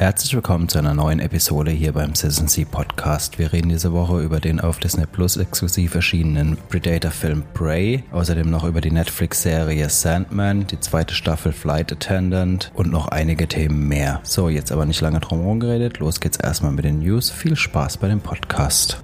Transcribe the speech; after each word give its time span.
Herzlich 0.00 0.32
willkommen 0.32 0.66
zu 0.66 0.78
einer 0.78 0.94
neuen 0.94 1.20
Episode 1.20 1.70
hier 1.70 1.92
beim 1.92 2.14
Citizen 2.14 2.48
Sea 2.48 2.64
Podcast. 2.64 3.38
Wir 3.38 3.52
reden 3.52 3.68
diese 3.68 3.92
Woche 3.92 4.22
über 4.22 4.40
den 4.40 4.58
auf 4.58 4.78
Disney 4.78 5.04
Plus 5.04 5.36
exklusiv 5.36 5.94
erschienenen 5.94 6.56
Predator-Film 6.70 7.44
Prey, 7.52 8.02
außerdem 8.10 8.48
noch 8.48 8.64
über 8.64 8.80
die 8.80 8.92
Netflix-Serie 8.92 9.90
Sandman, 9.90 10.66
die 10.66 10.80
zweite 10.80 11.14
Staffel 11.14 11.52
Flight 11.52 11.92
Attendant 11.92 12.72
und 12.72 12.90
noch 12.90 13.08
einige 13.08 13.46
Themen 13.46 13.88
mehr. 13.88 14.20
So, 14.22 14.48
jetzt 14.48 14.72
aber 14.72 14.86
nicht 14.86 15.02
lange 15.02 15.20
drum 15.20 15.40
herum 15.40 15.60
geredet, 15.60 15.98
los 15.98 16.18
geht's 16.18 16.38
erstmal 16.38 16.72
mit 16.72 16.86
den 16.86 17.00
News. 17.00 17.30
Viel 17.30 17.54
Spaß 17.54 17.98
bei 17.98 18.08
dem 18.08 18.22
Podcast. 18.22 19.02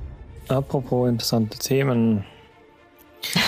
Apropos 0.49 1.11
interessante 1.11 1.59
Themen. 1.59 2.25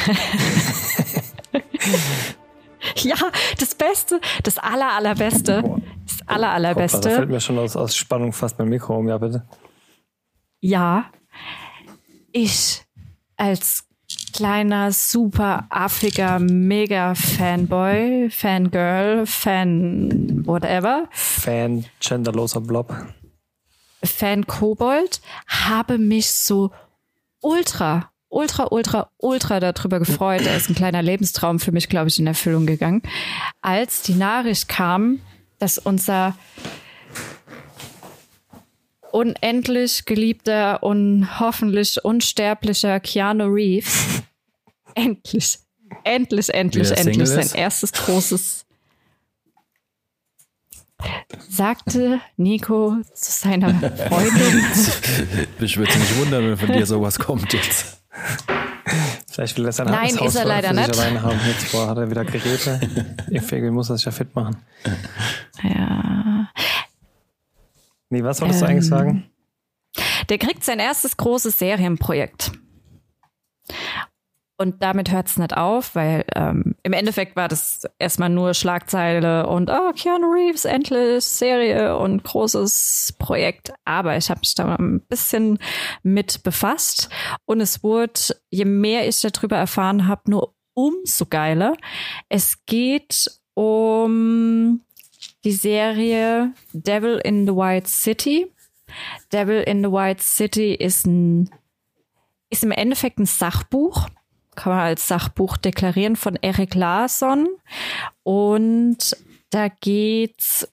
ja, 2.97 3.17
das 3.59 3.75
Beste, 3.75 4.21
das 4.43 4.59
aller, 4.59 4.93
allerbeste 4.93 5.65
aller, 6.27 6.51
allerbeste. 6.51 7.01
Da 7.01 7.11
fällt 7.11 7.31
mir 7.31 7.41
schon 7.41 7.59
aus, 7.59 7.77
aus 7.77 7.97
Spannung 7.97 8.33
fast 8.33 8.59
mein 8.59 8.69
Mikro 8.69 8.97
um, 8.97 9.09
ja 9.09 9.19
bitte. 9.19 9.47
Ja, 10.61 11.07
ich 12.33 12.85
als 13.37 13.85
kleiner 14.33 14.93
super 14.93 15.67
Afrika 15.71 16.39
mega 16.39 17.15
Fanboy, 17.15 18.29
Fangirl, 18.31 19.27
Fan 19.27 20.45
whatever. 20.47 21.09
Fan 21.11 21.85
genderloser 22.01 22.61
Blob. 22.61 22.95
Fan 24.03 24.47
Kobold 24.47 25.21
habe 25.47 25.99
mich 25.99 26.31
so 26.31 26.71
ultra 27.41 28.11
ultra, 28.29 28.69
ultra, 28.71 29.11
ultra 29.19 29.61
darüber 29.61 29.99
gefreut. 29.99 30.45
Da 30.45 30.55
ist 30.55 30.69
ein 30.69 30.75
kleiner 30.75 31.03
Lebenstraum 31.03 31.59
für 31.59 31.73
mich, 31.73 31.89
glaube 31.89 32.09
ich, 32.09 32.19
in 32.19 32.27
Erfüllung 32.27 32.67
gegangen. 32.67 33.03
Als 33.61 34.03
die 34.03 34.15
Nachricht 34.15 34.69
kam, 34.69 35.21
dass 35.59 35.79
unser 35.79 36.37
unendlich 39.13 40.05
geliebter 40.05 40.83
und 40.83 41.41
hoffentlich 41.41 42.05
unsterblicher 42.05 43.01
Keanu 43.01 43.47
Reeves 43.47 44.23
endlich, 44.95 45.59
endlich, 46.05 46.51
endlich, 46.51 46.91
endlich 46.91 47.29
sein 47.29 47.51
erstes 47.55 47.93
großes 47.93 48.67
sagte 51.49 52.21
Nico 52.37 52.97
zu 53.15 53.31
seiner 53.31 53.69
Freundin. 54.09 54.65
Ich 55.61 55.77
würde 55.77 55.99
mich 55.99 56.17
wundern, 56.19 56.45
wenn 56.49 56.57
von 56.57 56.73
dir 56.73 56.87
sowas 56.87 57.19
kommt 57.19 57.53
jetzt. 57.53 58.03
Vielleicht 59.31 59.59
will 59.59 59.67
er 59.67 59.73
sein 59.73 59.87
Nein, 59.87 60.17
ist 60.17 60.35
er 60.35 60.45
leider 60.45 60.73
nicht. 60.73 60.91
alleine 60.91 61.23
haben. 61.23 61.39
Jetzt 61.47 61.67
vorher 61.67 61.91
hat 61.91 61.99
er 61.99 62.11
wieder 62.11 62.25
Geräte. 62.25 62.81
Ihr 63.31 63.43
Fegel 63.43 63.71
muss 63.71 63.89
das 63.89 64.05
ja 64.05 64.11
fit 64.11 64.35
machen. 64.35 64.57
Ja. 65.63 66.49
Nee, 68.09 68.25
was 68.25 68.41
wolltest 68.41 68.63
ähm, 68.63 68.67
du 68.67 68.73
eigentlich 68.73 68.89
sagen? 68.89 69.31
Der 70.31 70.39
kriegt 70.39 70.65
sein 70.65 70.79
erstes 70.79 71.17
großes 71.17 71.59
Serienprojekt. 71.59 72.53
Und 74.61 74.83
damit 74.83 75.13
hört 75.13 75.29
es 75.29 75.37
nicht 75.37 75.57
auf, 75.57 75.95
weil 75.95 76.25
ähm, 76.35 76.75
im 76.83 76.93
Endeffekt 76.93 77.37
war 77.37 77.47
das 77.47 77.87
erstmal 78.01 78.29
nur 78.29 78.55
Schlagzeile 78.55 79.47
und 79.47 79.71
oh, 79.71 79.93
Keanu 79.93 80.33
Reeves, 80.33 80.65
endlich 80.65 81.25
Serie 81.25 81.97
und 81.97 82.25
großes 82.25 83.15
Projekt. 83.21 83.73
Aber 83.85 84.17
ich 84.17 84.29
habe 84.31 84.41
mich 84.41 84.57
da 84.57 84.75
ein 84.75 85.01
bisschen 85.03 85.61
mit 86.03 86.43
befasst 86.43 87.09
und 87.45 87.61
es 87.61 87.85
wurde, 87.85 88.35
je 88.51 88.65
mehr 88.65 89.07
ich 89.07 89.21
darüber 89.21 89.57
erfahren 89.57 90.09
habe, 90.09 90.29
nur 90.29 90.55
umso 90.75 91.27
geiler. 91.27 91.77
Es 92.29 92.65
geht 92.67 93.31
um 93.55 94.81
die 95.45 95.53
Serie 95.53 96.53
Devil 96.73 97.21
in 97.23 97.47
the 97.47 97.55
White 97.55 97.89
City. 97.89 98.53
Devil 99.33 99.61
in 99.61 99.85
the 99.85 99.91
White 99.93 100.23
City 100.23 100.75
ist 100.75 101.07
ein 101.07 101.49
ist 102.51 102.65
im 102.65 102.73
Endeffekt 102.73 103.19
ein 103.19 103.27
Sachbuch 103.27 104.09
kann 104.59 104.73
man 104.73 104.81
als 104.81 105.07
Sachbuch 105.07 105.57
deklarieren 105.57 106.17
von 106.17 106.35
Eric 106.35 106.75
Larsson. 106.75 107.47
Und 108.25 109.17
da 109.51 109.69
geht's 109.69 110.69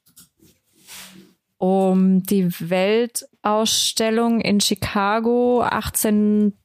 um 1.59 2.23
die 2.23 2.49
Weltausstellung 2.59 4.41
in 4.41 4.59
Chicago 4.59 5.61
18 5.61 6.57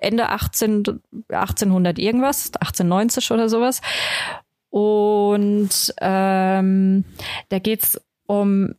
Ende 0.00 0.28
18, 0.28 1.00
1800 1.28 1.98
irgendwas, 1.98 2.52
1890 2.54 3.30
oder 3.32 3.48
sowas. 3.48 3.80
Und 4.70 5.92
ähm, 6.00 7.04
da 7.48 7.58
geht's 7.58 8.00
um 8.26 8.74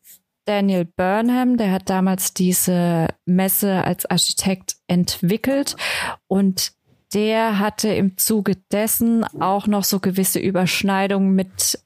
Daniel 0.45 0.85
Burnham, 0.85 1.57
der 1.57 1.71
hat 1.73 1.89
damals 1.89 2.33
diese 2.33 3.07
Messe 3.25 3.83
als 3.83 4.05
Architekt 4.05 4.77
entwickelt 4.87 5.75
und 6.27 6.76
der 7.13 7.59
hatte 7.59 7.89
im 7.89 8.17
Zuge 8.17 8.55
dessen 8.71 9.23
auch 9.39 9.67
noch 9.67 9.83
so 9.83 9.99
gewisse 9.99 10.39
Überschneidungen 10.39 11.33
mit 11.35 11.79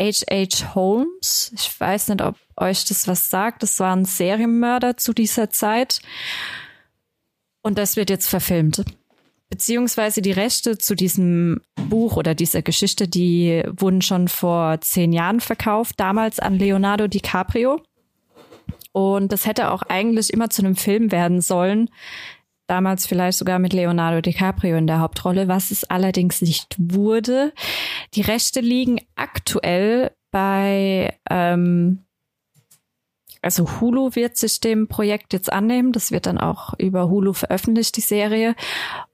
H.H. 0.00 0.74
Holmes. 0.74 1.52
Ich 1.54 1.80
weiß 1.80 2.08
nicht, 2.08 2.22
ob 2.22 2.36
euch 2.56 2.84
das 2.84 3.06
was 3.08 3.30
sagt. 3.30 3.62
Das 3.62 3.78
war 3.80 3.94
ein 3.94 4.04
Serienmörder 4.04 4.96
zu 4.96 5.12
dieser 5.12 5.50
Zeit. 5.50 6.00
Und 7.62 7.78
das 7.78 7.96
wird 7.96 8.10
jetzt 8.10 8.28
verfilmt. 8.28 8.84
Beziehungsweise 9.48 10.22
die 10.22 10.32
Rechte 10.32 10.78
zu 10.78 10.94
diesem 10.94 11.60
Buch 11.88 12.16
oder 12.16 12.34
dieser 12.34 12.62
Geschichte, 12.62 13.06
die 13.06 13.62
wurden 13.68 14.00
schon 14.00 14.28
vor 14.28 14.80
zehn 14.80 15.12
Jahren 15.12 15.40
verkauft, 15.40 16.00
damals 16.00 16.40
an 16.40 16.58
Leonardo 16.58 17.06
DiCaprio. 17.06 17.82
Und 18.92 19.30
das 19.30 19.46
hätte 19.46 19.70
auch 19.70 19.82
eigentlich 19.82 20.32
immer 20.32 20.50
zu 20.50 20.62
einem 20.62 20.76
Film 20.76 21.12
werden 21.12 21.40
sollen 21.40 21.90
damals 22.72 23.06
vielleicht 23.06 23.36
sogar 23.36 23.58
mit 23.58 23.74
Leonardo 23.74 24.22
DiCaprio 24.22 24.76
in 24.78 24.86
der 24.86 25.00
Hauptrolle, 25.00 25.46
was 25.46 25.70
es 25.70 25.84
allerdings 25.84 26.40
nicht 26.40 26.74
wurde. 26.78 27.52
Die 28.14 28.22
Rechte 28.22 28.60
liegen 28.60 28.98
aktuell 29.14 30.12
bei, 30.30 31.18
ähm, 31.28 31.98
also 33.42 33.80
Hulu 33.80 34.14
wird 34.14 34.38
sich 34.38 34.60
dem 34.60 34.88
Projekt 34.88 35.34
jetzt 35.34 35.52
annehmen. 35.52 35.92
Das 35.92 36.12
wird 36.12 36.24
dann 36.24 36.38
auch 36.38 36.72
über 36.78 37.10
Hulu 37.10 37.34
veröffentlicht, 37.34 37.94
die 37.98 38.00
Serie. 38.00 38.54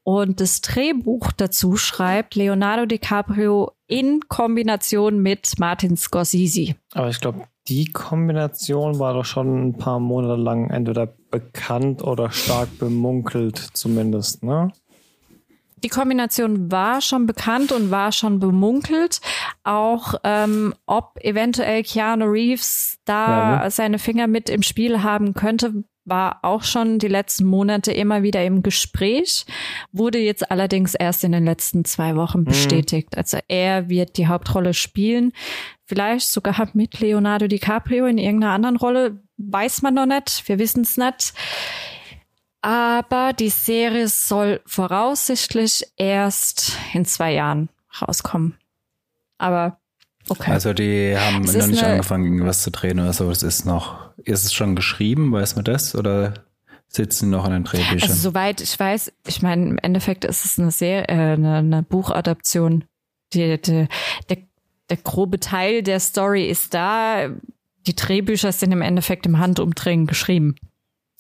Und 0.04 0.40
das 0.40 0.60
Drehbuch 0.60 1.32
dazu 1.32 1.76
schreibt 1.76 2.36
Leonardo 2.36 2.86
DiCaprio 2.86 3.72
in 3.88 4.20
Kombination 4.28 5.19
mit 5.20 5.58
Martin 5.58 5.96
Scorsese. 5.96 6.76
Aber 6.92 7.08
ich 7.08 7.20
glaube, 7.20 7.48
die 7.66 7.90
Kombination 7.90 9.00
war 9.00 9.14
doch 9.14 9.25
schon 9.25 9.69
ein 9.69 9.78
paar 9.78 9.98
Monate 9.98 10.40
lang 10.40 10.70
entweder 10.70 11.17
bekannt 11.30 12.02
oder 12.02 12.30
stark 12.30 12.78
bemunkelt, 12.78 13.58
zumindest, 13.74 14.42
ne? 14.42 14.72
Die 15.84 15.88
Kombination 15.88 16.72
war 16.72 17.00
schon 17.00 17.26
bekannt 17.26 17.70
und 17.70 17.92
war 17.92 18.10
schon 18.10 18.40
bemunkelt. 18.40 19.20
Auch 19.62 20.14
ähm, 20.24 20.74
ob 20.86 21.18
eventuell 21.20 21.84
Keanu 21.84 22.24
Reeves 22.24 22.98
da 23.04 23.26
ja, 23.28 23.64
ne? 23.64 23.70
seine 23.70 23.98
Finger 24.00 24.26
mit 24.26 24.50
im 24.50 24.62
Spiel 24.62 25.04
haben 25.04 25.34
könnte, 25.34 25.84
war 26.08 26.38
auch 26.42 26.62
schon 26.62 26.98
die 26.98 27.08
letzten 27.08 27.44
Monate 27.44 27.92
immer 27.92 28.22
wieder 28.22 28.44
im 28.44 28.62
Gespräch, 28.62 29.44
wurde 29.92 30.18
jetzt 30.18 30.50
allerdings 30.50 30.94
erst 30.94 31.24
in 31.24 31.32
den 31.32 31.44
letzten 31.44 31.84
zwei 31.84 32.16
Wochen 32.16 32.40
mhm. 32.40 32.44
bestätigt. 32.44 33.12
Mhm. 33.12 33.18
Also 33.18 33.38
er 33.48 33.88
wird 33.88 34.16
die 34.16 34.26
Hauptrolle 34.26 34.74
spielen. 34.74 35.32
Vielleicht 35.84 36.28
sogar 36.28 36.68
mit 36.74 37.00
Leonardo 37.00 37.46
DiCaprio 37.46 38.06
in 38.06 38.18
irgendeiner 38.18 38.52
anderen 38.52 38.76
Rolle. 38.76 39.22
Weiß 39.38 39.82
man 39.82 39.94
noch 39.94 40.06
nicht. 40.06 40.47
Wir 40.49 40.59
wissen 40.59 40.82
es 40.82 40.97
nicht. 40.97 41.32
Aber 42.60 43.32
die 43.32 43.50
Serie 43.50 44.09
soll 44.09 44.60
voraussichtlich 44.66 45.84
erst 45.97 46.76
in 46.93 47.04
zwei 47.04 47.32
Jahren 47.32 47.69
rauskommen. 48.03 48.59
Aber 49.38 49.78
okay. 50.28 50.50
Also 50.50 50.72
die 50.72 51.16
haben 51.16 51.44
es 51.44 51.54
noch 51.54 51.69
nicht 51.69 51.84
angefangen, 51.84 52.25
irgendwas 52.25 52.62
zu 52.62 52.72
drehen 52.72 52.99
oder 52.99 53.12
so. 53.12 53.31
Es 53.31 53.44
ist 53.44 53.64
noch, 53.64 54.11
ist 54.19 54.44
es 54.44 54.52
schon 54.52 54.75
geschrieben, 54.75 55.32
weiß 55.32 55.55
man 55.55 55.64
das? 55.64 55.94
Oder 55.94 56.34
sitzen 56.88 57.31
noch 57.31 57.44
an 57.44 57.52
den 57.52 57.64
Drehbüchern? 57.64 58.11
Also 58.11 58.14
soweit 58.14 58.61
ich 58.61 58.79
weiß, 58.79 59.12
ich 59.29 59.41
meine, 59.41 59.69
im 59.69 59.79
Endeffekt 59.79 60.25
ist 60.25 60.44
es 60.44 60.58
eine 60.58 60.73
sehr, 60.73 61.08
äh, 61.08 61.34
eine, 61.34 61.58
eine 61.58 61.82
Buchadaption. 61.84 62.84
Die, 63.34 63.61
die, 63.61 63.87
der 64.29 64.38
der 64.91 64.96
grobe 64.96 65.41
Teil 65.41 65.82
der 65.82 66.00
Story 66.00 66.49
ist 66.49 66.75
da. 66.75 67.31
Die 67.86 67.94
Drehbücher 67.94 68.52
sind 68.52 68.72
im 68.72 68.82
Endeffekt 68.82 69.26
im 69.26 69.38
Handumdrehen 69.38 70.06
geschrieben. 70.06 70.56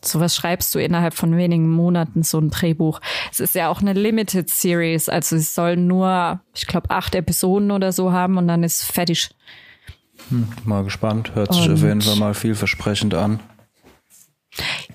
Sowas 0.00 0.36
schreibst 0.36 0.74
du 0.74 0.78
innerhalb 0.78 1.14
von 1.14 1.36
wenigen 1.36 1.68
Monaten, 1.70 2.22
so 2.22 2.38
ein 2.38 2.50
Drehbuch. 2.50 3.00
Es 3.32 3.40
ist 3.40 3.54
ja 3.56 3.68
auch 3.68 3.80
eine 3.80 3.94
Limited 3.94 4.48
Series, 4.48 5.08
also 5.08 5.34
es 5.36 5.54
sollen 5.54 5.88
nur, 5.88 6.40
ich 6.54 6.66
glaube, 6.66 6.90
acht 6.90 7.16
Episoden 7.16 7.72
oder 7.72 7.90
so 7.90 8.12
haben 8.12 8.36
und 8.36 8.46
dann 8.46 8.62
ist 8.62 8.84
fertig. 8.84 9.30
Hm, 10.28 10.48
mal 10.64 10.84
gespannt. 10.84 11.34
Hört 11.34 11.52
sich 11.52 11.68
auf 11.68 11.82
jeden 11.82 12.02
Fall 12.02 12.16
mal 12.16 12.34
vielversprechend 12.34 13.14
an. 13.14 13.40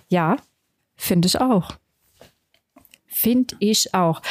Ja, 0.07 0.38
finde 0.95 1.27
ich 1.27 1.42
auch. 1.42 1.75
Finde 3.07 3.56
ich 3.59 3.94
auch. 3.94 4.21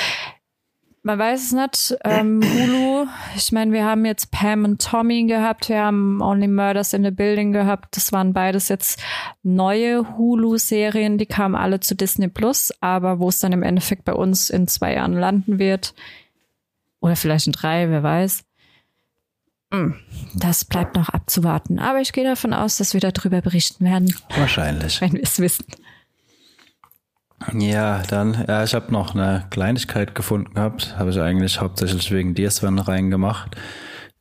Man 1.02 1.18
weiß 1.18 1.46
es 1.46 1.52
nicht. 1.52 1.98
Ähm, 2.04 2.40
Hulu, 2.42 3.06
ich 3.36 3.52
meine, 3.52 3.72
wir 3.72 3.84
haben 3.84 4.04
jetzt 4.04 4.30
Pam 4.30 4.64
und 4.64 4.80
Tommy 4.80 5.24
gehabt, 5.24 5.68
wir 5.68 5.80
haben 5.80 6.20
Only 6.20 6.48
Murders 6.48 6.92
in 6.92 7.04
the 7.04 7.10
Building 7.10 7.52
gehabt. 7.52 7.96
Das 7.96 8.12
waren 8.12 8.32
beides 8.32 8.68
jetzt 8.68 9.02
neue 9.42 10.16
Hulu-Serien, 10.16 11.18
die 11.18 11.26
kamen 11.26 11.54
alle 11.54 11.80
zu 11.80 11.94
Disney 11.94 12.28
Plus, 12.28 12.72
aber 12.80 13.18
wo 13.18 13.28
es 13.28 13.40
dann 13.40 13.52
im 13.52 13.62
Endeffekt 13.62 14.04
bei 14.04 14.14
uns 14.14 14.50
in 14.50 14.68
zwei 14.68 14.94
Jahren 14.94 15.14
landen 15.14 15.58
wird, 15.58 15.94
oder 17.00 17.16
vielleicht 17.16 17.48
in 17.48 17.52
drei, 17.52 17.90
wer 17.90 18.02
weiß. 18.04 18.44
Hm, 19.72 19.96
das 20.34 20.64
bleibt 20.64 20.94
noch 20.94 21.08
abzuwarten. 21.08 21.80
Aber 21.80 22.00
ich 22.00 22.12
gehe 22.12 22.24
davon 22.24 22.52
aus, 22.52 22.76
dass 22.76 22.94
wir 22.94 23.00
darüber 23.00 23.40
berichten 23.40 23.84
werden. 23.84 24.14
Wahrscheinlich. 24.36 25.00
Wenn 25.00 25.14
wir 25.14 25.22
es 25.22 25.40
wissen. 25.40 25.64
Ja, 27.58 28.02
dann, 28.08 28.44
ja, 28.48 28.64
ich 28.64 28.74
habe 28.74 28.92
noch 28.92 29.14
eine 29.14 29.44
Kleinigkeit 29.50 30.14
gefunden 30.14 30.54
gehabt. 30.54 30.96
Habe 30.98 31.10
ich 31.10 31.20
eigentlich 31.20 31.60
hauptsächlich 31.60 32.10
wegen 32.10 32.34
dir, 32.34 32.50
Sven, 32.50 32.78
reingemacht. 32.78 33.56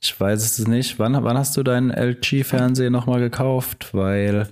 Ich 0.01 0.19
weiß 0.19 0.43
es 0.43 0.67
nicht. 0.67 0.97
Wann, 0.99 1.23
wann 1.23 1.37
hast 1.37 1.55
du 1.57 1.63
deinen 1.63 1.91
LG-Fernseher 1.91 2.89
nochmal 2.89 3.19
gekauft? 3.19 3.93
Weil 3.93 4.47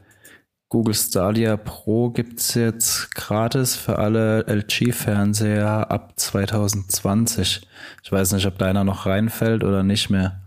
Google 0.70 0.94
Stadia 0.94 1.58
Pro 1.58 2.12
gibt's 2.12 2.54
jetzt 2.54 3.16
gratis 3.16 3.76
für 3.76 3.98
alle 3.98 4.46
LG-Fernseher 4.48 5.90
ab 5.90 6.14
2020. 6.18 7.68
Ich 8.04 8.12
weiß 8.12 8.34
nicht, 8.34 8.46
ob 8.46 8.60
deiner 8.60 8.84
noch 8.84 9.08
reinfällt 9.08 9.64
oder 9.64 9.82
nicht 9.84 10.12
mehr. 10.12 10.42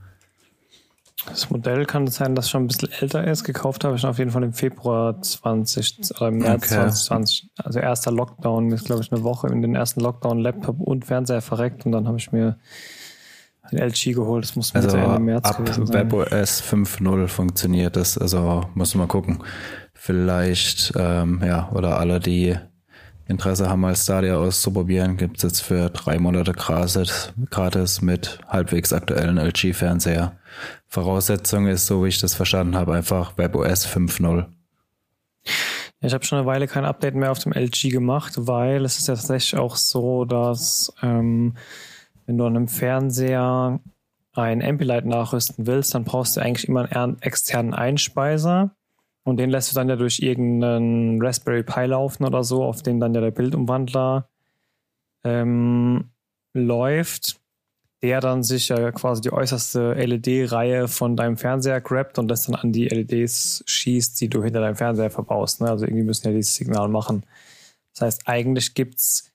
Das 1.26 1.50
Modell 1.50 1.86
kann 1.86 2.06
sein, 2.08 2.34
dass 2.34 2.50
schon 2.50 2.64
ein 2.64 2.66
bisschen 2.66 2.90
älter 2.90 3.24
ist. 3.24 3.44
Gekauft 3.44 3.84
habe 3.84 3.96
ich 3.96 4.04
auf 4.04 4.18
jeden 4.18 4.30
Fall 4.30 4.42
im 4.42 4.52
Februar 4.52 5.20
20 5.20 6.10
oder 6.16 6.28
im 6.28 6.38
März 6.38 6.64
okay. 6.64 6.74
2020. 6.74 7.50
Also 7.62 7.78
erster 7.78 8.10
Lockdown, 8.10 8.72
ist 8.72 8.86
glaube 8.86 9.02
ich 9.02 9.12
eine 9.12 9.22
Woche 9.22 9.46
in 9.48 9.62
den 9.62 9.74
ersten 9.74 10.00
Lockdown 10.00 10.40
Laptop 10.40 10.80
und 10.80 11.04
Fernseher 11.04 11.40
verreckt 11.40 11.86
und 11.86 11.92
dann 11.92 12.08
habe 12.08 12.18
ich 12.18 12.32
mir 12.32 12.58
den 13.70 13.78
LG 13.78 14.14
geholt. 14.14 14.44
Das 14.44 14.56
muss 14.56 14.74
also 14.74 14.96
Ende 14.96 15.18
März 15.20 15.48
ab 15.48 15.60
WebOS 15.60 16.62
5.0 16.62 17.28
funktioniert 17.28 17.96
das. 17.96 18.18
Also 18.18 18.64
muss 18.74 18.94
man 18.94 19.08
gucken. 19.08 19.38
Vielleicht, 19.94 20.92
ähm, 20.96 21.40
ja, 21.44 21.70
oder 21.72 21.98
alle, 21.98 22.18
die 22.18 22.56
Interesse 23.26 23.68
haben, 23.68 23.80
mal 23.80 23.94
Stadia 23.94 24.36
auszuprobieren, 24.36 25.16
gibt 25.16 25.38
es 25.38 25.42
jetzt 25.42 25.60
für 25.60 25.90
drei 25.90 26.18
Monate 26.18 26.52
gratis, 26.52 28.02
mit 28.02 28.38
halbwegs 28.48 28.92
aktuellen 28.92 29.38
LG-Fernseher. 29.38 30.36
Voraussetzung 30.88 31.66
ist, 31.66 31.86
so 31.86 32.04
wie 32.04 32.08
ich 32.08 32.20
das 32.20 32.34
verstanden 32.34 32.76
habe, 32.76 32.94
einfach 32.94 33.38
WebOS 33.38 33.86
5.0. 33.86 34.46
Ja, 36.02 36.08
ich 36.08 36.14
habe 36.14 36.24
schon 36.24 36.38
eine 36.38 36.46
Weile 36.46 36.66
kein 36.66 36.84
Update 36.84 37.14
mehr 37.14 37.30
auf 37.30 37.38
dem 37.38 37.52
LG 37.52 37.90
gemacht, 37.90 38.34
weil 38.36 38.84
es 38.84 38.98
ist 38.98 39.08
ja 39.08 39.14
tatsächlich 39.14 39.58
auch 39.58 39.76
so, 39.76 40.24
dass 40.24 40.92
ähm, 41.00 41.54
wenn 42.26 42.38
du 42.38 42.44
an 42.44 42.56
einem 42.56 42.68
Fernseher 42.68 43.80
ein 44.34 44.62
Ambilight 44.62 45.04
nachrüsten 45.04 45.66
willst, 45.66 45.94
dann 45.94 46.04
brauchst 46.04 46.36
du 46.36 46.40
eigentlich 46.40 46.68
immer 46.68 46.90
einen 46.90 47.20
externen 47.20 47.74
Einspeiser. 47.74 48.74
Und 49.24 49.36
den 49.36 49.50
lässt 49.50 49.70
du 49.70 49.74
dann 49.74 49.88
ja 49.88 49.96
durch 49.96 50.20
irgendeinen 50.20 51.22
Raspberry 51.22 51.62
Pi 51.62 51.86
laufen 51.86 52.24
oder 52.24 52.42
so, 52.42 52.64
auf 52.64 52.82
dem 52.82 52.98
dann 52.98 53.14
ja 53.14 53.20
der 53.20 53.30
Bildumwandler 53.30 54.28
ähm, 55.24 56.10
läuft, 56.54 57.40
der 58.02 58.20
dann 58.20 58.42
sich 58.42 58.68
ja 58.68 58.90
quasi 58.90 59.22
die 59.22 59.32
äußerste 59.32 59.94
LED-Reihe 59.94 60.88
von 60.88 61.16
deinem 61.16 61.36
Fernseher 61.36 61.80
grabt 61.80 62.18
und 62.18 62.26
das 62.28 62.46
dann 62.46 62.56
an 62.56 62.72
die 62.72 62.88
LEDs 62.88 63.62
schießt, 63.66 64.20
die 64.20 64.28
du 64.28 64.42
hinter 64.42 64.60
deinem 64.60 64.74
Fernseher 64.74 65.10
verbaust. 65.10 65.60
Ne? 65.60 65.70
Also 65.70 65.84
irgendwie 65.84 66.04
müssen 66.04 66.26
ja 66.26 66.32
dieses 66.32 66.56
Signal 66.56 66.88
machen. 66.88 67.24
Das 67.94 68.02
heißt, 68.02 68.22
eigentlich 68.26 68.74
gibt's 68.74 69.30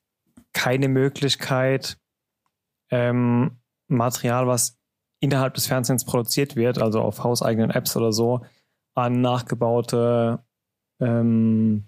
keine 0.51 0.89
Möglichkeit, 0.89 1.97
ähm, 2.91 3.57
Material, 3.87 4.47
was 4.47 4.77
innerhalb 5.19 5.53
des 5.53 5.67
Fernsehens 5.67 6.03
produziert 6.03 6.55
wird, 6.55 6.81
also 6.81 7.01
auf 7.01 7.23
hauseigenen 7.23 7.71
Apps 7.71 7.95
oder 7.95 8.11
so, 8.11 8.41
an 8.97 9.21
nachgebaute 9.21 10.39
ähm, 10.99 11.85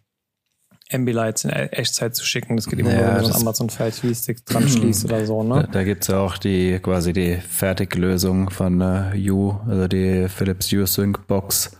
Ambilights 0.92 1.44
in 1.44 1.52
e- 1.52 1.70
Echtzeit 1.72 2.16
zu 2.16 2.24
schicken. 2.24 2.56
Das 2.56 2.68
geht 2.68 2.80
immer 2.80 2.94
ja, 2.94 3.14
nur, 3.14 3.24
wenn 3.24 3.32
man 3.32 3.42
Amazon 3.42 3.70
Fire 3.70 3.92
TV 3.92 4.14
Stick 4.14 4.46
dran 4.46 4.68
schließt 4.68 5.06
oder 5.06 5.26
so. 5.26 5.44
Ne? 5.44 5.64
Da, 5.64 5.64
da 5.64 5.84
gibt 5.84 6.04
es 6.04 6.08
ja 6.08 6.20
auch 6.20 6.38
die 6.38 6.80
quasi 6.80 7.14
die 7.14 7.38
Fertiglösung 7.38 8.50
von 8.50 8.82
äh, 8.82 9.30
U, 9.30 9.60
also 9.68 9.88
die 9.88 10.28
Philips 10.30 10.72
U-Sync 10.72 11.28
Box. 11.28 11.78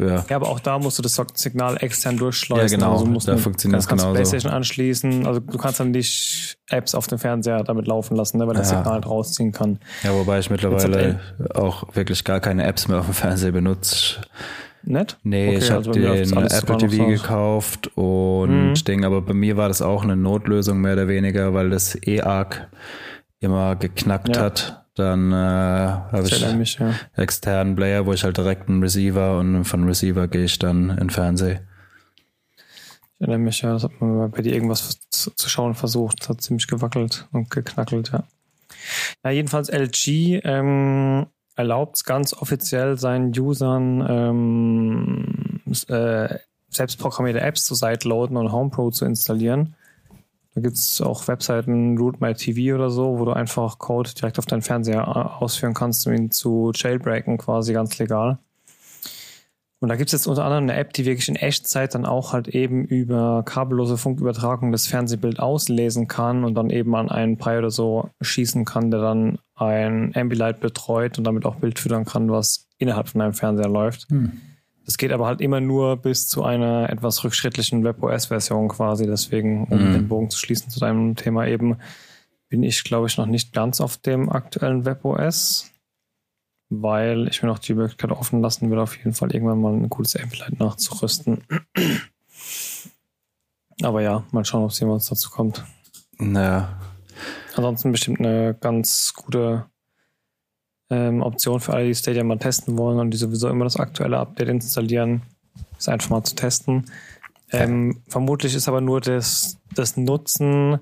Für 0.00 0.24
ja, 0.28 0.36
aber 0.36 0.48
auch 0.48 0.60
da 0.60 0.78
musst 0.78 0.98
du 0.98 1.02
das 1.02 1.20
Signal 1.34 1.76
extern 1.80 2.16
durchschleusen. 2.16 2.68
Ja, 2.68 2.86
genau. 2.86 2.92
Also 2.92 3.04
musst 3.04 3.28
da 3.28 3.36
funktioniert 3.36 3.80
das 3.80 3.86
genauso. 3.86 4.12
PlayStation 4.12 4.50
anschließen. 4.50 5.26
Also 5.26 5.40
du 5.40 5.58
kannst 5.58 5.78
dann 5.78 5.90
nicht 5.90 6.56
Apps 6.70 6.94
auf 6.94 7.06
dem 7.06 7.18
Fernseher 7.18 7.62
damit 7.64 7.86
laufen 7.86 8.16
lassen, 8.16 8.38
ne, 8.38 8.46
weil 8.46 8.54
ja. 8.54 8.60
das 8.60 8.70
Signal 8.70 8.94
halt 8.94 9.06
rausziehen 9.06 9.52
kann. 9.52 9.78
Ja, 10.02 10.14
wobei 10.14 10.38
ich 10.38 10.48
mittlerweile 10.48 11.20
auch 11.54 11.94
wirklich 11.94 12.24
gar 12.24 12.40
keine 12.40 12.64
Apps 12.64 12.88
mehr 12.88 13.00
auf 13.00 13.04
dem 13.04 13.14
Fernseher 13.14 13.52
benutze. 13.52 14.16
Nett? 14.82 15.18
Nee, 15.22 15.48
okay, 15.48 15.58
ich 15.58 15.70
habe 15.70 15.86
also 15.86 15.92
den 15.92 16.32
Apple 16.46 16.76
TV 16.78 17.06
gekauft 17.06 17.90
und 17.98 18.70
mhm. 18.70 18.74
Ding, 18.74 19.04
aber 19.04 19.20
bei 19.20 19.34
mir 19.34 19.58
war 19.58 19.68
das 19.68 19.82
auch 19.82 20.02
eine 20.02 20.16
Notlösung 20.16 20.80
mehr 20.80 20.94
oder 20.94 21.08
weniger, 21.08 21.52
weil 21.52 21.68
das 21.68 21.94
E-Arc 22.06 22.68
immer 23.40 23.76
geknackt 23.76 24.36
ja. 24.36 24.42
hat. 24.42 24.79
Dann 25.00 25.32
äh, 25.32 25.34
habe 25.34 26.26
ich 26.26 26.54
mich, 26.54 26.78
ja. 26.78 26.94
externen 27.16 27.74
Player, 27.74 28.04
wo 28.04 28.12
ich 28.12 28.22
halt 28.22 28.36
direkt 28.36 28.68
einen 28.68 28.82
Receiver 28.82 29.38
und 29.38 29.64
von 29.64 29.84
Receiver 29.84 30.28
gehe 30.28 30.44
ich 30.44 30.58
dann 30.58 30.90
in 30.98 31.08
Fernsehen. 31.08 31.60
Ich 32.56 33.20
erinnere 33.20 33.38
mich, 33.38 33.62
ja, 33.62 33.72
das 33.72 33.84
hat 33.84 34.00
man 34.00 34.30
bei 34.30 34.42
dir 34.42 34.52
irgendwas 34.52 35.00
zu, 35.08 35.30
zu 35.30 35.48
schauen 35.48 35.74
versucht. 35.74 36.20
Das 36.20 36.28
hat 36.28 36.42
ziemlich 36.42 36.66
gewackelt 36.66 37.26
und 37.32 37.50
geknackelt, 37.50 38.12
ja. 38.12 38.24
Ja, 39.24 39.30
jedenfalls 39.30 39.68
LG 39.70 40.40
ähm, 40.44 41.26
erlaubt 41.56 41.96
es 41.96 42.04
ganz 42.04 42.34
offiziell 42.34 42.98
seinen 42.98 43.38
Usern 43.38 44.06
ähm, 44.08 45.60
äh, 45.88 46.38
selbstprogrammierte 46.68 47.40
Apps 47.40 47.64
zu 47.64 47.74
sideloaden 47.74 48.36
und 48.36 48.52
HomePro 48.52 48.90
zu 48.90 49.04
installieren. 49.06 49.74
Da 50.54 50.60
gibt 50.60 50.76
es 50.76 51.00
auch 51.00 51.28
Webseiten, 51.28 51.96
Root 51.96 52.20
My 52.20 52.34
TV 52.34 52.74
oder 52.74 52.90
so, 52.90 53.18
wo 53.18 53.24
du 53.24 53.32
einfach 53.32 53.78
Code 53.78 54.10
direkt 54.14 54.38
auf 54.38 54.46
deinen 54.46 54.62
Fernseher 54.62 55.02
äh, 55.02 55.42
ausführen 55.42 55.74
kannst, 55.74 56.06
um 56.06 56.12
ihn 56.12 56.30
zu 56.30 56.72
jailbreaken, 56.74 57.38
quasi 57.38 57.72
ganz 57.72 57.98
legal. 57.98 58.38
Und 59.82 59.88
da 59.88 59.96
gibt 59.96 60.08
es 60.08 60.12
jetzt 60.12 60.26
unter 60.26 60.44
anderem 60.44 60.64
eine 60.64 60.74
App, 60.74 60.92
die 60.92 61.06
wirklich 61.06 61.28
in 61.28 61.36
Echtzeit 61.36 61.94
dann 61.94 62.04
auch 62.04 62.34
halt 62.34 62.48
eben 62.48 62.84
über 62.84 63.42
kabellose 63.46 63.96
Funkübertragung 63.96 64.72
das 64.72 64.86
Fernsehbild 64.86 65.40
auslesen 65.40 66.06
kann 66.06 66.44
und 66.44 66.54
dann 66.54 66.68
eben 66.68 66.94
an 66.94 67.08
einen 67.08 67.38
Pi 67.38 67.56
oder 67.56 67.70
so 67.70 68.10
schießen 68.20 68.66
kann, 68.66 68.90
der 68.90 69.00
dann 69.00 69.38
ein 69.54 70.12
Ambilight 70.14 70.60
betreut 70.60 71.16
und 71.16 71.24
damit 71.24 71.46
auch 71.46 71.56
Bild 71.56 71.78
füttern 71.78 72.04
kann, 72.04 72.30
was 72.30 72.68
innerhalb 72.76 73.08
von 73.08 73.22
einem 73.22 73.32
Fernseher 73.32 73.68
läuft. 73.68 74.10
Hm. 74.10 74.32
Das 74.90 74.98
geht 74.98 75.12
aber 75.12 75.26
halt 75.26 75.40
immer 75.40 75.60
nur 75.60 75.96
bis 75.98 76.26
zu 76.26 76.42
einer 76.42 76.90
etwas 76.90 77.22
rückschrittlichen 77.22 77.84
WebOS-Version 77.84 78.66
quasi. 78.66 79.06
Deswegen, 79.06 79.68
um 79.68 79.78
hm. 79.78 79.92
den 79.92 80.08
Bogen 80.08 80.30
zu 80.30 80.36
schließen 80.36 80.68
zu 80.68 80.80
deinem 80.80 81.14
Thema 81.14 81.46
eben, 81.46 81.76
bin 82.48 82.64
ich, 82.64 82.82
glaube 82.82 83.06
ich, 83.06 83.16
noch 83.16 83.26
nicht 83.26 83.52
ganz 83.52 83.80
auf 83.80 83.98
dem 83.98 84.28
aktuellen 84.28 84.84
WebOS 84.84 85.70
weil 86.72 87.28
ich 87.28 87.42
mir 87.42 87.48
noch 87.48 87.58
die 87.58 87.74
Möglichkeit 87.74 88.12
offen 88.12 88.40
lassen 88.40 88.70
will, 88.70 88.78
auf 88.78 88.96
jeden 88.96 89.12
Fall 89.12 89.32
irgendwann 89.32 89.60
mal 89.60 89.72
ein 89.72 89.90
cooles 89.90 90.14
Amplight 90.16 90.60
nachzurüsten. 90.60 91.42
Aber 93.82 94.02
ja, 94.02 94.22
mal 94.30 94.44
schauen, 94.44 94.62
ob 94.62 94.70
es 94.70 94.78
jemals 94.78 95.06
dazu 95.06 95.30
kommt. 95.30 95.64
Naja. 96.18 96.80
Ansonsten 97.56 97.90
bestimmt 97.90 98.20
eine 98.20 98.54
ganz 98.54 99.14
gute 99.14 99.69
ähm, 100.90 101.22
Option 101.22 101.60
für 101.60 101.72
alle, 101.72 101.86
die 101.86 101.94
Stadia 101.94 102.24
mal 102.24 102.38
testen 102.38 102.76
wollen 102.76 102.98
und 102.98 103.10
die 103.10 103.16
sowieso 103.16 103.48
immer 103.48 103.64
das 103.64 103.76
aktuelle 103.76 104.18
Update 104.18 104.48
installieren, 104.48 105.22
ist 105.78 105.88
einfach 105.88 106.10
mal 106.10 106.24
zu 106.24 106.34
testen. 106.34 106.86
Ähm, 107.52 108.02
vermutlich 108.08 108.54
ist 108.54 108.68
aber 108.68 108.80
nur 108.80 109.00
das, 109.00 109.56
das 109.74 109.96
Nutzen 109.96 110.78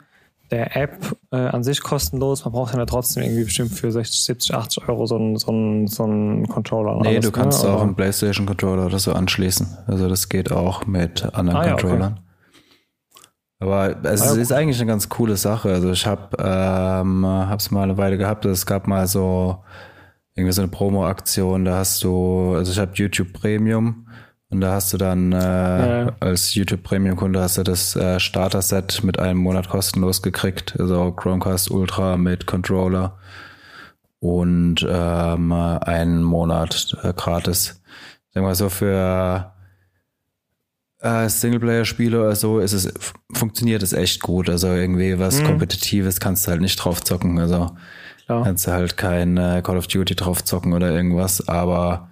der 0.51 0.77
App 0.77 1.17
äh, 1.31 1.37
an 1.37 1.63
sich 1.63 1.83
kostenlos. 1.83 2.45
Man 2.45 2.53
braucht 2.53 2.75
ja 2.75 2.87
trotzdem 2.87 3.23
irgendwie 3.23 3.45
bestimmt 3.45 3.73
für 3.73 3.93
60, 3.93 4.25
70, 4.25 4.55
80 4.55 4.89
Euro 4.89 5.07
so 5.07 5.17
einen, 5.17 5.37
so 5.37 5.51
einen, 5.51 5.87
so 5.87 6.05
einen 6.05 6.49
Controller. 6.49 6.99
Nee, 7.03 7.09
alles, 7.09 7.27
du 7.27 7.33
kannst 7.33 7.65
ne? 7.65 7.71
auch 7.71 7.83
einen 7.83 7.95
PlayStation-Controller 7.95 8.87
oder 8.87 8.99
so 8.99 9.13
anschließen. 9.13 9.67
Also 9.87 10.09
das 10.09 10.29
geht 10.29 10.51
auch 10.51 10.87
mit 10.87 11.23
anderen 11.35 11.61
ah, 11.61 11.69
Controllern. 11.69 12.13
okay. 12.13 12.23
Aber 13.61 14.05
es 14.05 14.23
ah, 14.23 14.35
ja, 14.35 14.41
ist 14.41 14.53
eigentlich 14.53 14.79
eine 14.81 14.87
ganz 14.87 15.09
coole 15.09 15.37
Sache. 15.37 15.71
Also 15.71 15.91
ich 15.91 16.07
habe 16.07 16.37
ähm, 16.39 17.27
hab's 17.27 17.71
mal 17.71 17.83
eine 17.83 17.97
Weile 17.97 18.17
gehabt. 18.17 18.45
Es 18.45 18.67
gab 18.67 18.87
mal 18.87 19.07
so 19.09 19.59
irgendwie 20.39 20.53
so 20.53 20.63
eine 20.63 20.71
Promo-Aktion. 20.71 21.65
Da 21.65 21.79
hast 21.79 22.05
du, 22.05 22.55
also 22.55 22.71
ich 22.71 22.79
habe 22.79 22.93
YouTube 22.95 23.33
Premium 23.33 24.07
und 24.51 24.61
da 24.61 24.73
hast 24.73 24.93
du 24.93 24.97
dann 24.97 25.33
äh, 25.33 26.05
ja. 26.05 26.13
als 26.21 26.55
YouTube 26.55 26.83
Premium 26.83 27.17
Kunde 27.17 27.41
hast 27.41 27.59
du 27.59 27.65
das 27.65 27.97
äh, 27.97 28.21
Starter 28.21 28.63
Set 28.63 29.03
mit 29.03 29.19
einem 29.19 29.41
Monat 29.41 29.69
kostenlos 29.69 30.23
gekriegt, 30.23 30.77
also 30.79 31.13
Chromecast 31.13 31.71
Ultra 31.71 32.17
mit 32.17 32.47
Controller 32.47 33.19
und 34.21 34.87
ähm, 34.89 35.53
einen 35.53 36.23
Monat 36.23 36.97
äh, 37.03 37.13
gratis. 37.13 37.83
Sagen 38.33 38.47
wir 38.47 38.55
so 38.55 38.69
für 38.69 39.53
äh, 41.01 41.29
Singleplayer-Spiele 41.29 42.21
oder 42.21 42.37
so 42.37 42.59
ist 42.61 42.73
es, 42.73 42.93
funktioniert 43.33 43.83
es 43.83 43.93
echt 43.93 44.23
gut. 44.23 44.49
Also 44.49 44.69
irgendwie 44.69 45.19
was 45.19 45.41
mhm. 45.41 45.47
Kompetitives 45.47 46.21
kannst 46.21 46.47
du 46.47 46.53
halt 46.53 46.61
nicht 46.61 46.77
drauf 46.77 47.03
zocken. 47.03 47.39
Also 47.39 47.77
ja. 48.29 48.43
kannst 48.43 48.67
du 48.67 48.73
halt 48.73 48.97
kein 48.97 49.37
äh, 49.37 49.63
Call 49.63 49.77
of 49.77 49.87
Duty 49.87 50.15
drauf 50.15 50.45
zocken 50.45 50.73
oder 50.73 50.91
irgendwas. 50.91 51.49
Aber 51.49 52.09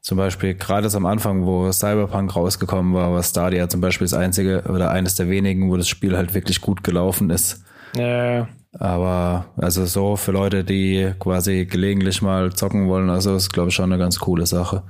zum 0.00 0.18
Beispiel 0.18 0.54
gerade 0.54 0.88
am 0.94 1.06
Anfang, 1.06 1.44
wo 1.44 1.70
Cyberpunk 1.72 2.34
rausgekommen 2.34 2.94
war, 2.94 3.12
war 3.12 3.22
Stadia 3.22 3.68
zum 3.68 3.80
Beispiel 3.80 4.06
das 4.06 4.14
einzige 4.14 4.62
oder 4.68 4.90
eines 4.90 5.16
der 5.16 5.28
wenigen, 5.28 5.70
wo 5.70 5.76
das 5.76 5.88
Spiel 5.88 6.16
halt 6.16 6.34
wirklich 6.34 6.60
gut 6.60 6.84
gelaufen 6.84 7.30
ist. 7.30 7.64
Ja. 7.96 8.48
Aber 8.78 9.46
also 9.56 9.86
so 9.86 10.16
für 10.16 10.32
Leute, 10.32 10.62
die 10.62 11.12
quasi 11.18 11.64
gelegentlich 11.64 12.20
mal 12.20 12.52
zocken 12.52 12.88
wollen, 12.88 13.08
also 13.08 13.34
ist 13.34 13.52
glaube 13.52 13.70
ich 13.70 13.74
schon 13.74 13.90
eine 13.90 13.98
ganz 13.98 14.18
coole 14.18 14.46
Sache. 14.46 14.82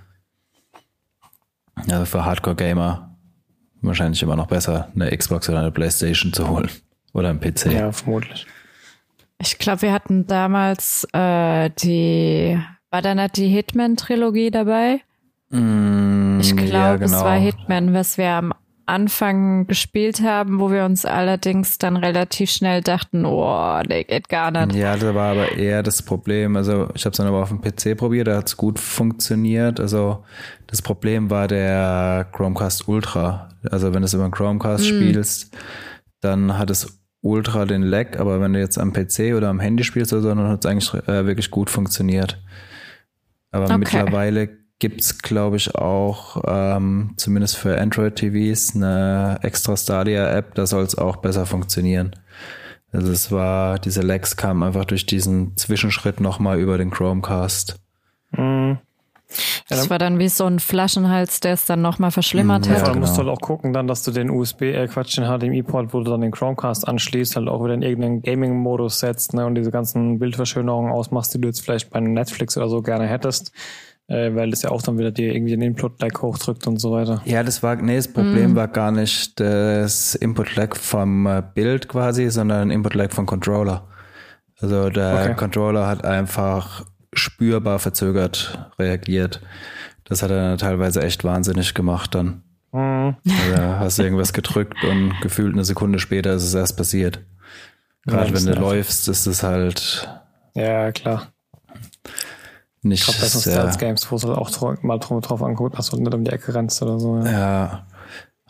Also 1.88 2.04
für 2.04 2.24
Hardcore-Gamer 2.24 3.16
wahrscheinlich 3.82 4.22
immer 4.22 4.36
noch 4.36 4.46
besser, 4.46 4.88
eine 4.94 5.16
Xbox 5.16 5.48
oder 5.48 5.60
eine 5.60 5.70
Playstation 5.70 6.32
zu 6.32 6.48
holen. 6.48 6.70
Oder 7.12 7.30
ein 7.30 7.40
PC. 7.40 7.72
Ja, 7.72 7.92
vermutlich. 7.92 8.46
Ich 9.38 9.58
glaube, 9.58 9.82
wir 9.82 9.92
hatten 9.92 10.26
damals 10.26 11.06
äh, 11.12 11.70
die, 11.70 12.58
war 12.90 13.02
da 13.02 13.14
nicht 13.14 13.36
die 13.36 13.48
Hitman-Trilogie 13.48 14.50
dabei? 14.50 15.00
Mm, 15.50 16.40
ich 16.40 16.56
glaube, 16.56 16.72
ja, 16.72 16.96
genau. 16.96 17.16
es 17.16 17.24
war 17.24 17.36
Hitman, 17.36 17.92
was 17.92 18.18
wir 18.18 18.30
am 18.30 18.54
Anfang 18.86 19.66
gespielt 19.66 20.22
haben, 20.22 20.60
wo 20.60 20.70
wir 20.70 20.84
uns 20.84 21.04
allerdings 21.04 21.76
dann 21.78 21.96
relativ 21.96 22.50
schnell 22.50 22.82
dachten, 22.82 23.24
oh, 23.24 23.80
der 23.82 24.04
geht 24.04 24.28
gar 24.28 24.52
nicht. 24.52 24.76
Ja, 24.76 24.96
das 24.96 25.12
war 25.12 25.32
aber 25.32 25.52
eher 25.52 25.82
das 25.82 26.02
Problem. 26.02 26.56
Also 26.56 26.88
ich 26.94 27.04
habe 27.04 27.10
es 27.10 27.16
dann 27.16 27.26
aber 27.26 27.42
auf 27.42 27.48
dem 27.48 27.60
PC 27.60 27.96
probiert, 27.98 28.28
da 28.28 28.36
hat 28.36 28.46
es 28.46 28.56
gut 28.56 28.78
funktioniert. 28.78 29.80
Also 29.80 30.24
das 30.68 30.82
Problem 30.82 31.30
war 31.30 31.48
der 31.48 32.28
Chromecast 32.32 32.86
Ultra. 32.86 33.48
Also 33.68 33.92
wenn 33.92 34.02
du 34.02 34.06
es 34.06 34.14
über 34.14 34.22
einen 34.22 34.32
Chromecast 34.32 34.88
hm. 34.88 34.96
spielst, 34.96 35.56
dann 36.20 36.56
hat 36.56 36.70
es 36.70 36.96
ultra 37.26 37.64
den 37.64 37.82
Lag, 37.82 38.18
aber 38.18 38.40
wenn 38.40 38.52
du 38.52 38.60
jetzt 38.60 38.78
am 38.78 38.92
PC 38.92 39.34
oder 39.36 39.48
am 39.48 39.60
Handy 39.60 39.84
spielst 39.84 40.12
oder 40.12 40.22
so, 40.22 40.28
dann 40.28 40.48
hat 40.48 40.64
es 40.64 40.70
eigentlich 40.70 40.94
äh, 41.08 41.26
wirklich 41.26 41.50
gut 41.50 41.70
funktioniert. 41.70 42.40
Aber 43.50 43.64
okay. 43.64 43.78
mittlerweile 43.78 44.48
gibt's 44.78 45.18
glaube 45.22 45.56
ich, 45.56 45.74
auch 45.74 46.42
ähm, 46.46 47.14
zumindest 47.16 47.56
für 47.56 47.80
Android-TVs 47.80 48.76
eine 48.76 49.38
extra 49.42 49.76
Stadia-App, 49.76 50.54
da 50.54 50.66
soll 50.66 50.84
es 50.84 50.96
auch 50.96 51.16
besser 51.16 51.46
funktionieren. 51.46 52.14
Also 52.92 53.10
es 53.10 53.32
war, 53.32 53.78
diese 53.78 54.02
Lags 54.02 54.36
kamen 54.36 54.62
einfach 54.62 54.84
durch 54.84 55.06
diesen 55.06 55.56
Zwischenschritt 55.56 56.20
nochmal 56.20 56.60
über 56.60 56.78
den 56.78 56.90
Chromecast. 56.90 57.80
Mhm. 58.32 58.78
Ja, 59.68 59.76
das 59.76 59.90
war 59.90 59.98
dann 59.98 60.18
wie 60.18 60.28
so 60.28 60.44
ein 60.44 60.60
Flaschenhals, 60.60 61.40
der 61.40 61.54
es 61.54 61.64
dann 61.64 61.82
nochmal 61.82 62.10
verschlimmert 62.10 62.66
mhm, 62.66 62.72
ja, 62.72 62.78
hat. 62.78 62.86
Ja, 62.86 62.92
genau. 62.92 63.06
musst 63.06 63.16
du 63.16 63.22
halt 63.22 63.28
auch 63.28 63.40
gucken 63.40 63.72
dann, 63.72 63.86
dass 63.86 64.02
du 64.02 64.10
den 64.10 64.30
USB, 64.30 64.62
äh 64.62 64.86
Quatsch, 64.86 65.16
den 65.16 65.24
HDMI-Port, 65.24 65.92
wo 65.92 66.00
du 66.00 66.10
dann 66.10 66.20
den 66.20 66.30
Chromecast 66.30 66.86
anschließt, 66.86 67.36
halt 67.36 67.48
auch 67.48 67.62
wieder 67.64 67.74
in 67.74 67.82
irgendeinen 67.82 68.22
Gaming-Modus 68.22 69.00
setzt, 69.00 69.34
ne, 69.34 69.44
und 69.46 69.56
diese 69.56 69.70
ganzen 69.70 70.18
Bildverschönerungen 70.18 70.92
ausmachst, 70.92 71.34
die 71.34 71.40
du 71.40 71.48
jetzt 71.48 71.60
vielleicht 71.60 71.90
bei 71.90 72.00
Netflix 72.00 72.56
oder 72.56 72.68
so 72.68 72.82
gerne 72.82 73.06
hättest 73.06 73.52
äh, 74.08 74.34
weil 74.34 74.50
das 74.50 74.62
ja 74.62 74.70
auch 74.70 74.82
dann 74.82 74.98
wieder 74.98 75.10
dir 75.10 75.34
irgendwie 75.34 75.52
den 75.52 75.62
Input-Lag 75.62 76.22
hochdrückt 76.22 76.66
und 76.66 76.78
so 76.78 76.92
weiter. 76.92 77.22
Ja, 77.24 77.42
das 77.42 77.62
war, 77.62 77.76
nee, 77.76 77.96
das 77.96 78.08
Problem 78.08 78.52
mm. 78.52 78.56
war 78.56 78.68
gar 78.68 78.92
nicht 78.92 79.40
das 79.40 80.14
Input-Lag 80.14 80.76
vom 80.76 81.26
äh, 81.26 81.42
Bild 81.54 81.88
quasi, 81.88 82.30
sondern 82.30 82.70
Input-Lag 82.70 83.12
vom 83.12 83.26
Controller. 83.26 83.86
Also 84.60 84.90
der 84.90 85.22
okay. 85.22 85.34
Controller 85.34 85.86
hat 85.86 86.04
einfach 86.04 86.84
spürbar 87.18 87.78
verzögert 87.78 88.70
reagiert. 88.78 89.40
Das 90.04 90.22
hat 90.22 90.30
er 90.30 90.56
teilweise 90.56 91.02
echt 91.02 91.24
wahnsinnig 91.24 91.74
gemacht 91.74 92.14
dann. 92.14 92.42
Mhm. 92.72 93.16
Also 93.24 93.62
hast 93.78 93.98
du 93.98 94.02
irgendwas 94.02 94.32
gedrückt 94.32 94.82
und 94.84 95.14
gefühlt 95.20 95.54
eine 95.54 95.64
Sekunde 95.64 95.98
später 95.98 96.32
ist 96.34 96.44
es 96.44 96.54
erst 96.54 96.76
passiert. 96.76 97.20
Gerade 98.06 98.28
ja, 98.28 98.34
wenn 98.36 98.46
du 98.46 98.52
läufst, 98.60 99.08
ist 99.08 99.26
es 99.26 99.42
halt. 99.42 100.08
Ja, 100.54 100.92
klar 100.92 101.28
nicht. 102.86 103.00
Ich 103.00 103.06
glaube, 103.06 103.20
das 103.20 103.34
ist 103.34 103.46
ja, 103.46 103.70
Games, 103.76 104.10
wo 104.10 104.16
es 104.16 104.24
halt 104.24 104.38
auch 104.38 104.82
mal 104.82 104.98
drauf 104.98 105.42
anguckt, 105.42 105.78
dass 105.78 105.90
du 105.90 105.96
nicht 105.96 106.14
um 106.14 106.24
die 106.24 106.30
Ecke 106.32 106.54
rennst 106.54 106.82
oder 106.82 106.98
so. 106.98 107.18
Ja. 107.18 107.30
ja. 107.30 107.86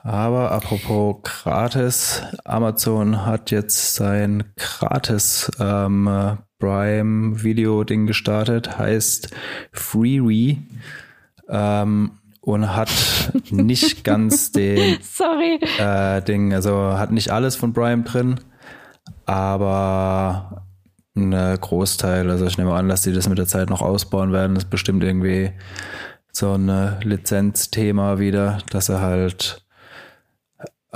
Aber 0.02 0.52
apropos 0.52 1.16
gratis, 1.24 2.22
Amazon 2.44 3.26
hat 3.26 3.50
jetzt 3.50 3.96
sein 3.96 4.44
gratis 4.54 5.50
ähm, 5.58 6.38
Prime 6.58 7.42
Video 7.42 7.84
Ding 7.84 8.06
gestartet, 8.06 8.78
heißt 8.78 9.30
Freeree 9.72 10.58
ähm, 11.48 12.12
und 12.40 12.74
hat 12.74 12.90
nicht 13.50 14.04
ganz 14.04 14.52
den 14.52 14.98
Sorry. 15.02 15.60
Äh, 15.78 16.22
Ding, 16.22 16.54
also 16.54 16.96
hat 16.98 17.12
nicht 17.12 17.30
alles 17.30 17.56
von 17.56 17.72
Prime 17.72 18.04
drin, 18.04 18.40
aber 19.26 20.64
ein 21.16 21.32
äh, 21.32 21.58
Großteil. 21.60 22.30
Also 22.30 22.46
ich 22.46 22.58
nehme 22.58 22.74
an, 22.74 22.88
dass 22.88 23.02
sie 23.02 23.12
das 23.12 23.28
mit 23.28 23.38
der 23.38 23.46
Zeit 23.46 23.70
noch 23.70 23.82
ausbauen 23.82 24.32
werden. 24.32 24.54
Das 24.54 24.64
ist 24.64 24.70
bestimmt 24.70 25.02
irgendwie 25.02 25.52
so 26.30 26.52
ein 26.52 26.68
äh, 26.68 27.02
Lizenzthema 27.02 28.18
wieder, 28.18 28.58
dass 28.70 28.88
er 28.88 29.00
halt 29.00 29.65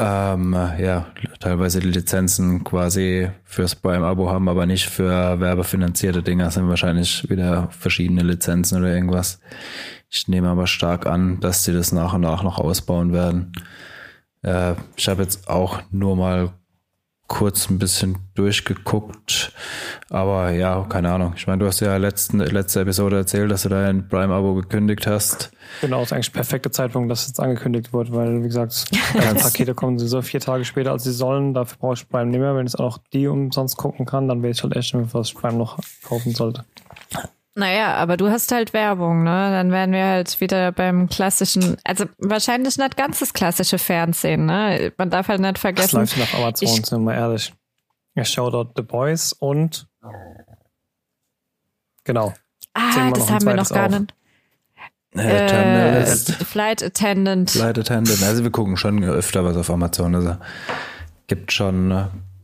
ähm, 0.01 0.55
ja, 0.79 1.07
teilweise 1.41 1.81
die 1.81 1.91
Lizenzen 1.91 2.65
quasi 2.65 3.29
fürs 3.45 3.75
Prime-Abo 3.75 4.31
haben, 4.31 4.49
aber 4.49 4.65
nicht 4.65 4.89
für 4.89 5.39
werbefinanzierte 5.39 6.23
Dinge. 6.23 6.45
Das 6.45 6.55
sind 6.55 6.69
wahrscheinlich 6.69 7.29
wieder 7.29 7.69
verschiedene 7.71 8.23
Lizenzen 8.23 8.79
oder 8.79 8.95
irgendwas. 8.95 9.41
Ich 10.09 10.27
nehme 10.27 10.49
aber 10.49 10.67
stark 10.67 11.07
an, 11.07 11.39
dass 11.41 11.65
sie 11.65 11.75
das 11.75 11.93
nach 11.93 12.15
und 12.15 12.23
nach 12.23 12.43
noch 12.43 12.59
ausbauen 12.59 13.13
werden. 13.13 13.53
Äh, 14.43 14.75
ich 14.97 15.07
habe 15.09 15.23
jetzt 15.23 15.49
auch 15.49 15.83
nur 15.91 16.17
mal 16.17 16.55
kurz 17.31 17.71
ein 17.71 17.79
bisschen 17.79 18.19
durchgeguckt. 18.35 19.53
Aber 20.11 20.51
ja, 20.51 20.85
keine 20.89 21.13
Ahnung. 21.13 21.35
Ich 21.37 21.47
meine, 21.47 21.61
du 21.61 21.67
hast 21.67 21.79
ja 21.79 21.97
letzten, 21.97 22.41
letzte 22.41 22.81
Episode 22.81 23.19
erzählt, 23.19 23.53
dass 23.53 23.63
du 23.63 23.69
dein 23.69 24.09
Prime-Abo 24.09 24.55
gekündigt 24.55 25.07
hast. 25.07 25.53
Genau, 25.81 26.03
ist 26.03 26.13
eigentlich 26.13 26.33
der 26.33 26.41
perfekte 26.41 26.73
Zeitpunkt, 26.73 27.09
dass 27.09 27.29
jetzt 27.29 27.39
angekündigt 27.39 27.93
wird, 27.93 28.13
weil, 28.13 28.43
wie 28.43 28.49
gesagt, 28.49 28.85
Pakete 29.41 29.75
kommen 29.75 30.01
so 30.01 30.21
vier 30.23 30.41
Tage 30.41 30.65
später, 30.65 30.91
als 30.91 31.05
sie 31.05 31.13
sollen. 31.13 31.55
Dafür 31.55 31.79
brauche 31.79 31.95
ich 31.95 32.09
Prime 32.09 32.31
nicht 32.31 32.41
mehr. 32.41 32.57
Wenn 32.57 32.67
ich 32.67 32.77
auch 32.77 32.99
die 33.13 33.29
umsonst 33.29 33.77
gucken 33.77 34.07
kann, 34.07 34.27
dann 34.27 34.43
weiß 34.43 34.57
ich 34.57 34.63
halt 34.65 34.75
echt 34.75 34.93
was 35.15 35.29
ich 35.29 35.35
Prime 35.37 35.57
noch 35.57 35.79
kaufen 36.03 36.35
sollte. 36.35 36.65
Naja, 37.57 37.95
aber 37.95 38.17
du 38.17 38.31
hast 38.31 38.53
halt 38.53 38.73
Werbung, 38.73 39.25
ne? 39.25 39.51
Dann 39.51 39.73
wären 39.73 39.93
wir 39.93 40.05
halt 40.05 40.41
wieder 40.41 40.71
beim 40.71 41.09
klassischen, 41.09 41.77
also 41.85 42.05
wahrscheinlich 42.19 42.79
nicht 42.79 42.97
ganz 42.97 43.19
das 43.19 43.33
klassische 43.33 43.79
Fernsehen, 43.79 44.47
ne? 44.47 44.93
Man 44.97 45.11
darf 45.11 45.29
halt 45.29 45.41
nicht 45.41 45.59
vergessen. 45.59 45.99
Das 45.99 46.17
läuft 46.17 46.33
nach 46.33 46.39
Amazon, 46.39 46.69
ich, 46.69 46.75
sind 46.75 46.91
wir 46.93 46.99
mal 46.99 47.15
ehrlich. 47.15 47.53
Ich 48.15 48.29
schaue 48.29 48.53
dort 48.53 48.73
The 48.77 48.83
Boys 48.83 49.33
und 49.33 49.89
genau. 52.05 52.35
Ah, 52.75 53.11
das 53.11 53.31
haben 53.31 53.47
wir 53.47 53.55
noch 53.55 53.69
gar 53.69 53.89
nicht. 53.89 54.15
Äh, 55.13 56.07
Flight 56.07 56.85
Attendant. 56.85 57.51
Flight 57.51 57.79
Attendant. 57.79 58.23
Also 58.23 58.45
wir 58.45 58.51
gucken 58.53 58.77
schon 58.77 59.03
öfter 59.03 59.45
was 59.45 59.57
auf 59.57 59.69
Amazon. 59.71 60.15
Also 60.15 60.37
gibt 61.27 61.51
schon 61.51 61.91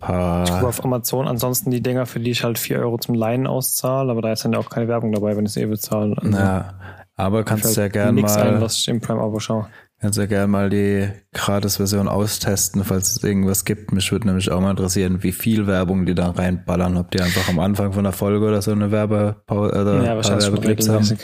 paar. 0.06 0.44
Ich 0.44 0.50
gucke 0.50 0.66
auf 0.66 0.84
Amazon 0.84 1.26
ansonsten 1.28 1.70
die 1.70 1.82
Dinger, 1.82 2.06
für 2.06 2.20
die 2.20 2.30
ich 2.30 2.44
halt 2.44 2.58
4 2.58 2.78
Euro 2.78 2.98
zum 2.98 3.14
Leihen 3.14 3.46
auszahle, 3.46 4.10
aber 4.10 4.22
da 4.22 4.32
ist 4.32 4.44
dann 4.44 4.52
ja 4.52 4.58
auch 4.58 4.70
keine 4.70 4.88
Werbung 4.88 5.12
dabei, 5.12 5.36
wenn 5.36 5.44
ich 5.44 5.50
es 5.50 5.56
eh 5.56 5.66
bezahle. 5.66 6.16
Also 6.18 6.36
ja, 6.36 6.74
aber 7.16 7.44
kannst 7.44 7.76
du 7.76 7.80
ja 7.80 7.88
gerne 7.88 8.20
mal. 8.20 8.36
Ein, 8.36 8.60
was 8.60 8.78
ich 8.78 8.88
im 8.88 9.00
Prime-Abo 9.00 9.40
schaue. 9.40 9.66
Kannst 9.98 10.18
ja 10.18 10.26
gerne 10.26 10.46
mal 10.46 10.68
die 10.68 11.08
Gratis-Version 11.32 12.06
austesten, 12.06 12.84
falls 12.84 13.16
es 13.16 13.24
irgendwas 13.24 13.64
gibt. 13.64 13.92
Mich 13.92 14.12
würde 14.12 14.26
nämlich 14.26 14.50
auch 14.50 14.60
mal 14.60 14.72
interessieren, 14.72 15.22
wie 15.22 15.32
viel 15.32 15.66
Werbung 15.66 16.04
die 16.04 16.14
da 16.14 16.30
reinballern. 16.30 16.98
Ob 16.98 17.10
die 17.10 17.20
einfach 17.22 17.48
am 17.48 17.58
Anfang 17.58 17.94
von 17.94 18.04
der 18.04 18.12
Folge 18.12 18.46
oder 18.46 18.60
so 18.60 18.72
eine 18.72 18.90
Werbepause 18.90 19.80
oder 19.80 20.04
ja, 20.04 20.14
Werbeclips 20.22 20.90
haben. 20.90 21.18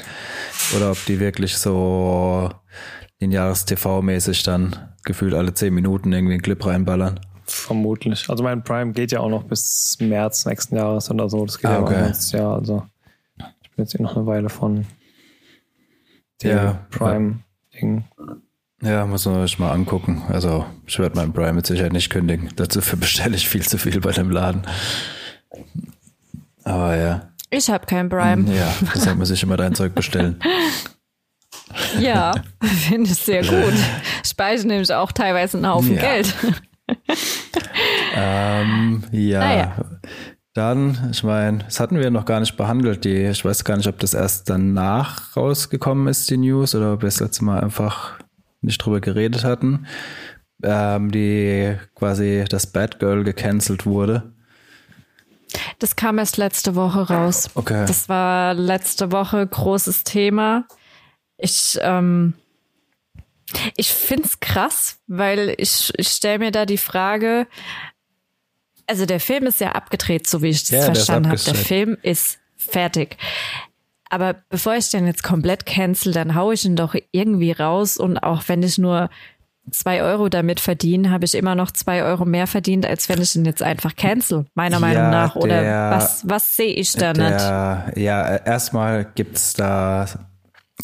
Oder 0.75 0.93
ob 0.93 1.05
die 1.05 1.21
wirklich 1.21 1.59
so 1.59 2.49
lineares 3.21 3.67
TV-mäßig 3.67 4.43
dann 4.43 4.75
gefühlt 5.05 5.35
alle 5.35 5.53
10 5.53 5.75
Minuten 5.75 6.11
irgendwie 6.11 6.35
einen 6.35 6.43
Clip 6.43 6.65
reinballern. 6.65 7.21
Vermutlich. 7.53 8.31
Also 8.31 8.43
mein 8.43 8.65
Prime 8.65 8.93
geht 8.93 9.13
ja 9.13 9.21
auch 9.21 9.29
noch 9.29 9.45
bis 9.45 9.99
März 10.01 10.47
nächsten 10.47 10.77
Jahres 10.77 11.11
oder 11.11 11.29
so. 11.29 11.45
Das 11.45 11.59
geht 11.59 11.71
ah, 11.71 11.81
okay. 11.81 11.93
ja 11.93 12.01
auch 12.01 12.07
nächstes 12.07 12.33
Jahr. 12.33 12.55
Also 12.55 12.87
ich 13.37 13.71
bin 13.71 13.85
jetzt 13.85 13.95
eh 13.95 14.03
noch 14.03 14.17
eine 14.17 14.27
Weile 14.27 14.49
von 14.49 14.87
dem 16.43 16.51
ja, 16.51 16.87
Prime-Ding. 16.91 18.05
Ja, 18.83 19.05
muss 19.07 19.27
man 19.27 19.37
euch 19.37 19.59
mal 19.59 19.71
angucken. 19.71 20.23
Also 20.29 20.65
ich 20.87 20.99
werde 20.99 21.15
meinen 21.17 21.35
Prime 21.35 21.53
mit 21.53 21.67
Sicherheit 21.67 21.93
nicht 21.93 22.09
kündigen. 22.09 22.49
Dazu 22.57 22.81
bestelle 22.97 23.37
ich 23.37 23.49
viel 23.49 23.63
zu 23.63 23.77
viel 23.77 24.01
bei 24.01 24.13
dem 24.13 24.31
Laden. 24.31 24.63
Aber 26.65 26.97
ja. 26.97 27.29
Ich 27.51 27.69
habe 27.69 27.85
kein 27.85 28.09
Prime. 28.09 28.51
Ja, 28.55 28.75
deshalb 28.95 29.19
muss 29.19 29.31
ich 29.31 29.43
immer 29.43 29.59
dein 29.59 29.75
Zeug 29.75 29.95
bestellen. 29.95 30.41
Ja, 31.99 32.33
finde 32.63 33.11
ich 33.11 33.17
sehr 33.17 33.43
gut. 33.43 33.75
Speichere 34.25 34.67
nämlich 34.67 34.93
auch 34.93 35.13
teilweise 35.13 35.59
einen 35.59 35.69
Haufen 35.69 35.95
ja. 35.95 36.01
Geld. 36.01 36.35
ähm, 38.17 39.05
ja. 39.13 39.39
Naja. 39.41 39.77
Dann, 40.55 41.09
ich 41.11 41.25
meine, 41.25 41.59
das 41.65 41.81
hatten 41.81 41.99
wir 41.99 42.11
noch 42.11 42.27
gar 42.27 42.41
nicht 42.41 42.57
behandelt. 42.59 43.05
Die, 43.05 43.25
ich 43.25 43.45
weiß 43.45 43.65
gar 43.65 43.79
nicht, 43.79 43.89
ob 43.89 43.99
das 44.01 44.13
erst 44.13 44.51
danach 44.51 45.35
rausgekommen 45.35 46.09
ist, 46.09 46.29
die 46.29 46.37
News, 46.37 46.75
oder 46.75 46.93
ob 46.93 47.03
wir 47.03 47.07
das 47.07 47.21
letzte 47.21 47.45
Mal 47.45 47.61
einfach 47.61 48.19
nicht 48.61 48.79
drüber 48.79 49.01
geredet 49.01 49.45
hatten, 49.45 49.87
ähm, 50.63 51.11
die 51.11 51.77
quasi 51.95 52.45
das 52.49 52.67
Batgirl 52.67 53.25
gecancelt 53.25 53.87
wurde. 53.87 54.33
Das 55.79 55.97
kam 55.97 56.19
erst 56.19 56.37
letzte 56.37 56.75
Woche 56.75 57.09
raus. 57.09 57.51
Okay. 57.55 57.85
Das 57.87 58.09
war 58.09 58.55
letzte 58.55 59.11
Woche 59.11 59.47
großes 59.47 60.05
Thema. 60.05 60.67
Ich, 61.39 61.79
ähm, 61.83 62.35
ich 63.77 63.93
find's 63.93 64.41
krass, 64.41 64.99
weil 65.07 65.55
ich, 65.59 65.93
ich 65.97 66.09
stelle 66.09 66.39
mir 66.39 66.51
da 66.51 66.67
die 66.67 66.79
Frage, 66.79 67.47
also 68.87 69.07
der 69.07 69.21
Film 69.21 69.47
ist 69.47 69.61
ja 69.61 69.73
abgedreht, 69.73 70.27
so 70.27 70.43
wie 70.43 70.49
ich 70.49 70.63
das 70.65 70.71
Ja, 70.71 70.83
verstanden 70.83 71.29
habe. 71.31 71.41
Der. 71.41 71.55
Film 71.55 71.97
ist 72.03 72.39
fertig. 72.57 73.17
Aber 74.11 74.35
bevor 74.51 74.75
ich 74.75 74.91
den 74.91 75.07
jetzt 75.07 75.23
komplett 75.23 75.65
cancel, 75.67 76.13
dann 76.13 76.35
hau 76.35 76.53
ich 76.53 76.65
ihn 76.65 76.77
doch 76.77 76.95
irgendwie 77.13 77.53
raus 77.53 77.97
und 77.97 78.19
auch 78.19 78.43
wenn 78.49 78.63
ich 78.63 78.77
nur 78.79 79.09
zwei 79.71 80.03
Euro 80.03 80.29
damit 80.29 80.59
verdiene, 80.61 81.11
habe 81.11 81.25
ich 81.25 81.35
immer 81.35 81.55
noch 81.55 81.71
zwei 81.71 82.03
Euro 82.03 82.25
mehr 82.25 82.47
verdient, 82.47 82.85
als 82.85 83.09
wenn 83.09 83.23
ich 83.23 83.35
ihn 83.37 83.45
jetzt 83.45 83.63
einfach 83.63 83.95
cancel, 83.97 84.45
meiner 84.55 84.77
Ja, 84.77 84.81
Meinung 84.81 85.11
nach. 85.11 85.37
Oder 85.37 85.63
der- 85.63 85.91
was, 85.93 86.29
was 86.29 86.57
sehe 86.57 86.75
ich 86.75 86.93
da 86.93 87.13
nicht? 87.13 87.31
Der, 87.31 87.93
ja, 87.97 88.37
erstmal 88.39 89.05
gibt's 89.15 89.55
da 89.55 90.07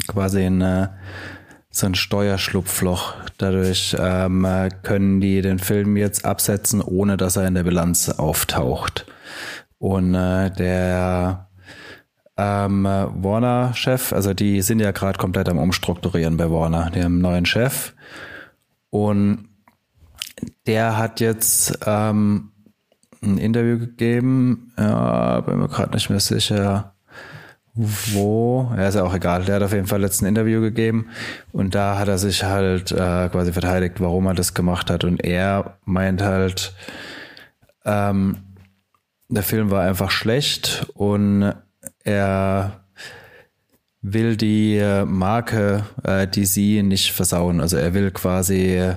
quasi 0.07 0.45
eine, 0.47 0.97
so 1.71 1.87
ein 1.87 1.95
Steuerschlupfloch. 1.95 3.15
Dadurch 3.37 3.97
ähm, 3.99 4.47
können 4.83 5.21
die 5.21 5.43
den 5.43 5.59
Film 5.59 5.97
jetzt 5.97 6.25
absetzen, 6.25 6.81
ohne 6.81 7.17
dass 7.17 7.37
er 7.37 7.47
in 7.47 7.55
der 7.55 7.65
Bilanz 7.65 8.09
auftaucht. 8.09 9.07
Und 9.79 10.15
äh, 10.15 10.51
der 10.51 11.49
ähm, 12.37 12.85
Warner-Chef, 12.85 14.13
also 14.13 14.33
die 14.33 14.63
sind 14.63 14.81
ja 14.81 14.93
gerade 14.93 15.19
komplett 15.19 15.49
am 15.49 15.59
Umstrukturieren 15.59 16.37
bei 16.37 16.51
Warner. 16.51 16.91
Die 16.91 17.03
haben 17.03 17.15
einen 17.15 17.21
neuen 17.21 17.47
Chef 17.47 17.95
und 18.91 19.49
der 20.67 20.97
hat 20.97 21.21
jetzt 21.21 21.79
ähm, 21.85 22.53
ein 23.23 23.39
Interview 23.39 23.79
gegeben. 23.79 24.73
Ja, 24.79 25.41
bin 25.41 25.59
mir 25.59 25.69
gerade 25.69 25.93
nicht 25.93 26.11
mehr 26.11 26.21
sicher, 26.21 26.95
wo. 27.79 28.73
Ja, 28.77 28.89
ist 28.89 28.97
ja 28.97 29.05
auch 29.05 29.15
egal. 29.15 29.45
Der 29.45 29.57
hat 29.57 29.63
auf 29.63 29.73
jeden 29.73 29.87
Fall 29.87 30.01
letzten 30.01 30.27
Interview 30.27 30.61
gegeben 30.61 31.09
und 31.53 31.75
da 31.75 31.99
hat 31.99 32.09
er 32.09 32.19
sich 32.19 32.45
halt 32.45 32.91
äh, 32.93 33.29
quasi 33.29 33.53
verteidigt, 33.53 34.01
warum 34.01 34.27
er 34.27 34.35
das 34.35 34.55
gemacht 34.55 34.91
hat. 34.91 35.05
Und 35.05 35.25
er 35.25 35.79
meint 35.85 36.21
halt, 36.21 36.75
ähm, 37.85 38.39
der 39.29 39.43
Film 39.43 39.71
war 39.71 39.83
einfach 39.83 40.11
schlecht 40.11 40.87
und 40.95 41.55
er 42.03 42.85
will 44.03 44.37
die 44.37 44.83
Marke 45.07 45.85
äh, 46.03 46.27
DC 46.27 46.85
nicht 46.85 47.13
versauen. 47.13 47.61
Also 47.61 47.77
er 47.77 47.95
will 47.95 48.11
quasi 48.11 48.77
äh, 48.77 48.97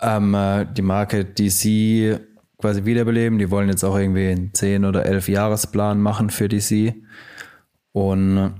ähm, 0.00 0.34
äh, 0.34 0.66
die 0.66 0.82
Marke 0.82 1.24
DC 1.24 2.20
quasi 2.64 2.86
wiederbeleben. 2.86 3.38
Die 3.38 3.50
wollen 3.50 3.68
jetzt 3.68 3.84
auch 3.84 3.94
irgendwie 3.94 4.28
einen 4.28 4.54
10 4.54 4.86
oder 4.86 5.04
11 5.04 5.28
Jahresplan 5.28 6.00
machen 6.00 6.30
für 6.30 6.48
DC. 6.48 6.94
Und 7.92 8.54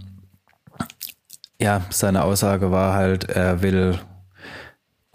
ja, 1.59 1.81
seine 1.89 2.23
Aussage 2.25 2.71
war 2.71 2.93
halt, 2.93 3.25
er 3.31 3.63
will 3.63 3.99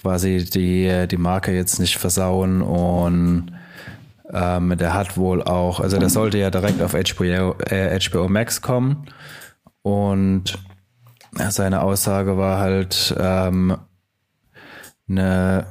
quasi 0.01 0.43
die, 0.43 1.07
die 1.07 1.17
Marke 1.17 1.53
jetzt 1.53 1.77
nicht 1.77 1.97
versauen 1.97 2.63
und 2.63 3.51
ähm, 4.31 4.75
der 4.75 4.95
hat 4.95 5.17
wohl 5.17 5.43
auch, 5.43 5.79
also 5.79 5.99
der 5.99 6.09
sollte 6.09 6.39
ja 6.39 6.49
direkt 6.49 6.81
auf 6.81 6.93
HBO, 6.93 7.57
äh, 7.69 7.99
HBO 7.99 8.27
Max 8.27 8.59
kommen 8.59 9.05
und 9.83 10.57
seine 11.49 11.81
Aussage 11.81 12.37
war 12.37 12.57
halt 12.59 13.15
ähm, 13.19 13.77
eine, 15.07 15.67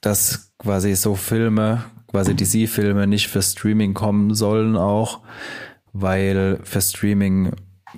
dass 0.00 0.45
quasi 0.58 0.94
so 0.94 1.14
Filme, 1.14 1.84
quasi 2.08 2.34
DC-Filme 2.34 3.06
nicht 3.06 3.28
für 3.28 3.42
Streaming 3.42 3.94
kommen 3.94 4.34
sollen 4.34 4.76
auch, 4.76 5.20
weil 5.92 6.60
für 6.62 6.80
Streaming 6.80 7.52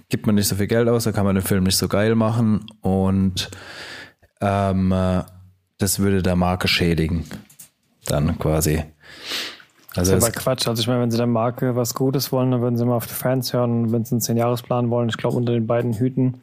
gibt 0.08 0.26
man 0.26 0.34
nicht 0.34 0.48
so 0.48 0.56
viel 0.56 0.66
Geld 0.66 0.88
aus, 0.88 1.04
da 1.04 1.12
kann 1.12 1.24
man 1.24 1.34
den 1.34 1.44
Film 1.44 1.64
nicht 1.64 1.76
so 1.76 1.88
geil 1.88 2.14
machen 2.14 2.66
und 2.80 3.50
ähm, 4.40 4.92
äh, 4.92 5.22
das 5.78 5.98
würde 6.00 6.22
der 6.22 6.36
Marke 6.36 6.68
schädigen. 6.68 7.24
Dann 8.06 8.38
quasi. 8.38 8.84
Also 9.94 10.12
Das 10.12 10.22
ist 10.22 10.28
aber 10.28 10.32
Quatsch. 10.32 10.68
Also 10.68 10.80
ich 10.80 10.86
meine, 10.88 11.00
wenn 11.00 11.10
sie 11.10 11.16
der 11.16 11.26
Marke 11.26 11.76
was 11.76 11.94
Gutes 11.94 12.30
wollen, 12.32 12.50
dann 12.50 12.60
würden 12.60 12.76
sie 12.76 12.84
mal 12.84 12.96
auf 12.96 13.06
die 13.06 13.14
Fans 13.14 13.52
hören. 13.52 13.92
Wenn 13.92 14.04
sie 14.04 14.12
einen 14.12 14.20
10-Jahres-Plan 14.20 14.90
wollen, 14.90 15.08
ich 15.08 15.16
glaube, 15.16 15.36
unter 15.36 15.52
den 15.52 15.66
beiden 15.66 15.94
Hüten, 15.94 16.42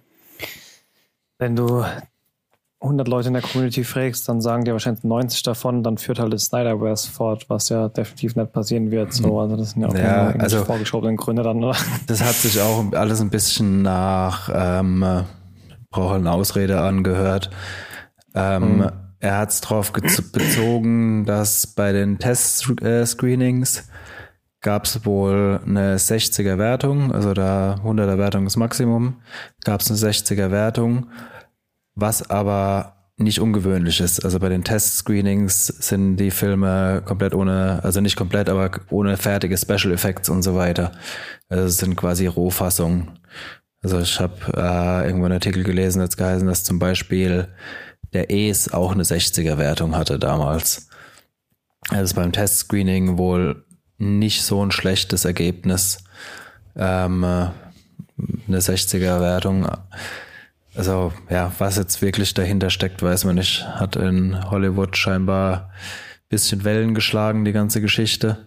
wenn 1.38 1.56
du 1.56 1.86
100 2.86 3.08
Leute 3.08 3.28
in 3.28 3.34
der 3.34 3.42
Community 3.44 3.84
fragst, 3.84 4.28
dann 4.30 4.42
sagen 4.42 4.64
dir 4.66 4.72
wahrscheinlich 4.74 5.04
90 5.04 5.44
davon, 5.44 5.84
dann 5.84 5.98
führt 5.98 6.20
halt 6.20 6.32
das 6.34 6.46
Snyderverse 6.46 7.10
fort, 7.12 7.46
was 7.50 7.70
ja 7.70 7.90
definitiv 7.90 8.36
nicht 8.36 8.54
passieren 8.54 8.92
wird. 8.92 9.14
So, 9.14 9.40
also 9.40 9.56
das 9.58 9.72
sind 9.72 9.82
ja 9.82 9.88
auch 9.90 9.94
Ja, 9.94 10.28
irgendwelche 10.28 10.58
also- 10.58 10.66
vorgeschobenen 10.66 11.18
Gründe 11.18 11.44
dann, 11.44 11.64
oder? 11.64 11.76
das 12.08 12.24
hat 12.24 12.36
sich 12.36 12.62
auch 12.62 12.86
alles 12.94 13.20
ein 13.22 13.30
bisschen 13.30 13.82
nach 13.82 14.50
ähm, 14.54 15.04
äh, 15.04 15.24
brauche 15.90 16.16
eine 16.16 16.32
Ausrede 16.32 16.80
angehört. 16.82 17.50
Ähm, 18.34 18.90
Er 19.20 19.38
hat 19.40 19.50
es 19.50 19.62
darauf 19.62 19.92
bezogen, 19.94 21.26
dass 21.26 21.66
bei 21.68 21.92
den 21.94 22.20
Test-Screenings 22.20 23.88
gab 24.62 24.86
es 24.86 25.06
wohl 25.06 25.60
eine 25.66 25.98
60er 25.98 26.58
Wertung, 26.58 27.12
also 27.12 27.34
da 27.34 27.76
100er 27.84 28.18
Wertung 28.18 28.46
ist 28.48 28.58
Maximum, 28.58 29.16
gab 29.64 29.82
es 29.82 29.90
eine 29.90 29.98
60er 30.00 30.52
Wertung, 30.52 31.08
was 31.96 32.30
aber 32.30 32.96
nicht 33.18 33.40
ungewöhnlich 33.40 34.02
ist. 34.02 34.24
Also 34.26 34.40
bei 34.40 34.50
den 34.50 34.64
Test-Screenings 34.64 35.68
sind 35.68 36.18
die 36.18 36.32
Filme 36.32 37.02
komplett 37.06 37.34
ohne, 37.34 37.80
also 37.84 38.02
nicht 38.02 38.18
komplett, 38.18 38.50
aber 38.50 38.72
ohne 38.90 39.16
fertige 39.16 39.58
Special 39.58 39.94
Effects 39.94 40.30
und 40.30 40.44
so 40.44 40.56
weiter. 40.56 40.92
Also 41.48 41.66
es 41.66 41.78
sind 41.78 41.96
quasi 41.96 42.28
Rohfassungen. 42.28 43.20
Also 43.82 44.00
ich 44.00 44.20
habe 44.20 44.36
äh, 44.56 45.06
irgendwo 45.06 45.26
einen 45.26 45.36
Artikel 45.36 45.64
gelesen, 45.64 46.02
jetzt 46.02 46.18
geheißen, 46.18 46.48
dass 46.48 46.64
zum 46.64 46.80
Beispiel 46.80 47.48
der 48.14 48.32
ES 48.32 48.74
auch 48.74 48.92
eine 48.92 49.04
60er-Wertung 49.04 49.96
hatte 49.96 50.20
damals. 50.20 50.90
Also 51.90 52.16
beim 52.16 52.32
Testscreening 52.32 53.18
wohl 53.18 53.64
nicht 53.98 54.44
so 54.44 54.66
ein 54.66 54.72
schlechtes 54.72 55.24
Ergebnis. 55.24 56.04
Ähm, 56.76 57.24
äh, 57.24 57.48
eine 58.48 58.60
60er-Wertung. 58.60 59.68
Also 60.76 61.14
ja, 61.30 61.52
was 61.58 61.78
jetzt 61.78 62.02
wirklich 62.02 62.34
dahinter 62.34 62.70
steckt, 62.70 63.02
weiß 63.02 63.26
man 63.26 63.36
nicht. 63.36 63.66
Hat 63.66 63.96
in 63.96 64.50
Hollywood 64.50 64.98
scheinbar 64.98 65.70
ein 65.70 66.30
bisschen 66.30 66.64
Wellen 66.64 66.94
geschlagen, 66.94 67.46
die 67.46 67.54
ganze 67.54 67.82
Geschichte. 67.82 68.46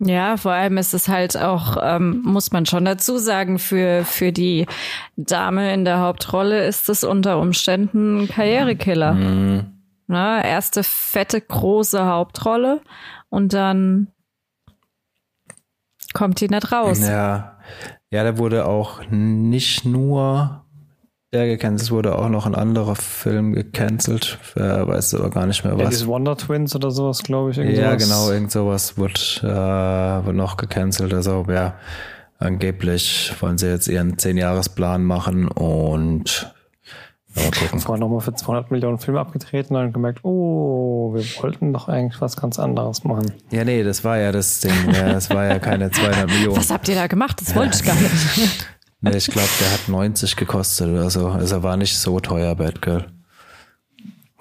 Ja, 0.00 0.36
vor 0.36 0.52
allem 0.52 0.78
ist 0.78 0.94
es 0.94 1.08
halt 1.08 1.36
auch, 1.36 1.76
ähm, 1.82 2.22
muss 2.24 2.52
man 2.52 2.66
schon 2.66 2.84
dazu 2.84 3.18
sagen, 3.18 3.58
für, 3.58 4.04
für 4.04 4.30
die 4.30 4.66
Dame 5.16 5.74
in 5.74 5.84
der 5.84 5.98
Hauptrolle 5.98 6.64
ist 6.66 6.88
es 6.88 7.02
unter 7.02 7.40
Umständen 7.40 8.20
ein 8.20 8.28
Karrierekiller. 8.28 9.14
Na, 10.06 10.44
erste 10.44 10.84
fette, 10.84 11.40
große 11.40 12.06
Hauptrolle 12.06 12.80
und 13.28 13.52
dann 13.52 14.08
kommt 16.14 16.40
die 16.40 16.48
nicht 16.48 16.70
raus. 16.70 17.00
Ja, 17.00 17.58
ja, 18.10 18.24
da 18.24 18.38
wurde 18.38 18.66
auch 18.66 19.00
nicht 19.10 19.84
nur 19.84 20.64
der 21.32 21.46
gecancelt, 21.46 21.82
es 21.82 21.90
wurde 21.90 22.16
auch 22.16 22.30
noch 22.30 22.46
ein 22.46 22.54
anderer 22.54 22.96
Film 22.96 23.52
gecancelt. 23.52 24.38
Wer 24.54 24.88
weiß 24.88 25.14
aber 25.14 25.28
gar 25.28 25.44
nicht 25.46 25.62
mehr 25.62 25.74
Ja, 25.74 25.80
was. 25.84 25.90
diese 25.90 26.06
Wonder 26.06 26.36
Twins 26.38 26.74
oder 26.74 26.90
sowas, 26.90 27.22
glaube 27.22 27.50
ich. 27.50 27.58
irgend 27.58 27.76
Ja, 27.76 27.96
genau, 27.96 28.30
irgend 28.30 28.50
sowas 28.50 28.96
wird, 28.96 29.40
äh, 29.44 29.46
wird 29.46 30.34
noch 30.34 30.56
gecancelt. 30.56 31.12
Also 31.12 31.44
ja, 31.50 31.74
angeblich 32.38 33.34
wollen 33.40 33.58
sie 33.58 33.68
jetzt 33.68 33.88
ihren 33.88 34.16
10-Jahres-Plan 34.16 35.04
machen 35.04 35.48
und 35.48 36.44
ja, 36.44 36.57
mal 37.38 37.50
gucken. 37.50 37.80
Vorher 37.80 38.00
nochmal 38.00 38.20
für 38.20 38.34
200 38.34 38.70
Millionen 38.70 38.98
Filme 38.98 39.20
abgetreten 39.20 39.74
und 39.74 39.82
dann 39.82 39.92
gemerkt, 39.92 40.20
oh, 40.24 41.14
wir 41.14 41.24
wollten 41.42 41.72
doch 41.72 41.88
eigentlich 41.88 42.20
was 42.20 42.36
ganz 42.36 42.58
anderes 42.58 43.04
machen. 43.04 43.32
Ja, 43.50 43.64
nee, 43.64 43.82
das 43.82 44.04
war 44.04 44.18
ja 44.18 44.32
das 44.32 44.60
Ding. 44.60 44.72
Ja, 44.92 45.12
das 45.12 45.30
war 45.30 45.46
ja 45.46 45.58
keine 45.58 45.90
200 45.90 46.26
Millionen. 46.28 46.56
Was 46.56 46.70
habt 46.70 46.88
ihr 46.88 46.94
da 46.94 47.06
gemacht? 47.06 47.40
Das 47.40 47.54
wollte 47.54 47.76
ich 47.76 47.84
gar 47.84 47.94
nicht. 47.94 48.12
Nee, 49.00 49.16
ich 49.16 49.28
glaube, 49.28 49.48
der 49.60 49.72
hat 49.72 49.88
90 49.88 50.34
gekostet 50.34 50.88
oder 50.88 51.08
so. 51.08 51.28
Also 51.28 51.56
er 51.56 51.62
war 51.62 51.76
nicht 51.76 51.96
so 51.96 52.18
teuer, 52.18 52.56
Batgirl. 52.56 53.06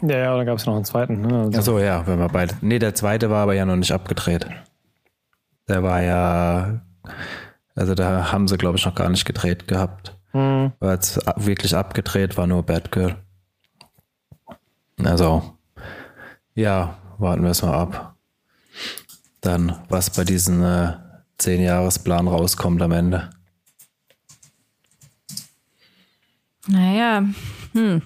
Ja, 0.02 0.18
ja, 0.18 0.38
dann 0.38 0.46
gab 0.46 0.58
es 0.58 0.66
noch 0.66 0.76
einen 0.76 0.86
zweiten. 0.86 1.22
Ne? 1.22 1.44
Also, 1.44 1.60
Achso, 1.60 1.80
ja, 1.80 2.06
wenn 2.08 2.18
wir 2.18 2.28
beide. 2.28 2.56
Nee, 2.62 2.80
der 2.80 2.96
zweite 2.96 3.30
war 3.30 3.44
aber 3.44 3.54
ja 3.54 3.66
noch 3.66 3.76
nicht 3.76 3.92
abgedreht. 3.92 4.48
Der 5.68 5.84
war 5.84 6.02
ja. 6.02 6.82
Also 7.76 7.94
da 7.94 8.32
haben 8.32 8.48
sie, 8.48 8.58
glaube 8.58 8.78
ich, 8.78 8.86
noch 8.86 8.96
gar 8.96 9.10
nicht 9.10 9.26
gedreht 9.26 9.68
gehabt. 9.68 10.17
Hm, 10.38 10.72
War 10.80 10.94
jetzt 10.94 11.20
wirklich 11.36 11.76
abgedreht, 11.76 12.38
war 12.38 12.46
nur 12.46 12.64
Batgirl. 12.64 13.18
Also, 15.04 15.58
ja, 16.54 16.98
warten 17.18 17.44
wir 17.44 17.52
es 17.52 17.62
mal 17.64 17.74
ab. 17.74 18.16
Dann, 19.42 19.80
was 19.90 20.12
bei 20.12 20.24
diesem 20.24 20.64
äh, 20.64 20.94
10-Jahres-Plan 21.40 22.28
rauskommt 22.28 22.82
am 22.82 22.92
Ende. 22.92 23.30
Naja, 26.68 27.24
hm. 27.74 28.02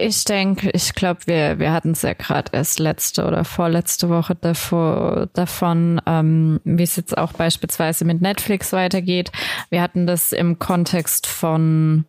Ich 0.00 0.24
denke, 0.24 0.70
ich 0.74 0.94
glaube, 0.94 1.22
wir, 1.26 1.58
wir 1.58 1.72
hatten 1.72 1.90
es 1.90 2.02
ja 2.02 2.12
gerade 2.12 2.52
erst 2.52 2.78
letzte 2.78 3.26
oder 3.26 3.44
vorletzte 3.44 4.08
Woche 4.08 4.36
davor, 4.36 5.28
davon, 5.32 6.00
ähm, 6.06 6.60
wie 6.62 6.84
es 6.84 6.94
jetzt 6.94 7.18
auch 7.18 7.32
beispielsweise 7.32 8.04
mit 8.04 8.20
Netflix 8.20 8.72
weitergeht. 8.72 9.32
Wir 9.70 9.82
hatten 9.82 10.06
das 10.06 10.32
im 10.32 10.60
Kontext 10.60 11.26
von 11.26 12.04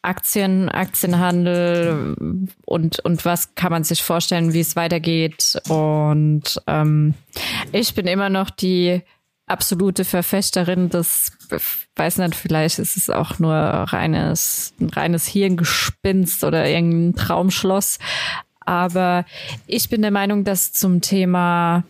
Aktien, 0.00 0.70
Aktienhandel 0.70 2.48
und, 2.64 3.00
und 3.00 3.24
was 3.26 3.54
kann 3.54 3.70
man 3.70 3.84
sich 3.84 4.02
vorstellen, 4.02 4.54
wie 4.54 4.60
es 4.60 4.74
weitergeht. 4.74 5.60
Und 5.68 6.58
ähm, 6.66 7.12
ich 7.70 7.94
bin 7.94 8.06
immer 8.06 8.30
noch 8.30 8.48
die 8.48 9.02
absolute 9.52 10.04
Verfechterin 10.04 10.88
des, 10.88 11.32
weiß 11.94 12.18
nicht, 12.18 12.34
vielleicht 12.34 12.78
ist 12.78 12.96
es 12.96 13.10
auch 13.10 13.38
nur 13.38 13.54
reines, 13.54 14.72
ein 14.80 14.88
reines 14.88 15.26
Hirngespinst 15.26 16.42
oder 16.42 16.66
irgendein 16.66 17.14
Traumschloss. 17.14 17.98
Aber 18.60 19.24
ich 19.66 19.88
bin 19.88 20.02
der 20.02 20.10
Meinung, 20.10 20.44
dass 20.44 20.72
zum 20.72 21.00
Thema 21.00 21.84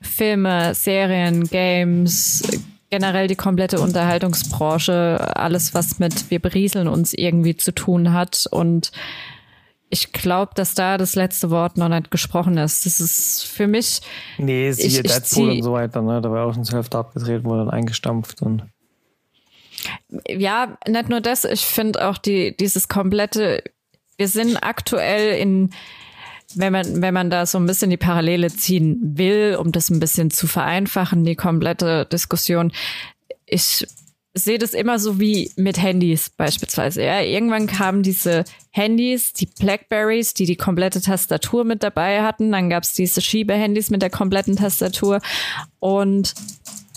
Filme, 0.00 0.74
Serien, 0.74 1.44
Games, 1.44 2.42
generell 2.90 3.26
die 3.26 3.36
komplette 3.36 3.80
Unterhaltungsbranche, 3.80 5.36
alles, 5.36 5.74
was 5.74 5.98
mit 5.98 6.30
wir 6.30 6.38
berieseln 6.38 6.88
uns 6.88 7.12
irgendwie 7.12 7.56
zu 7.56 7.72
tun 7.72 8.12
hat 8.12 8.46
und 8.50 8.92
ich 9.90 10.12
glaube, 10.12 10.52
dass 10.54 10.74
da 10.74 10.98
das 10.98 11.14
letzte 11.14 11.50
Wort 11.50 11.76
noch 11.76 11.88
nicht 11.88 12.10
gesprochen 12.10 12.56
ist. 12.58 12.86
Das 12.86 13.00
ist 13.00 13.44
für 13.44 13.66
mich. 13.66 14.00
Nee, 14.38 14.72
siehe 14.72 14.88
ich, 14.88 15.02
Deadpool 15.02 15.50
ich 15.50 15.58
und 15.58 15.62
so 15.62 15.72
weiter, 15.72 16.02
ne? 16.02 16.20
Da 16.20 16.30
war 16.30 16.46
auch 16.46 16.54
schon 16.54 16.64
zur 16.64 16.76
Hälfte 16.78 16.98
abgedreht, 16.98 17.44
wurde 17.44 17.64
dann 17.64 17.70
eingestampft 17.70 18.42
und. 18.42 18.64
Ja, 20.26 20.78
nicht 20.88 21.08
nur 21.10 21.20
das, 21.20 21.44
ich 21.44 21.64
finde 21.64 22.08
auch 22.08 22.16
die, 22.16 22.56
dieses 22.56 22.88
komplette, 22.88 23.62
wir 24.16 24.28
sind 24.28 24.56
aktuell 24.56 25.36
in, 25.38 25.70
wenn 26.54 26.72
man, 26.72 27.02
wenn 27.02 27.12
man 27.12 27.28
da 27.28 27.44
so 27.44 27.58
ein 27.58 27.66
bisschen 27.66 27.90
die 27.90 27.96
Parallele 27.96 28.48
ziehen 28.48 28.98
will, 29.02 29.56
um 29.60 29.72
das 29.72 29.90
ein 29.90 30.00
bisschen 30.00 30.30
zu 30.30 30.46
vereinfachen, 30.46 31.24
die 31.24 31.36
komplette 31.36 32.06
Diskussion. 32.06 32.72
Ich 33.46 33.86
sehe 34.34 34.58
das 34.58 34.74
immer 34.74 34.98
so 34.98 35.20
wie 35.20 35.52
mit 35.56 35.80
Handys 35.80 36.28
beispielsweise. 36.28 37.04
Ja, 37.04 37.20
irgendwann 37.20 37.68
kamen 37.68 38.02
diese 38.02 38.44
Handys, 38.70 39.32
die 39.32 39.46
Blackberries, 39.46 40.34
die 40.34 40.44
die 40.44 40.56
komplette 40.56 41.00
Tastatur 41.00 41.64
mit 41.64 41.84
dabei 41.84 42.22
hatten. 42.22 42.50
Dann 42.50 42.68
gab 42.68 42.82
es 42.82 42.94
diese 42.94 43.20
Schiebehandys 43.20 43.90
mit 43.90 44.02
der 44.02 44.10
kompletten 44.10 44.56
Tastatur. 44.56 45.20
Und 45.78 46.34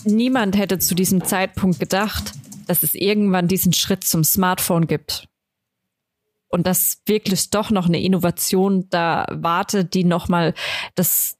niemand 0.04 0.56
hätte 0.58 0.80
zu 0.80 0.96
diesem 0.96 1.24
Zeitpunkt 1.24 1.78
gedacht, 1.78 2.32
dass 2.66 2.82
es 2.82 2.94
irgendwann 2.94 3.46
diesen 3.46 3.72
Schritt 3.72 4.02
zum 4.02 4.24
Smartphone 4.24 4.88
gibt. 4.88 5.28
Und 6.48 6.66
dass 6.66 7.02
wirklich 7.06 7.50
doch 7.50 7.70
noch 7.70 7.86
eine 7.86 8.02
Innovation 8.02 8.88
da 8.90 9.26
wartet, 9.30 9.94
die 9.94 10.02
nochmal 10.02 10.54
das, 10.96 11.38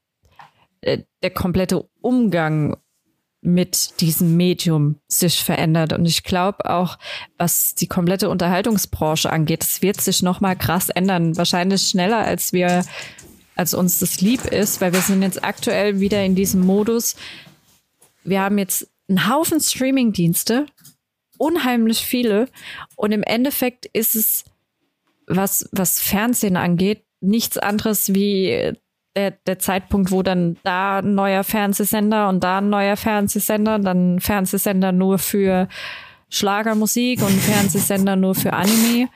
äh, 0.82 1.02
der 1.22 1.30
komplette 1.30 1.88
Umgang 2.00 2.76
mit 3.40 4.00
diesem 4.00 4.36
Medium 4.36 4.96
sich 5.06 5.42
verändert. 5.42 5.92
Und 5.92 6.06
ich 6.06 6.24
glaube 6.24 6.68
auch, 6.68 6.98
was 7.36 7.74
die 7.74 7.86
komplette 7.86 8.28
Unterhaltungsbranche 8.30 9.30
angeht, 9.30 9.62
es 9.62 9.80
wird 9.80 10.00
sich 10.00 10.22
noch 10.22 10.40
mal 10.40 10.56
krass 10.56 10.88
ändern. 10.88 11.36
Wahrscheinlich 11.36 11.82
schneller, 11.82 12.18
als 12.18 12.52
wir, 12.52 12.84
als 13.54 13.74
uns 13.74 14.00
das 14.00 14.20
lieb 14.20 14.44
ist, 14.46 14.80
weil 14.80 14.92
wir 14.92 15.00
sind 15.00 15.22
jetzt 15.22 15.44
aktuell 15.44 16.00
wieder 16.00 16.24
in 16.24 16.34
diesem 16.34 16.62
Modus. 16.62 17.14
Wir 18.24 18.40
haben 18.40 18.58
jetzt 18.58 18.88
einen 19.08 19.28
Haufen 19.28 19.60
Streaming-Dienste, 19.60 20.66
unheimlich 21.38 22.04
viele. 22.04 22.48
Und 22.96 23.12
im 23.12 23.22
Endeffekt 23.22 23.86
ist 23.86 24.16
es, 24.16 24.44
was, 25.26 25.68
was 25.72 26.00
Fernsehen 26.00 26.56
angeht, 26.56 27.04
nichts 27.20 27.56
anderes 27.56 28.14
wie 28.14 28.72
der, 29.16 29.32
der 29.32 29.58
Zeitpunkt, 29.58 30.10
wo 30.10 30.22
dann 30.22 30.56
da 30.62 30.98
ein 30.98 31.14
neuer 31.14 31.44
Fernsehsender 31.44 32.28
und 32.28 32.44
da 32.44 32.58
ein 32.58 32.70
neuer 32.70 32.96
Fernsehsender, 32.96 33.78
dann 33.78 34.20
Fernsehsender 34.20 34.92
nur 34.92 35.18
für 35.18 35.68
Schlagermusik 36.30 37.22
und 37.22 37.30
Fernsehsender 37.30 38.16
nur 38.16 38.34
für 38.34 38.52
Anime. 38.52 39.08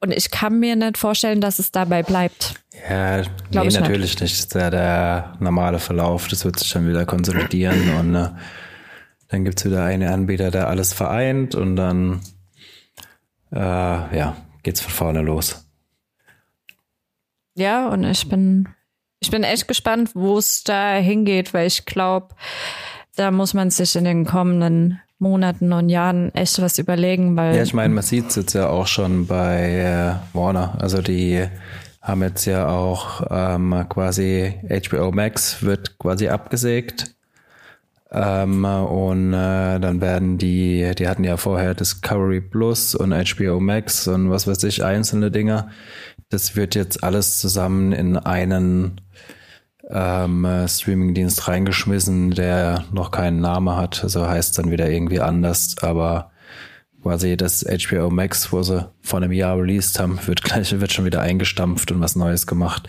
Und 0.00 0.12
ich 0.12 0.30
kann 0.30 0.58
mir 0.58 0.76
nicht 0.76 0.98
vorstellen, 0.98 1.40
dass 1.40 1.58
es 1.58 1.72
dabei 1.72 2.02
bleibt. 2.02 2.54
Ja, 2.88 3.22
Glaub 3.50 3.66
nee, 3.66 3.72
natürlich 3.72 4.20
nicht. 4.20 4.20
nicht. 4.20 4.20
Das 4.20 4.32
ist 4.32 4.54
ja 4.54 4.70
der 4.70 5.36
normale 5.40 5.78
Verlauf. 5.78 6.28
Das 6.28 6.44
wird 6.44 6.58
sich 6.58 6.70
dann 6.70 6.86
wieder 6.86 7.06
konsolidieren 7.06 7.96
und 7.96 8.14
äh, 8.14 8.28
dann 9.28 9.44
gibt's 9.44 9.64
wieder 9.64 9.84
einen 9.84 10.08
Anbieter, 10.08 10.50
der 10.50 10.68
alles 10.68 10.92
vereint 10.92 11.54
und 11.54 11.76
dann 11.76 12.20
äh, 13.52 13.58
ja, 13.58 14.36
geht's 14.62 14.80
von 14.80 14.92
vorne 14.92 15.22
los. 15.22 15.66
Ja, 17.54 17.88
und 17.88 18.04
ich 18.04 18.28
bin 18.28 18.68
ich 19.26 19.30
bin 19.32 19.42
echt 19.42 19.66
gespannt, 19.66 20.10
wo 20.14 20.38
es 20.38 20.62
da 20.62 20.94
hingeht, 20.94 21.52
weil 21.52 21.66
ich 21.66 21.84
glaube, 21.84 22.28
da 23.16 23.32
muss 23.32 23.54
man 23.54 23.70
sich 23.70 23.96
in 23.96 24.04
den 24.04 24.24
kommenden 24.24 25.00
Monaten 25.18 25.72
und 25.72 25.88
Jahren 25.88 26.32
echt 26.36 26.62
was 26.62 26.78
überlegen, 26.78 27.36
weil. 27.36 27.56
Ja, 27.56 27.62
ich 27.64 27.74
meine, 27.74 27.92
man 27.92 28.04
sieht 28.04 28.28
es 28.28 28.36
jetzt 28.36 28.52
ja 28.52 28.68
auch 28.68 28.86
schon 28.86 29.26
bei 29.26 30.20
äh, 30.32 30.36
Warner. 30.36 30.78
Also 30.78 31.02
die 31.02 31.44
haben 32.00 32.22
jetzt 32.22 32.44
ja 32.44 32.68
auch 32.68 33.26
ähm, 33.28 33.84
quasi 33.88 34.54
HBO 34.70 35.10
Max 35.10 35.64
wird 35.64 35.98
quasi 35.98 36.28
abgesägt. 36.28 37.16
Ähm, 38.12 38.64
und 38.64 39.34
äh, 39.34 39.80
dann 39.80 40.00
werden 40.00 40.38
die, 40.38 40.88
die 40.96 41.08
hatten 41.08 41.24
ja 41.24 41.36
vorher 41.36 41.74
Discovery 41.74 42.40
Plus 42.40 42.94
und 42.94 43.12
HBO 43.12 43.58
Max 43.58 44.06
und 44.06 44.30
was 44.30 44.46
weiß 44.46 44.62
ich, 44.62 44.84
einzelne 44.84 45.32
Dinger. 45.32 45.68
Das 46.28 46.56
wird 46.56 46.74
jetzt 46.74 47.04
alles 47.04 47.38
zusammen 47.38 47.92
in 47.92 48.16
einen 48.16 49.00
ähm, 49.88 50.44
äh, 50.44 50.66
Streamingdienst 50.68 51.46
reingeschmissen, 51.46 52.32
der 52.32 52.84
noch 52.92 53.10
keinen 53.10 53.40
Namen 53.40 53.76
hat. 53.76 54.02
Also 54.02 54.26
heißt 54.26 54.58
dann 54.58 54.70
wieder 54.70 54.90
irgendwie 54.90 55.20
anders, 55.20 55.76
aber 55.80 56.32
quasi 57.02 57.36
das 57.36 57.64
HBO 57.64 58.10
Max, 58.10 58.52
wo 58.52 58.62
sie 58.62 58.90
vor 59.00 59.20
einem 59.20 59.30
Jahr 59.30 59.56
released 59.56 60.00
haben, 60.00 60.18
wird 60.26 60.42
gleich, 60.42 60.78
wird 60.80 60.92
schon 60.92 61.04
wieder 61.04 61.20
eingestampft 61.20 61.92
und 61.92 62.00
was 62.00 62.16
Neues 62.16 62.46
gemacht. 62.46 62.88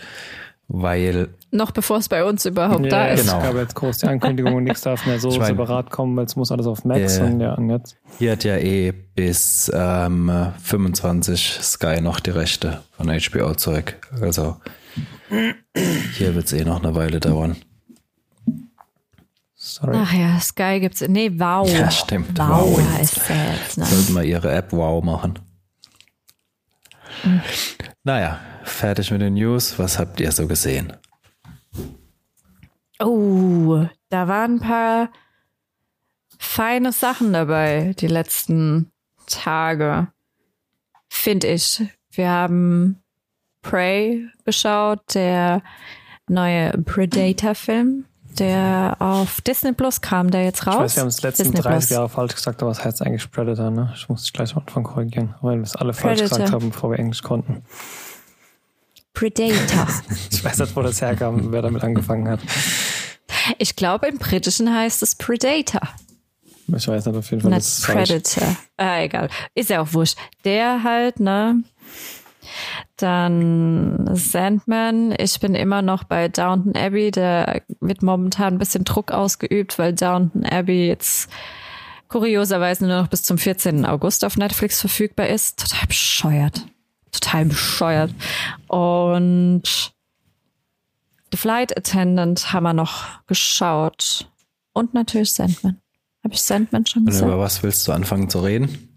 Weil. 0.68 1.30
Noch 1.50 1.70
bevor 1.70 1.96
es 1.96 2.10
bei 2.10 2.24
uns 2.24 2.44
überhaupt 2.44 2.84
ja, 2.84 2.90
da 2.90 3.06
ist. 3.08 3.22
Genau. 3.22 3.38
Es 3.38 3.44
gab 3.44 3.54
jetzt 3.54 3.74
groß 3.74 3.98
die 3.98 4.06
Ankündigung 4.06 4.54
und 4.54 4.64
nichts 4.64 4.82
darf 4.82 5.06
mehr 5.06 5.18
so 5.18 5.30
ich 5.30 5.38
mein, 5.38 5.48
separat 5.48 5.90
kommen, 5.90 6.14
weil 6.16 6.26
es 6.26 6.36
muss 6.36 6.52
alles 6.52 6.66
auf 6.66 6.84
Max 6.84 7.18
äh, 7.18 7.22
und 7.22 7.40
ja, 7.40 7.54
und 7.54 7.70
jetzt. 7.70 7.96
Hier 8.18 8.32
hat 8.32 8.44
ja 8.44 8.56
eh 8.58 8.92
bis 8.92 9.70
ähm, 9.74 10.30
25 10.62 11.58
Sky 11.62 12.02
noch 12.02 12.20
die 12.20 12.30
Rechte 12.30 12.82
von 12.92 13.08
HBO 13.08 13.54
zurück. 13.54 13.96
Also 14.20 14.56
hier 15.30 16.34
wird 16.34 16.46
es 16.46 16.52
eh 16.52 16.64
noch 16.64 16.82
eine 16.82 16.94
Weile 16.94 17.18
dauern. 17.18 17.56
Sorry. 19.54 19.96
Ach 19.96 20.12
ja, 20.12 20.38
Sky 20.40 20.80
gibt's. 20.80 21.00
Nee, 21.08 21.32
Wow. 21.34 21.68
Ja, 21.70 21.90
stimmt. 21.90 22.38
Wow, 22.38 22.76
wow 22.76 22.98
heißt 22.98 23.28
der 23.28 23.54
jetzt. 23.54 23.78
Ne? 23.78 23.86
Sollten 23.86 24.14
wir 24.14 24.22
ihre 24.22 24.52
App 24.52 24.72
Wow 24.72 25.02
machen. 25.02 25.38
Mhm. 27.24 27.40
Naja, 28.08 28.40
fertig 28.64 29.10
mit 29.10 29.20
den 29.20 29.34
News. 29.34 29.78
Was 29.78 29.98
habt 29.98 30.18
ihr 30.18 30.32
so 30.32 30.48
gesehen? 30.48 30.94
Oh, 32.98 33.84
da 34.08 34.26
waren 34.26 34.54
ein 34.54 34.60
paar 34.60 35.10
feine 36.38 36.92
Sachen 36.92 37.34
dabei 37.34 37.92
die 37.98 38.06
letzten 38.06 38.90
Tage. 39.26 40.08
Finde 41.10 41.48
ich. 41.48 41.82
Wir 42.10 42.30
haben 42.30 43.02
Prey 43.60 44.26
geschaut, 44.46 45.14
der 45.14 45.62
neue 46.30 46.78
Predator-Film, 46.78 48.06
der 48.38 48.96
auf 48.98 49.40
Disney 49.40 49.72
Plus 49.72 50.00
kam, 50.00 50.30
der 50.30 50.44
jetzt 50.44 50.66
raus. 50.66 50.74
Ich 50.74 50.80
weiß, 50.80 50.96
wir 50.96 51.00
haben 51.02 51.08
es 51.08 51.22
letzten 51.22 51.42
Disney 51.44 51.60
30 51.60 51.70
Plus. 51.70 51.90
Jahre 51.90 52.08
falsch 52.08 52.34
gesagt, 52.34 52.62
aber 52.62 52.70
was 52.70 52.84
heißt 52.84 53.02
eigentlich 53.02 53.30
Predator, 53.30 53.70
ne? 53.70 53.92
Ich 53.94 54.08
muss 54.08 54.22
dich 54.22 54.32
gleich 54.32 54.54
am 54.54 54.62
Anfang 54.62 54.84
korrigieren, 54.84 55.34
weil 55.40 55.56
wir 55.56 55.62
es 55.62 55.76
alle 55.76 55.92
falsch 55.92 56.20
Predator. 56.20 56.38
gesagt 56.38 56.52
haben, 56.52 56.70
bevor 56.70 56.90
wir 56.90 56.98
Englisch 56.98 57.22
konnten. 57.22 57.62
Predator. 59.14 59.88
ich 60.30 60.44
weiß 60.44 60.58
nicht, 60.58 60.76
wo 60.76 60.82
das 60.82 61.00
herkam, 61.00 61.52
wer 61.52 61.62
damit 61.62 61.82
angefangen 61.82 62.28
hat. 62.28 62.40
Ich 63.58 63.76
glaube, 63.76 64.06
im 64.06 64.18
Britischen 64.18 64.72
heißt 64.72 65.02
es 65.02 65.14
Predator. 65.14 65.80
Ich 66.76 66.86
weiß 66.86 67.06
nicht, 67.06 67.16
auf 67.16 67.30
jeden 67.30 67.42
Fall. 67.42 67.50
Nicht 67.50 67.82
Predator. 67.82 68.56
Ah, 68.76 69.00
egal. 69.00 69.28
Ist 69.54 69.70
ja 69.70 69.80
auch 69.80 69.92
wurscht. 69.92 70.18
Der 70.44 70.82
halt, 70.84 71.18
ne? 71.18 71.62
Dann 72.96 74.08
Sandman. 74.14 75.14
Ich 75.18 75.40
bin 75.40 75.54
immer 75.54 75.82
noch 75.82 76.04
bei 76.04 76.28
Downton 76.28 76.74
Abbey. 76.76 77.10
Da 77.10 77.60
wird 77.80 78.02
momentan 78.02 78.54
ein 78.54 78.58
bisschen 78.58 78.84
Druck 78.84 79.12
ausgeübt, 79.12 79.78
weil 79.78 79.92
Downton 79.92 80.44
Abbey 80.44 80.88
jetzt 80.88 81.30
kurioserweise 82.08 82.86
nur 82.86 83.02
noch 83.02 83.08
bis 83.08 83.22
zum 83.22 83.38
14. 83.38 83.84
August 83.84 84.24
auf 84.24 84.36
Netflix 84.36 84.80
verfügbar 84.80 85.28
ist. 85.28 85.60
Total 85.60 85.86
bescheuert. 85.86 86.66
Total 87.12 87.44
bescheuert. 87.44 88.12
Und 88.66 89.92
The 91.30 91.36
Flight 91.36 91.76
Attendant 91.76 92.52
haben 92.52 92.64
wir 92.64 92.72
noch 92.72 93.24
geschaut. 93.26 94.30
Und 94.72 94.94
natürlich 94.94 95.32
Sandman. 95.32 95.80
Habe 96.24 96.34
ich 96.34 96.42
Sandman 96.42 96.86
schon 96.86 97.04
gesehen? 97.06 97.26
Über 97.26 97.38
was 97.38 97.62
willst 97.62 97.86
du 97.86 97.92
anfangen 97.92 98.30
zu 98.30 98.40
reden? 98.40 98.87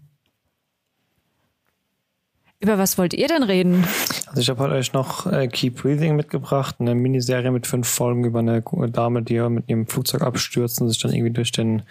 Über 2.62 2.78
was 2.78 2.96
wollt 2.96 3.12
ihr 3.12 3.26
denn 3.26 3.42
reden? 3.42 3.84
Also 4.28 4.40
ich 4.40 4.48
habe 4.48 4.68
euch 4.68 4.92
noch 4.92 5.26
äh, 5.26 5.48
Keep 5.48 5.82
Breathing 5.82 6.14
mitgebracht, 6.14 6.76
eine 6.78 6.94
Miniserie 6.94 7.50
mit 7.50 7.66
fünf 7.66 7.88
Folgen 7.88 8.24
über 8.24 8.38
eine 8.38 8.62
Dame, 8.62 9.22
die 9.22 9.40
mit 9.48 9.68
ihrem 9.68 9.88
Flugzeug 9.88 10.22
abstürzt 10.22 10.80
und 10.80 10.88
sich 10.88 11.00
dann 11.00 11.12
irgendwie 11.12 11.32
durch 11.32 11.50
den 11.50 11.82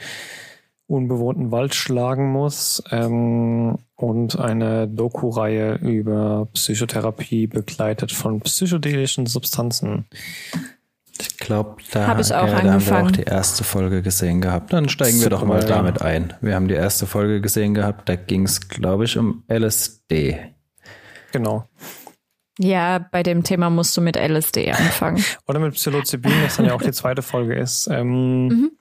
unbewohnten 0.87 1.51
Wald 1.51 1.75
schlagen 1.75 2.31
muss. 2.31 2.81
Ähm, 2.89 3.79
und 3.95 4.39
eine 4.39 4.87
Doku-Reihe 4.87 5.75
über 5.75 6.47
Psychotherapie 6.53 7.47
begleitet 7.47 8.13
von 8.13 8.39
psychedelischen 8.39 9.25
Substanzen. 9.25 10.05
Ich 11.19 11.37
glaube, 11.37 11.81
da, 11.91 12.07
Hab 12.07 12.19
ich 12.19 12.33
auch 12.33 12.47
äh, 12.47 12.63
da 12.63 12.73
haben 12.73 12.85
wir 12.85 13.03
auch 13.03 13.11
die 13.11 13.23
erste 13.23 13.65
Folge 13.65 14.01
gesehen 14.01 14.39
gehabt. 14.39 14.71
Dann 14.71 14.87
steigen 14.87 15.17
wir 15.17 15.23
Super, 15.23 15.35
doch 15.35 15.43
mal 15.45 15.59
ja. 15.59 15.67
damit 15.67 16.01
ein. 16.01 16.33
Wir 16.39 16.55
haben 16.55 16.69
die 16.69 16.75
erste 16.75 17.05
Folge 17.07 17.41
gesehen 17.41 17.73
gehabt, 17.73 18.07
da 18.07 18.15
ging 18.15 18.43
es, 18.43 18.69
glaube 18.69 19.03
ich, 19.03 19.17
um 19.17 19.43
LSD. 19.49 20.39
Genau. 21.31 21.65
Ja, 22.59 22.99
bei 22.99 23.23
dem 23.23 23.43
Thema 23.43 23.69
musst 23.69 23.95
du 23.97 24.01
mit 24.01 24.17
LSD 24.17 24.71
anfangen. 24.71 25.23
Oder 25.47 25.59
mit 25.59 25.73
Psilocybin, 25.73 26.31
das 26.43 26.57
dann 26.57 26.65
ja 26.65 26.73
auch 26.73 26.81
die 26.81 26.91
zweite 26.91 27.21
Folge 27.21 27.55
ist. 27.55 27.87
Ähm, 27.91 28.71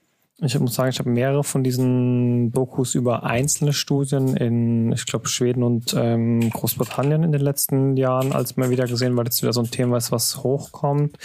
Ich 0.42 0.58
muss 0.58 0.74
sagen, 0.74 0.88
ich 0.88 0.98
habe 0.98 1.10
mehrere 1.10 1.44
von 1.44 1.62
diesen 1.62 2.50
Dokus 2.50 2.94
über 2.94 3.24
einzelne 3.24 3.74
Studien 3.74 4.36
in, 4.36 4.90
ich 4.92 5.04
glaube, 5.04 5.28
Schweden 5.28 5.62
und 5.62 5.94
ähm, 5.94 6.48
Großbritannien 6.50 7.22
in 7.22 7.32
den 7.32 7.42
letzten 7.42 7.96
Jahren 7.98 8.32
als 8.32 8.56
mal 8.56 8.70
wieder 8.70 8.86
gesehen, 8.86 9.16
weil 9.16 9.24
das 9.24 9.42
wieder 9.42 9.52
so 9.52 9.60
ein 9.60 9.70
Thema 9.70 9.98
ist, 9.98 10.12
was 10.12 10.42
hochkommt. 10.42 11.18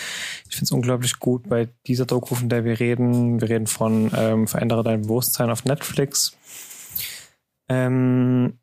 Ich 0.50 0.56
finde 0.58 0.66
es 0.66 0.72
unglaublich 0.72 1.20
gut 1.20 1.48
bei 1.48 1.70
dieser 1.88 2.06
Doku, 2.06 2.36
von 2.36 2.50
der 2.50 2.66
wir 2.66 2.80
reden. 2.82 3.40
Wir 3.40 3.50
reden 3.50 3.68
von 3.68 4.12
ähm, 4.16 4.48
Verändere 4.48 4.84
dein 4.84 5.04
Bewusstsein 5.04 5.50
auf 5.50 5.64
Netflix. 5.64 6.36
Ähm, 7.70 8.60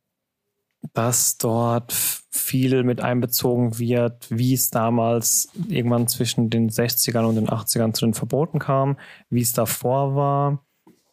dass 0.95 1.38
dort 1.38 1.92
viel 1.92 2.83
mit 2.83 3.01
einbezogen 3.01 3.79
wird, 3.79 4.27
wie 4.31 4.55
es 4.55 4.71
damals 4.71 5.49
irgendwann 5.68 6.09
zwischen 6.09 6.51
den 6.51 6.71
60ern 6.71 7.25
und 7.25 7.37
den 7.37 7.49
80ern 7.49 7.92
zu 7.92 8.05
den 8.05 8.14
Verboten 8.14 8.59
kam, 8.59 8.99
wie 9.31 9.42
es 9.42 9.53
davor 9.53 10.14
war. 10.16 10.64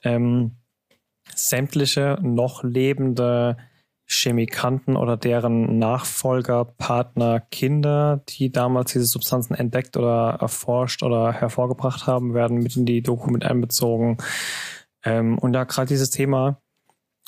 Ähm, 0.03 0.57
sämtliche 1.35 2.17
noch 2.21 2.63
lebende 2.63 3.57
Chemikanten 4.11 4.95
oder 4.95 5.17
deren 5.17 5.77
Nachfolger, 5.77 6.65
Partner, 6.65 7.39
Kinder, 7.39 8.23
die 8.27 8.51
damals 8.51 8.93
diese 8.93 9.05
Substanzen 9.05 9.53
entdeckt 9.53 9.97
oder 9.97 10.37
erforscht 10.41 11.03
oder 11.03 11.31
hervorgebracht 11.31 12.07
haben, 12.07 12.33
werden 12.33 12.57
mit 12.57 12.75
in 12.75 12.85
die 12.85 13.03
Doku 13.03 13.29
mit 13.29 13.45
einbezogen. 13.45 14.17
Ähm, 15.03 15.37
und 15.37 15.53
da 15.53 15.63
gerade 15.63 15.87
dieses 15.87 16.09
Thema, 16.09 16.59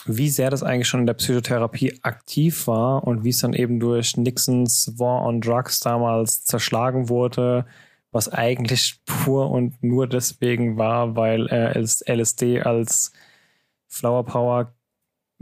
wie 0.05 0.29
sehr 0.29 0.49
das 0.49 0.63
eigentlich 0.63 0.87
schon 0.87 1.01
in 1.01 1.05
der 1.05 1.13
Psychotherapie 1.13 1.99
aktiv 2.01 2.67
war 2.67 3.03
und 3.05 3.23
wie 3.23 3.29
es 3.29 3.39
dann 3.39 3.53
eben 3.53 3.79
durch 3.79 4.17
Nixons 4.17 4.93
War 4.97 5.25
on 5.25 5.41
Drugs 5.41 5.79
damals 5.79 6.43
zerschlagen 6.45 7.09
wurde, 7.09 7.65
was 8.11 8.29
eigentlich 8.29 9.01
pur 9.05 9.49
und 9.51 9.81
nur 9.83 10.07
deswegen 10.07 10.77
war, 10.77 11.15
weil 11.15 11.47
er 11.47 11.75
LSD 11.75 12.61
als 12.61 13.13
Flower 13.87 14.25
Power 14.25 14.73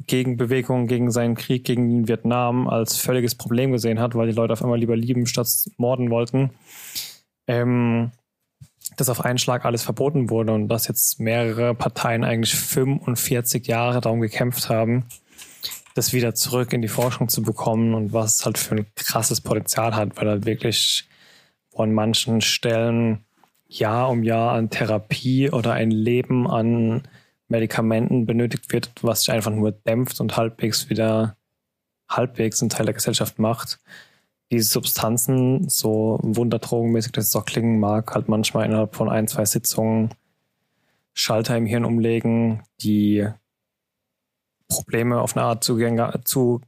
Gegenbewegung 0.07 0.87
gegen 0.87 1.11
seinen 1.11 1.35
Krieg 1.35 1.65
gegen 1.65 2.07
Vietnam 2.07 2.67
als 2.67 2.97
völliges 2.97 3.35
Problem 3.35 3.71
gesehen 3.71 3.99
hat, 3.99 4.15
weil 4.15 4.27
die 4.27 4.35
Leute 4.35 4.53
auf 4.53 4.63
einmal 4.63 4.79
lieber 4.79 4.95
lieben 4.95 5.25
statt 5.25 5.49
morden 5.77 6.09
wollten. 6.09 6.51
Ähm, 7.47 8.11
dass 8.97 9.09
auf 9.09 9.23
einen 9.23 9.37
Schlag 9.37 9.65
alles 9.65 9.83
verboten 9.83 10.29
wurde 10.29 10.53
und 10.53 10.67
dass 10.67 10.87
jetzt 10.87 11.19
mehrere 11.19 11.73
Parteien 11.73 12.23
eigentlich 12.23 12.55
45 12.55 13.67
Jahre 13.67 14.01
darum 14.01 14.21
gekämpft 14.21 14.69
haben, 14.69 15.05
das 15.95 16.13
wieder 16.13 16.33
zurück 16.35 16.73
in 16.73 16.81
die 16.81 16.87
Forschung 16.87 17.29
zu 17.29 17.41
bekommen 17.41 17.93
und 17.93 18.13
was 18.13 18.35
es 18.35 18.45
halt 18.45 18.57
für 18.57 18.75
ein 18.75 18.85
krasses 18.95 19.41
Potenzial 19.41 19.95
hat, 19.95 20.17
weil 20.17 20.27
halt 20.27 20.45
wirklich 20.45 21.07
von 21.69 21.93
manchen 21.93 22.41
Stellen 22.41 23.25
Jahr 23.67 24.09
um 24.09 24.23
Jahr 24.23 24.53
an 24.53 24.69
Therapie 24.69 25.51
oder 25.51 25.73
ein 25.73 25.91
Leben 25.91 26.49
an 26.49 27.03
Medikamenten 27.47 28.25
benötigt 28.25 28.71
wird, 28.71 28.91
was 29.01 29.21
sich 29.21 29.31
einfach 29.33 29.51
nur 29.51 29.71
dämpft 29.71 30.19
und 30.19 30.37
halbwegs 30.37 30.89
wieder 30.89 31.35
halbwegs 32.09 32.61
ein 32.61 32.69
Teil 32.69 32.85
der 32.85 32.95
Gesellschaft 32.95 33.37
macht 33.37 33.79
diese 34.51 34.69
Substanzen, 34.69 35.69
so 35.69 36.19
wunderdrogenmäßig 36.23 37.11
das 37.11 37.35
auch 37.35 37.45
klingen 37.45 37.79
mag, 37.79 38.13
halt 38.13 38.27
manchmal 38.27 38.65
innerhalb 38.65 38.95
von 38.95 39.09
ein, 39.09 39.27
zwei 39.27 39.45
Sitzungen 39.45 40.09
Schalter 41.13 41.57
im 41.57 41.65
Hirn 41.65 41.85
umlegen, 41.85 42.63
die 42.81 43.27
Probleme 44.67 45.19
auf 45.19 45.35
eine 45.35 45.45
Art 45.45 45.63
zugehbar 45.63 46.61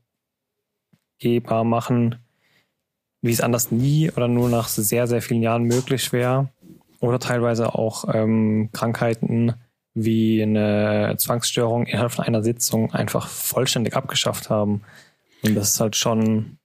machen, 1.64 2.16
wie 3.22 3.32
es 3.32 3.42
anders 3.42 3.72
nie 3.72 4.12
oder 4.12 4.28
nur 4.28 4.50
nach 4.50 4.68
sehr, 4.68 5.08
sehr 5.08 5.22
vielen 5.22 5.42
Jahren 5.42 5.64
möglich 5.64 6.12
wäre. 6.12 6.50
Oder 7.00 7.20
teilweise 7.20 7.74
auch 7.74 8.14
ähm, 8.14 8.70
Krankheiten 8.74 9.54
wie 9.94 10.42
eine 10.42 11.16
Zwangsstörung 11.18 11.86
innerhalb 11.88 12.12
von 12.12 12.26
einer 12.26 12.44
Sitzung 12.44 12.94
einfach 12.94 13.28
vollständig 13.28 13.96
abgeschafft 13.96 14.50
haben. 14.50 14.82
Und 15.44 15.56
das 15.56 15.70
ist 15.70 15.80
halt 15.80 15.96
schon 15.96 16.58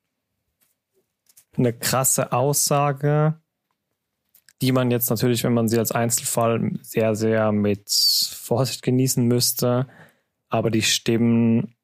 eine 1.59 1.73
krasse 1.73 2.33
Aussage, 2.33 3.41
die 4.63 4.73
man 4.73 4.91
jetzt 4.91 5.11
natürlich, 5.11 5.45
wenn 5.45 5.55
man 5.55 5.69
sie 5.69 5.79
als 5.79 5.93
Einzelfall 5.93 6.73
sehr, 6.83 7.15
sehr 7.15 7.53
mit 7.53 7.91
Vorsicht 7.91 8.83
genießen 8.83 9.27
müsste. 9.27 9.87
Aber 10.49 10.71
die 10.71 10.83
Stimmen 10.83 11.75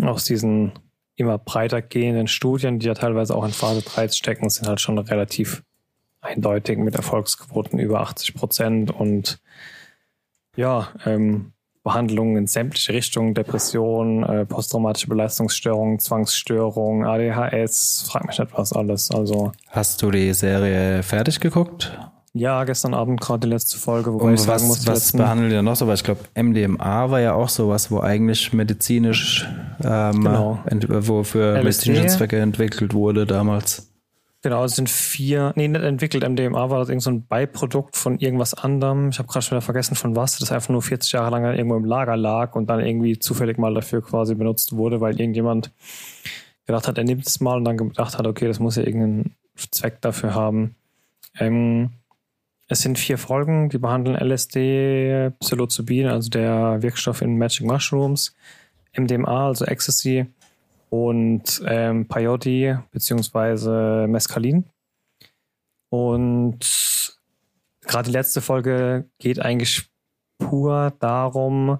aus 0.00 0.24
diesen 0.24 0.72
immer 1.16 1.38
breiter 1.38 1.82
gehenden 1.82 2.28
Studien, 2.28 2.78
die 2.78 2.86
ja 2.86 2.94
teilweise 2.94 3.34
auch 3.34 3.44
in 3.44 3.52
Phase 3.52 3.82
3 3.82 4.08
stecken, 4.08 4.48
sind 4.48 4.68
halt 4.68 4.80
schon 4.80 4.98
relativ 4.98 5.62
eindeutig 6.20 6.78
mit 6.78 6.94
Erfolgsquoten 6.94 7.78
über 7.78 8.00
80 8.00 8.34
Prozent 8.34 8.90
und 8.90 9.40
ja, 10.56 10.92
ähm, 11.04 11.52
Behandlungen 11.84 12.36
in 12.36 12.46
sämtliche 12.46 12.92
Richtungen, 12.92 13.34
Depression, 13.34 14.22
äh, 14.22 14.46
posttraumatische 14.46 15.08
Belastungsstörungen, 15.08 15.98
Zwangsstörungen, 15.98 17.04
ADHS, 17.06 18.04
frag 18.08 18.26
mich 18.26 18.38
nicht 18.38 18.52
was 18.56 18.72
alles. 18.72 19.10
Also 19.10 19.52
Hast 19.70 20.00
du 20.02 20.10
die 20.10 20.32
Serie 20.32 21.02
fertig 21.02 21.40
geguckt? 21.40 21.98
ja, 22.34 22.64
gestern 22.64 22.94
Abend 22.94 23.20
gerade 23.20 23.40
die 23.40 23.52
letzte 23.52 23.76
Folge, 23.78 24.14
wobei 24.14 24.24
Und 24.24 24.34
ich 24.34 24.40
sagen 24.40 24.54
was, 24.62 24.66
muss, 24.66 24.80
die 24.80 24.86
was 24.86 25.12
behandelt 25.12 25.52
ihr 25.52 25.60
noch 25.62 25.76
so? 25.76 25.86
Weil 25.86 25.96
ich 25.96 26.04
glaube, 26.04 26.20
MDMA 26.34 27.10
war 27.10 27.20
ja 27.20 27.34
auch 27.34 27.50
sowas, 27.50 27.90
wo 27.90 28.00
eigentlich 28.00 28.52
medizinisch, 28.54 29.46
ähm, 29.84 30.22
Genau. 30.24 30.58
wo 30.88 31.24
für 31.24 31.56
LSD. 31.58 31.90
medizinische 31.90 32.16
Zwecke 32.16 32.38
entwickelt 32.38 32.94
wurde 32.94 33.26
damals. 33.26 33.91
Genau, 34.42 34.64
es 34.64 34.74
sind 34.74 34.90
vier, 34.90 35.52
nee, 35.54 35.68
nicht 35.68 35.82
entwickelt. 35.82 36.28
MDMA 36.28 36.68
war 36.68 36.80
das 36.80 36.88
irgend 36.88 37.04
so 37.04 37.10
ein 37.10 37.24
Beiprodukt 37.26 37.96
von 37.96 38.18
irgendwas 38.18 38.54
anderem. 38.54 39.10
Ich 39.10 39.20
habe 39.20 39.28
gerade 39.28 39.44
schon 39.44 39.56
wieder 39.56 39.62
vergessen 39.62 39.94
von 39.94 40.16
was. 40.16 40.38
Das 40.38 40.50
einfach 40.50 40.70
nur 40.70 40.82
40 40.82 41.12
Jahre 41.12 41.30
lang 41.30 41.44
irgendwo 41.44 41.76
im 41.76 41.84
Lager 41.84 42.16
lag 42.16 42.56
und 42.56 42.68
dann 42.68 42.80
irgendwie 42.80 43.20
zufällig 43.20 43.56
mal 43.56 43.72
dafür 43.72 44.02
quasi 44.02 44.34
benutzt 44.34 44.74
wurde, 44.76 45.00
weil 45.00 45.20
irgendjemand 45.20 45.70
gedacht 46.66 46.88
hat, 46.88 46.98
er 46.98 47.04
nimmt 47.04 47.26
es 47.26 47.40
mal 47.40 47.56
und 47.56 47.64
dann 47.64 47.76
gedacht 47.76 48.18
hat, 48.18 48.26
okay, 48.26 48.48
das 48.48 48.58
muss 48.58 48.74
ja 48.74 48.82
irgendeinen 48.82 49.36
Zweck 49.54 50.00
dafür 50.00 50.34
haben. 50.34 50.74
Ähm, 51.38 51.90
es 52.66 52.80
sind 52.80 52.98
vier 52.98 53.18
Folgen, 53.18 53.68
die 53.68 53.78
behandeln 53.78 54.16
LSD, 54.16 55.30
Psilocybin, 55.38 56.06
also 56.06 56.30
der 56.30 56.82
Wirkstoff 56.82 57.22
in 57.22 57.38
Magic 57.38 57.66
Mushrooms, 57.66 58.34
MDMA, 58.96 59.46
also 59.46 59.66
Ecstasy, 59.66 60.26
und 60.92 61.62
ähm, 61.64 62.06
Peyote 62.06 62.84
beziehungsweise 62.90 64.04
Mescalin. 64.10 64.66
Und 65.88 66.58
gerade 67.80 68.10
die 68.10 68.12
letzte 68.12 68.42
Folge 68.42 69.08
geht 69.18 69.40
eigentlich 69.40 69.90
pur 70.36 70.92
darum, 71.00 71.78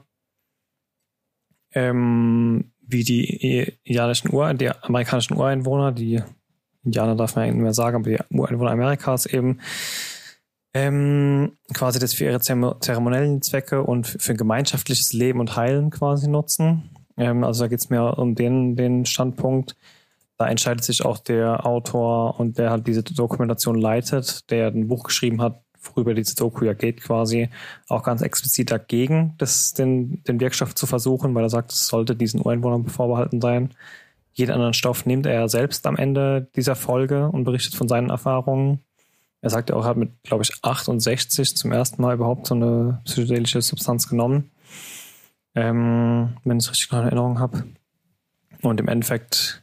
ähm, 1.75 2.73
wie 2.81 3.05
die 3.05 3.77
indianischen 3.83 4.33
Ur, 4.33 4.55
die 4.55 4.71
amerikanischen 4.71 5.37
Ureinwohner, 5.37 5.93
die 5.93 6.23
Indianer 6.83 7.15
darf 7.15 7.37
man 7.37 7.45
ja 7.45 7.53
nicht 7.53 7.63
mehr 7.63 7.75
sagen, 7.75 7.97
aber 7.97 8.09
die 8.09 8.19
Ureinwohner 8.35 8.71
Amerikas 8.71 9.27
eben 9.27 9.61
ähm, 10.73 11.59
quasi 11.75 11.99
das 11.99 12.15
für 12.15 12.25
ihre 12.25 12.39
zeremo- 12.39 12.81
zeremoniellen 12.81 13.43
Zwecke 13.43 13.83
und 13.83 14.07
für 14.07 14.33
ein 14.33 14.39
gemeinschaftliches 14.39 15.13
Leben 15.13 15.39
und 15.39 15.55
Heilen 15.55 15.91
quasi 15.91 16.29
nutzen. 16.29 16.92
Ähm, 17.23 17.45
also 17.45 17.65
da 17.65 17.69
geht 17.69 17.79
es 17.79 17.91
mehr 17.91 18.19
um 18.19 18.35
den, 18.35 18.77
den 18.77 19.07
Standpunkt. 19.07 19.77
Da 20.39 20.49
entscheidet 20.49 20.83
sich 20.85 21.05
auch 21.05 21.19
der 21.19 21.65
Autor 21.67 22.41
und 22.41 22.59
der 22.59 22.71
halt 22.71 22.87
diese 22.87 23.03
Dokumentation 23.03 23.77
leitet, 23.77 24.51
der 24.51 24.69
ein 24.69 24.89
Buch 24.89 25.05
geschrieben 25.05 25.41
hat, 25.41 25.63
worüber 25.83 26.15
diese 26.15 26.35
Doku 26.37 26.65
ja 26.65 26.73
geht 26.75 27.03
quasi, 27.03 27.49
auch 27.89 28.03
ganz 28.03 28.23
explizit 28.23 28.71
dagegen, 28.71 29.35
das, 29.39 29.75
den, 29.75 30.23
den 30.25 30.41
Wirkstoff 30.41 30.75
zu 30.75 30.87
versuchen, 30.87 31.35
weil 31.35 31.45
er 31.45 31.51
sagt, 31.51 31.73
es 31.73 31.87
sollte 31.89 32.17
diesen 32.17 32.41
Ureinwohnern 32.41 32.87
vorbehalten 32.87 33.41
sein. 33.41 33.71
Jeden 34.33 34.53
anderen 34.53 34.75
Stoff 34.75 35.07
nimmt 35.07 35.27
er 35.27 35.49
selbst 35.49 35.87
am 35.87 35.97
Ende 35.97 36.49
dieser 36.57 36.75
Folge 36.75 37.29
und 37.29 37.45
berichtet 37.45 37.75
von 37.75 37.89
seinen 37.89 38.11
Erfahrungen. 38.11 38.81
Er 39.43 39.51
sagt 39.51 39.71
ja 39.71 39.77
auch, 39.77 39.85
er 39.85 39.91
hat 39.91 39.97
mit, 39.97 40.23
glaube 40.23 40.45
ich, 40.45 40.53
68 40.63 41.57
zum 41.57 41.73
ersten 41.73 42.01
Mal 42.01 42.15
überhaupt 42.15 42.47
so 42.47 42.55
eine 42.55 43.01
psychedelische 43.05 43.61
Substanz 43.61 44.09
genommen. 44.09 44.52
Ähm, 45.55 46.37
wenn 46.45 46.59
ich 46.59 46.65
es 46.65 46.71
richtig 46.71 46.93
in 46.93 46.99
Erinnerung 46.99 47.39
habe. 47.39 47.65
Und 48.63 48.81
im 48.81 48.89
Endeffekt 48.89 49.63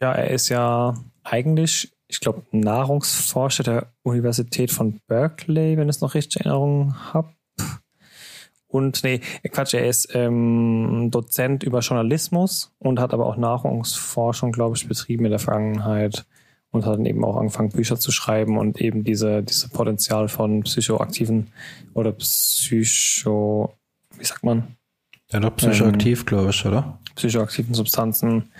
Ja, 0.00 0.12
er 0.12 0.30
ist 0.30 0.48
ja 0.48 0.94
eigentlich, 1.24 1.92
ich 2.06 2.20
glaube, 2.20 2.44
Nahrungsforscher 2.52 3.64
der 3.64 3.92
Universität 4.04 4.70
von 4.70 5.00
Berkeley, 5.08 5.76
wenn 5.76 5.88
ich 5.88 5.96
es 5.96 6.00
noch 6.02 6.14
richtig 6.14 6.42
in 6.42 6.46
Erinnerung 6.46 6.94
habe. 7.12 7.32
Und 8.68 9.02
nee, 9.02 9.20
Quatsch, 9.50 9.74
er 9.74 9.88
ist 9.88 10.14
ähm, 10.14 11.08
Dozent 11.10 11.62
über 11.64 11.80
Journalismus 11.80 12.74
und 12.78 13.00
hat 13.00 13.14
aber 13.14 13.26
auch 13.26 13.36
Nahrungsforschung, 13.36 14.52
glaube 14.52 14.76
ich, 14.76 14.86
betrieben 14.86 15.24
in 15.24 15.30
der 15.30 15.38
Vergangenheit 15.40 16.26
und 16.70 16.84
hat 16.84 16.94
dann 16.98 17.06
eben 17.06 17.24
auch 17.24 17.36
angefangen, 17.36 17.70
Bücher 17.70 17.98
zu 17.98 18.12
schreiben 18.12 18.58
und 18.58 18.80
eben 18.80 19.04
diese, 19.04 19.42
diese 19.42 19.70
Potenzial 19.70 20.28
von 20.28 20.62
psychoaktiven 20.64 21.50
oder 21.94 22.12
psycho, 22.12 23.72
wie 24.18 24.24
sagt 24.24 24.44
man? 24.44 24.77
Ja, 25.32 25.40
doch 25.40 25.56
psychoaktiv, 25.56 26.20
ähm, 26.20 26.26
glaube 26.26 26.50
ich, 26.50 26.64
oder? 26.64 26.98
Psychoaktiven 27.14 27.74
Substanzen 27.74 28.50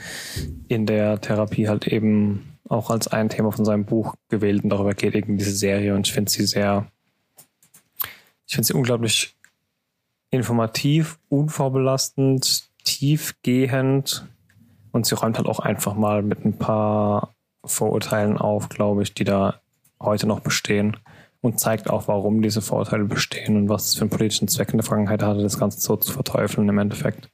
in 0.68 0.84
der 0.84 1.20
Therapie 1.20 1.68
halt 1.68 1.86
eben 1.86 2.58
auch 2.68 2.90
als 2.90 3.08
ein 3.08 3.30
Thema 3.30 3.52
von 3.52 3.64
seinem 3.64 3.86
Buch 3.86 4.14
gewählt 4.28 4.64
und 4.64 4.70
darüber 4.70 4.94
geht 4.94 5.14
eben 5.14 5.38
diese 5.38 5.54
Serie 5.54 5.94
und 5.94 6.06
ich 6.06 6.12
finde 6.12 6.30
sie 6.30 6.44
sehr, 6.44 6.86
ich 8.46 8.54
finde 8.54 8.66
sie 8.66 8.74
unglaublich 8.74 9.36
informativ, 10.30 11.18
unvorbelastend, 11.30 12.68
tiefgehend 12.84 14.26
und 14.92 15.06
sie 15.06 15.14
räumt 15.14 15.38
halt 15.38 15.48
auch 15.48 15.60
einfach 15.60 15.94
mal 15.94 16.22
mit 16.22 16.44
ein 16.44 16.58
paar 16.58 17.34
Vorurteilen 17.64 18.36
auf, 18.36 18.68
glaube 18.68 19.02
ich, 19.02 19.14
die 19.14 19.24
da 19.24 19.60
heute 20.00 20.26
noch 20.26 20.40
bestehen 20.40 20.98
und 21.40 21.60
zeigt 21.60 21.88
auch, 21.88 22.08
warum 22.08 22.42
diese 22.42 22.62
Vorurteile 22.62 23.04
bestehen 23.04 23.56
und 23.56 23.68
was 23.68 23.88
es 23.88 23.94
für 23.94 24.02
einen 24.02 24.10
politischen 24.10 24.48
Zweck 24.48 24.70
in 24.70 24.78
der 24.78 24.84
Vergangenheit 24.84 25.22
hatte, 25.22 25.42
das 25.42 25.58
Ganze 25.58 25.80
so 25.80 25.96
zu 25.96 26.12
verteufeln 26.12 26.68
im 26.68 26.78
Endeffekt. 26.78 27.30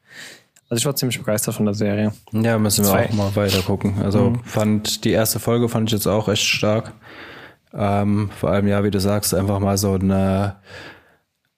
Also 0.69 0.81
ich 0.81 0.87
war 0.87 0.97
ziemlich 0.97 1.19
begeistert 1.19 1.55
von 1.55 1.67
der 1.67 1.75
Serie. 1.75 2.13
Ja, 2.33 2.59
müssen 2.59 2.85
wir 2.85 2.91
Zwei. 2.91 3.09
auch 3.09 3.13
mal 3.13 3.37
weiter 3.37 3.63
gucken. 3.63 4.03
Also 4.03 4.31
mhm. 4.31 4.45
fand 4.45 5.05
die 5.05 5.13
erste 5.13 5.39
Folge 5.39 5.69
fand 5.69 5.89
ich 5.89 5.93
jetzt 5.93 6.07
auch 6.07 6.29
echt 6.29 6.45
stark. 6.45 6.93
Ähm, 7.73 8.31
vor 8.39 8.51
allem, 8.51 8.69
ja, 8.69 8.85
wie 8.85 8.91
du 8.91 9.01
sagst, 9.01 9.35
einfach 9.35 9.59
mal 9.59 9.77
so 9.77 9.95
eine 9.95 10.57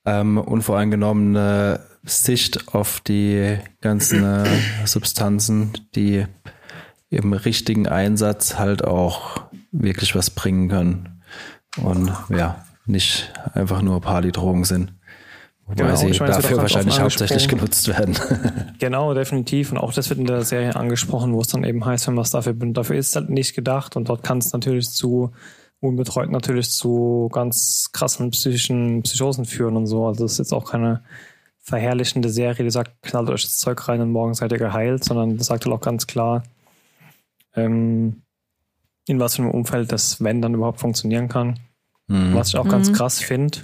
ähm, 0.05 0.39
unvoreingenommene 0.39 1.81
Sicht 2.05 2.75
auf 2.75 3.01
die 3.01 3.59
ganzen 3.81 4.25
äh, 4.25 4.45
Substanzen, 4.85 5.73
die 5.95 6.27
im 7.11 7.33
richtigen 7.33 7.87
Einsatz 7.87 8.59
halt 8.59 8.85
auch 8.85 9.43
wirklich 9.73 10.15
was 10.15 10.31
bringen 10.31 10.69
können. 10.69 11.16
Und 11.77 12.13
ja, 12.29 12.65
nicht 12.87 13.33
einfach 13.55 13.83
nur 13.83 14.01
Partydrogen 14.01 14.65
sind. 14.65 14.93
Wobei 15.67 15.83
genau, 15.83 15.97
sie 15.97 16.07
meine, 16.21 16.33
dafür 16.33 16.59
wahrscheinlich 16.59 17.01
hauptsächlich 17.01 17.49
genutzt 17.49 17.89
werden. 17.89 18.17
genau, 18.79 19.15
definitiv. 19.15 19.73
Und 19.73 19.79
auch 19.79 19.93
das 19.93 20.09
wird 20.11 20.21
in 20.21 20.27
der 20.27 20.45
Serie 20.45 20.77
angesprochen, 20.77 21.33
wo 21.33 21.41
es 21.41 21.49
dann 21.49 21.65
eben 21.65 21.85
heißt, 21.85 22.07
wenn 22.07 22.15
man 22.15 22.23
es 22.23 22.31
dafür. 22.31 22.55
Dafür 22.55 22.97
ist 22.97 23.09
es 23.09 23.17
halt 23.17 23.31
nicht 23.31 23.55
gedacht. 23.55 23.97
Und 23.97 24.09
dort 24.09 24.23
kann 24.23 24.39
es 24.39 24.53
natürlich 24.53 24.89
zu 24.91 25.33
unbetreut 25.81 26.31
natürlich 26.31 26.71
zu 26.71 27.29
ganz 27.33 27.91
krassen 27.93 28.31
psychischen 28.31 29.03
Psychosen 29.03 29.45
führen 29.45 29.77
und 29.77 29.87
so. 29.87 30.07
Also 30.07 30.25
das 30.25 30.33
ist 30.33 30.39
jetzt 30.39 30.53
auch 30.53 30.71
keine 30.71 31.03
verherrlichende 31.61 32.29
Serie, 32.29 32.65
die 32.65 32.71
sagt, 32.71 33.03
knallt 33.03 33.29
euch 33.29 33.43
das 33.43 33.59
Zeug 33.59 33.89
rein 33.89 34.01
und 34.01 34.13
morgen 34.13 34.35
seid 34.35 34.53
ihr 34.53 34.59
geheilt, 34.59 35.05
sondern 35.05 35.37
das 35.37 35.49
sagt 35.49 35.65
halt 35.65 35.75
auch 35.75 35.81
ganz 35.81 36.07
klar, 36.07 36.45
ähm, 37.55 38.23
in 39.07 39.21
was 39.21 39.37
für 39.37 39.43
einem 39.43 39.51
Umfeld 39.51 39.93
das, 39.93 40.23
wenn 40.23 40.43
dann 40.43 40.55
überhaupt 40.55 40.81
funktionieren 40.81 41.29
kann. 41.29 41.61
Mhm. 42.09 42.35
Was 42.35 42.49
ich 42.49 42.57
auch 42.57 42.65
mhm. 42.65 42.71
ganz 42.71 42.93
krass 42.93 43.21
finde, 43.21 43.59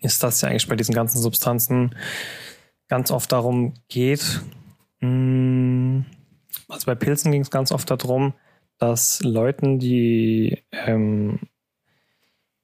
ist, 0.00 0.22
dass 0.22 0.40
ja 0.40 0.48
eigentlich 0.48 0.68
bei 0.68 0.76
diesen 0.76 0.94
ganzen 0.94 1.20
Substanzen 1.20 1.94
ganz 2.88 3.10
oft 3.10 3.30
darum 3.32 3.74
geht, 3.88 4.40
mh, 5.00 5.08
mm, 5.08 6.06
also 6.68 6.86
bei 6.86 6.94
Pilzen 6.94 7.32
ging 7.32 7.42
es 7.42 7.50
ganz 7.50 7.72
oft 7.72 7.90
darum, 7.90 8.34
dass 8.78 9.22
Leuten, 9.22 9.78
die 9.78 10.62
ähm, 10.72 11.40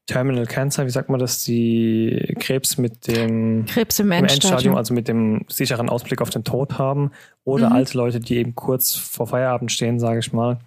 Terminal 0.07 0.47
Cancer, 0.47 0.85
wie 0.85 0.91
sagt 0.91 1.09
man 1.09 1.19
das, 1.19 1.43
die 1.45 2.35
Krebs 2.39 2.77
mit 2.77 3.07
dem 3.07 3.65
Krebs 3.65 3.99
im 3.99 4.11
Endstadium, 4.11 4.51
Endstadium 4.51 4.77
also 4.77 4.93
mit 4.95 5.09
dem 5.09 5.47
sicheren 5.49 5.89
Ausblick 5.89 6.21
auf 6.21 6.31
den 6.31 6.45
Tod 6.45 6.79
haben, 6.79 7.11
oder 7.45 7.71
mhm. 7.71 7.77
alte 7.77 7.97
Leute, 7.97 8.21
die 8.21 8.37
eben 8.37 8.55
kurz 8.55 8.95
vor 8.95 9.27
Feierabend 9.27 9.73
stehen, 9.73 9.99
sage 9.99 10.21
ich 10.21 10.33
mal, 10.33 10.59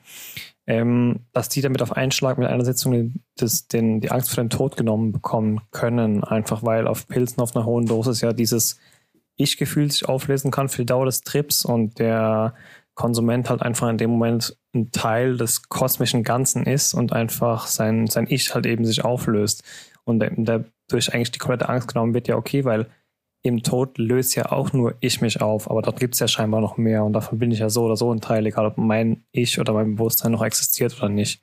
ähm, 0.67 1.21
dass 1.31 1.47
die 1.49 1.61
damit 1.61 1.81
auf 1.81 1.93
einen 1.93 2.11
Schlag 2.11 2.37
mit 2.37 2.47
einer 2.47 2.65
Sitzung 2.65 3.21
das, 3.37 3.67
den, 3.67 4.01
die 4.01 4.11
Angst 4.11 4.29
vor 4.29 4.43
dem 4.43 4.49
Tod 4.49 4.75
genommen 4.75 5.13
bekommen 5.13 5.61
können, 5.71 6.23
einfach 6.23 6.63
weil 6.63 6.87
auf 6.87 7.07
Pilzen 7.07 7.41
auf 7.41 7.55
einer 7.55 7.65
hohen 7.65 7.85
Dosis 7.85 8.19
ja 8.19 8.33
dieses 8.33 8.77
Ich-Gefühl 9.37 9.89
sich 9.89 10.07
auflesen 10.07 10.51
kann 10.51 10.67
für 10.67 10.81
die 10.81 10.85
Dauer 10.85 11.05
des 11.05 11.21
Trips 11.21 11.63
und 11.63 11.99
der 11.99 12.53
Konsument 12.95 13.49
halt 13.49 13.61
einfach 13.61 13.87
in 13.89 13.97
dem 13.97 14.09
Moment 14.09 14.57
ein 14.75 14.91
Teil 14.91 15.37
des 15.37 15.69
kosmischen 15.69 16.23
Ganzen 16.23 16.65
ist 16.65 16.93
und 16.93 17.13
einfach 17.13 17.67
sein, 17.67 18.07
sein 18.07 18.25
Ich 18.27 18.53
halt 18.53 18.65
eben 18.65 18.85
sich 18.85 19.05
auflöst. 19.05 19.63
Und 20.03 20.19
dadurch 20.19 21.13
eigentlich 21.13 21.31
die 21.31 21.39
komplette 21.39 21.69
Angst 21.69 21.87
genommen 21.89 22.13
wird, 22.13 22.27
ja 22.27 22.35
okay, 22.35 22.65
weil 22.65 22.87
im 23.47 23.63
Tod 23.63 23.97
löst 23.97 24.35
ja 24.35 24.51
auch 24.51 24.73
nur 24.73 24.95
ich 24.99 25.21
mich 25.21 25.41
auf, 25.41 25.69
aber 25.69 25.81
dort 25.81 25.99
gibt 25.99 26.13
es 26.13 26.19
ja 26.19 26.27
scheinbar 26.27 26.61
noch 26.61 26.77
mehr 26.77 27.03
und 27.03 27.13
davon 27.13 27.39
bin 27.39 27.51
ich 27.51 27.59
ja 27.59 27.69
so 27.69 27.85
oder 27.85 27.95
so 27.95 28.13
ein 28.13 28.21
Teil, 28.21 28.45
egal 28.45 28.65
ob 28.65 28.77
mein 28.77 29.23
Ich 29.31 29.59
oder 29.59 29.73
mein 29.73 29.95
Bewusstsein 29.95 30.31
noch 30.31 30.43
existiert 30.43 30.97
oder 30.97 31.09
nicht. 31.09 31.41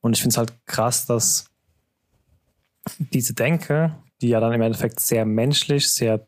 Und 0.00 0.14
ich 0.14 0.20
finde 0.20 0.34
es 0.34 0.38
halt 0.38 0.52
krass, 0.66 1.06
dass 1.06 1.46
diese 2.98 3.34
Denke, 3.34 3.94
die 4.20 4.28
ja 4.28 4.40
dann 4.40 4.52
im 4.52 4.62
Endeffekt 4.62 5.00
sehr 5.00 5.24
menschlich, 5.24 5.88
sehr 5.88 6.26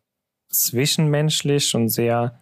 zwischenmenschlich 0.48 1.74
und 1.74 1.88
sehr 1.88 2.38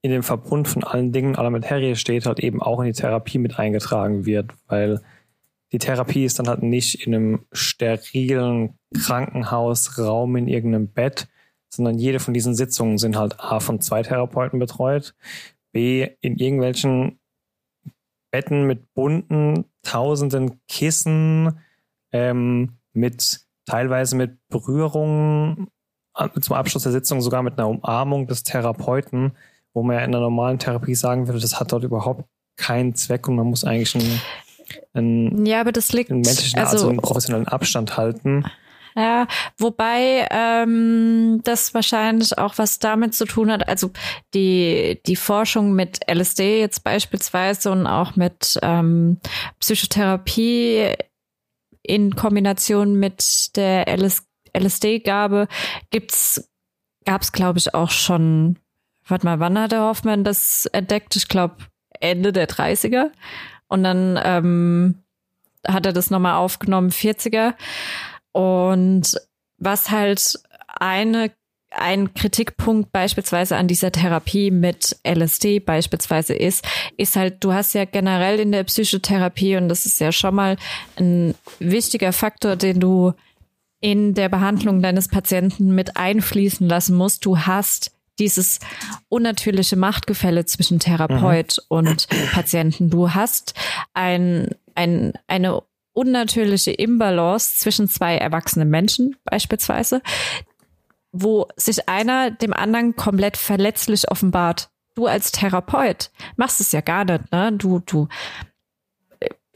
in 0.00 0.12
dem 0.12 0.22
Verbund 0.22 0.68
von 0.68 0.84
allen 0.84 1.12
Dingen 1.12 1.36
aller 1.36 1.50
Materie 1.50 1.96
steht, 1.96 2.26
halt 2.26 2.38
eben 2.38 2.62
auch 2.62 2.80
in 2.80 2.86
die 2.86 2.92
Therapie 2.92 3.38
mit 3.38 3.58
eingetragen 3.58 4.24
wird, 4.26 4.52
weil 4.68 5.00
die 5.72 5.78
Therapie 5.78 6.24
ist 6.24 6.38
dann 6.38 6.48
halt 6.48 6.62
nicht 6.62 7.06
in 7.06 7.14
einem 7.14 7.46
sterilen 7.52 8.78
Krankenhausraum 8.94 10.36
in 10.36 10.48
irgendeinem 10.48 10.88
Bett, 10.88 11.28
sondern 11.70 11.98
jede 11.98 12.20
von 12.20 12.34
diesen 12.34 12.54
Sitzungen 12.54 12.98
sind 12.98 13.16
halt 13.16 13.38
A 13.40 13.60
von 13.60 13.80
zwei 13.80 14.02
Therapeuten 14.02 14.58
betreut, 14.58 15.14
B 15.72 16.08
in 16.20 16.36
irgendwelchen 16.36 17.18
Betten 18.30 18.66
mit 18.66 18.92
bunten, 18.94 19.64
tausenden 19.82 20.60
Kissen, 20.68 21.60
ähm, 22.12 22.78
mit 22.92 23.40
teilweise 23.66 24.16
mit 24.16 24.38
Berührungen, 24.48 25.68
zum 26.40 26.56
Abschluss 26.56 26.82
der 26.82 26.92
Sitzung 26.92 27.20
sogar 27.20 27.42
mit 27.42 27.58
einer 27.58 27.68
Umarmung 27.68 28.26
des 28.26 28.42
Therapeuten 28.42 29.32
wo 29.78 29.82
man 29.82 29.96
ja 29.96 30.04
in 30.04 30.12
der 30.12 30.20
normalen 30.20 30.58
Therapie 30.58 30.94
sagen 30.94 31.28
würde, 31.28 31.40
das 31.40 31.60
hat 31.60 31.72
dort 31.72 31.84
überhaupt 31.84 32.24
keinen 32.56 32.94
Zweck 32.96 33.28
und 33.28 33.36
man 33.36 33.46
muss 33.46 33.62
eigentlich 33.62 33.94
einen, 33.94 34.20
einen, 34.92 35.46
ja, 35.46 35.60
aber 35.60 35.70
das 35.70 35.92
liegt, 35.92 36.10
einen 36.10 36.22
menschlichen, 36.22 36.58
also, 36.58 36.72
also 36.72 36.88
einen 36.88 36.98
professionellen 36.98 37.46
Abstand 37.46 37.96
halten. 37.96 38.44
Ja, 38.98 39.28
wobei 39.58 40.26
ähm, 40.32 41.40
das 41.44 41.72
wahrscheinlich 41.72 42.36
auch 42.36 42.58
was 42.58 42.80
damit 42.80 43.14
zu 43.14 43.26
tun 43.26 43.52
hat, 43.52 43.68
also 43.68 43.92
die, 44.34 45.00
die 45.06 45.14
Forschung 45.14 45.72
mit 45.72 46.00
LSD 46.10 46.58
jetzt 46.58 46.82
beispielsweise 46.82 47.70
und 47.70 47.86
auch 47.86 48.16
mit 48.16 48.58
ähm, 48.60 49.20
Psychotherapie 49.60 50.94
in 51.82 52.16
Kombination 52.16 52.94
mit 52.98 53.56
der 53.56 53.86
LS 53.86 54.24
LSD-Gabe 54.56 55.46
gibt's, 55.90 56.50
gab's 57.04 57.30
glaube 57.30 57.58
ich 57.58 57.74
auch 57.74 57.90
schon 57.90 58.58
warte 59.10 59.26
mal, 59.26 59.40
wann 59.40 59.58
hat 59.58 59.72
der 59.72 59.82
Hoffmann 59.82 60.24
das 60.24 60.66
entdeckt? 60.66 61.16
Ich 61.16 61.28
glaube 61.28 61.56
Ende 62.00 62.32
der 62.32 62.48
30er. 62.48 63.10
Und 63.68 63.84
dann 63.84 64.18
ähm, 64.22 65.02
hat 65.66 65.86
er 65.86 65.92
das 65.92 66.10
nochmal 66.10 66.34
aufgenommen, 66.34 66.90
40er. 66.90 67.54
Und 68.32 69.16
was 69.58 69.90
halt 69.90 70.38
eine 70.66 71.30
ein 71.70 72.14
Kritikpunkt 72.14 72.92
beispielsweise 72.92 73.56
an 73.56 73.68
dieser 73.68 73.92
Therapie 73.92 74.50
mit 74.50 74.96
LSD 75.06 75.60
beispielsweise 75.60 76.34
ist, 76.34 76.66
ist 76.96 77.16
halt, 77.16 77.44
du 77.44 77.52
hast 77.52 77.74
ja 77.74 77.84
generell 77.84 78.40
in 78.40 78.52
der 78.52 78.64
Psychotherapie, 78.64 79.56
und 79.56 79.68
das 79.68 79.84
ist 79.84 80.00
ja 80.00 80.12
schon 80.12 80.34
mal 80.34 80.56
ein 80.96 81.34
wichtiger 81.58 82.12
Faktor, 82.12 82.56
den 82.56 82.80
du 82.80 83.12
in 83.80 84.14
der 84.14 84.28
Behandlung 84.28 84.82
deines 84.82 85.08
Patienten 85.08 85.74
mit 85.74 85.96
einfließen 85.96 86.66
lassen 86.68 86.96
musst. 86.96 87.24
Du 87.24 87.38
hast 87.38 87.92
dieses 88.18 88.58
unnatürliche 89.08 89.76
Machtgefälle 89.76 90.44
zwischen 90.46 90.80
Therapeut 90.80 91.58
mhm. 91.58 91.76
und 91.76 92.08
Patienten. 92.32 92.90
Du 92.90 93.14
hast 93.14 93.54
ein, 93.94 94.48
ein, 94.74 95.12
eine 95.28 95.62
unnatürliche 95.98 96.70
Imbalance 96.70 97.56
zwischen 97.56 97.88
zwei 97.88 98.16
erwachsenen 98.16 98.70
Menschen 98.70 99.16
beispielsweise, 99.24 100.00
wo 101.10 101.48
sich 101.56 101.88
einer 101.88 102.30
dem 102.30 102.52
anderen 102.52 102.94
komplett 102.94 103.36
verletzlich 103.36 104.08
offenbart. 104.08 104.70
Du 104.94 105.06
als 105.06 105.32
Therapeut 105.32 106.10
machst 106.36 106.60
es 106.60 106.72
ja 106.72 106.80
gar 106.80 107.04
nicht, 107.04 107.32
ne? 107.32 107.52
Du, 107.52 107.80
du 107.80 108.08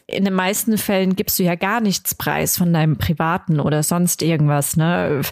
in 0.07 0.25
den 0.25 0.35
meisten 0.35 0.79
Fällen 0.79 1.17
gibst 1.17 1.39
du 1.39 1.45
ja 1.45 1.55
gar 1.55 1.81
nichts 1.81 2.15
preis 2.15 2.57
von 2.57 2.73
deinem 2.73 2.99
Privaten 2.99 3.61
oder 3.61 3.83
sonst 3.83 4.23
irgendwas. 4.23 4.77
Ne? 4.77 5.23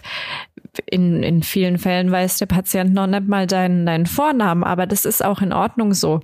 In, 0.85 1.23
in 1.23 1.43
vielen 1.43 1.77
Fällen 1.77 2.09
weiß 2.09 2.37
der 2.37 2.45
Patient 2.47 2.93
noch 2.93 3.07
nicht 3.07 3.27
mal 3.27 3.47
deinen, 3.47 3.85
deinen 3.85 4.05
Vornamen, 4.05 4.63
aber 4.63 4.87
das 4.87 5.05
ist 5.05 5.23
auch 5.23 5.41
in 5.41 5.53
Ordnung 5.53 5.93
so. 5.93 6.21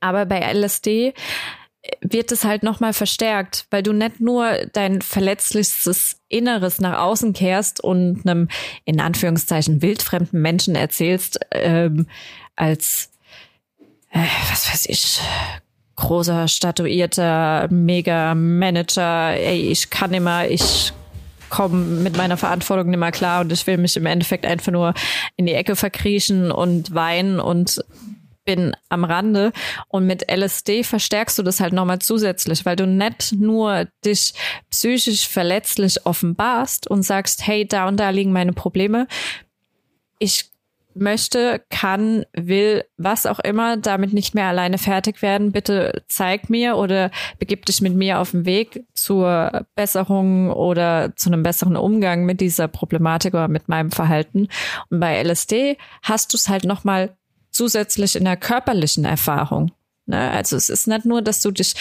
Aber 0.00 0.26
bei 0.26 0.40
LSD 0.40 1.14
wird 2.00 2.32
es 2.32 2.44
halt 2.44 2.62
nochmal 2.62 2.92
verstärkt, 2.92 3.66
weil 3.70 3.82
du 3.82 3.92
nicht 3.92 4.20
nur 4.20 4.66
dein 4.72 5.02
verletzlichstes 5.02 6.20
Inneres 6.28 6.80
nach 6.80 6.98
außen 6.98 7.32
kehrst 7.32 7.82
und 7.82 8.26
einem 8.26 8.48
in 8.84 9.00
Anführungszeichen 9.00 9.82
wildfremden 9.82 10.40
Menschen 10.40 10.74
erzählst, 10.74 11.40
ähm, 11.50 12.06
als 12.56 13.10
äh, 14.10 14.20
was 14.50 14.70
weiß 14.70 14.86
ich, 14.86 15.20
großer, 15.96 16.48
statuierter 16.48 17.68
Mega-Manager, 17.70 19.34
ey, 19.34 19.70
ich 19.70 19.90
kann 19.90 20.12
immer, 20.12 20.48
ich 20.48 20.92
komme 21.50 21.84
mit 21.84 22.16
meiner 22.16 22.36
Verantwortung 22.36 22.90
nicht 22.90 22.98
mehr 22.98 23.12
klar 23.12 23.42
und 23.42 23.52
ich 23.52 23.66
will 23.66 23.78
mich 23.78 23.96
im 23.96 24.06
Endeffekt 24.06 24.44
einfach 24.44 24.72
nur 24.72 24.94
in 25.36 25.46
die 25.46 25.52
Ecke 25.52 25.76
verkriechen 25.76 26.50
und 26.50 26.94
weinen 26.94 27.38
und 27.38 27.84
bin 28.44 28.74
am 28.88 29.04
Rande. 29.04 29.52
Und 29.88 30.06
mit 30.06 30.30
LSD 30.30 30.84
verstärkst 30.84 31.38
du 31.38 31.42
das 31.42 31.60
halt 31.60 31.72
nochmal 31.72 31.98
zusätzlich, 32.00 32.64
weil 32.64 32.76
du 32.76 32.86
nicht 32.86 33.32
nur 33.32 33.86
dich 34.04 34.34
psychisch 34.70 35.28
verletzlich 35.28 36.06
offenbarst 36.06 36.88
und 36.88 37.02
sagst, 37.02 37.46
hey, 37.46 37.66
da 37.66 37.88
und 37.88 37.98
da 37.98 38.10
liegen 38.10 38.32
meine 38.32 38.52
Probleme. 38.52 39.06
Ich 40.18 40.50
möchte, 40.94 41.62
kann, 41.70 42.24
will, 42.32 42.84
was 42.96 43.26
auch 43.26 43.40
immer, 43.40 43.76
damit 43.76 44.12
nicht 44.12 44.34
mehr 44.34 44.46
alleine 44.46 44.78
fertig 44.78 45.22
werden, 45.22 45.52
bitte 45.52 46.02
zeig 46.08 46.48
mir 46.50 46.76
oder 46.76 47.10
begib 47.38 47.66
dich 47.66 47.80
mit 47.80 47.94
mir 47.94 48.20
auf 48.20 48.30
den 48.30 48.46
Weg 48.46 48.84
zur 48.94 49.66
Besserung 49.74 50.50
oder 50.50 51.14
zu 51.16 51.30
einem 51.30 51.42
besseren 51.42 51.76
Umgang 51.76 52.24
mit 52.24 52.40
dieser 52.40 52.68
Problematik 52.68 53.34
oder 53.34 53.48
mit 53.48 53.68
meinem 53.68 53.90
Verhalten. 53.90 54.48
Und 54.90 55.00
bei 55.00 55.20
LSD 55.22 55.76
hast 56.02 56.32
du 56.32 56.36
es 56.36 56.48
halt 56.48 56.64
nochmal 56.64 57.16
zusätzlich 57.54 58.16
in 58.16 58.24
der 58.24 58.36
körperlichen 58.36 59.04
Erfahrung. 59.04 59.72
Ne? 60.06 60.30
Also 60.30 60.56
es 60.56 60.68
ist 60.68 60.86
nicht 60.86 61.04
nur, 61.04 61.22
dass 61.22 61.40
du 61.40 61.50
dich 61.50 61.74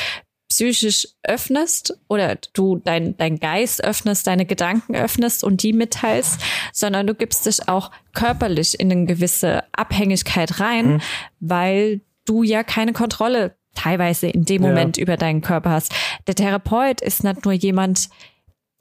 psychisch 0.49 1.07
öffnest 1.23 1.97
oder 2.07 2.37
du 2.53 2.77
dein, 2.77 3.17
dein 3.17 3.39
Geist 3.39 3.83
öffnest, 3.83 4.27
deine 4.27 4.45
Gedanken 4.45 4.95
öffnest 4.95 5.43
und 5.43 5.63
die 5.63 5.73
mitteilst, 5.73 6.39
sondern 6.71 7.07
du 7.07 7.15
gibst 7.15 7.47
dich 7.47 7.67
auch 7.67 7.89
körperlich 8.13 8.79
in 8.79 8.91
eine 8.91 9.05
gewisse 9.05 9.63
Abhängigkeit 9.71 10.59
rein, 10.59 10.85
mhm. 10.85 11.01
weil 11.39 12.01
du 12.25 12.43
ja 12.43 12.63
keine 12.63 12.93
Kontrolle 12.93 13.55
teilweise 13.73 14.27
in 14.27 14.45
dem 14.45 14.61
Moment 14.61 14.97
ja. 14.97 15.01
über 15.01 15.17
deinen 15.17 15.41
Körper 15.41 15.71
hast. 15.71 15.93
Der 16.27 16.35
Therapeut 16.35 17.01
ist 17.01 17.23
nicht 17.23 17.43
nur 17.43 17.53
jemand, 17.53 18.09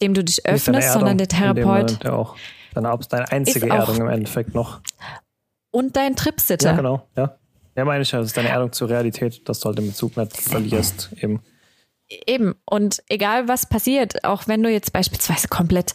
dem 0.02 0.12
du 0.12 0.22
dich 0.22 0.44
öffnest, 0.44 0.92
sondern 0.92 1.16
der 1.16 1.28
Therapeut. 1.28 2.02
Der 2.02 2.14
auch. 2.14 2.36
Deine, 2.74 2.98
deine 3.08 3.30
einzige 3.30 3.68
Erdung 3.68 3.96
im 3.96 4.08
Endeffekt 4.08 4.54
noch. 4.54 4.80
Und 5.72 5.96
dein 5.96 6.14
Tripsitter. 6.14 6.70
Ja, 6.70 6.76
genau, 6.76 7.08
ja. 7.16 7.36
Ja, 7.74 7.84
meine 7.84 8.02
ich 8.02 8.12
ja, 8.12 8.18
das 8.18 8.28
ist 8.28 8.36
deine 8.36 8.50
Erdung 8.50 8.72
zur 8.72 8.90
Realität, 8.90 9.48
dass 9.48 9.60
du 9.60 9.66
halt 9.66 9.78
den 9.78 9.86
Bezug 9.86 10.16
nicht 10.16 10.36
verlierst, 10.36 11.10
eben. 11.16 11.40
Eben. 12.26 12.54
Und 12.66 13.02
egal 13.08 13.48
was 13.48 13.66
passiert, 13.66 14.24
auch 14.24 14.46
wenn 14.46 14.62
du 14.62 14.70
jetzt 14.70 14.92
beispielsweise 14.92 15.48
komplett 15.48 15.94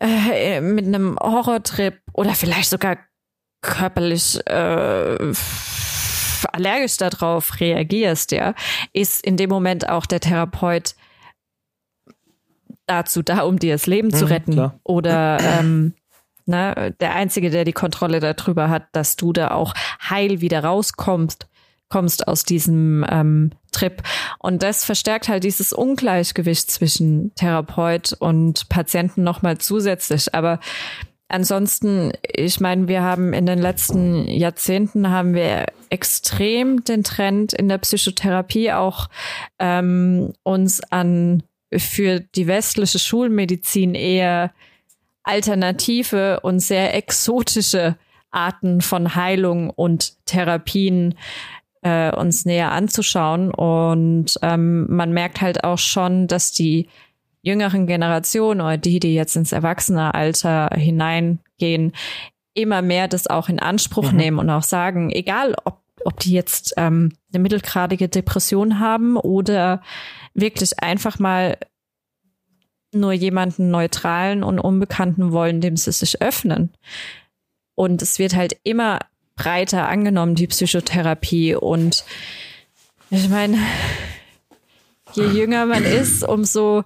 äh, 0.00 0.60
mit 0.60 0.84
einem 0.86 1.16
Horrortrip 1.20 2.00
oder 2.12 2.34
vielleicht 2.34 2.70
sogar 2.70 2.98
körperlich 3.62 4.44
äh, 4.46 5.32
allergisch 6.52 6.96
darauf 6.96 7.60
reagierst, 7.60 8.32
ja, 8.32 8.54
ist 8.92 9.24
in 9.24 9.36
dem 9.36 9.50
Moment 9.50 9.88
auch 9.88 10.06
der 10.06 10.20
Therapeut 10.20 10.96
dazu 12.86 13.22
da, 13.22 13.42
um 13.42 13.58
dir 13.58 13.74
das 13.74 13.86
Leben 13.86 14.08
mhm, 14.08 14.14
zu 14.14 14.24
retten. 14.26 14.52
Klar. 14.52 14.80
Oder 14.82 15.38
ähm, 15.40 15.94
ne, 16.46 16.94
der 17.00 17.14
Einzige, 17.14 17.50
der 17.50 17.64
die 17.64 17.72
Kontrolle 17.72 18.20
darüber 18.20 18.68
hat, 18.70 18.84
dass 18.92 19.16
du 19.16 19.32
da 19.32 19.50
auch 19.50 19.74
heil 20.08 20.40
wieder 20.40 20.64
rauskommst 20.64 21.48
kommst 21.88 22.26
aus 22.26 22.42
diesem 22.44 23.04
ähm, 23.08 23.50
Trip. 23.72 24.02
Und 24.38 24.62
das 24.62 24.84
verstärkt 24.84 25.28
halt 25.28 25.44
dieses 25.44 25.72
Ungleichgewicht 25.72 26.70
zwischen 26.70 27.34
Therapeut 27.34 28.12
und 28.18 28.68
Patienten 28.68 29.22
nochmal 29.22 29.58
zusätzlich. 29.58 30.34
Aber 30.34 30.58
ansonsten, 31.28 32.12
ich 32.22 32.60
meine, 32.60 32.88
wir 32.88 33.02
haben 33.02 33.32
in 33.32 33.46
den 33.46 33.58
letzten 33.58 34.26
Jahrzehnten 34.26 35.10
haben 35.10 35.34
wir 35.34 35.66
extrem 35.90 36.82
den 36.82 37.04
Trend 37.04 37.52
in 37.52 37.68
der 37.68 37.78
Psychotherapie 37.78 38.72
auch 38.72 39.08
ähm, 39.58 40.32
uns 40.42 40.82
an 40.90 41.42
für 41.76 42.20
die 42.20 42.46
westliche 42.46 42.98
Schulmedizin 42.98 43.94
eher 43.94 44.52
alternative 45.26 46.40
und 46.40 46.60
sehr 46.60 46.94
exotische 46.94 47.96
Arten 48.30 48.80
von 48.80 49.14
Heilung 49.14 49.70
und 49.70 50.14
Therapien 50.26 51.14
äh, 51.82 52.14
uns 52.14 52.44
näher 52.44 52.72
anzuschauen. 52.72 53.52
Und 53.52 54.38
ähm, 54.42 54.86
man 54.88 55.12
merkt 55.12 55.40
halt 55.40 55.64
auch 55.64 55.78
schon, 55.78 56.26
dass 56.28 56.52
die 56.52 56.88
jüngeren 57.42 57.86
Generationen 57.86 58.60
oder 58.60 58.76
die, 58.76 59.00
die 59.00 59.14
jetzt 59.14 59.36
ins 59.36 59.52
Erwachsenealter 59.52 60.70
hineingehen, 60.74 61.92
immer 62.54 62.82
mehr 62.82 63.08
das 63.08 63.26
auch 63.26 63.48
in 63.48 63.60
Anspruch 63.60 64.10
mhm. 64.10 64.16
nehmen 64.16 64.38
und 64.38 64.50
auch 64.50 64.62
sagen, 64.62 65.10
egal 65.10 65.54
ob, 65.64 65.80
ob 66.04 66.18
die 66.20 66.32
jetzt 66.32 66.74
ähm, 66.76 67.12
eine 67.32 67.42
mittelgradige 67.42 68.08
Depression 68.08 68.80
haben 68.80 69.16
oder 69.16 69.82
wirklich 70.34 70.82
einfach 70.82 71.18
mal 71.18 71.56
nur 72.92 73.12
jemanden 73.12 73.70
neutralen 73.70 74.42
und 74.42 74.58
unbekannten 74.58 75.32
wollen, 75.32 75.60
dem 75.60 75.76
sie 75.76 75.92
sich 75.92 76.22
öffnen. 76.22 76.72
Und 77.74 78.02
es 78.02 78.18
wird 78.18 78.34
halt 78.34 78.56
immer 78.62 79.00
breiter 79.34 79.88
angenommen, 79.88 80.34
die 80.34 80.46
Psychotherapie. 80.46 81.54
Und 81.54 82.04
ich 83.10 83.28
meine, 83.28 83.58
je 85.12 85.26
jünger 85.26 85.66
man 85.66 85.84
ist, 85.84 86.26
umso 86.26 86.84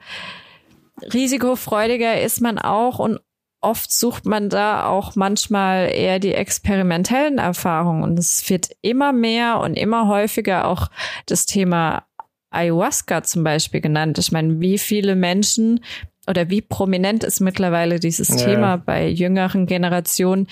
risikofreudiger 1.00 2.20
ist 2.20 2.40
man 2.40 2.58
auch 2.58 2.98
und 2.98 3.20
oft 3.62 3.92
sucht 3.92 4.24
man 4.24 4.48
da 4.48 4.86
auch 4.86 5.16
manchmal 5.16 5.90
eher 5.92 6.18
die 6.18 6.34
experimentellen 6.34 7.38
Erfahrungen 7.38 8.02
und 8.02 8.18
es 8.18 8.48
wird 8.48 8.70
immer 8.80 9.12
mehr 9.12 9.60
und 9.60 9.74
immer 9.74 10.08
häufiger 10.08 10.66
auch 10.66 10.88
das 11.26 11.46
Thema 11.46 12.04
Ayahuasca 12.50 13.22
zum 13.22 13.44
Beispiel 13.44 13.80
genannt. 13.80 14.18
Ich 14.18 14.32
meine, 14.32 14.60
wie 14.60 14.78
viele 14.78 15.16
Menschen 15.16 15.80
oder 16.26 16.50
wie 16.50 16.60
prominent 16.60 17.24
ist 17.24 17.40
mittlerweile 17.40 17.98
dieses 17.98 18.28
ja. 18.28 18.36
Thema 18.36 18.76
bei 18.76 19.08
jüngeren 19.08 19.66
Generationen, 19.66 20.46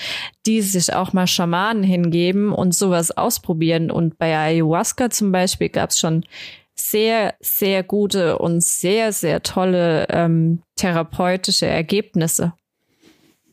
die 0.46 0.60
sich 0.62 0.92
auch 0.94 1.12
mal 1.12 1.26
Schamanen 1.26 1.82
hingeben 1.82 2.52
und 2.52 2.74
sowas 2.74 3.10
ausprobieren. 3.10 3.90
Und 3.90 4.18
bei 4.18 4.36
Ayahuasca 4.36 5.10
zum 5.10 5.30
Beispiel 5.30 5.68
gab 5.68 5.90
es 5.90 5.98
schon 5.98 6.24
sehr, 6.74 7.34
sehr 7.40 7.82
gute 7.82 8.38
und 8.38 8.62
sehr, 8.62 9.12
sehr 9.12 9.42
tolle 9.42 10.06
ähm, 10.08 10.62
therapeutische 10.76 11.66
Ergebnisse. 11.66 12.52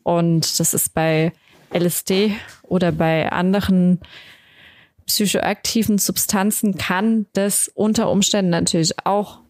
Und 0.02 0.60
das 0.60 0.72
ist 0.72 0.94
bei 0.94 1.32
LSD 1.74 2.36
oder 2.62 2.92
bei 2.92 3.30
anderen 3.30 4.00
psychoaktiven 5.06 5.98
Substanzen 5.98 6.76
kann 6.76 7.26
das 7.32 7.70
unter 7.74 8.10
Umständen 8.10 8.50
natürlich 8.50 8.94
auch 9.04 9.40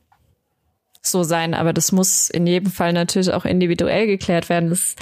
so 1.02 1.22
sein, 1.22 1.54
aber 1.54 1.72
das 1.72 1.92
muss 1.92 2.28
in 2.28 2.46
jedem 2.46 2.70
Fall 2.70 2.92
natürlich 2.92 3.32
auch 3.32 3.44
individuell 3.44 4.06
geklärt 4.06 4.48
werden. 4.48 4.70
Das, 4.70 4.96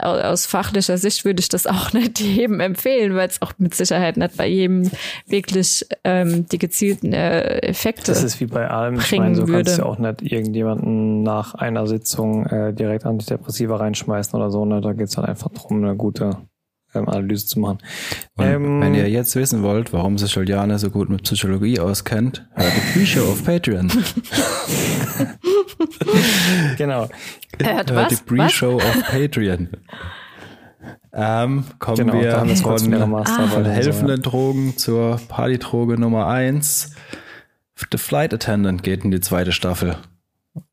aus 0.00 0.46
fachlicher 0.46 0.98
Sicht 0.98 1.24
würde 1.24 1.40
ich 1.40 1.48
das 1.48 1.66
auch 1.66 1.92
nicht 1.94 2.20
jedem 2.20 2.60
empfehlen, 2.60 3.14
weil 3.14 3.28
es 3.28 3.40
auch 3.42 3.52
mit 3.58 3.74
Sicherheit 3.74 4.16
nicht 4.16 4.36
bei 4.36 4.46
jedem 4.46 4.90
wirklich 5.26 5.86
ähm, 6.02 6.46
die 6.48 6.58
gezielten 6.58 7.12
äh, 7.12 7.58
Effekte 7.58 8.12
Das 8.12 8.22
ist 8.22 8.40
wie 8.40 8.46
bei 8.46 8.68
allem. 8.68 8.96
Ich 8.96 9.12
meine, 9.16 9.36
so 9.36 9.46
würde. 9.46 9.64
kannst 9.64 9.78
du 9.78 9.82
ja 9.82 9.88
auch 9.88 9.98
nicht 9.98 10.22
irgendjemanden 10.22 11.22
nach 11.22 11.54
einer 11.54 11.86
Sitzung 11.86 12.46
äh, 12.46 12.72
direkt 12.72 13.06
Antidepressiva 13.06 13.76
reinschmeißen 13.76 14.34
oder 14.34 14.50
so. 14.50 14.64
Ne? 14.64 14.80
Da 14.80 14.92
geht 14.92 15.08
es 15.08 15.16
halt 15.16 15.28
einfach 15.28 15.50
darum, 15.50 15.84
eine 15.84 15.96
gute 15.96 16.38
ähm, 16.94 17.08
Analyse 17.08 17.46
zu 17.46 17.60
machen. 17.60 17.78
Ähm, 18.38 18.80
wenn 18.80 18.94
ihr 18.94 19.08
jetzt 19.08 19.36
wissen 19.36 19.62
wollt, 19.62 19.92
warum 19.92 20.18
sich 20.18 20.34
Juliane 20.34 20.78
so 20.78 20.90
gut 20.90 21.10
mit 21.10 21.22
Psychologie 21.22 21.80
auskennt, 21.80 22.46
hört 22.54 22.72
die 22.76 22.98
Bücher 22.98 23.22
auf 23.22 23.44
Patreon. 23.44 23.88
genau. 26.78 27.08
Hört, 27.62 27.90
hört 27.90 28.10
die 28.10 28.16
Pre-Show 28.16 28.76
auf 28.76 29.02
Patreon. 29.10 29.68
Ähm, 31.12 31.64
kommen 31.78 31.96
genau, 31.96 32.14
wir 32.14 32.56
von, 32.56 33.14
ah. 33.14 33.46
von 33.46 33.64
helfenden 33.64 34.08
so, 34.08 34.22
ja. 34.22 34.30
Drogen 34.30 34.76
zur 34.76 35.20
Partydroge 35.28 35.98
Nummer 35.98 36.26
eins. 36.26 36.94
The 37.92 37.98
Flight 37.98 38.34
Attendant 38.34 38.82
geht 38.82 39.04
in 39.04 39.12
die 39.12 39.20
zweite 39.20 39.52
Staffel. 39.52 39.96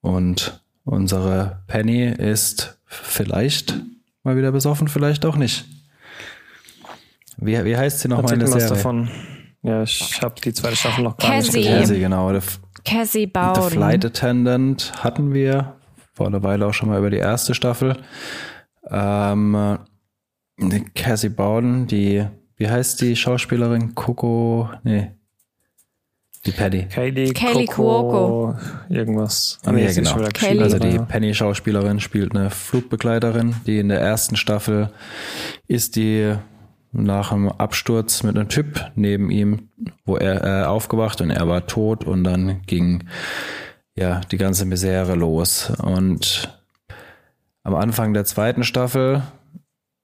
Und 0.01 0.61
unsere 0.83 1.63
Penny 1.67 2.05
ist 2.05 2.79
vielleicht 2.85 3.79
mal 4.23 4.35
wieder 4.35 4.51
besoffen, 4.51 4.87
vielleicht 4.87 5.25
auch 5.25 5.35
nicht. 5.35 5.65
Wie, 7.41 7.63
wie 7.65 7.75
heißt 7.75 7.99
sie 7.99 8.07
nochmal 8.07 8.33
in 8.33 8.39
der 8.39 8.47
Serie? 8.47 8.67
davon. 8.69 9.09
Ja, 9.63 9.83
ich 9.83 10.21
habe 10.21 10.35
die 10.43 10.53
zweite 10.53 10.75
Staffel 10.75 11.03
noch 11.03 11.17
gar 11.17 11.31
Cassie. 11.31 11.57
nicht 11.57 11.67
gesehen. 11.67 11.79
Cassie, 11.81 11.99
genau. 11.99 12.33
The, 12.33 12.39
Cassie 12.85 13.27
Bowden. 13.27 13.63
The 13.63 13.69
Flight 13.69 14.05
Attendant 14.05 14.91
hatten 15.03 15.33
wir 15.33 15.75
vor 16.13 16.27
einer 16.27 16.41
Weile 16.43 16.65
auch 16.67 16.73
schon 16.73 16.89
mal 16.89 16.97
über 16.99 17.09
die 17.09 17.17
erste 17.17 17.53
Staffel. 17.53 17.97
Ähm, 18.89 19.77
Cassie 20.95 21.29
Bowden, 21.29 21.87
die 21.87 22.25
wie 22.57 22.69
heißt 22.69 23.01
die 23.01 23.15
Schauspielerin? 23.15 23.95
Coco, 23.95 24.69
nee. 24.83 25.11
Die 26.45 26.51
Paddy. 26.51 26.85
Kaylee, 26.87 27.33
Kaylee 27.33 27.65
Cuoco, 27.65 28.55
irgendwas. 28.89 29.59
Ah, 29.63 29.71
Ja, 29.71 29.89
sie 29.89 30.01
ist 30.01 30.13
genau. 30.15 30.25
Also 30.61 30.79
die 30.79 30.97
Penny-Schauspielerin 30.97 31.99
spielt 31.99 32.35
eine 32.35 32.49
Flugbegleiterin, 32.49 33.55
die 33.67 33.79
in 33.79 33.89
der 33.89 33.99
ersten 34.01 34.35
Staffel 34.35 34.89
ist 35.67 35.95
die 35.95 36.35
nach 36.91 37.31
einem 37.31 37.49
Absturz 37.49 38.23
mit 38.23 38.37
einem 38.37 38.49
Typ 38.49 38.91
neben 38.95 39.31
ihm, 39.31 39.69
wo 40.05 40.17
er 40.17 40.43
äh, 40.43 40.65
aufgewacht 40.65 41.21
und 41.21 41.29
er 41.29 41.47
war 41.47 41.67
tot 41.67 42.03
und 42.03 42.23
dann 42.23 42.61
ging 42.63 43.05
ja 43.95 44.21
die 44.31 44.37
ganze 44.37 44.65
Misere 44.65 45.15
los. 45.15 45.71
Und 45.81 46.57
am 47.63 47.75
Anfang 47.75 48.13
der 48.13 48.25
zweiten 48.25 48.63
Staffel 48.63 49.23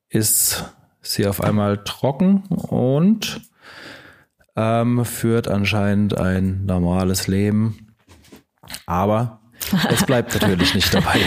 ist 0.09 0.65
sie 1.01 1.27
auf 1.27 1.41
einmal 1.41 1.83
trocken 1.83 2.43
und 2.43 3.41
ähm, 4.55 5.05
führt 5.05 5.47
anscheinend 5.47 6.17
ein 6.17 6.65
normales 6.65 7.27
Leben. 7.27 7.95
Aber 8.85 9.39
es 9.89 10.05
bleibt 10.05 10.33
natürlich 10.33 10.73
nicht 10.73 10.93
dabei. 10.93 11.19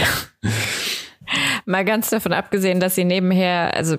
Mal 1.65 1.85
ganz 1.85 2.09
davon 2.09 2.33
abgesehen, 2.33 2.79
dass 2.79 2.95
sie 2.95 3.05
nebenher, 3.05 3.75
also 3.75 3.97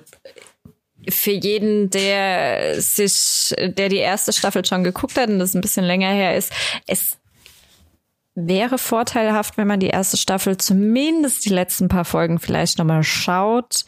für 1.09 1.31
jeden, 1.31 1.89
der 1.89 2.81
sich, 2.81 3.53
der 3.57 3.89
die 3.89 3.97
erste 3.97 4.33
Staffel 4.33 4.65
schon 4.65 4.83
geguckt 4.83 5.17
hat 5.17 5.29
und 5.29 5.39
das 5.39 5.53
ein 5.53 5.61
bisschen 5.61 5.85
länger 5.85 6.09
her 6.09 6.37
ist, 6.37 6.51
es 6.87 7.17
wäre 8.35 8.77
vorteilhaft, 8.77 9.57
wenn 9.57 9.67
man 9.67 9.79
die 9.79 9.87
erste 9.87 10.17
Staffel 10.17 10.57
zumindest 10.57 11.45
die 11.45 11.49
letzten 11.49 11.87
paar 11.87 12.05
Folgen 12.05 12.39
vielleicht 12.39 12.79
nochmal 12.79 13.03
schaut. 13.03 13.85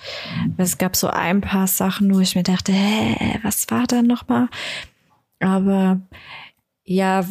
Es 0.57 0.77
gab 0.77 0.95
so 0.95 1.07
ein 1.07 1.41
paar 1.41 1.67
Sachen, 1.67 2.13
wo 2.13 2.19
ich 2.19 2.35
mir 2.35 2.43
dachte, 2.43 2.71
hä, 2.71 3.39
was 3.43 3.69
war 3.69 3.87
da 3.87 4.01
nochmal? 4.01 4.47
Aber 5.39 5.99
ja, 6.83 7.25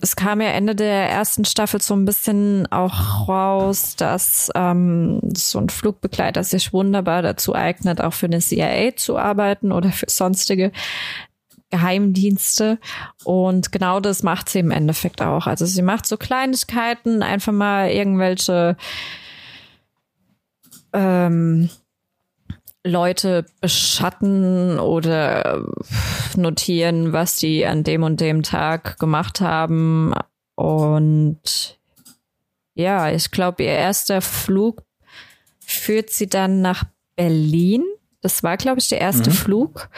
es 0.00 0.16
kam 0.16 0.40
ja 0.40 0.48
Ende 0.48 0.74
der 0.74 1.10
ersten 1.10 1.44
Staffel 1.44 1.82
so 1.82 1.94
ein 1.94 2.06
bisschen 2.06 2.66
auch 2.72 3.28
raus, 3.28 3.96
dass 3.96 4.50
ähm, 4.54 5.20
so 5.36 5.58
ein 5.58 5.68
Flugbegleiter 5.68 6.42
sich 6.42 6.72
wunderbar 6.72 7.20
dazu 7.20 7.54
eignet, 7.54 8.00
auch 8.00 8.14
für 8.14 8.26
eine 8.26 8.40
CIA 8.40 8.96
zu 8.96 9.18
arbeiten 9.18 9.70
oder 9.70 9.92
für 9.92 10.08
sonstige 10.08 10.72
Geheimdienste. 11.70 12.78
Und 13.24 13.70
genau 13.70 14.00
das 14.00 14.22
macht 14.22 14.48
sie 14.48 14.60
im 14.60 14.70
Endeffekt 14.70 15.20
auch. 15.20 15.46
Also 15.46 15.66
sie 15.66 15.82
macht 15.82 16.06
so 16.06 16.16
Kleinigkeiten, 16.16 17.22
einfach 17.22 17.52
mal 17.52 17.90
irgendwelche 17.90 18.78
ähm, 20.94 21.68
Leute 22.84 23.44
beschatten 23.60 24.78
oder 24.78 25.64
notieren, 26.36 27.12
was 27.12 27.36
die 27.36 27.66
an 27.66 27.84
dem 27.84 28.02
und 28.02 28.20
dem 28.20 28.42
Tag 28.42 28.98
gemacht 28.98 29.40
haben. 29.40 30.14
Und 30.54 31.78
ja, 32.74 33.10
ich 33.10 33.30
glaube, 33.30 33.64
ihr 33.64 33.72
erster 33.72 34.20
Flug 34.20 34.82
führt 35.58 36.10
sie 36.10 36.28
dann 36.28 36.62
nach 36.62 36.84
Berlin. 37.16 37.84
Das 38.20 38.42
war, 38.42 38.56
glaube 38.56 38.80
ich, 38.80 38.88
der 38.88 39.00
erste 39.00 39.30
Flug. 39.30 39.88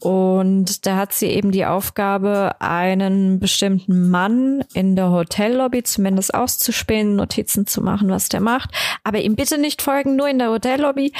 Und 0.00 0.84
da 0.84 0.96
hat 0.96 1.14
sie 1.14 1.28
eben 1.28 1.50
die 1.50 1.64
Aufgabe, 1.64 2.56
einen 2.60 3.40
bestimmten 3.40 4.10
Mann 4.10 4.62
in 4.74 4.96
der 4.96 5.10
Hotellobby 5.10 5.82
zumindest 5.82 6.34
auszuspähen, 6.34 7.16
Notizen 7.16 7.66
zu 7.66 7.80
machen, 7.80 8.10
was 8.10 8.28
der 8.28 8.40
macht. 8.40 8.70
Aber 9.02 9.20
ihm 9.20 9.34
bitte 9.34 9.56
nicht 9.56 9.80
folgen, 9.80 10.14
nur 10.16 10.28
in 10.28 10.38
der 10.38 10.50
Hotellobby. 10.50 11.12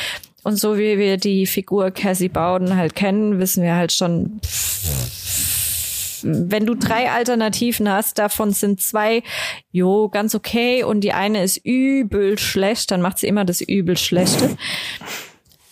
Und 0.44 0.56
so 0.56 0.76
wie 0.76 0.98
wir 0.98 1.16
die 1.16 1.46
Figur 1.46 1.90
Cassie 1.90 2.28
Bowden 2.28 2.76
halt 2.76 2.94
kennen, 2.94 3.38
wissen 3.38 3.62
wir 3.62 3.74
halt 3.74 3.92
schon, 3.92 4.40
wenn 6.22 6.66
du 6.66 6.74
drei 6.74 7.10
Alternativen 7.10 7.88
hast, 7.88 8.18
davon 8.18 8.52
sind 8.52 8.80
zwei, 8.80 9.22
jo, 9.72 10.08
ganz 10.08 10.34
okay 10.34 10.84
und 10.84 11.00
die 11.00 11.14
eine 11.14 11.42
ist 11.42 11.56
übel 11.64 12.38
schlecht, 12.38 12.90
dann 12.90 13.00
macht 13.00 13.18
sie 13.18 13.26
immer 13.26 13.44
das 13.44 13.62
übel 13.62 13.96
Schlechte. 13.96 14.56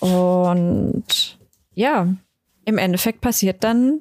Und 0.00 1.38
ja, 1.74 2.08
im 2.64 2.78
Endeffekt 2.78 3.20
passiert 3.20 3.62
dann 3.62 4.00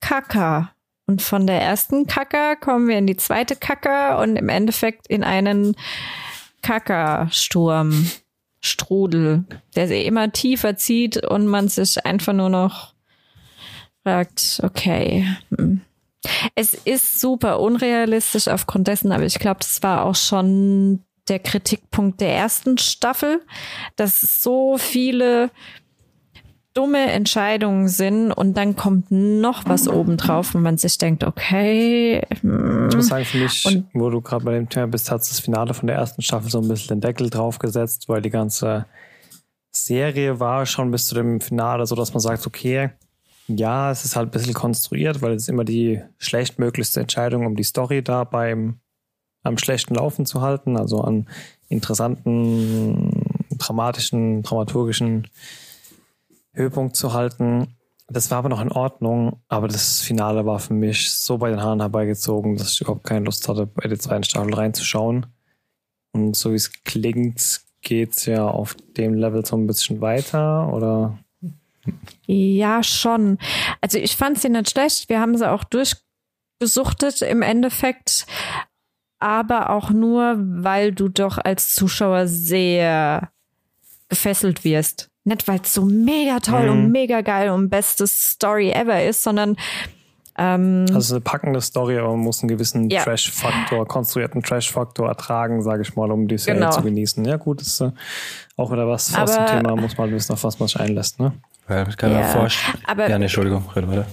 Kaka. 0.00 0.70
Und 1.06 1.22
von 1.22 1.46
der 1.46 1.60
ersten 1.60 2.06
Kaka 2.06 2.54
kommen 2.56 2.88
wir 2.88 2.98
in 2.98 3.06
die 3.06 3.16
zweite 3.16 3.56
Kaka 3.56 4.22
und 4.22 4.36
im 4.36 4.48
Endeffekt 4.48 5.06
in 5.08 5.22
einen 5.22 5.76
Kaka-Sturm, 6.62 8.10
Strudel, 8.64 9.44
der 9.76 9.88
sich 9.88 10.06
immer 10.06 10.32
tiefer 10.32 10.76
zieht 10.76 11.24
und 11.24 11.46
man 11.46 11.68
sich 11.68 12.04
einfach 12.04 12.32
nur 12.32 12.48
noch 12.48 12.94
fragt, 14.02 14.60
okay. 14.62 15.26
hm. 15.56 15.80
Es 16.54 16.72
ist 16.72 17.20
super 17.20 17.60
unrealistisch 17.60 18.48
aufgrund 18.48 18.88
dessen, 18.88 19.12
aber 19.12 19.24
ich 19.24 19.38
glaube, 19.38 19.60
das 19.60 19.82
war 19.82 20.04
auch 20.04 20.14
schon 20.14 21.04
der 21.28 21.38
Kritikpunkt 21.38 22.20
der 22.22 22.34
ersten 22.34 22.78
Staffel, 22.78 23.42
dass 23.96 24.20
so 24.42 24.78
viele 24.78 25.50
dumme 26.74 27.10
Entscheidungen 27.12 27.86
sind 27.88 28.32
und 28.32 28.56
dann 28.56 28.74
kommt 28.74 29.10
noch 29.10 29.62
was 29.66 29.86
obendrauf, 29.88 30.54
wenn 30.54 30.62
man 30.62 30.76
sich 30.76 30.98
denkt, 30.98 31.22
okay, 31.24 32.22
hm, 32.40 32.88
Ich 32.90 32.96
muss 32.96 33.06
sagen, 33.06 33.24
für 33.24 33.38
mich, 33.38 33.64
Und- 33.66 33.86
wo 33.94 34.10
du 34.10 34.20
gerade 34.20 34.44
bei 34.44 34.52
dem 34.54 34.68
Thema 34.68 34.88
bist, 34.88 35.10
hat 35.10 35.20
das 35.20 35.38
Finale 35.40 35.72
von 35.72 35.86
der 35.86 35.96
ersten 35.96 36.20
Staffel 36.20 36.50
so 36.50 36.60
ein 36.60 36.66
bisschen 36.68 36.88
den 36.96 37.00
Deckel 37.00 37.30
draufgesetzt, 37.30 38.08
weil 38.08 38.22
die 38.22 38.30
ganze 38.30 38.86
Serie 39.70 40.40
war 40.40 40.66
schon 40.66 40.90
bis 40.90 41.06
zu 41.06 41.14
dem 41.14 41.40
Finale 41.40 41.86
so, 41.86 41.94
dass 41.94 42.12
man 42.12 42.20
sagt, 42.20 42.46
okay, 42.46 42.90
ja, 43.46 43.90
es 43.90 44.04
ist 44.04 44.16
halt 44.16 44.28
ein 44.28 44.30
bisschen 44.32 44.54
konstruiert, 44.54 45.22
weil 45.22 45.32
es 45.34 45.42
ist 45.42 45.48
immer 45.48 45.64
die 45.64 46.00
schlechtmöglichste 46.18 47.00
Entscheidung, 47.00 47.46
um 47.46 47.56
die 47.56 47.62
Story 47.64 48.02
da 48.02 48.24
beim 48.24 48.80
am 49.42 49.58
schlechten 49.58 49.94
Laufen 49.94 50.24
zu 50.24 50.40
halten, 50.40 50.78
also 50.78 51.02
an 51.02 51.28
interessanten, 51.68 53.10
dramatischen, 53.58 54.42
dramaturgischen 54.42 55.28
Höhepunkt 56.54 56.96
zu 56.96 57.12
halten. 57.12 57.76
Das 58.08 58.30
war 58.30 58.38
aber 58.38 58.48
noch 58.48 58.60
in 58.60 58.70
Ordnung, 58.70 59.40
aber 59.48 59.66
das 59.66 60.00
Finale 60.00 60.44
war 60.44 60.58
für 60.58 60.74
mich 60.74 61.12
so 61.12 61.38
bei 61.38 61.50
den 61.50 61.62
Haaren 61.62 61.80
herbeigezogen, 61.80 62.56
dass 62.56 62.72
ich 62.72 62.80
überhaupt 62.82 63.04
keine 63.04 63.24
Lust 63.24 63.48
hatte, 63.48 63.66
bei 63.66 63.88
der 63.88 63.98
zweiten 63.98 64.24
Staffel 64.24 64.54
reinzuschauen. 64.54 65.26
Und 66.12 66.36
so 66.36 66.52
wie 66.52 66.56
es 66.56 66.72
klingt, 66.84 67.62
geht's 67.80 68.26
ja 68.26 68.46
auf 68.46 68.76
dem 68.96 69.14
Level 69.14 69.44
so 69.44 69.56
ein 69.56 69.66
bisschen 69.66 70.00
weiter, 70.00 70.72
oder? 70.72 71.18
Ja, 72.26 72.82
schon. 72.82 73.38
Also 73.80 73.98
ich 73.98 74.16
fand 74.16 74.38
sie 74.38 74.48
nicht 74.48 74.70
schlecht. 74.70 75.08
Wir 75.08 75.20
haben 75.20 75.36
sie 75.36 75.50
auch 75.50 75.64
durchgesuchtet 75.64 77.22
im 77.22 77.42
Endeffekt, 77.42 78.26
aber 79.18 79.70
auch 79.70 79.90
nur, 79.90 80.36
weil 80.38 80.92
du 80.92 81.08
doch 81.08 81.38
als 81.38 81.74
Zuschauer 81.74 82.26
sehr 82.26 83.30
gefesselt 84.08 84.64
wirst. 84.64 85.10
Nicht, 85.24 85.48
weil 85.48 85.60
es 85.62 85.72
so 85.72 85.84
mega 85.86 86.38
toll 86.40 86.64
Mhm. 86.64 86.70
und 86.70 86.92
mega 86.92 87.22
geil 87.22 87.50
und 87.50 87.70
beste 87.70 88.06
Story 88.06 88.70
ever 88.70 89.02
ist, 89.04 89.22
sondern 89.22 89.56
ähm, 90.36 90.84
Also 90.92 91.14
eine 91.14 91.20
packende 91.22 91.60
Story, 91.60 91.96
aber 91.96 92.10
man 92.10 92.20
muss 92.20 92.42
einen 92.42 92.48
gewissen 92.48 92.90
Ja. 92.90 93.02
Trash-Faktor, 93.04 93.86
konstruierten 93.86 94.42
Trash-Faktor 94.42 95.08
ertragen, 95.08 95.62
sage 95.62 95.82
ich 95.82 95.94
mal, 95.94 96.10
um 96.10 96.26
die 96.26 96.36
Serie 96.38 96.60
Genau. 96.60 96.72
zu 96.72 96.82
genießen. 96.82 97.24
Ja, 97.24 97.36
gut, 97.36 97.62
ist 97.62 97.80
äh, 97.80 97.92
auch 98.56 98.70
wieder 98.72 98.86
was 98.88 99.14
aus 99.14 99.30
dem 99.30 99.40
Aber- 99.44 99.46
Thema, 99.62 99.76
muss 99.76 99.96
man 99.96 100.10
wissen, 100.10 100.32
auf 100.32 100.42
was 100.44 100.58
man 100.58 100.66
sich 100.68 100.78
einlässt, 100.80 101.20
ne? 101.20 101.32
Weil 101.68 101.88
ich 101.88 101.96
kann 101.96 102.12
mir 102.12 102.20
Ja, 102.20 102.26
vorstellen. 102.26 102.78
aber- 102.86 103.08
Ja, 103.08 103.16
nee, 103.16 103.24
Entschuldigung, 103.26 103.64
rede 103.74 103.88
weiter. 103.88 104.06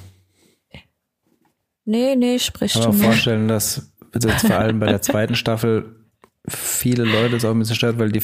nee, 1.86 2.16
nee, 2.16 2.40
sprich 2.40 2.76
Ich 2.76 2.82
kann 2.82 2.96
mir 2.96 3.04
vorstellen, 3.04 3.48
dass 3.48 3.92
jetzt 4.14 4.46
vor 4.46 4.58
allem 4.58 4.80
bei 4.80 4.86
der 4.88 5.02
zweiten 5.02 5.36
Staffel 5.36 5.96
viele 6.48 7.04
Leute 7.04 7.36
es 7.36 7.46
auch 7.46 7.52
ein 7.52 7.60
bisschen 7.60 7.76
stört, 7.76 8.00
weil 8.00 8.12
die 8.12 8.22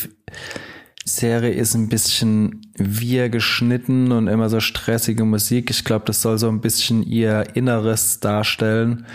Serie 1.08 1.52
ist 1.52 1.74
ein 1.74 1.90
bisschen 1.90 2.62
wir 2.76 3.30
geschnitten 3.30 4.12
und 4.12 4.28
immer 4.28 4.50
so 4.50 4.60
stressige 4.60 5.24
Musik. 5.24 5.70
Ich 5.70 5.84
glaube, 5.84 6.06
das 6.06 6.22
soll 6.22 6.38
so 6.38 6.50
ein 6.50 6.62
bisschen 6.62 7.02
ihr 7.04 7.56
Inneres 7.56 8.20
darstellen. 8.20 9.06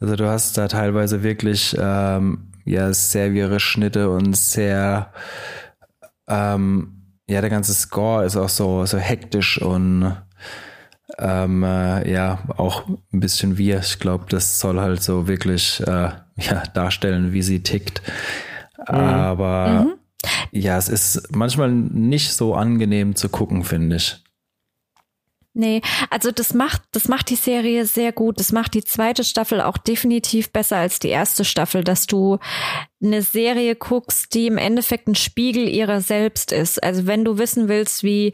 Also 0.00 0.16
du 0.16 0.28
hast 0.28 0.56
da 0.56 0.68
teilweise 0.68 1.22
wirklich 1.22 1.76
ähm, 1.78 2.50
ja 2.64 2.92
sehr 2.92 3.34
wirre 3.34 3.60
Schnitte 3.60 4.10
und 4.10 4.36
sehr 4.36 5.12
ähm, 6.28 7.02
ja 7.28 7.40
der 7.40 7.50
ganze 7.50 7.74
Score 7.74 8.24
ist 8.24 8.36
auch 8.36 8.48
so 8.48 8.86
so 8.86 8.98
hektisch 8.98 9.60
und 9.60 10.16
ähm, 11.18 11.62
äh, 11.62 12.10
ja 12.10 12.38
auch 12.56 12.86
ein 12.88 13.20
bisschen 13.20 13.58
wir. 13.58 13.80
Ich 13.80 13.98
glaube, 13.98 14.26
das 14.28 14.60
soll 14.60 14.80
halt 14.80 15.02
so 15.02 15.26
wirklich 15.26 15.80
äh, 15.86 16.10
ja 16.36 16.62
darstellen, 16.74 17.32
wie 17.32 17.42
sie 17.42 17.62
tickt. 17.62 18.02
Aber 18.76 19.96
ja, 20.50 20.76
es 20.78 20.88
ist 20.88 21.34
manchmal 21.34 21.70
nicht 21.70 22.32
so 22.32 22.54
angenehm 22.54 23.14
zu 23.14 23.28
gucken, 23.28 23.64
finde 23.64 23.96
ich. 23.96 24.22
Nee, 25.54 25.80
also 26.10 26.30
das 26.30 26.54
macht, 26.54 26.82
das 26.92 27.08
macht 27.08 27.30
die 27.30 27.34
Serie 27.34 27.84
sehr 27.84 28.12
gut. 28.12 28.38
Das 28.38 28.52
macht 28.52 28.74
die 28.74 28.84
zweite 28.84 29.24
Staffel 29.24 29.60
auch 29.60 29.76
definitiv 29.76 30.52
besser 30.52 30.76
als 30.76 31.00
die 31.00 31.08
erste 31.08 31.44
Staffel, 31.44 31.82
dass 31.82 32.06
du 32.06 32.38
eine 33.02 33.22
Serie 33.22 33.74
guckst, 33.74 34.34
die 34.34 34.46
im 34.46 34.56
Endeffekt 34.56 35.08
ein 35.08 35.16
Spiegel 35.16 35.68
ihrer 35.68 36.00
selbst 36.00 36.52
ist. 36.52 36.80
Also 36.80 37.06
wenn 37.06 37.24
du 37.24 37.38
wissen 37.38 37.66
willst, 37.66 38.04
wie 38.04 38.32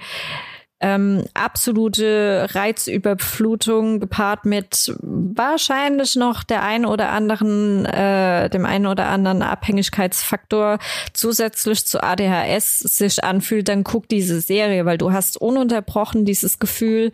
ähm, 0.84 1.24
absolute 1.32 2.46
Reizüberflutung 2.52 4.00
gepaart 4.00 4.44
mit 4.44 4.94
wahrscheinlich 5.00 6.14
noch 6.14 6.44
der 6.44 6.62
ein 6.62 6.84
oder 6.84 7.08
anderen, 7.08 7.86
äh, 7.86 8.50
dem 8.50 8.66
einen 8.66 8.86
oder 8.86 9.06
anderen 9.06 9.40
Abhängigkeitsfaktor. 9.40 10.78
Zusätzlich 11.14 11.86
zu 11.86 12.02
ADHS 12.02 12.80
sich 12.80 13.24
anfühlt, 13.24 13.68
dann 13.68 13.82
guck 13.82 14.10
diese 14.10 14.42
Serie, 14.42 14.84
weil 14.84 14.98
du 14.98 15.10
hast 15.10 15.38
ununterbrochen 15.38 16.26
dieses 16.26 16.58
Gefühl, 16.58 17.12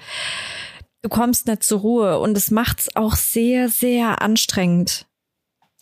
du 1.02 1.08
kommst 1.08 1.46
nicht 1.46 1.62
zur 1.62 1.78
Ruhe. 1.78 2.18
Und 2.18 2.36
es 2.36 2.50
macht's 2.50 2.88
auch 2.96 3.14
sehr, 3.14 3.68
sehr 3.68 4.20
anstrengend 4.20 5.06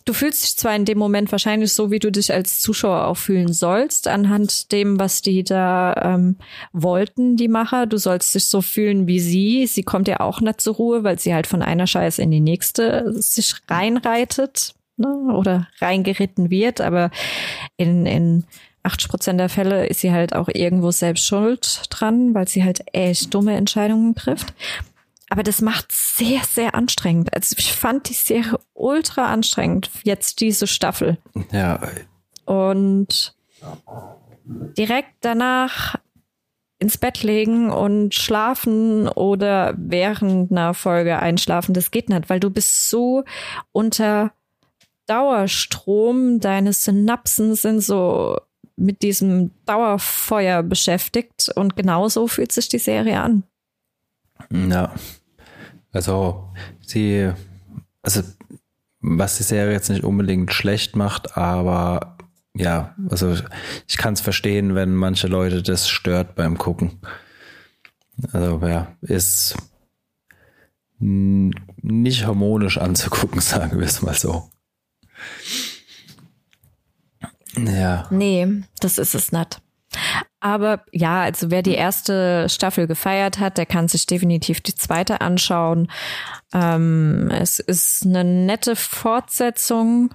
du 0.05 0.13
fühlst 0.13 0.43
dich 0.43 0.55
zwar 0.57 0.75
in 0.75 0.85
dem 0.85 0.97
Moment 0.97 1.31
wahrscheinlich 1.31 1.73
so, 1.73 1.91
wie 1.91 1.99
du 1.99 2.11
dich 2.11 2.33
als 2.33 2.61
Zuschauer 2.61 3.05
auch 3.05 3.17
fühlen 3.17 3.53
sollst, 3.53 4.07
anhand 4.07 4.71
dem, 4.71 4.99
was 4.99 5.21
die 5.21 5.43
da 5.43 5.93
ähm, 6.01 6.37
wollten, 6.73 7.35
die 7.35 7.47
Macher. 7.47 7.85
Du 7.85 7.97
sollst 7.97 8.33
dich 8.35 8.45
so 8.45 8.61
fühlen 8.61 9.07
wie 9.07 9.19
sie. 9.19 9.67
Sie 9.67 9.83
kommt 9.83 10.07
ja 10.07 10.19
auch 10.19 10.41
nicht 10.41 10.61
zur 10.61 10.75
Ruhe, 10.75 11.03
weil 11.03 11.19
sie 11.19 11.33
halt 11.33 11.47
von 11.47 11.61
einer 11.61 11.87
Scheiße 11.87 12.21
in 12.21 12.31
die 12.31 12.39
nächste 12.39 13.11
sich 13.21 13.55
reinreitet 13.69 14.73
ne? 14.97 15.33
oder 15.33 15.67
reingeritten 15.79 16.49
wird. 16.49 16.81
Aber 16.81 17.11
in, 17.77 18.05
in 18.05 18.45
80 18.83 19.09
Prozent 19.09 19.39
der 19.39 19.49
Fälle 19.49 19.87
ist 19.87 20.01
sie 20.01 20.11
halt 20.11 20.33
auch 20.33 20.47
irgendwo 20.47 20.91
selbst 20.91 21.25
schuld 21.25 21.83
dran, 21.89 22.33
weil 22.33 22.47
sie 22.47 22.63
halt 22.63 22.83
echt 22.93 23.33
dumme 23.33 23.55
Entscheidungen 23.55 24.15
trifft. 24.15 24.53
Aber 25.29 25.43
das 25.43 25.61
macht 25.61 25.91
sehr, 25.91 26.41
sehr 26.43 26.73
anstrengend. 26.75 27.33
Also 27.33 27.55
ich 27.57 27.73
fand 27.73 28.09
die 28.09 28.13
Serie 28.13 28.59
ultra 28.73 29.31
anstrengend, 29.31 29.91
jetzt 30.03 30.41
diese 30.41 30.65
Staffel. 30.67 31.17
Ja. 31.51 31.79
Und 32.45 33.35
direkt 34.77 35.13
danach 35.21 35.95
ins 36.79 36.97
Bett 36.97 37.23
legen 37.23 37.69
und 37.69 38.15
schlafen 38.15 39.07
oder 39.09 39.75
während 39.77 40.51
einer 40.51 40.73
Folge 40.73 41.19
einschlafen, 41.19 41.73
das 41.73 41.91
geht 41.91 42.09
nicht, 42.09 42.29
weil 42.29 42.39
du 42.39 42.49
bist 42.49 42.89
so 42.89 43.25
unter 43.71 44.31
Dauerstrom, 45.05 46.39
deine 46.39 46.71
Synapsen 46.71 47.55
sind 47.55 47.81
so 47.81 48.37
mit 48.77 49.01
diesem 49.01 49.51
Dauerfeuer 49.65 50.63
beschäftigt 50.63 51.49
und 51.55 51.75
genauso 51.75 52.27
fühlt 52.27 52.51
sich 52.51 52.69
die 52.69 52.79
Serie 52.79 53.19
an. 53.19 53.43
Ja. 54.51 54.93
Also 55.91 56.49
sie, 56.81 57.31
also 58.01 58.21
was 59.01 59.37
die 59.37 59.43
Serie 59.43 59.73
jetzt 59.73 59.89
nicht 59.89 60.03
unbedingt 60.03 60.53
schlecht 60.53 60.95
macht, 60.95 61.37
aber 61.37 62.17
ja, 62.55 62.95
also 63.09 63.35
ich 63.87 63.97
kann 63.97 64.13
es 64.13 64.21
verstehen, 64.21 64.75
wenn 64.75 64.93
manche 64.95 65.27
Leute 65.27 65.63
das 65.63 65.89
stört 65.89 66.35
beim 66.35 66.57
Gucken. 66.57 66.99
Also 68.33 68.59
ja, 68.67 68.95
ist 69.01 69.55
nicht 70.99 72.25
harmonisch 72.25 72.77
anzugucken, 72.77 73.41
sagen 73.41 73.79
wir 73.79 73.87
es 73.87 74.01
mal 74.01 74.15
so. 74.15 74.49
Ja. 77.57 78.07
Nee, 78.11 78.63
das 78.79 78.97
ist 78.97 79.15
es 79.15 79.31
nicht. 79.31 79.61
Aber 80.41 80.85
ja, 80.91 81.21
also 81.23 81.51
wer 81.51 81.61
die 81.61 81.73
erste 81.73 82.47
Staffel 82.47 82.87
gefeiert 82.87 83.39
hat, 83.39 83.57
der 83.57 83.65
kann 83.65 83.87
sich 83.87 84.05
definitiv 84.05 84.61
die 84.61 84.75
zweite 84.75 85.21
anschauen. 85.21 85.91
Ähm, 86.53 87.29
es 87.31 87.59
ist 87.59 88.05
eine 88.05 88.23
nette 88.23 88.75
Fortsetzung, 88.75 90.13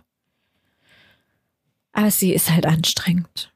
aber 1.93 2.11
sie 2.11 2.33
ist 2.33 2.51
halt 2.51 2.67
anstrengend. 2.67 3.53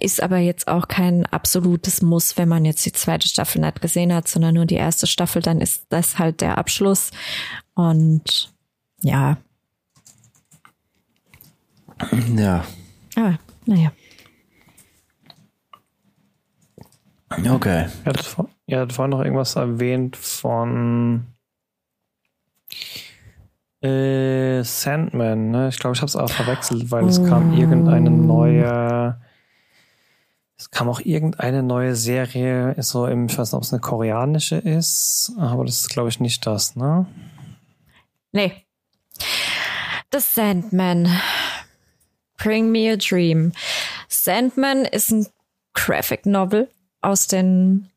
Ist 0.00 0.22
aber 0.22 0.38
jetzt 0.38 0.68
auch 0.68 0.88
kein 0.88 1.26
absolutes 1.26 2.00
Muss, 2.00 2.38
wenn 2.38 2.48
man 2.48 2.64
jetzt 2.64 2.84
die 2.86 2.92
zweite 2.92 3.28
Staffel 3.28 3.60
nicht 3.60 3.82
gesehen 3.82 4.12
hat, 4.12 4.26
sondern 4.26 4.54
nur 4.54 4.64
die 4.64 4.76
erste 4.76 5.06
Staffel, 5.06 5.42
dann 5.42 5.60
ist 5.60 5.84
das 5.90 6.18
halt 6.18 6.40
der 6.40 6.56
Abschluss. 6.56 7.10
Und 7.74 8.54
ja. 9.02 9.36
Ja. 12.34 12.64
Aber, 13.14 13.38
naja. 13.66 13.92
Okay. 17.38 17.86
Ihr 18.04 18.12
hattet, 18.12 18.36
ihr 18.66 18.80
hattet 18.80 18.92
vorhin 18.92 19.10
noch 19.10 19.24
irgendwas 19.24 19.56
erwähnt 19.56 20.16
von 20.16 21.26
äh, 23.82 24.62
Sandman. 24.62 25.50
Ne? 25.50 25.68
Ich 25.68 25.78
glaube, 25.78 25.94
ich 25.94 26.00
habe 26.00 26.08
es 26.08 26.16
auch 26.16 26.30
verwechselt, 26.30 26.90
weil 26.90 27.06
es 27.06 27.22
kam 27.24 27.52
irgendeine 27.56 28.10
neue. 28.10 29.20
Es 30.56 30.70
kam 30.70 30.88
auch 30.88 31.00
irgendeine 31.00 31.64
neue 31.64 31.96
Serie, 31.96 32.72
ist 32.72 32.90
so 32.90 33.06
im, 33.06 33.26
ich 33.26 33.36
weiß 33.36 33.50
nicht, 33.50 33.56
ob 33.56 33.64
es 33.64 33.72
eine 33.72 33.80
koreanische 33.80 34.56
ist, 34.56 35.32
aber 35.36 35.64
das 35.64 35.80
ist, 35.80 35.88
glaube 35.90 36.08
ich, 36.08 36.20
nicht 36.20 36.46
das, 36.46 36.76
ne? 36.76 37.06
Nee. 38.30 38.52
The 40.12 40.20
Sandman. 40.20 41.08
Bring 42.38 42.70
me 42.70 42.92
a 42.92 42.96
dream. 42.96 43.52
Sandman 44.08 44.84
ist 44.84 45.10
ein 45.10 45.26
Graphic 45.74 46.26
Novel 46.26 46.68
aus 47.02 47.26
den 47.26 47.90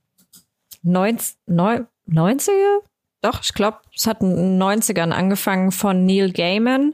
90, 0.84 1.38
90er? 1.48 2.80
Doch, 3.22 3.42
ich 3.42 3.56
glaube, 3.56 3.80
es 3.96 4.06
hat 4.06 4.22
in 4.22 4.36
den 4.36 4.62
90ern 4.62 5.10
angefangen 5.10 5.72
von 5.72 6.06
Neil 6.06 6.32
Gaiman. 6.32 6.94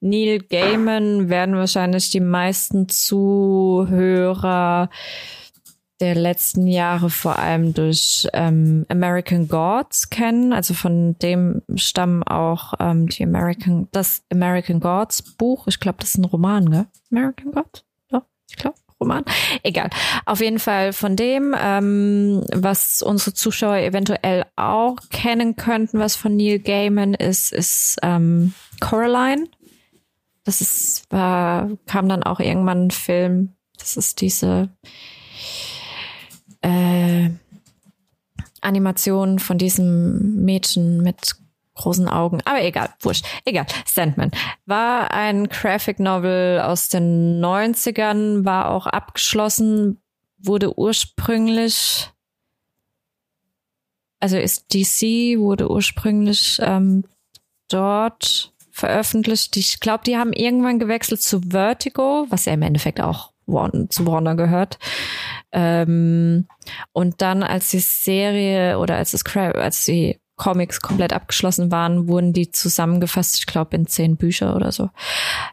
Neil 0.00 0.40
Gaiman 0.40 1.30
werden 1.30 1.56
wahrscheinlich 1.56 2.10
die 2.10 2.20
meisten 2.20 2.90
Zuhörer 2.90 4.90
der 6.00 6.14
letzten 6.14 6.66
Jahre 6.66 7.10
vor 7.10 7.38
allem 7.38 7.74
durch 7.74 8.26
ähm, 8.32 8.86
American 8.88 9.48
Gods 9.48 10.10
kennen. 10.10 10.52
Also 10.52 10.74
von 10.74 11.16
dem 11.18 11.62
stammen 11.76 12.22
auch 12.24 12.74
ähm, 12.80 13.08
die 13.08 13.22
American, 13.22 13.88
das 13.92 14.22
American 14.30 14.80
Gods 14.80 15.22
Buch. 15.22 15.66
Ich 15.66 15.80
glaube, 15.80 15.98
das 16.00 16.10
ist 16.10 16.18
ein 16.18 16.24
Roman, 16.24 16.64
ne? 16.64 16.86
American 17.10 17.52
Gods? 17.52 17.84
Ja, 18.10 18.22
ich 18.48 18.56
glaube. 18.56 18.76
Roman. 19.00 19.24
Egal. 19.62 19.90
Auf 20.26 20.40
jeden 20.40 20.58
Fall 20.58 20.92
von 20.92 21.16
dem, 21.16 21.54
ähm, 21.58 22.44
was 22.52 23.02
unsere 23.02 23.34
Zuschauer 23.34 23.78
eventuell 23.78 24.44
auch 24.56 24.96
kennen 25.10 25.56
könnten, 25.56 25.98
was 25.98 26.16
von 26.16 26.36
Neil 26.36 26.58
Gaiman 26.58 27.14
ist, 27.14 27.52
ist 27.52 27.98
ähm, 28.02 28.54
Coraline. 28.80 29.46
Das 30.44 30.60
ist, 30.60 31.10
war, 31.10 31.70
kam 31.86 32.08
dann 32.08 32.22
auch 32.22 32.40
irgendwann 32.40 32.86
ein 32.86 32.90
Film. 32.90 33.54
Das 33.78 33.96
ist 33.96 34.20
diese 34.20 34.68
äh, 36.62 37.30
Animation 38.60 39.38
von 39.38 39.58
diesem 39.58 40.44
Mädchen 40.44 41.02
mit 41.02 41.36
großen 41.80 42.08
Augen. 42.08 42.40
Aber 42.44 42.62
egal, 42.62 42.90
wurscht. 43.00 43.26
Egal. 43.44 43.66
Sandman 43.86 44.30
war 44.66 45.12
ein 45.12 45.48
Graphic 45.48 45.98
Novel 46.00 46.60
aus 46.60 46.88
den 46.88 47.40
90ern, 47.40 48.44
war 48.44 48.70
auch 48.70 48.86
abgeschlossen, 48.86 50.00
wurde 50.38 50.78
ursprünglich, 50.78 52.10
also 54.18 54.36
ist 54.36 54.72
DC, 54.74 55.38
wurde 55.38 55.70
ursprünglich 55.70 56.58
ähm, 56.62 57.04
dort 57.68 58.52
veröffentlicht. 58.70 59.56
Ich 59.56 59.80
glaube, 59.80 60.04
die 60.04 60.16
haben 60.16 60.32
irgendwann 60.32 60.78
gewechselt 60.78 61.22
zu 61.22 61.40
Vertigo, 61.50 62.26
was 62.30 62.46
ja 62.46 62.52
im 62.52 62.62
Endeffekt 62.62 63.00
auch 63.00 63.32
zu 63.88 64.06
Warner 64.06 64.36
gehört. 64.36 64.78
Ähm, 65.52 66.46
und 66.92 67.20
dann, 67.20 67.42
als 67.42 67.70
die 67.70 67.80
Serie 67.80 68.78
oder 68.78 68.96
als 68.96 69.10
das 69.10 69.24
als 69.36 69.84
die 69.84 70.20
Comics 70.40 70.80
komplett 70.80 71.12
abgeschlossen 71.12 71.70
waren, 71.70 72.08
wurden 72.08 72.32
die 72.32 72.50
zusammengefasst, 72.50 73.38
ich 73.38 73.44
glaube, 73.44 73.76
in 73.76 73.86
zehn 73.86 74.16
Bücher 74.16 74.56
oder 74.56 74.72
so. 74.72 74.88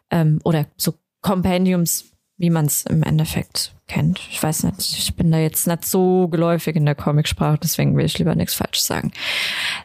Ähm, 0.10 0.40
oder 0.46 0.66
so 0.78 0.94
Compendiums, 1.22 2.06
wie 2.38 2.50
man 2.50 2.68
es 2.68 2.86
im 2.86 3.04
Endeffekt 3.04 3.76
kennt. 3.88 4.22
Ich 4.32 4.42
weiß 4.42 4.64
nicht, 4.64 4.98
ich 4.98 5.14
bin 5.18 5.30
da 5.30 5.40
jetzt 5.40 5.68
nicht 5.68 5.84
so 5.84 6.30
geläufig 6.30 6.78
in 6.78 6.86
der 6.86 6.96
Comicsprache, 6.96 7.60
deswegen 7.62 7.98
will 7.98 8.06
ich 8.06 8.18
lieber 8.18 8.34
nichts 8.34 8.54
falsch 8.54 8.80
sagen. 8.80 9.12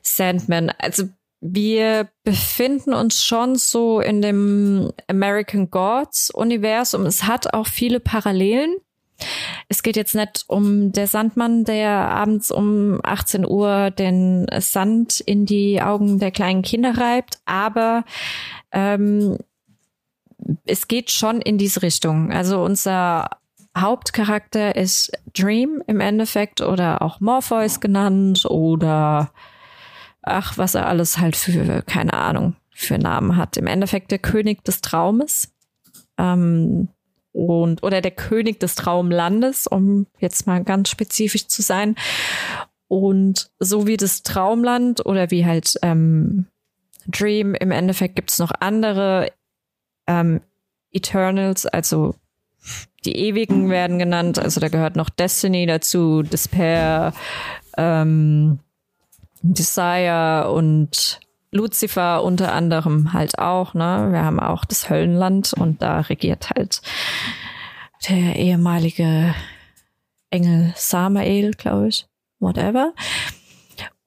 Sandman, 0.03 0.71
also 0.79 1.09
wir 1.41 2.09
befinden 2.23 2.95
uns 2.95 3.25
schon 3.25 3.57
so 3.57 3.99
in 3.99 4.23
dem 4.23 4.93
American 5.09 5.69
Gods 5.69 6.31
Universum. 6.31 7.07
Es 7.07 7.25
hat 7.25 7.53
auch 7.55 7.67
viele 7.67 7.99
Parallelen 7.99 8.77
es 9.69 9.83
geht 9.83 9.97
jetzt 9.97 10.15
nicht 10.15 10.45
um 10.49 10.93
der 10.93 11.07
Sandmann, 11.07 11.65
der 11.65 11.91
abends 11.91 12.51
um 12.51 13.01
18 13.03 13.47
Uhr 13.47 13.91
den 13.91 14.47
Sand 14.59 15.21
in 15.21 15.47
die 15.47 15.81
Augen 15.81 16.19
der 16.19 16.31
kleinen 16.31 16.63
Kinder 16.63 16.97
reibt, 16.97 17.39
aber 17.45 18.05
ähm, 18.73 19.39
es 20.65 20.89
geht 20.89 21.11
schon 21.11 21.41
in 21.41 21.59
diese 21.59 21.83
Richtung. 21.83 22.33
Also 22.33 22.63
unser 22.63 23.31
Hauptcharakter 23.77 24.77
ist 24.77 25.13
Dream 25.35 25.83
im 25.87 26.01
Endeffekt 26.01 26.61
oder 26.61 27.03
auch 27.03 27.21
Morpheus 27.21 27.81
genannt 27.81 28.45
oder 28.47 29.31
ach, 30.23 30.59
was 30.59 30.75
er 30.75 30.87
alles 30.87 31.19
halt 31.19 31.37
für, 31.37 31.83
keine 31.83 32.13
Ahnung, 32.13 32.57
für 32.71 32.99
Namen 32.99 33.37
hat. 33.37 33.57
Im 33.57 33.67
Endeffekt 33.67 34.11
der 34.11 34.19
König 34.19 34.65
des 34.65 34.81
Traumes. 34.81 35.53
Ähm, 36.19 36.89
und 37.33 37.83
oder 37.83 38.01
der 38.01 38.11
König 38.11 38.61
des 38.61 38.75
Traumlandes, 38.75 39.67
um 39.67 40.07
jetzt 40.19 40.47
mal 40.47 40.63
ganz 40.65 40.91
spezifisch 40.91 41.47
zu 41.49 41.63
sein. 41.63 41.97
Und 42.89 43.51
so 43.59 43.87
wie 43.87 43.97
das 43.97 44.23
Traumland 44.23 45.07
oder 45.07 45.31
wie 45.31 45.47
halt 45.47 45.79
ähm, 45.83 46.47
Dream, 47.07 47.55
im 47.55 47.71
Endeffekt 47.71 48.17
gibt's 48.17 48.39
noch 48.39 48.53
andere 48.61 49.33
ähm, 50.07 50.41
Eternals, 50.93 51.67
also 51.67 52.15
die 53.05 53.17
Ewigen 53.17 53.71
werden 53.71 53.99
genannt, 53.99 54.39
also 54.39 54.61
da 54.61 54.69
gehört 54.69 54.95
noch 54.95 55.11
Destiny 55.11 55.67
dazu, 55.67 56.23
Despair, 56.23 57.13
ähm, 57.77 58.61
Desire 59.43 60.53
und 60.53 61.19
Lucifer 61.53 62.25
unter 62.25 62.53
anderem 62.53 63.13
halt 63.13 63.39
auch, 63.39 63.75
ne? 63.75 64.09
Wir 64.11 64.25
haben 64.25 64.41
auch 64.41 64.65
das 64.65 64.89
Höllenland 64.89 65.53
und 65.53 65.83
da 65.83 66.01
regiert 66.01 66.51
halt 66.51 66.81
der 68.09 68.37
ehemalige 68.37 69.35
Engel 70.31 70.73
Samael, 70.77 71.53
glaube 71.53 71.89
ich. 71.89 72.07
Whatever. 72.41 72.95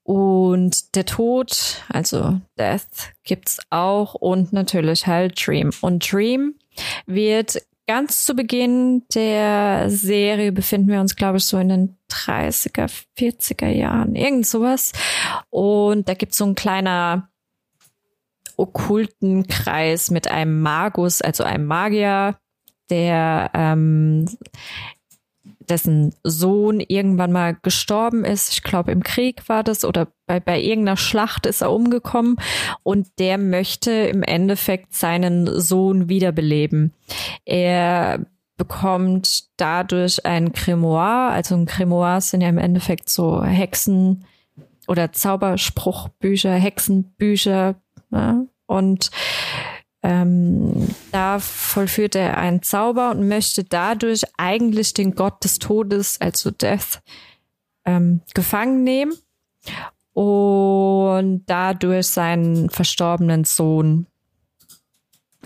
Und 0.04 0.96
der 0.96 1.06
Tod, 1.06 1.84
also 1.90 2.42
Death, 2.60 3.14
gibt's 3.24 3.60
auch 3.70 4.14
und 4.16 4.52
natürlich 4.54 5.08
halt 5.08 5.48
Dream. 5.48 5.72
Und 5.82 6.12
Dream 6.12 6.56
wird 7.06 7.62
ganz 7.88 8.26
zu 8.26 8.36
Beginn 8.36 9.04
der 9.14 9.90
Serie 9.90 10.52
befinden 10.52 10.90
wir 10.90 11.00
uns, 11.00 11.16
glaube 11.16 11.38
ich, 11.38 11.46
so 11.46 11.58
in 11.58 11.70
den 11.70 11.98
30er, 12.12 12.92
40er 13.18 13.70
Jahren, 13.70 14.16
irgend 14.16 14.46
sowas. 14.46 14.92
Und 15.50 16.10
da 16.10 16.14
gibt's 16.14 16.38
so 16.38 16.46
ein 16.46 16.56
kleiner 16.56 17.30
okkulten 18.58 19.48
Kreis 19.48 20.12
mit 20.12 20.30
einem 20.30 20.62
Magus, 20.62 21.22
also 21.22 21.44
einem 21.44 21.66
Magier, 21.66 22.38
der 22.90 23.52
ähm, 23.54 24.26
dessen 25.70 26.14
Sohn 26.24 26.80
irgendwann 26.80 27.32
mal 27.32 27.58
gestorben 27.62 28.24
ist. 28.24 28.54
Ich 28.54 28.64
glaube, 28.64 28.92
im 28.92 29.04
Krieg 29.04 29.48
war 29.50 29.64
das 29.64 29.84
oder 29.84 30.08
bei, 30.28 30.40
bei 30.40 30.62
irgendeiner 30.62 30.98
Schlacht 30.98 31.46
ist 31.46 31.62
er 31.62 31.72
umgekommen 31.72 32.38
und 32.84 33.08
der 33.20 33.38
möchte 33.38 33.92
im 33.92 34.24
Endeffekt 34.24 34.94
seinen 34.94 35.60
Sohn 35.60 36.10
wiederbeleben. 36.10 36.94
Er 37.46 38.26
bekommt 38.58 39.46
dadurch 39.58 40.26
ein 40.26 40.54
Grimoire, 40.54 41.32
also 41.32 41.56
ein 41.56 41.66
Grimoire 41.66 42.22
sind 42.22 42.42
ja 42.42 42.50
im 42.50 42.58
Endeffekt 42.58 43.10
so 43.10 43.44
Hexen 43.44 44.26
oder 44.88 45.12
Zauberspruchbücher, 45.12 46.54
Hexenbücher, 46.54 47.76
Ne? 48.16 48.48
Und 48.66 49.12
ähm, 50.02 50.88
da 51.12 51.40
vollführt 51.40 52.16
er 52.16 52.38
einen 52.38 52.62
Zauber 52.62 53.12
und 53.12 53.28
möchte 53.28 53.64
dadurch 53.64 54.24
eigentlich 54.38 54.94
den 54.94 55.16
Gott 55.16 55.44
des 55.44 55.60
Todes, 55.60 56.22
also 56.22 56.52
Death, 56.52 57.02
ähm, 57.86 58.22
gefangen 58.34 58.84
nehmen 58.84 59.14
und 60.14 61.44
dadurch 61.48 62.08
seinen 62.08 62.70
verstorbenen 62.70 63.44
Sohn 63.44 64.08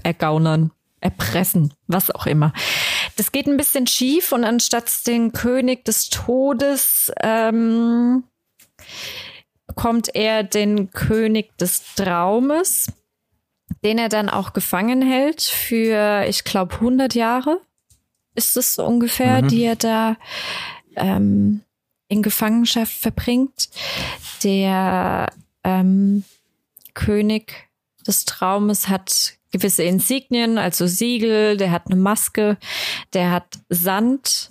ergaunern, 0.03 0.71
erpressen, 0.99 1.73
was 1.87 2.11
auch 2.11 2.27
immer. 2.27 2.53
Das 3.15 3.31
geht 3.31 3.47
ein 3.47 3.57
bisschen 3.57 3.87
schief 3.87 4.31
und 4.31 4.43
anstatt 4.43 5.07
den 5.07 5.31
König 5.31 5.85
des 5.85 6.09
Todes 6.09 7.11
ähm, 7.21 8.23
bekommt 9.69 10.15
er 10.15 10.41
den 10.41 10.89
König 10.91 11.55
des 11.59 11.93
Traumes, 11.93 12.91
den 13.83 13.99
er 13.99 14.09
dann 14.09 14.27
auch 14.27 14.53
gefangen 14.53 15.03
hält 15.03 15.43
für, 15.43 16.25
ich 16.27 16.43
glaube, 16.43 16.73
100 16.73 17.13
Jahre 17.13 17.61
ist 18.33 18.57
es 18.57 18.75
so 18.75 18.85
ungefähr, 18.85 19.43
mhm. 19.43 19.47
die 19.47 19.61
er 19.63 19.75
da 19.75 20.17
ähm, 20.95 21.61
in 22.07 22.23
Gefangenschaft 22.23 22.93
verbringt. 22.93 23.69
Der 24.43 25.27
ähm, 25.63 26.23
König 26.95 27.69
des 28.07 28.25
Traumes 28.25 28.87
hat 28.87 29.35
gewisse 29.51 29.83
Insignien, 29.83 30.57
also 30.57 30.87
Siegel, 30.87 31.57
der 31.57 31.71
hat 31.71 31.85
eine 31.85 31.95
Maske, 31.95 32.57
der 33.13 33.29
hat 33.29 33.59
Sand 33.69 34.49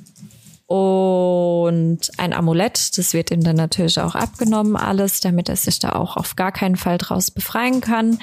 und 0.68 1.98
ein 2.18 2.34
Amulett. 2.34 2.98
Das 2.98 3.14
wird 3.14 3.30
ihm 3.30 3.42
dann 3.42 3.56
natürlich 3.56 3.98
auch 3.98 4.14
abgenommen, 4.14 4.76
alles, 4.76 5.20
damit 5.20 5.48
er 5.48 5.56
sich 5.56 5.78
da 5.78 5.92
auch 5.92 6.16
auf 6.16 6.36
gar 6.36 6.52
keinen 6.52 6.76
Fall 6.76 6.98
draus 6.98 7.30
befreien 7.30 7.80
kann. 7.80 8.18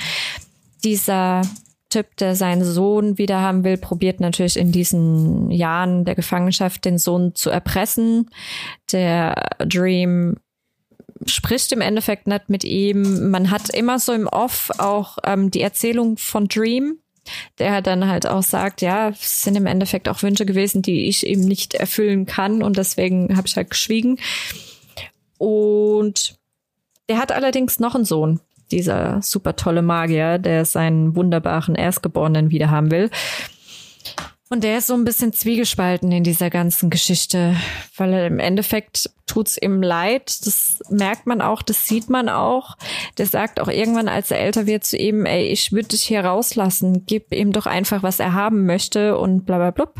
Dieser 0.84 1.42
Typ, 1.90 2.16
der 2.18 2.36
seinen 2.36 2.64
Sohn 2.64 3.18
wieder 3.18 3.42
haben 3.42 3.64
will, 3.64 3.78
probiert 3.78 4.20
natürlich 4.20 4.58
in 4.58 4.72
diesen 4.72 5.50
Jahren 5.50 6.06
der 6.06 6.14
Gefangenschaft 6.14 6.86
den 6.86 7.00
Sohn 7.00 7.34
zu 7.34 7.50
erpressen. 7.50 8.30
Der 8.92 9.50
Dream 9.60 10.38
spricht 11.26 11.72
im 11.72 11.82
Endeffekt 11.82 12.28
nicht 12.28 12.50
mit 12.50 12.64
ihm. 12.64 13.32
Man 13.32 13.50
hat 13.50 13.70
immer 13.72 13.98
so 13.98 14.14
im 14.14 14.28
Off 14.28 14.70
auch 14.78 15.18
ähm, 15.24 15.50
die 15.50 15.62
Erzählung 15.62 16.18
von 16.18 16.48
Dream, 16.48 17.00
der 17.60 17.82
dann 17.82 18.08
halt 18.08 18.28
auch 18.28 18.44
sagt, 18.44 18.82
ja, 18.82 19.10
es 19.10 19.42
sind 19.42 19.56
im 19.56 19.66
Endeffekt 19.66 20.10
auch 20.10 20.22
Wünsche 20.24 20.46
gewesen, 20.46 20.82
die 20.82 21.08
ich 21.08 21.26
eben 21.26 21.42
nicht 21.42 21.74
erfüllen 21.74 22.26
kann 22.26 22.64
und 22.64 22.78
deswegen 22.78 23.36
habe 23.36 23.48
ich 23.48 23.56
halt 23.56 23.70
geschwiegen. 23.70 24.20
Und 25.38 26.38
der 27.10 27.18
hat 27.18 27.32
allerdings 27.32 27.80
noch 27.80 27.96
einen 27.96 28.06
Sohn, 28.06 28.40
dieser 28.72 29.22
super 29.22 29.56
tolle 29.56 29.82
Magier, 29.82 30.38
der 30.40 30.66
seinen 30.66 31.16
wunderbaren 31.16 31.76
Erstgeborenen 31.76 32.50
wieder 32.50 32.70
haben 32.72 32.92
will. 32.92 33.10
Und 34.50 34.64
der 34.64 34.78
ist 34.78 34.88
so 34.88 34.94
ein 34.94 35.06
bisschen 35.06 35.34
zwiegespalten 35.34 36.12
in 36.12 36.24
dieser 36.24 36.52
ganzen 36.52 36.92
Geschichte, 36.92 37.56
weil 37.98 38.14
er 38.14 38.28
im 38.28 38.38
Endeffekt 38.38 39.10
tut's 39.26 39.58
ihm 39.60 39.82
leid. 39.82 40.46
Das 40.46 40.80
merkt 40.92 41.26
man 41.26 41.42
auch, 41.42 41.64
das 41.64 41.88
sieht 41.88 42.12
man 42.12 42.30
auch. 42.30 42.78
Der 43.18 43.26
sagt 43.26 43.60
auch 43.60 43.70
irgendwann, 43.70 44.08
als 44.08 44.30
er 44.30 44.40
älter 44.40 44.68
wird, 44.68 44.84
zu 44.84 44.98
ihm, 44.98 45.26
ey, 45.26 45.48
ich 45.48 45.72
würde 45.72 45.88
dich 45.88 46.04
hier 46.04 46.24
rauslassen, 46.24 47.08
gib 47.08 47.34
ihm 47.34 47.54
doch 47.54 47.66
einfach, 47.66 48.04
was 48.04 48.20
er 48.20 48.34
haben 48.34 48.68
möchte 48.68 49.18
und 49.18 49.46
bla 49.46 49.58
bla 49.58 49.72
blub. 49.72 50.00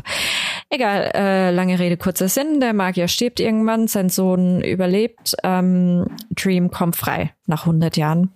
Egal, 0.70 1.10
äh, 1.14 1.50
lange 1.50 1.80
Rede, 1.80 1.96
kurzer 1.96 2.28
Sinn. 2.28 2.60
Der 2.60 2.72
Magier 2.72 3.08
stirbt 3.08 3.40
irgendwann, 3.40 3.88
sein 3.88 4.10
Sohn 4.10 4.62
überlebt. 4.62 5.34
Ähm, 5.42 6.06
Dream 6.30 6.70
kommt 6.70 6.94
frei 6.94 7.34
nach 7.46 7.66
100 7.66 7.96
Jahren, 7.96 8.32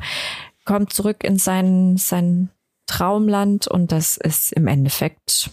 kommt 0.64 0.92
zurück 0.92 1.22
in 1.22 1.38
sein, 1.38 1.96
sein 1.96 2.50
Traumland 2.86 3.68
und 3.68 3.92
das 3.92 4.16
ist 4.16 4.52
im 4.52 4.66
Endeffekt 4.66 5.50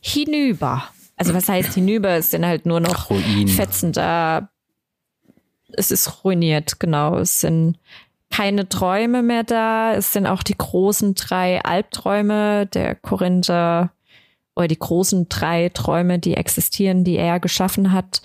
hinüber. 0.00 0.84
Also 1.16 1.34
was 1.34 1.48
heißt 1.48 1.74
hinüber? 1.74 2.10
Es 2.10 2.30
sind 2.30 2.44
halt 2.44 2.66
nur 2.66 2.80
noch 2.80 3.10
Ruin. 3.10 3.48
Fetzen 3.48 3.92
da. 3.92 4.48
Es 5.72 5.90
ist 5.90 6.24
ruiniert, 6.24 6.80
genau. 6.80 7.18
Es 7.18 7.40
sind 7.40 7.78
keine 8.30 8.68
Träume 8.68 9.22
mehr 9.22 9.44
da. 9.44 9.94
Es 9.94 10.12
sind 10.12 10.26
auch 10.26 10.42
die 10.42 10.56
großen 10.56 11.14
drei 11.14 11.62
Albträume 11.62 12.66
der 12.66 12.94
Korinther 12.94 13.92
oder 14.54 14.68
die 14.68 14.78
großen 14.78 15.28
drei 15.28 15.68
Träume, 15.68 16.18
die 16.18 16.34
existieren, 16.34 17.04
die 17.04 17.16
er 17.16 17.40
geschaffen 17.40 17.92
hat, 17.92 18.22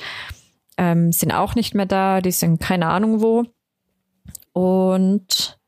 ähm, 0.77 1.11
sind 1.11 1.31
auch 1.31 1.55
nicht 1.55 1.73
mehr 1.73 1.85
da. 1.85 2.21
Die 2.21 2.31
sind 2.31 2.59
keine 2.59 2.87
Ahnung 2.87 3.21
wo. 3.21 3.45
Und 4.53 5.59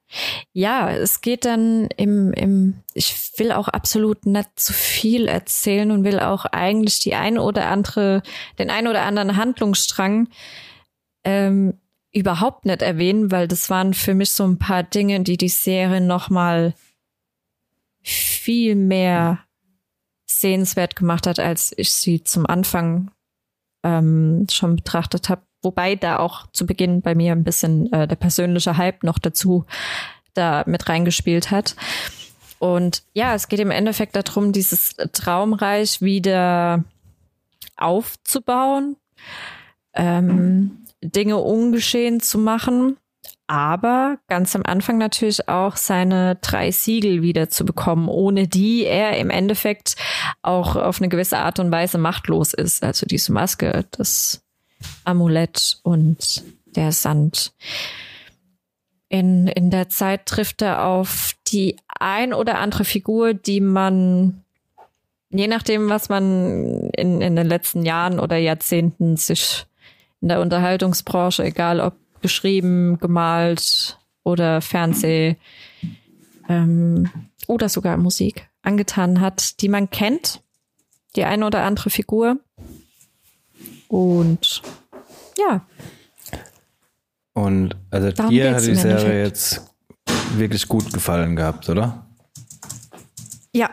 ja, 0.53 0.89
es 0.91 1.21
geht 1.21 1.45
dann 1.45 1.87
im, 1.97 2.33
im, 2.33 2.83
ich 2.93 3.31
will 3.37 3.51
auch 3.51 3.67
absolut 3.67 4.25
nicht 4.25 4.49
zu 4.59 4.73
viel 4.73 5.27
erzählen 5.27 5.91
und 5.91 6.03
will 6.03 6.19
auch 6.19 6.45
eigentlich 6.45 6.99
die 6.99 7.15
ein 7.15 7.37
oder 7.37 7.67
andere, 7.67 8.23
den 8.57 8.69
ein 8.69 8.87
oder 8.87 9.03
anderen 9.03 9.35
Handlungsstrang 9.37 10.27
ähm, 11.23 11.75
überhaupt 12.11 12.65
nicht 12.65 12.81
erwähnen, 12.81 13.31
weil 13.31 13.47
das 13.47 13.69
waren 13.69 13.93
für 13.93 14.13
mich 14.13 14.31
so 14.31 14.45
ein 14.45 14.57
paar 14.57 14.83
Dinge, 14.83 15.21
die 15.21 15.37
die 15.37 15.49
Serie 15.49 16.01
nochmal 16.01 16.73
viel 18.01 18.75
mehr 18.75 19.39
sehenswert 20.29 20.95
gemacht 20.95 21.27
hat, 21.27 21.39
als 21.39 21.73
ich 21.77 21.91
sie 21.93 22.23
zum 22.23 22.45
Anfang 22.45 23.11
ähm, 23.83 24.47
schon 24.49 24.75
betrachtet 24.75 25.29
habe. 25.29 25.41
Wobei 25.61 25.95
da 25.95 26.19
auch 26.19 26.47
zu 26.51 26.65
Beginn 26.65 27.01
bei 27.01 27.15
mir 27.15 27.33
ein 27.33 27.43
bisschen 27.43 27.91
äh, 27.91 28.07
der 28.07 28.15
persönliche 28.15 28.77
Hype 28.77 29.03
noch 29.03 29.19
dazu 29.19 29.65
da 30.33 30.63
mit 30.65 30.87
reingespielt 30.87 31.51
hat. 31.51 31.75
Und 32.59 33.03
ja, 33.13 33.33
es 33.33 33.47
geht 33.47 33.59
im 33.59 33.71
Endeffekt 33.71 34.15
darum, 34.15 34.51
dieses 34.51 34.95
Traumreich 35.13 36.01
wieder 36.01 36.83
aufzubauen, 37.77 38.97
ähm, 39.93 40.85
Dinge 41.01 41.37
ungeschehen 41.37 42.19
zu 42.19 42.37
machen, 42.37 42.97
aber 43.47 44.19
ganz 44.27 44.55
am 44.55 44.63
Anfang 44.63 44.97
natürlich 44.97 45.47
auch 45.47 45.77
seine 45.77 46.35
drei 46.35 46.71
Siegel 46.71 47.21
wieder 47.21 47.49
zu 47.49 47.65
bekommen, 47.65 48.09
ohne 48.09 48.47
die 48.47 48.83
er 48.83 49.17
im 49.17 49.29
Endeffekt 49.29 49.95
auch 50.41 50.75
auf 50.75 50.99
eine 50.99 51.09
gewisse 51.09 51.39
Art 51.39 51.59
und 51.59 51.71
Weise 51.71 51.97
machtlos 51.97 52.53
ist. 52.53 52.83
Also 52.83 53.05
diese 53.05 53.31
Maske, 53.31 53.85
das 53.91 54.43
Amulett 55.03 55.79
und 55.83 56.43
der 56.65 56.91
Sand. 56.91 57.53
In, 59.09 59.47
in 59.47 59.71
der 59.71 59.89
Zeit 59.89 60.25
trifft 60.25 60.61
er 60.61 60.85
auf 60.85 61.33
die 61.47 61.77
ein 61.99 62.33
oder 62.33 62.59
andere 62.59 62.85
Figur, 62.85 63.33
die 63.33 63.59
man 63.59 64.43
je 65.31 65.47
nachdem, 65.47 65.89
was 65.89 66.09
man 66.09 66.89
in, 66.91 67.21
in 67.21 67.35
den 67.35 67.47
letzten 67.47 67.83
Jahren 67.83 68.19
oder 68.19 68.37
Jahrzehnten 68.37 69.17
sich 69.17 69.65
in 70.21 70.27
der 70.27 70.41
Unterhaltungsbranche, 70.41 71.43
egal 71.43 71.79
ob 71.79 71.93
geschrieben, 72.21 72.97
gemalt 72.99 73.97
oder 74.23 74.61
Fernseh 74.61 75.37
ähm, 76.49 77.09
oder 77.47 77.69
sogar 77.69 77.97
Musik 77.97 78.49
angetan 78.61 79.21
hat, 79.21 79.61
die 79.61 79.69
man 79.69 79.89
kennt, 79.89 80.41
die 81.15 81.23
eine 81.23 81.45
oder 81.45 81.63
andere 81.63 81.89
Figur. 81.89 82.37
Und 83.89 84.61
ja. 85.37 85.65
Und 87.33 87.75
also 87.89 88.11
Darum 88.11 88.31
dir 88.31 88.55
hat 88.55 88.65
die 88.65 88.75
Serie 88.75 89.23
jetzt 89.23 89.61
wirklich 90.35 90.67
gut 90.67 90.93
gefallen 90.93 91.35
gehabt, 91.35 91.67
oder? 91.69 92.05
Ja. 93.53 93.71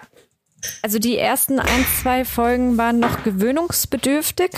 Also 0.82 0.98
die 0.98 1.16
ersten 1.16 1.60
ein, 1.60 1.86
zwei 2.00 2.24
Folgen 2.24 2.76
waren 2.78 2.98
noch 2.98 3.22
gewöhnungsbedürftig. 3.22 4.50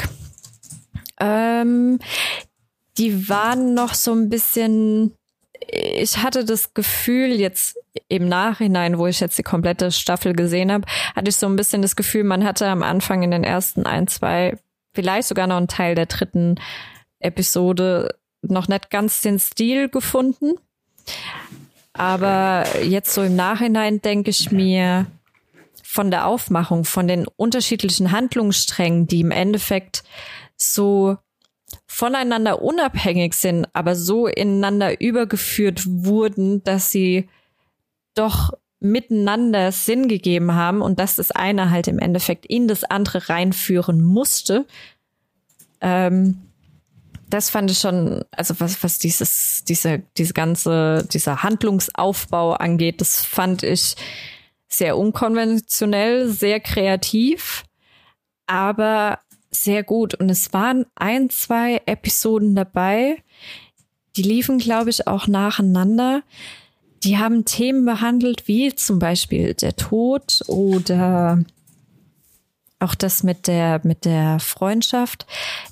Ähm, 1.20 1.98
die 2.96 3.28
waren 3.28 3.74
noch 3.74 3.94
so 3.94 4.12
ein 4.14 4.28
bisschen, 4.28 5.14
ich 5.70 6.18
hatte 6.18 6.44
das 6.44 6.72
Gefühl, 6.72 7.32
jetzt 7.32 7.76
im 8.08 8.28
Nachhinein, 8.28 8.98
wo 8.98 9.06
ich 9.06 9.20
jetzt 9.20 9.38
die 9.38 9.42
komplette 9.42 9.90
Staffel 9.90 10.34
gesehen 10.34 10.70
habe, 10.70 10.86
hatte 11.16 11.28
ich 11.28 11.36
so 11.36 11.46
ein 11.46 11.56
bisschen 11.56 11.82
das 11.82 11.96
Gefühl, 11.96 12.24
man 12.24 12.44
hatte 12.44 12.68
am 12.68 12.82
Anfang 12.82 13.22
in 13.22 13.32
den 13.32 13.44
ersten 13.44 13.86
ein, 13.86 14.06
zwei, 14.06 14.56
vielleicht 14.94 15.28
sogar 15.28 15.46
noch 15.46 15.56
einen 15.56 15.68
Teil 15.68 15.94
der 15.94 16.06
dritten 16.06 16.56
Episode 17.20 18.16
noch 18.42 18.68
nicht 18.68 18.90
ganz 18.90 19.20
den 19.20 19.38
Stil 19.38 19.88
gefunden. 19.88 20.54
Aber 21.92 22.64
jetzt 22.82 23.12
so 23.12 23.22
im 23.22 23.36
Nachhinein 23.36 24.00
denke 24.00 24.30
ich 24.30 24.52
mir, 24.52 25.06
von 25.82 26.10
der 26.10 26.26
Aufmachung, 26.26 26.84
von 26.84 27.08
den 27.08 27.26
unterschiedlichen 27.36 28.12
Handlungssträngen, 28.12 29.06
die 29.06 29.20
im 29.20 29.30
Endeffekt 29.30 30.04
so 30.56 31.16
voneinander 31.86 32.60
unabhängig 32.60 33.32
sind, 33.32 33.66
aber 33.72 33.96
so 33.96 34.26
ineinander 34.26 35.00
übergeführt 35.00 35.84
wurden, 35.86 36.62
dass 36.62 36.90
sie 36.90 37.28
doch 38.14 38.52
miteinander 38.80 39.72
Sinn 39.72 40.08
gegeben 40.08 40.54
haben 40.54 40.82
und 40.82 40.98
dass 40.98 41.16
das 41.16 41.30
eine 41.30 41.70
halt 41.70 41.88
im 41.88 41.98
Endeffekt 41.98 42.46
in 42.46 42.68
das 42.68 42.84
andere 42.84 43.28
reinführen 43.28 44.00
musste. 44.02 44.66
Ähm, 45.80 46.48
das 47.28 47.50
fand 47.50 47.70
ich 47.70 47.78
schon, 47.78 48.24
also 48.30 48.54
was, 48.58 48.82
was 48.82 48.98
dieses, 48.98 49.64
diese, 49.64 50.02
diese 50.16 50.32
ganze, 50.32 51.06
dieser 51.12 51.42
Handlungsaufbau 51.42 52.54
angeht, 52.54 53.00
das 53.00 53.24
fand 53.24 53.62
ich 53.62 53.96
sehr 54.68 54.96
unkonventionell, 54.96 56.28
sehr 56.28 56.60
kreativ, 56.60 57.64
aber 58.46 59.20
sehr 59.50 59.82
gut. 59.82 60.14
Und 60.14 60.30
es 60.30 60.52
waren 60.52 60.86
ein, 60.94 61.30
zwei 61.30 61.82
Episoden 61.86 62.54
dabei, 62.54 63.22
die 64.16 64.22
liefen, 64.22 64.58
glaube 64.58 64.90
ich, 64.90 65.06
auch 65.06 65.26
nacheinander. 65.26 66.22
Die 67.04 67.18
haben 67.18 67.44
Themen 67.44 67.84
behandelt, 67.84 68.48
wie 68.48 68.74
zum 68.74 68.98
Beispiel 68.98 69.54
der 69.54 69.76
Tod 69.76 70.42
oder 70.46 71.44
auch 72.80 72.94
das 72.94 73.22
mit 73.22 73.46
der, 73.46 73.80
mit 73.84 74.04
der 74.04 74.40
Freundschaft. 74.40 75.26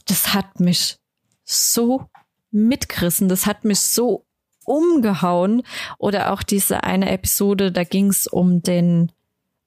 Das 0.07 0.35
hat 0.35 0.61
mich 0.61 0.99
so 1.45 2.07
mitgerissen, 2.51 3.29
das 3.29 3.47
hat 3.47 3.65
mich 3.65 3.81
so 3.81 4.25
umgehauen. 4.65 5.63
Oder 5.99 6.33
auch 6.33 6.43
diese 6.43 6.85
eine 6.85 7.11
Episode, 7.11 7.73
da 7.73 7.85
ging 7.85 8.09
es 8.09 8.27
um 8.27 8.63
den 8.63 9.13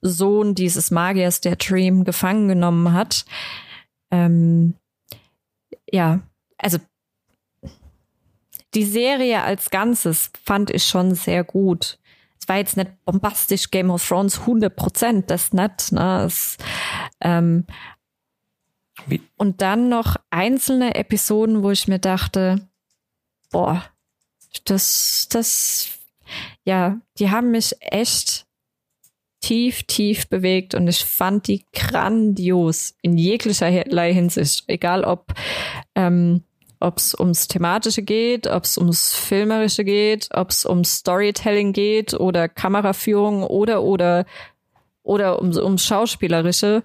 Sohn 0.01 0.55
dieses 0.55 0.91
Magiers, 0.91 1.41
der 1.41 1.55
Dream 1.55 2.03
gefangen 2.03 2.47
genommen 2.47 2.93
hat. 2.93 3.26
Ähm, 4.12 4.76
ja, 5.91 6.22
also 6.57 6.78
die 8.74 8.86
Serie 8.86 9.43
als 9.43 9.70
Ganzes 9.70 10.32
fand 10.43 10.70
ich 10.70 10.84
schon 10.84 11.15
sehr 11.15 11.43
gut. 11.43 11.97
Es 12.39 12.47
war 12.47 12.57
jetzt 12.57 12.78
nicht 12.78 12.91
bombastisch 13.05 13.70
Game 13.72 13.89
of 13.89 14.07
Thrones 14.07 14.39
100 14.39 14.76
Prozent, 14.76 15.30
das 15.30 15.53
nicht. 15.53 15.91
Ne? 15.91 16.24
Es, 16.26 16.57
ähm, 17.22 17.65
Wie- 19.07 19.22
und 19.38 19.61
dann 19.61 19.89
noch 19.89 20.17
einzelne 20.30 20.95
Episoden, 20.95 21.63
wo 21.63 21.72
ich 21.72 21.88
mir 21.88 21.99
dachte, 21.99 22.67
boah, 23.49 23.84
das, 24.65 25.28
das, 25.30 25.99
ja, 26.63 26.99
die 27.17 27.30
haben 27.30 27.51
mich 27.51 27.76
echt 27.80 28.45
tief, 29.41 29.84
tief 29.84 30.28
bewegt 30.28 30.76
und 30.76 30.88
ich 30.88 31.03
fand 31.05 31.47
die 31.47 31.65
grandios 31.74 32.95
in 33.01 33.17
jeglicherlei 33.17 34.13
Hinsicht. 34.13 34.63
Egal 34.67 35.03
ob 35.03 35.34
ähm, 35.95 36.43
ob 36.80 36.97
es 36.97 37.13
ums 37.19 37.47
Thematische 37.47 38.01
geht, 38.01 38.47
ob 38.47 38.63
es 38.63 38.77
ums 38.77 39.13
Filmerische 39.13 39.84
geht, 39.84 40.30
ob 40.34 40.49
es 40.49 40.65
ums 40.65 40.95
Storytelling 40.97 41.73
geht 41.73 42.13
oder 42.13 42.47
Kameraführung 42.47 43.43
oder 43.43 43.84
oder 43.84 44.25
oder 45.03 45.39
ums, 45.41 45.57
ums 45.57 45.86
Schauspielerische. 45.86 46.84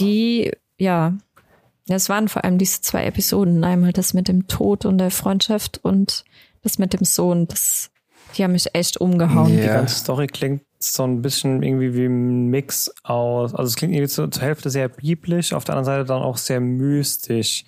Die, 0.00 0.50
ja, 0.78 1.14
es 1.88 2.08
waren 2.08 2.28
vor 2.28 2.44
allem 2.44 2.58
diese 2.58 2.80
zwei 2.80 3.04
Episoden, 3.04 3.64
einmal 3.64 3.92
das 3.92 4.14
mit 4.14 4.28
dem 4.28 4.46
Tod 4.46 4.84
und 4.86 4.98
der 4.98 5.10
Freundschaft 5.10 5.78
und 5.82 6.24
das 6.62 6.78
mit 6.78 6.92
dem 6.92 7.04
Sohn. 7.04 7.46
Das, 7.48 7.90
die 8.36 8.44
haben 8.44 8.52
mich 8.52 8.74
echt 8.74 8.98
umgehauen. 9.00 9.56
Die 9.56 9.62
Ja. 9.66 9.74
ganze 9.74 9.96
Story 9.96 10.26
klingt 10.26 10.62
so 10.78 11.02
ein 11.02 11.20
bisschen 11.20 11.62
irgendwie 11.62 11.94
wie 11.94 12.06
ein 12.06 12.46
Mix 12.46 12.90
aus, 13.02 13.54
also 13.54 13.68
es 13.68 13.76
klingt 13.76 13.92
irgendwie 13.92 14.08
zur, 14.08 14.30
zur 14.30 14.42
Hälfte 14.42 14.70
sehr 14.70 14.88
biblisch, 14.88 15.52
auf 15.52 15.64
der 15.64 15.76
anderen 15.76 15.96
Seite 15.96 16.06
dann 16.06 16.22
auch 16.22 16.38
sehr 16.38 16.60
mystisch. 16.60 17.64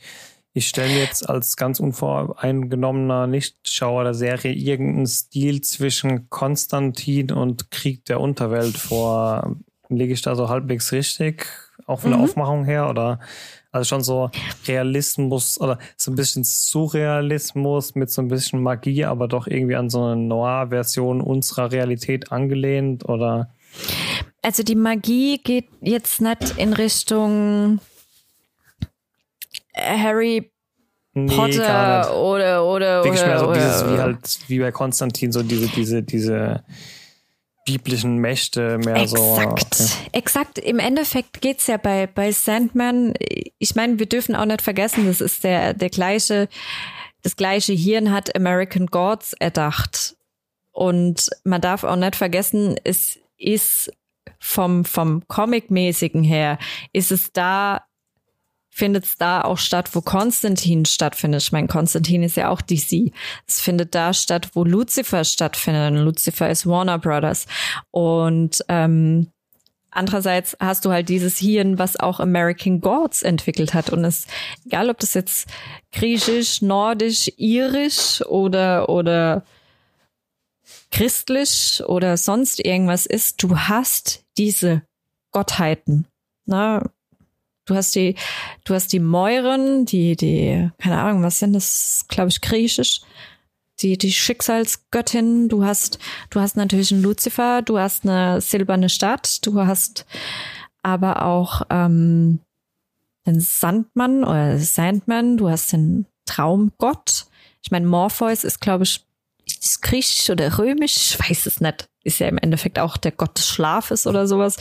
Ich 0.55 0.69
stelle 0.69 0.93
mir 0.93 1.01
jetzt 1.01 1.29
als 1.29 1.57
ganz 1.57 1.81
unvoreingenommener 1.81 3.27
Nichtschauer 3.27 4.05
der 4.05 4.15
Serie 4.15 4.53
irgendeinen 4.53 5.07
Stil 5.07 5.63
zwischen 5.63 6.29
Konstantin 6.29 7.33
und 7.33 7.71
Krieg 7.71 8.05
der 8.05 8.21
Unterwelt 8.21 8.77
vor. 8.77 9.57
Liege 9.89 10.13
ich 10.13 10.23
da 10.23 10.35
so 10.37 10.49
halbwegs 10.51 10.93
richtig? 10.93 11.47
Auch 11.87 12.01
von 12.01 12.11
der 12.11 12.19
Mhm. 12.19 12.25
Aufmachung 12.25 12.65
her? 12.65 12.89
Oder 12.91 13.19
also 13.73 13.89
schon 13.89 14.05
so 14.05 14.31
Realismus 14.69 15.59
oder 15.59 15.79
so 15.97 16.11
ein 16.11 16.17
bisschen 16.17 16.45
Surrealismus 16.45 17.95
mit 17.95 18.11
so 18.11 18.21
ein 18.21 18.29
bisschen 18.29 18.63
Magie, 18.63 19.07
aber 19.07 19.29
doch 19.29 19.47
irgendwie 19.47 19.77
an 19.77 19.89
so 19.89 20.03
eine 20.05 20.17
Noir-Version 20.17 21.23
unserer 21.23 21.73
Realität 21.73 22.31
angelehnt? 22.31 23.09
Oder 23.09 23.49
Also 24.43 24.63
die 24.63 24.75
Magie 24.75 25.39
geht 25.39 25.69
jetzt 25.81 26.21
nicht 26.21 26.59
in 26.59 26.75
Richtung 26.75 27.81
Harry 29.77 30.51
nee, 31.15 31.35
Potter 31.35 32.01
nicht. 32.01 32.11
oder 32.11 32.65
oder 32.65 33.05
Wirklich 33.05 33.23
oder, 33.23 33.29
mehr 33.29 33.39
so 33.39 33.47
oder, 33.49 33.55
dieses, 33.55 33.85
wie 33.85 33.99
halt, 33.99 34.39
wie 34.49 34.59
bei 34.59 34.73
Konstantin, 34.73 35.33
so 35.33 35.43
diese, 35.43 35.69
diese, 35.69 36.03
diese 36.03 36.65
biblischen 37.65 38.17
Mächte 38.19 38.79
mehr 38.79 39.07
so. 39.07 39.17
Exakt, 39.17 39.81
okay. 39.81 40.09
exakt. 40.13 40.59
Im 40.59 40.79
Endeffekt 40.79 41.41
geht's 41.41 41.67
ja 41.67 41.77
bei, 41.77 42.07
bei 42.07 42.33
Sandman, 42.33 43.15
ich 43.59 43.75
meine, 43.75 43.99
wir 43.99 44.07
dürfen 44.07 44.35
auch 44.35 44.45
nicht 44.45 44.63
vergessen, 44.63 45.07
das 45.07 45.21
ist 45.21 45.45
der, 45.45 45.75
der 45.75 45.91
gleiche, 45.91 46.49
das 47.23 47.37
gleiche 47.37 47.73
Hirn 47.73 48.11
hat 48.11 48.35
American 48.35 48.87
Gods 48.87 49.33
erdacht. 49.35 50.17
Und 50.73 51.29
man 51.45 51.61
darf 51.61 51.85
auch 51.85 51.97
nicht 51.97 52.17
vergessen, 52.17 52.77
es 52.83 53.19
ist 53.37 53.93
vom, 54.39 54.85
vom 54.85 55.27
Comic-mäßigen 55.29 56.25
her, 56.25 56.59
ist 56.93 57.13
es 57.13 57.33
da, 57.33 57.85
findet 58.75 59.05
es 59.05 59.17
da 59.19 59.43
auch 59.43 59.59
statt, 59.59 59.91
wo 59.93 60.01
Konstantin 60.01 60.87
stattfindet. 60.87 61.43
Ich 61.43 61.53
meine, 61.53 61.69
Konstantin 61.69 62.23
ist 62.23 62.39
ja 62.39 62.49
auch 62.49 62.63
DC. 62.63 63.13
Es 63.47 63.61
findet 63.61 63.95
da 63.95 64.15
statt, 64.15 64.49
wo 64.55 64.65
Lucifer 64.65 65.25
stattfindet. 65.25 65.93
Und 65.93 65.99
Lucifer 65.99 66.49
ist 66.49 66.67
Warner 66.67 66.99
Brothers. 66.99 67.47
Und 67.91 68.65
ähm, 68.69 69.29
andererseits 69.91 70.57
hast 70.59 70.87
du 70.87 70.91
halt 70.91 71.11
dieses 71.11 71.37
Hirn, 71.37 71.79
was 71.79 72.01
auch 72.01 72.19
American 72.19 72.81
Gods 72.81 73.21
entwickelt 73.21 73.75
hat. 73.75 73.91
Und 73.91 74.07
es, 74.07 74.27
egal 74.65 74.89
ob 74.89 74.99
das 75.01 75.13
jetzt 75.13 75.49
griechisch, 75.93 76.63
nordisch, 76.63 77.31
irisch 77.37 78.25
oder, 78.25 78.89
oder 78.89 79.45
christlich 80.91 81.83
oder 81.87 82.17
sonst 82.17 82.65
irgendwas 82.65 83.05
ist, 83.05 83.43
du 83.43 83.55
hast 83.55 84.25
diese 84.39 84.81
Gottheiten. 85.31 86.07
Na, 86.47 86.91
du 87.67 87.75
hast 87.75 87.95
die, 87.95 88.17
du 88.65 88.75
hast 88.75 88.93
die 88.93 89.01
Mäuren, 89.01 89.85
die, 89.85 90.17
die, 90.17 90.71
keine 90.79 91.01
Ahnung, 91.01 91.23
was 91.23 91.39
sind 91.39 91.53
das, 91.53 92.07
glaube 92.09 92.31
ich, 92.31 92.41
griechisch. 92.41 93.01
Die, 93.81 93.99
die 93.99 94.13
Schicksalsgöttin, 94.13 95.49
du 95.49 95.65
hast, 95.65 95.99
du 96.31 96.41
hast 96.41 96.57
natürlich 96.57 96.93
einen 96.93 97.03
Luzifer, 97.03 97.63
du 97.63 97.79
hast 97.79 98.05
eine 98.05 98.41
silberne 98.41 98.89
Stadt, 98.89 99.45
du 99.45 99.61
hast 99.61 100.07
aber 100.83 101.25
auch 101.25 101.63
ähm, 101.71 102.41
den 103.27 103.41
Sandmann 103.41 104.25
oder 104.25 104.59
Sandman, 104.59 105.37
du 105.37 105.49
hast 105.49 105.73
den 105.73 106.07
Traumgott. 106.27 107.27
Ich 107.63 107.71
meine, 107.71 107.87
Morpheus 107.87 108.45
ist, 108.45 108.61
glaube 108.61 108.85
ich, 108.85 109.05
ist 109.47 109.83
griechisch 109.83 110.31
oder 110.31 110.59
römisch? 110.59 110.97
Ich 110.97 111.21
weiß 111.21 111.47
es 111.47 111.61
nicht. 111.61 111.87
Ist 112.05 112.19
ja 112.19 112.29
im 112.29 112.39
Endeffekt 112.39 112.79
auch 112.79 112.97
der 112.97 113.13
Gott 113.13 113.39
des 113.39 113.49
Schlafes 113.49 114.07
oder 114.07 114.27
sowas. 114.27 114.57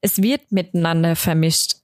Es 0.00 0.22
wird 0.22 0.52
miteinander 0.52 1.16
vermischt 1.16 1.78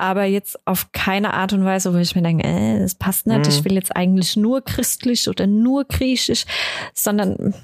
aber 0.00 0.24
jetzt 0.24 0.58
auf 0.66 0.92
keine 0.92 1.34
Art 1.34 1.52
und 1.52 1.64
Weise, 1.64 1.92
wo 1.92 1.98
ich 1.98 2.16
mir 2.16 2.22
denke, 2.22 2.44
äh, 2.44 2.80
das 2.80 2.94
passt 2.94 3.26
nicht, 3.26 3.40
mhm. 3.40 3.48
ich 3.48 3.64
will 3.64 3.74
jetzt 3.74 3.94
eigentlich 3.94 4.34
nur 4.36 4.62
christlich 4.62 5.28
oder 5.28 5.46
nur 5.46 5.84
griechisch, 5.84 6.46
sondern 6.94 7.54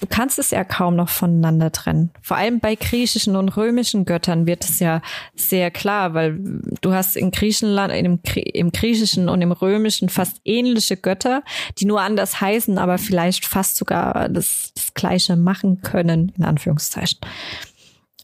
du 0.00 0.06
kannst 0.08 0.38
es 0.38 0.52
ja 0.52 0.62
kaum 0.62 0.94
noch 0.94 1.08
voneinander 1.08 1.72
trennen. 1.72 2.10
Vor 2.22 2.36
allem 2.36 2.60
bei 2.60 2.76
griechischen 2.76 3.34
und 3.34 3.48
römischen 3.56 4.04
Göttern 4.04 4.46
wird 4.46 4.64
es 4.64 4.78
ja 4.78 5.02
sehr 5.34 5.70
klar, 5.72 6.14
weil 6.14 6.38
du 6.80 6.92
hast 6.92 7.16
in 7.16 7.32
Griechenland, 7.32 7.92
im, 7.92 8.20
im 8.34 8.70
griechischen 8.70 9.28
und 9.28 9.42
im 9.42 9.52
römischen 9.52 10.08
fast 10.08 10.40
ähnliche 10.44 10.96
Götter, 10.96 11.42
die 11.78 11.84
nur 11.84 12.00
anders 12.00 12.40
heißen, 12.40 12.78
aber 12.78 12.96
vielleicht 12.96 13.44
fast 13.44 13.76
sogar 13.76 14.28
das, 14.28 14.72
das 14.76 14.94
Gleiche 14.94 15.36
machen 15.36 15.82
können, 15.82 16.32
in 16.36 16.44
Anführungszeichen. 16.44 17.18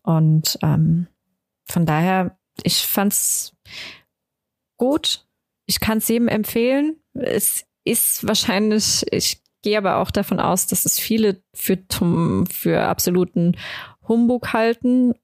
Und 0.05 0.59
ähm, 0.63 1.09
von 1.69 1.87
daher 1.87 2.39
ich 2.63 2.79
fand's 2.79 3.53
gut. 4.77 5.27
Ich 5.67 5.81
kann 5.81 5.99
es 5.99 6.09
jedem 6.09 6.29
empfehlen. 6.29 6.97
Es 7.15 7.65
ist 7.85 8.27
wahrscheinlich, 8.27 9.05
ich 9.13 9.43
gehe 9.63 9.79
aber 9.79 9.97
auch 9.97 10.11
davon 10.11 10.41
aus, 10.41 10.67
dass 10.67 10.85
es 10.85 10.99
viele 10.99 11.43
für, 11.55 11.79
für 12.51 12.83
absoluten 12.83 13.57
Humbug 14.07 14.53
halten. 14.53 15.15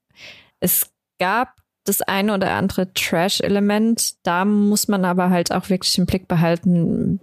Es 0.59 0.91
gab 1.19 1.55
das 1.85 2.01
eine 2.01 2.33
oder 2.33 2.51
andere 2.51 2.93
Trash-Element. 2.93 4.25
Da 4.25 4.45
muss 4.45 4.87
man 4.87 5.05
aber 5.05 5.29
halt 5.29 5.51
auch 5.51 5.69
wirklich 5.69 5.97
im 5.97 6.05
Blick 6.05 6.27
behalten, 6.27 7.19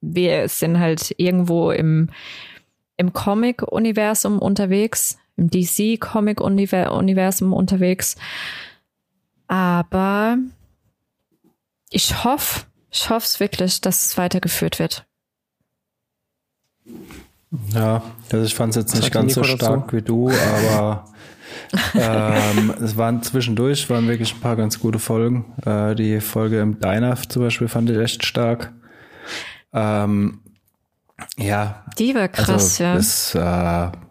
wir 0.00 0.48
sind 0.48 0.78
halt 0.78 1.14
irgendwo 1.16 1.70
im, 1.70 2.10
im 2.96 3.12
Comic-Universum 3.12 4.38
unterwegs, 4.38 5.18
im 5.36 5.50
DC-Comic-Universum 5.50 7.52
unterwegs. 7.52 8.16
Aber 9.48 10.38
ich 11.90 12.24
hoffe, 12.24 12.62
ich 12.90 13.10
hoffe 13.10 13.26
es 13.26 13.40
wirklich, 13.40 13.80
dass 13.80 14.06
es 14.06 14.18
weitergeführt 14.18 14.78
wird. 14.78 15.04
Ja, 17.72 18.02
also 18.32 18.44
ich 18.44 18.54
fand 18.54 18.70
es 18.70 18.76
jetzt 18.76 18.96
nicht 18.96 19.12
ganz 19.12 19.34
so 19.34 19.44
stark 19.44 19.86
dazu? 19.86 19.96
wie 19.96 20.02
du, 20.02 20.30
aber 20.30 21.04
ähm, 21.94 22.74
es 22.82 22.96
waren 22.96 23.22
zwischendurch, 23.22 23.88
waren 23.88 24.08
wirklich 24.08 24.34
ein 24.34 24.40
paar 24.40 24.56
ganz 24.56 24.80
gute 24.80 24.98
Folgen. 24.98 25.54
Äh, 25.64 25.94
die 25.94 26.20
Folge 26.20 26.60
im 26.60 26.80
Diner 26.80 27.16
zum 27.28 27.42
Beispiel 27.42 27.68
fand 27.68 27.88
ich 27.90 27.98
echt 27.98 28.26
stark. 28.26 28.72
Ähm, 29.72 30.40
ja. 31.38 31.84
Die 31.98 32.14
war 32.14 32.28
krass, 32.28 32.80
also, 32.80 32.84
ja. 32.84 32.96
Es, 32.96 33.34
äh, 33.34 34.05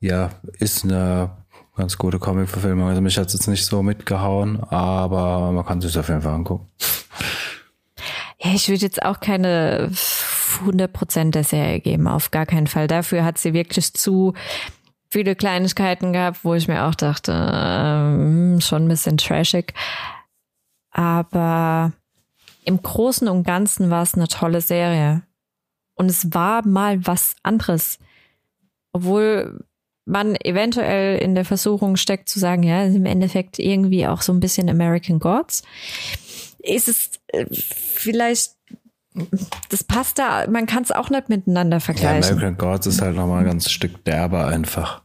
ja, 0.00 0.30
ist 0.58 0.84
eine 0.84 1.30
ganz 1.76 1.96
gute 1.96 2.18
Comic-Verfilmung. 2.18 2.88
Also 2.88 3.00
mich 3.00 3.16
hat 3.18 3.28
es 3.28 3.34
jetzt 3.34 3.46
nicht 3.46 3.64
so 3.64 3.82
mitgehauen, 3.82 4.62
aber 4.64 5.52
man 5.52 5.64
kann 5.64 5.80
sich 5.80 5.96
auf 5.98 6.08
jeden 6.08 6.22
Fall 6.22 6.34
angucken. 6.34 6.68
Ja, 8.40 8.52
ich 8.54 8.68
würde 8.68 8.82
jetzt 8.82 9.02
auch 9.02 9.20
keine 9.20 9.90
100% 9.90 11.30
der 11.30 11.44
Serie 11.44 11.80
geben, 11.80 12.06
auf 12.06 12.30
gar 12.30 12.46
keinen 12.46 12.66
Fall. 12.66 12.86
Dafür 12.86 13.24
hat 13.24 13.38
sie 13.38 13.52
wirklich 13.52 13.94
zu 13.94 14.34
viele 15.08 15.34
Kleinigkeiten 15.34 16.12
gehabt, 16.12 16.44
wo 16.44 16.54
ich 16.54 16.68
mir 16.68 16.84
auch 16.84 16.94
dachte, 16.94 17.32
ähm, 17.52 18.60
schon 18.60 18.84
ein 18.84 18.88
bisschen 18.88 19.16
trashig. 19.16 19.74
Aber 20.90 21.92
im 22.64 22.82
Großen 22.82 23.28
und 23.28 23.44
Ganzen 23.44 23.90
war 23.90 24.02
es 24.02 24.14
eine 24.14 24.28
tolle 24.28 24.60
Serie. 24.60 25.22
Und 25.94 26.10
es 26.10 26.32
war 26.32 26.66
mal 26.66 27.04
was 27.06 27.34
anderes. 27.42 27.98
Obwohl 28.92 29.64
man 30.08 30.34
eventuell 30.36 31.18
in 31.18 31.34
der 31.34 31.44
Versuchung 31.44 31.96
steckt 31.96 32.28
zu 32.28 32.38
sagen, 32.38 32.62
ja, 32.62 32.84
im 32.84 33.06
Endeffekt 33.06 33.58
irgendwie 33.58 34.06
auch 34.06 34.22
so 34.22 34.32
ein 34.32 34.40
bisschen 34.40 34.68
American 34.68 35.18
Gods, 35.18 35.62
ist 36.58 36.88
es 36.88 37.10
äh, 37.28 37.46
vielleicht 37.50 38.52
das 39.68 39.82
passt 39.82 40.18
da, 40.18 40.46
man 40.48 40.66
kann 40.66 40.84
es 40.84 40.92
auch 40.92 41.10
nicht 41.10 41.28
miteinander 41.28 41.80
vergleichen. 41.80 42.22
Ja, 42.22 42.36
American 42.36 42.56
Gods 42.56 42.86
ist 42.86 43.02
halt 43.02 43.16
nochmal 43.16 43.40
ein 43.40 43.46
ganz 43.46 43.68
Stück 43.68 44.04
derber 44.04 44.46
einfach. 44.46 45.02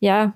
Ja, 0.00 0.34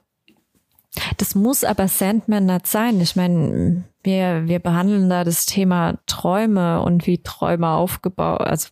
das 1.18 1.34
muss 1.34 1.64
aber 1.64 1.88
Sandman 1.88 2.46
nicht 2.46 2.66
sein. 2.66 3.00
Ich 3.00 3.16
meine, 3.16 3.84
wir, 4.02 4.46
wir 4.46 4.58
behandeln 4.60 5.10
da 5.10 5.24
das 5.24 5.46
Thema 5.46 5.98
Träume 6.06 6.80
und 6.82 7.06
wie 7.06 7.22
Träume 7.22 7.68
aufgebaut, 7.68 8.40
also 8.40 8.68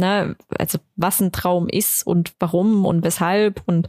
ne, 0.00 0.36
also 0.58 0.78
was 0.96 1.20
ein 1.20 1.32
Traum 1.32 1.68
ist 1.68 2.06
und 2.06 2.34
warum 2.40 2.84
und 2.84 3.04
weshalb 3.04 3.62
und 3.66 3.88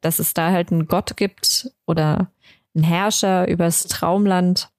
dass 0.00 0.18
es 0.18 0.34
da 0.34 0.50
halt 0.52 0.70
einen 0.70 0.86
Gott 0.86 1.16
gibt 1.16 1.70
oder 1.86 2.30
einen 2.74 2.84
Herrscher 2.84 3.48
übers 3.48 3.84
Traumland. 3.84 4.70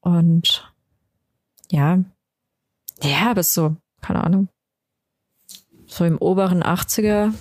Und 0.00 0.72
ja, 1.70 1.98
ja, 3.02 3.34
bis 3.34 3.54
so, 3.54 3.76
keine 4.00 4.22
Ahnung, 4.22 4.48
so 5.86 6.04
im 6.04 6.18
oberen 6.18 6.62
80er, 6.62 7.32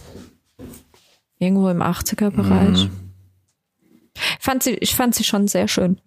irgendwo 1.38 1.70
im 1.70 1.82
80er 1.82 2.30
Bereich. 2.32 2.86
Mhm. 2.86 3.12
Fand 4.40 4.64
sie, 4.64 4.76
ich 4.76 4.96
fand 4.96 5.14
sie 5.16 5.24
schon 5.24 5.48
sehr 5.48 5.68
schön. 5.68 6.00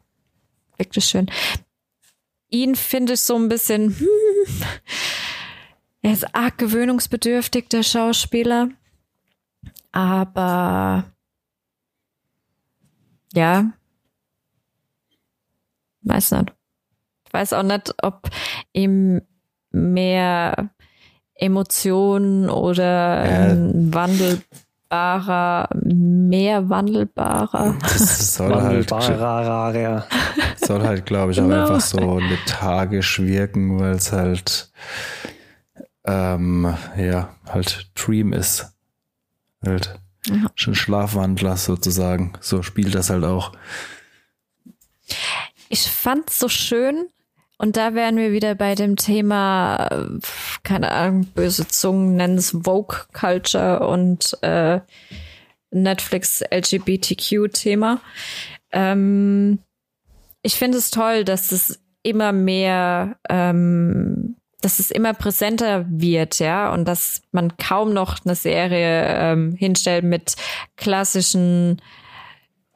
Wirklich 0.76 1.04
schön. 1.04 1.30
Ihn 2.50 2.76
finde 2.76 3.14
ich 3.14 3.20
so 3.20 3.36
ein 3.36 3.48
bisschen, 3.48 3.98
hm, 3.98 4.06
er 6.08 6.14
ist 6.14 6.34
arg 6.34 6.56
gewöhnungsbedürftig, 6.58 7.68
der 7.68 7.82
Schauspieler. 7.82 8.68
Aber 9.92 11.04
ja, 13.34 13.72
weiß 16.02 16.32
nicht. 16.32 16.54
Ich 17.26 17.32
weiß 17.34 17.52
auch 17.52 17.62
nicht, 17.62 17.94
ob 18.02 18.30
ihm 18.72 19.20
mehr 19.70 20.70
Emotionen 21.34 22.48
oder 22.48 23.18
ein 23.20 23.92
wandelbarer, 23.92 25.68
mehr 25.84 26.70
wandelbarer. 26.70 27.76
Das 27.82 28.34
soll 28.34 28.54
halt, 28.54 28.88
soll 30.56 30.82
halt, 30.82 31.04
glaube 31.04 31.32
ich, 31.32 31.40
auch 31.40 31.44
genau. 31.44 31.60
einfach 31.60 31.80
so 31.80 32.18
lethargisch 32.18 33.20
wirken, 33.20 33.78
weil 33.78 33.92
es 33.92 34.10
halt 34.12 34.70
ähm, 36.08 36.74
ja, 36.96 37.34
halt 37.46 37.90
Dream 37.94 38.32
ist. 38.32 38.74
Halt 39.64 39.98
ja. 40.26 40.50
schon 40.54 40.74
Schlafwandler 40.74 41.56
sozusagen. 41.56 42.32
So 42.40 42.62
spielt 42.62 42.94
das 42.94 43.10
halt 43.10 43.24
auch. 43.24 43.52
Ich 45.68 45.90
fand's 45.90 46.38
so 46.38 46.48
schön, 46.48 47.08
und 47.58 47.76
da 47.76 47.94
wären 47.94 48.16
wir 48.16 48.30
wieder 48.30 48.54
bei 48.54 48.76
dem 48.76 48.94
Thema, 48.94 49.90
keine 50.62 50.92
Ahnung, 50.92 51.24
böse 51.26 51.66
Zungen 51.66 52.14
nennen 52.14 52.38
es 52.38 52.52
Vogue 52.52 52.96
Culture 53.12 53.86
und 53.86 54.38
äh, 54.42 54.80
Netflix 55.72 56.42
LGBTQ-Thema. 56.52 58.00
Ähm, 58.70 59.58
ich 60.42 60.54
finde 60.54 60.78
es 60.78 60.92
toll, 60.92 61.24
dass 61.24 61.50
es 61.50 61.80
immer 62.04 62.30
mehr 62.30 63.18
ähm, 63.28 64.36
dass 64.60 64.80
es 64.80 64.90
immer 64.90 65.14
präsenter 65.14 65.86
wird, 65.88 66.38
ja, 66.40 66.72
und 66.72 66.86
dass 66.86 67.22
man 67.30 67.56
kaum 67.56 67.92
noch 67.92 68.18
eine 68.24 68.34
Serie 68.34 69.04
ähm, 69.06 69.54
hinstellt 69.56 70.04
mit 70.04 70.34
klassischen 70.76 71.80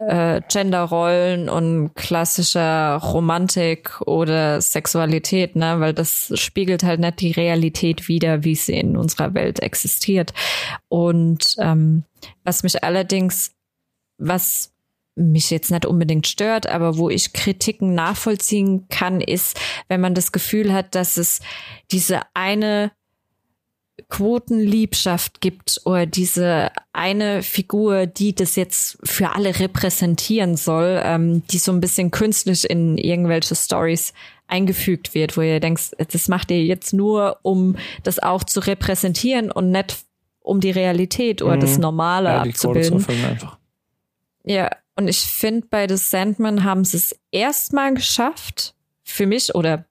äh, 0.09 0.41
Genderrollen 0.49 1.49
und 1.49 1.95
klassischer 1.95 2.97
Romantik 2.97 4.01
oder 4.03 4.61
Sexualität, 4.61 5.57
ne, 5.57 5.80
weil 5.80 5.93
das 5.93 6.33
spiegelt 6.35 6.83
halt 6.83 7.01
nicht 7.01 7.20
die 7.20 7.33
Realität 7.33 8.09
wider, 8.09 8.45
wie 8.45 8.55
sie 8.55 8.74
in 8.74 8.97
unserer 8.97 9.35
Welt 9.35 9.61
existiert. 9.61 10.33
Und 10.89 11.57
ähm, 11.59 12.05
was 12.45 12.62
mich 12.62 12.83
allerdings, 12.83 13.53
was 14.18 14.72
mich 15.15 15.51
jetzt 15.51 15.71
nicht 15.71 15.87
unbedingt 15.87 16.27
stört, 16.27 16.67
aber 16.67 16.97
wo 16.97 17.11
ich 17.11 17.33
Kritiken 17.33 17.95
nachvollziehen 17.95 18.87
kann, 18.89 19.21
ist, 19.21 19.59
wenn 19.89 20.01
man 20.01 20.15
das 20.15 20.33
Gefühl 20.33 20.73
hat, 20.73 20.95
dass 20.95 21.17
es 21.17 21.41
diese 21.91 22.21
eine 22.35 22.93
Quotenliebschaft 24.09 25.41
gibt 25.41 25.81
oder 25.85 26.07
diese 26.07 26.71
eine 26.93 27.43
Figur, 27.43 28.07
die 28.07 28.35
das 28.35 28.57
jetzt 28.57 28.99
für 29.05 29.31
alle 29.31 29.59
repräsentieren 29.59 30.57
soll, 30.57 31.01
ähm, 31.05 31.47
die 31.49 31.59
so 31.59 31.73
ein 31.73 31.81
bisschen 31.81 32.11
künstlich 32.11 32.69
in 32.69 32.97
irgendwelche 32.97 33.55
Stories 33.55 34.13
eingefügt 34.47 35.15
wird, 35.15 35.37
wo 35.37 35.41
ihr 35.41 35.61
denkt, 35.61 35.93
das 36.13 36.29
macht 36.29 36.51
ihr 36.51 36.63
jetzt 36.65 36.93
nur, 36.93 37.39
um 37.43 37.77
das 38.03 38.19
auch 38.19 38.45
zu 38.45 38.61
repräsentieren 38.61 39.51
und 39.51 39.71
nicht 39.71 40.05
um 40.41 40.61
die 40.61 40.71
Realität 40.71 41.41
oder 41.41 41.57
mhm. 41.57 41.61
das 41.61 41.79
Normale 41.79 42.29
ja, 42.29 42.43
abzubilden. 42.43 43.05
Ja, 44.45 44.71
und 44.97 45.09
ich 45.09 45.20
finde, 45.20 45.66
bei 45.68 45.88
The 45.88 45.97
Sandman 45.97 46.64
haben 46.64 46.84
sie 46.84 46.99
es 46.99 47.16
erstmal 47.30 47.95
geschafft, 47.95 48.74
für 49.05 49.26
mich, 49.26 49.55
oder 49.55 49.86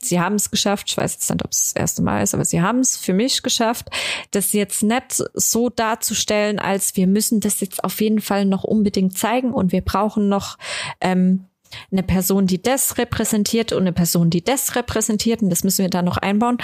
sie 0.00 0.20
haben 0.20 0.36
es 0.36 0.50
geschafft, 0.50 0.90
ich 0.90 0.96
weiß 0.96 1.14
jetzt 1.14 1.30
nicht, 1.30 1.44
ob 1.44 1.50
es 1.50 1.60
das 1.60 1.72
erste 1.72 2.02
Mal 2.02 2.22
ist, 2.22 2.34
aber 2.34 2.44
sie 2.44 2.60
haben 2.60 2.80
es 2.80 2.96
für 2.96 3.12
mich 3.12 3.42
geschafft, 3.42 3.88
das 4.30 4.52
jetzt 4.52 4.82
nicht 4.82 5.22
so 5.34 5.70
darzustellen, 5.70 6.58
als 6.58 6.96
wir 6.96 7.06
müssen 7.06 7.40
das 7.40 7.60
jetzt 7.60 7.82
auf 7.82 8.00
jeden 8.00 8.20
Fall 8.20 8.44
noch 8.44 8.64
unbedingt 8.64 9.16
zeigen 9.16 9.52
und 9.52 9.72
wir 9.72 9.80
brauchen 9.80 10.28
noch 10.28 10.58
ähm, 11.00 11.46
eine 11.90 12.02
Person, 12.02 12.46
die 12.46 12.62
das 12.62 12.98
repräsentiert 12.98 13.72
und 13.72 13.82
eine 13.82 13.92
Person, 13.92 14.30
die 14.30 14.44
das 14.44 14.76
repräsentiert 14.76 15.42
und 15.42 15.50
das 15.50 15.64
müssen 15.64 15.82
wir 15.82 15.90
da 15.90 16.02
noch 16.02 16.18
einbauen, 16.18 16.58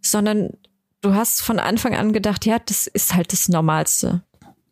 sondern 0.00 0.50
du 1.02 1.14
hast 1.14 1.42
von 1.42 1.58
Anfang 1.58 1.94
an 1.94 2.12
gedacht, 2.12 2.46
ja, 2.46 2.58
das 2.58 2.86
ist 2.86 3.14
halt 3.14 3.32
das 3.32 3.48
Normalste 3.48 4.22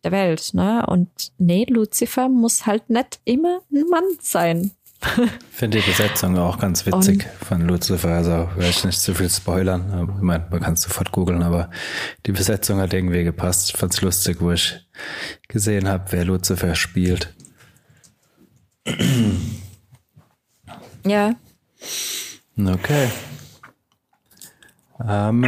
der 0.04 0.12
Welt, 0.12 0.50
ne? 0.52 0.84
Und 0.86 1.08
nee, 1.38 1.66
Lucifer 1.68 2.28
muss 2.28 2.66
halt 2.66 2.90
nicht 2.90 3.20
immer 3.24 3.60
ein 3.72 3.88
Mann 3.90 4.04
sein. 4.20 4.70
Finde 5.50 5.80
die 5.80 5.86
Besetzung 5.86 6.38
auch 6.38 6.58
ganz 6.58 6.86
witzig 6.86 7.26
Und 7.40 7.46
von 7.46 7.60
Lucifer. 7.68 8.08
Also 8.08 8.48
will 8.56 8.68
ich 8.68 8.84
nicht 8.84 9.00
zu 9.00 9.14
viel 9.14 9.28
spoilern. 9.28 10.14
Ich 10.16 10.22
meine, 10.22 10.46
man 10.50 10.60
kann 10.60 10.74
es 10.74 10.82
sofort 10.82 11.12
googeln, 11.12 11.42
aber 11.42 11.70
die 12.26 12.32
Besetzung 12.32 12.78
hat 12.78 12.92
irgendwie 12.92 13.24
gepasst. 13.24 13.76
Fand's 13.76 14.00
lustig, 14.00 14.38
wo 14.40 14.50
ich 14.50 14.80
gesehen 15.48 15.88
habe, 15.88 16.04
wer 16.10 16.24
Lucifer 16.24 16.74
spielt. 16.74 17.34
Ja. 21.06 21.34
Okay. 22.58 23.08
Ähm, 25.02 25.44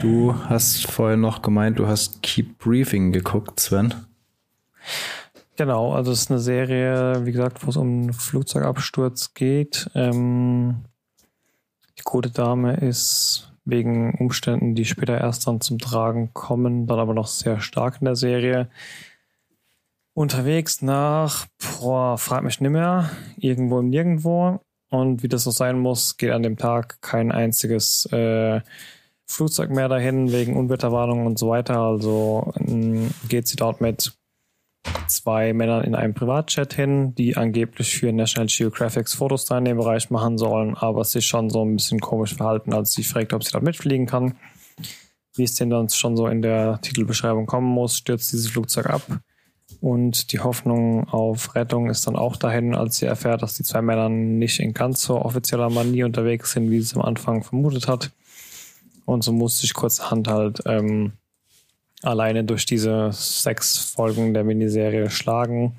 du 0.00 0.34
hast 0.48 0.86
vorher 0.86 1.16
noch 1.16 1.42
gemeint, 1.42 1.78
du 1.78 1.86
hast 1.86 2.22
Keep 2.22 2.58
Briefing 2.58 3.12
geguckt, 3.12 3.58
Sven. 3.60 3.94
Genau, 5.56 5.92
also 5.92 6.12
es 6.12 6.22
ist 6.22 6.30
eine 6.30 6.40
Serie, 6.40 7.24
wie 7.26 7.32
gesagt, 7.32 7.64
wo 7.64 7.70
es 7.70 7.76
um 7.76 7.86
einen 7.86 8.12
Flugzeugabsturz 8.12 9.34
geht. 9.34 9.90
Ähm, 9.94 10.84
die 11.98 12.02
gute 12.02 12.30
Dame 12.30 12.76
ist 12.76 13.52
wegen 13.64 14.14
Umständen, 14.18 14.74
die 14.74 14.84
später 14.84 15.18
erst 15.18 15.46
dann 15.46 15.60
zum 15.60 15.78
Tragen 15.78 16.30
kommen, 16.34 16.86
dann 16.86 16.98
aber 16.98 17.14
noch 17.14 17.28
sehr 17.28 17.60
stark 17.60 17.98
in 18.00 18.04
der 18.04 18.16
Serie, 18.16 18.68
unterwegs 20.12 20.82
nach, 20.82 21.46
boah, 21.80 22.18
frag 22.18 22.44
mich 22.44 22.60
nicht 22.60 22.70
mehr, 22.70 23.10
irgendwo 23.36 23.80
im 23.80 23.90
Nirgendwo. 23.90 24.60
Und 24.94 25.24
wie 25.24 25.28
das 25.28 25.42
so 25.42 25.50
sein 25.50 25.80
muss, 25.80 26.16
geht 26.18 26.30
an 26.30 26.44
dem 26.44 26.56
Tag 26.56 27.02
kein 27.02 27.32
einziges 27.32 28.06
äh, 28.12 28.60
Flugzeug 29.26 29.70
mehr 29.70 29.88
dahin 29.88 30.30
wegen 30.30 30.56
Unwetterwarnung 30.56 31.26
und 31.26 31.36
so 31.36 31.48
weiter. 31.48 31.78
Also 31.80 32.52
ähm, 32.60 33.10
geht 33.28 33.48
sie 33.48 33.56
dort 33.56 33.80
mit 33.80 34.12
zwei 35.08 35.52
Männern 35.52 35.82
in 35.82 35.96
einem 35.96 36.14
Privatchat 36.14 36.74
hin, 36.74 37.12
die 37.16 37.36
angeblich 37.36 37.96
für 37.96 38.12
National 38.12 38.46
Geographics 38.46 39.14
Fotos 39.14 39.46
da 39.46 39.58
in 39.58 39.64
dem 39.64 39.78
Bereich 39.78 40.10
machen 40.10 40.38
sollen, 40.38 40.76
aber 40.76 41.02
sich 41.04 41.26
schon 41.26 41.50
so 41.50 41.64
ein 41.64 41.74
bisschen 41.74 41.98
komisch 41.98 42.34
verhalten, 42.36 42.72
als 42.72 42.92
sie 42.92 43.02
fragt, 43.02 43.32
ob 43.32 43.42
sie 43.42 43.50
dort 43.50 43.64
mitfliegen 43.64 44.06
kann. 44.06 44.36
Wie 45.34 45.42
es 45.42 45.56
denn 45.56 45.70
dann 45.70 45.88
schon 45.88 46.16
so 46.16 46.28
in 46.28 46.40
der 46.40 46.80
Titelbeschreibung 46.82 47.46
kommen 47.46 47.66
muss, 47.66 47.96
stürzt 47.96 48.32
dieses 48.32 48.50
Flugzeug 48.50 48.86
ab. 48.86 49.02
Und 49.80 50.32
die 50.32 50.40
Hoffnung 50.40 51.08
auf 51.08 51.54
Rettung 51.54 51.90
ist 51.90 52.06
dann 52.06 52.16
auch 52.16 52.36
dahin, 52.36 52.74
als 52.74 52.96
sie 52.96 53.06
erfährt, 53.06 53.42
dass 53.42 53.54
die 53.54 53.64
zwei 53.64 53.82
Männer 53.82 54.08
nicht 54.08 54.60
in 54.60 54.72
ganz 54.72 55.02
so 55.02 55.20
offizieller 55.20 55.70
Manier 55.70 56.06
unterwegs 56.06 56.52
sind, 56.52 56.70
wie 56.70 56.80
sie 56.80 56.90
es 56.90 56.96
am 56.96 57.02
Anfang 57.02 57.42
vermutet 57.42 57.88
hat. 57.88 58.10
Und 59.04 59.24
so 59.24 59.32
muss 59.32 59.58
sich 59.58 59.74
kurzerhand 59.74 60.28
halt 60.28 60.62
ähm, 60.66 61.12
alleine 62.02 62.44
durch 62.44 62.66
diese 62.66 63.10
sechs 63.12 63.78
Folgen 63.78 64.34
der 64.34 64.44
Miniserie 64.44 65.10
schlagen, 65.10 65.76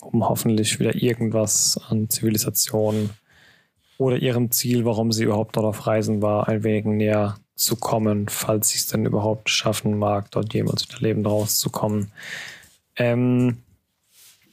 um 0.00 0.28
hoffentlich 0.28 0.78
wieder 0.78 0.94
irgendwas 0.94 1.80
an 1.88 2.08
Zivilisation 2.08 3.10
oder 3.98 4.18
ihrem 4.18 4.50
Ziel, 4.50 4.84
warum 4.84 5.12
sie 5.12 5.24
überhaupt 5.24 5.56
dort 5.56 5.66
auf 5.66 5.86
Reisen 5.86 6.22
war, 6.22 6.48
ein 6.48 6.62
wenig 6.64 6.84
näher 6.84 7.36
zu 7.54 7.76
kommen, 7.76 8.28
falls 8.28 8.68
sie 8.68 8.78
es 8.78 8.86
denn 8.88 9.06
überhaupt 9.06 9.48
schaffen 9.48 9.98
mag, 9.98 10.30
dort 10.30 10.52
jemals 10.52 10.86
wieder 10.88 11.00
lebend 11.00 11.26
rauszukommen. 11.26 12.12
Ähm, 12.96 13.58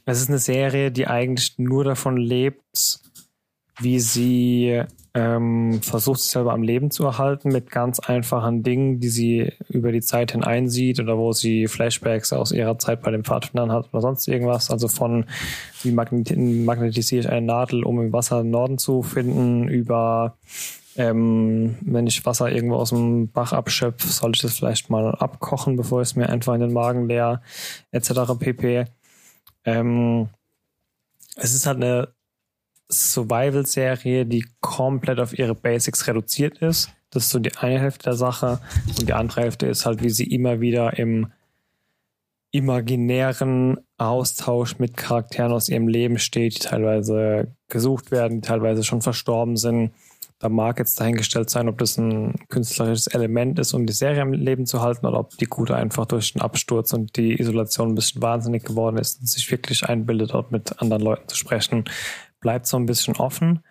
es 0.05 0.21
ist 0.21 0.29
eine 0.29 0.39
Serie, 0.39 0.91
die 0.91 1.07
eigentlich 1.07 1.57
nur 1.57 1.83
davon 1.83 2.17
lebt, 2.17 2.61
wie 3.79 3.99
sie 3.99 4.83
ähm, 5.15 5.81
versucht 5.83 6.21
sich 6.21 6.31
selber 6.31 6.53
am 6.53 6.63
Leben 6.63 6.89
zu 6.89 7.05
erhalten 7.05 7.49
mit 7.49 7.69
ganz 7.69 7.99
einfachen 7.99 8.63
Dingen, 8.63 8.99
die 8.99 9.09
sie 9.09 9.53
über 9.69 9.91
die 9.91 10.01
Zeit 10.01 10.31
hineinsieht 10.31 10.99
oder 10.99 11.17
wo 11.17 11.33
sie 11.33 11.67
Flashbacks 11.67 12.33
aus 12.33 12.51
ihrer 12.51 12.79
Zeit 12.79 13.03
bei 13.03 13.11
den 13.11 13.23
Pfadfindern 13.23 13.71
hat 13.71 13.89
oder 13.91 14.01
sonst 14.01 14.27
irgendwas. 14.27 14.71
Also 14.71 14.87
von 14.87 15.25
wie 15.83 15.91
magnetisiere 15.91 17.21
ich 17.21 17.29
eine 17.29 17.45
Nadel, 17.45 17.83
um 17.83 18.01
im 18.01 18.13
Wasser 18.13 18.43
Norden 18.43 18.79
zu 18.79 19.03
finden, 19.03 19.67
über 19.67 20.37
ähm, 20.95 21.77
wenn 21.81 22.07
ich 22.07 22.25
Wasser 22.25 22.51
irgendwo 22.51 22.75
aus 22.75 22.89
dem 22.89 23.31
Bach 23.31 23.51
abschöpfe, 23.51 24.07
soll 24.07 24.31
ich 24.35 24.41
das 24.41 24.55
vielleicht 24.55 24.89
mal 24.89 25.15
abkochen, 25.15 25.75
bevor 25.75 26.01
ich 26.01 26.09
es 26.09 26.15
mir 26.15 26.29
einfach 26.29 26.53
in 26.53 26.61
den 26.61 26.73
Magen 26.73 27.07
leer, 27.07 27.41
etc. 27.91 28.11
pp. 28.39 28.85
Ähm, 29.65 30.29
es 31.35 31.53
ist 31.55 31.65
halt 31.65 31.77
eine 31.77 32.09
Survival-Serie, 32.93 34.25
die 34.25 34.45
komplett 34.61 35.19
auf 35.19 35.37
ihre 35.37 35.55
Basics 35.55 36.07
reduziert 36.07 36.59
ist. 36.59 36.89
Das 37.09 37.25
ist 37.25 37.29
so 37.29 37.39
die 37.39 37.55
eine 37.57 37.79
Hälfte 37.79 38.05
der 38.05 38.15
Sache. 38.15 38.59
Und 38.87 39.07
die 39.07 39.13
andere 39.13 39.41
Hälfte 39.41 39.67
ist 39.67 39.85
halt, 39.85 40.03
wie 40.03 40.09
sie 40.09 40.25
immer 40.25 40.61
wieder 40.61 40.97
im 40.97 41.27
imaginären 42.51 43.77
Austausch 43.97 44.77
mit 44.77 44.95
Charakteren 44.95 45.51
aus 45.51 45.69
ihrem 45.69 45.87
Leben 45.87 46.19
steht, 46.19 46.55
die 46.55 46.67
teilweise 46.67 47.55
gesucht 47.67 48.11
werden, 48.11 48.41
die 48.41 48.47
teilweise 48.47 48.83
schon 48.83 49.01
verstorben 49.01 49.57
sind. 49.57 49.91
Da 50.37 50.49
mag 50.49 50.77
jetzt 50.77 50.99
dahingestellt 50.99 51.49
sein, 51.49 51.69
ob 51.69 51.77
das 51.77 51.97
ein 51.97 52.35
künstlerisches 52.49 53.07
Element 53.07 53.57
ist, 53.59 53.73
um 53.73 53.85
die 53.85 53.93
Serie 53.93 54.21
am 54.21 54.33
Leben 54.33 54.65
zu 54.65 54.81
halten, 54.81 55.05
oder 55.05 55.19
ob 55.19 55.37
die 55.37 55.45
Gute 55.45 55.75
einfach 55.75 56.05
durch 56.05 56.33
den 56.33 56.41
Absturz 56.41 56.93
und 56.93 57.15
die 57.15 57.39
Isolation 57.39 57.89
ein 57.89 57.95
bisschen 57.95 58.21
wahnsinnig 58.21 58.65
geworden 58.65 58.97
ist 58.97 59.19
und 59.19 59.27
sich 59.27 59.49
wirklich 59.49 59.85
einbildet, 59.85 60.33
dort 60.33 60.51
mit 60.51 60.79
anderen 60.81 61.01
Leuten 61.01 61.27
zu 61.29 61.37
sprechen 61.37 61.85
bleibt 62.43 62.67
so 62.67 62.77
ein 62.77 62.85
bisschen 62.85 63.15
offen. 63.15 63.63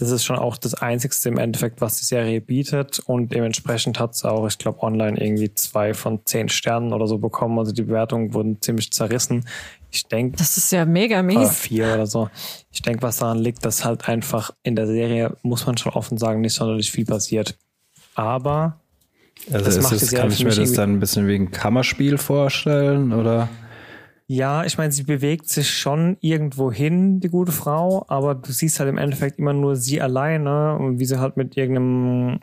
Das 0.00 0.10
ist 0.10 0.24
schon 0.24 0.38
auch 0.38 0.56
das 0.56 0.74
Einzigste 0.74 1.28
im 1.28 1.38
Endeffekt, 1.38 1.80
was 1.80 1.96
die 1.96 2.04
Serie 2.04 2.40
bietet. 2.40 3.00
Und 3.00 3.32
dementsprechend 3.32 3.98
hat 3.98 4.14
sie 4.14 4.30
auch, 4.30 4.46
ich 4.46 4.58
glaube, 4.58 4.82
online 4.82 5.20
irgendwie 5.20 5.52
zwei 5.54 5.92
von 5.92 6.20
zehn 6.24 6.48
Sternen 6.48 6.92
oder 6.92 7.08
so 7.08 7.18
bekommen. 7.18 7.58
Also 7.58 7.72
die 7.72 7.82
Bewertungen 7.82 8.32
wurden 8.32 8.60
ziemlich 8.60 8.92
zerrissen. 8.92 9.44
Ich 9.90 10.06
denke. 10.06 10.36
Das 10.36 10.56
ist 10.56 10.70
ja 10.70 10.84
mega 10.84 11.22
mies. 11.22 11.50
Vier 11.58 11.94
oder 11.94 12.06
so. 12.06 12.30
Ich 12.70 12.82
denke, 12.82 13.02
was 13.02 13.16
daran 13.16 13.38
liegt, 13.38 13.64
dass 13.64 13.84
halt 13.84 14.08
einfach 14.08 14.52
in 14.62 14.76
der 14.76 14.86
Serie, 14.86 15.36
muss 15.42 15.66
man 15.66 15.76
schon 15.76 15.92
offen 15.92 16.16
sagen, 16.16 16.42
nicht 16.42 16.54
sonderlich 16.54 16.92
viel 16.92 17.04
passiert. 17.04 17.58
Aber. 18.14 18.80
Also 19.52 19.64
das 19.64 19.82
macht 19.82 19.92
es, 19.92 20.12
kann 20.12 20.30
ich 20.30 20.44
mir 20.44 20.54
das 20.54 20.72
dann 20.72 20.94
ein 20.94 21.00
bisschen 21.00 21.26
wegen 21.26 21.50
Kammerspiel 21.50 22.18
vorstellen, 22.18 23.12
oder? 23.12 23.48
Ja, 24.30 24.64
ich 24.64 24.76
meine, 24.76 24.92
sie 24.92 25.04
bewegt 25.04 25.48
sich 25.48 25.70
schon 25.70 26.18
irgendwo 26.20 26.70
hin, 26.70 27.18
die 27.20 27.30
gute 27.30 27.50
Frau, 27.50 28.04
aber 28.08 28.34
du 28.34 28.52
siehst 28.52 28.78
halt 28.78 28.90
im 28.90 28.98
Endeffekt 28.98 29.38
immer 29.38 29.54
nur 29.54 29.74
sie 29.74 30.02
alleine 30.02 30.76
und 30.76 30.98
wie 31.00 31.06
sie 31.06 31.18
halt 31.18 31.38
mit 31.38 31.56
irgendeinem 31.56 32.40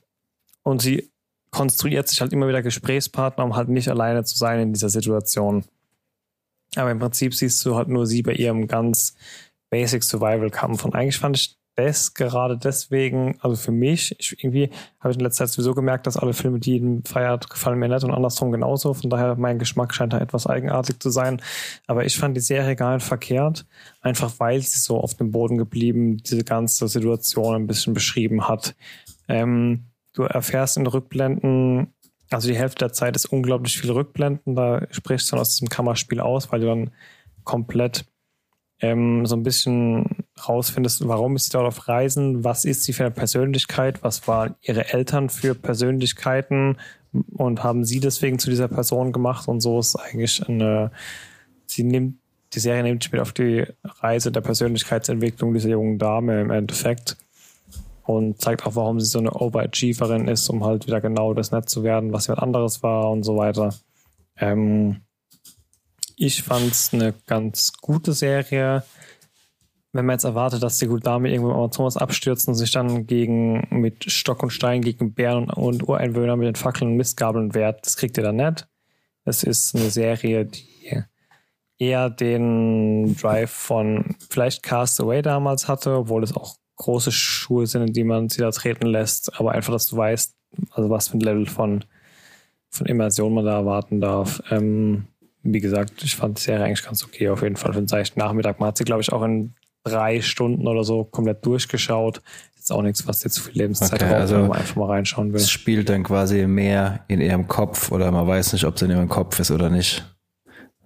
und 0.63 0.81
sie 0.81 1.11
konstruiert 1.51 2.07
sich 2.07 2.21
halt 2.21 2.33
immer 2.33 2.47
wieder 2.47 2.63
Gesprächspartner, 2.63 3.45
um 3.45 3.55
halt 3.55 3.69
nicht 3.69 3.87
alleine 3.87 4.23
zu 4.23 4.35
sein 4.35 4.59
in 4.59 4.73
dieser 4.73 4.89
Situation. 4.89 5.63
Aber 6.75 6.89
im 6.89 6.97
Prinzip 6.99 7.35
siehst 7.35 7.63
du 7.65 7.75
halt 7.75 7.87
nur 7.87 8.07
sie 8.07 8.23
bei 8.23 8.33
ihrem 8.33 8.67
ganz 8.67 9.15
Basic 9.69 10.03
Survival 10.03 10.49
Kampf 10.49 10.85
und 10.85 10.95
eigentlich 10.95 11.19
fand 11.19 11.37
ich 11.37 11.55
das 11.75 12.13
gerade 12.13 12.57
deswegen, 12.57 13.37
also 13.41 13.55
für 13.55 13.71
mich, 13.71 14.15
ich, 14.17 14.31
irgendwie 14.31 14.69
habe 14.99 15.11
ich 15.11 15.17
in 15.17 15.23
letzter 15.23 15.45
Zeit 15.45 15.53
sowieso 15.53 15.73
gemerkt, 15.73 16.07
dass 16.07 16.15
alle 16.15 16.33
Filme, 16.33 16.59
die 16.59 16.73
jedem 16.73 17.03
feiert, 17.03 17.49
gefallen 17.49 17.77
mir 17.77 17.89
nicht 17.89 18.03
und 18.03 18.11
andersrum 18.11 18.51
genauso. 18.51 18.93
Von 18.93 19.09
daher, 19.09 19.35
mein 19.35 19.59
Geschmack 19.59 19.93
scheint 19.93 20.13
da 20.13 20.19
etwas 20.19 20.47
eigenartig 20.47 20.99
zu 20.99 21.09
sein. 21.09 21.41
Aber 21.85 22.05
ich 22.05 22.17
fand 22.17 22.37
die 22.37 22.41
Serie 22.41 22.75
gar 22.75 22.95
nicht 22.95 23.05
verkehrt, 23.05 23.65
einfach 24.01 24.33
weil 24.39 24.61
sie 24.61 24.79
so 24.79 24.99
auf 24.99 25.15
dem 25.15 25.31
Boden 25.31 25.57
geblieben 25.57 26.17
diese 26.17 26.43
ganze 26.43 26.87
Situation 26.87 27.55
ein 27.55 27.67
bisschen 27.67 27.93
beschrieben 27.93 28.47
hat. 28.47 28.75
Ähm, 29.27 29.85
du 30.13 30.23
erfährst 30.23 30.77
in 30.77 30.87
Rückblenden, 30.87 31.93
also 32.29 32.47
die 32.47 32.55
Hälfte 32.55 32.85
der 32.85 32.93
Zeit 32.93 33.17
ist 33.17 33.25
unglaublich 33.25 33.77
viel 33.77 33.91
Rückblenden, 33.91 34.55
da 34.55 34.87
sprichst 34.91 35.29
du 35.29 35.31
dann 35.31 35.41
aus 35.41 35.55
diesem 35.55 35.69
Kammerspiel 35.69 36.21
aus, 36.21 36.51
weil 36.51 36.61
du 36.61 36.67
dann 36.67 36.91
komplett 37.43 38.05
ähm, 38.79 39.25
so 39.25 39.35
ein 39.35 39.43
bisschen 39.43 40.24
rausfindest, 40.37 41.07
warum 41.07 41.35
ist 41.35 41.45
sie 41.45 41.51
dort 41.51 41.67
auf 41.67 41.87
Reisen, 41.87 42.43
was 42.43 42.65
ist 42.65 42.83
sie 42.83 42.93
für 42.93 43.05
eine 43.05 43.11
Persönlichkeit, 43.11 44.03
was 44.03 44.27
waren 44.27 44.55
ihre 44.61 44.93
Eltern 44.93 45.29
für 45.29 45.55
Persönlichkeiten? 45.55 46.77
Und 47.33 47.63
haben 47.63 47.85
sie 47.85 48.01
deswegen 48.01 48.39
zu 48.39 48.49
dieser 48.49 48.67
Person 48.67 49.13
gemacht? 49.13 49.47
Und 49.47 49.61
so 49.61 49.79
ist 49.79 49.95
eigentlich 49.95 50.47
eine, 50.47 50.91
sie 51.65 51.83
nimmt, 51.83 52.17
die 52.53 52.59
Serie 52.59 52.83
nimmt 52.83 53.03
sich 53.03 53.11
mit 53.11 53.21
auf 53.21 53.31
die 53.31 53.65
Reise 53.83 54.31
der 54.31 54.41
Persönlichkeitsentwicklung 54.41 55.53
dieser 55.53 55.69
jungen 55.69 55.97
Dame 55.97 56.41
im 56.41 56.51
Endeffekt 56.51 57.15
und 58.03 58.39
zeigt 58.39 58.65
auch, 58.65 58.75
warum 58.75 58.99
sie 58.99 59.07
so 59.07 59.19
eine 59.19 59.33
Overachieverin 59.33 60.27
ist, 60.27 60.47
um 60.49 60.63
halt 60.63 60.87
wieder 60.87 61.01
genau 61.01 61.33
das 61.33 61.51
nett 61.51 61.69
zu 61.69 61.83
werden, 61.83 62.13
was 62.13 62.27
jemand 62.27 62.43
anderes 62.43 62.83
war 62.83 63.09
und 63.11 63.23
so 63.23 63.37
weiter. 63.37 63.73
Ähm, 64.37 65.01
ich 66.17 66.43
fand 66.43 66.71
es 66.71 66.93
eine 66.93 67.13
ganz 67.25 67.73
gute 67.73 68.13
Serie 68.13 68.83
wenn 69.95 70.05
man 70.05 70.15
jetzt 70.15 70.25
erwartet, 70.25 70.61
dass 70.61 70.77
die 70.77 70.87
gute 70.87 71.03
Dame 71.03 71.31
irgendwo 71.31 71.51
im 71.51 71.55
Amazonas 71.55 71.95
abstürzt 71.95 72.49
und 72.49 72.55
sich 72.55 72.71
dann 72.71 73.07
gegen 73.07 73.65
mit 73.69 74.11
Stock 74.11 74.43
und 74.43 74.49
Stein 74.49 74.81
gegen 74.81 75.13
Bären 75.13 75.49
und, 75.49 75.83
und 75.83 75.87
Ureinwohner 75.87 76.35
mit 76.35 76.47
den 76.47 76.55
Fackeln 76.55 76.91
und 76.91 76.97
Mistgabeln 76.97 77.53
wehrt, 77.53 77.85
das 77.85 77.95
kriegt 77.95 78.17
ihr 78.17 78.23
dann 78.23 78.35
nicht. 78.35 78.67
Es 79.23 79.43
ist 79.43 79.73
eine 79.73 79.89
Serie, 79.89 80.45
die 80.45 81.01
eher 81.77 82.09
den 82.09 83.15
Drive 83.15 83.51
von 83.51 84.15
vielleicht 84.29 84.63
Castaway 84.63 85.21
damals 85.21 85.69
hatte, 85.69 85.97
obwohl 85.97 86.23
es 86.23 86.35
auch 86.35 86.55
große 86.75 87.11
Schuhe 87.13 87.65
sind, 87.65 87.87
in 87.87 87.93
die 87.93 88.03
man 88.03 88.27
sie 88.27 88.41
da 88.41 88.51
treten 88.51 88.87
lässt, 88.87 89.39
aber 89.39 89.53
einfach, 89.53 89.71
dass 89.71 89.87
du 89.87 89.95
weißt, 89.95 90.35
also 90.71 90.89
was 90.89 91.07
für 91.07 91.17
ein 91.17 91.21
Level 91.21 91.45
von, 91.45 91.85
von 92.69 92.85
Immersion 92.85 93.33
man 93.33 93.45
da 93.45 93.53
erwarten 93.53 94.01
darf. 94.01 94.41
Ähm, 94.51 95.07
wie 95.41 95.61
gesagt, 95.61 96.03
ich 96.03 96.17
fand 96.17 96.37
die 96.37 96.41
Serie 96.41 96.65
eigentlich 96.65 96.83
ganz 96.83 97.03
okay, 97.05 97.29
auf 97.29 97.43
jeden 97.43 97.55
Fall 97.55 97.71
für 97.71 97.79
den 97.79 97.87
seichten 97.87 98.19
Nachmittag. 98.19 98.59
Man 98.59 98.67
hat 98.67 98.77
sie, 98.77 98.83
glaube 98.83 99.01
ich, 99.01 99.13
auch 99.13 99.23
in 99.23 99.53
drei 99.85 100.21
Stunden 100.21 100.67
oder 100.67 100.83
so 100.83 101.05
komplett 101.05 101.45
durchgeschaut. 101.45 102.21
Ist 102.59 102.71
auch 102.71 102.81
nichts, 102.81 103.07
was 103.07 103.23
jetzt 103.23 103.35
zu 103.35 103.43
viel 103.43 103.61
Lebenszeit 103.61 103.93
Okay, 103.93 104.05
braucht, 104.05 104.21
also 104.21 104.35
wenn 104.35 104.47
man 104.47 104.57
einfach 104.57 104.75
mal 104.75 104.87
reinschauen 104.87 105.31
will. 105.31 105.39
Es 105.39 105.49
spielt 105.49 105.87
dann 105.87 106.03
quasi 106.03 106.47
mehr 106.47 107.05
in 107.07 107.21
ihrem 107.21 107.47
Kopf 107.47 107.91
oder 107.91 108.11
man 108.11 108.27
weiß 108.27 108.53
nicht, 108.53 108.65
ob 108.65 108.75
es 108.75 108.81
in 108.81 108.89
ihrem 108.89 109.07
Kopf 109.07 109.39
ist 109.39 109.51
oder 109.51 109.69
nicht. 109.69 110.03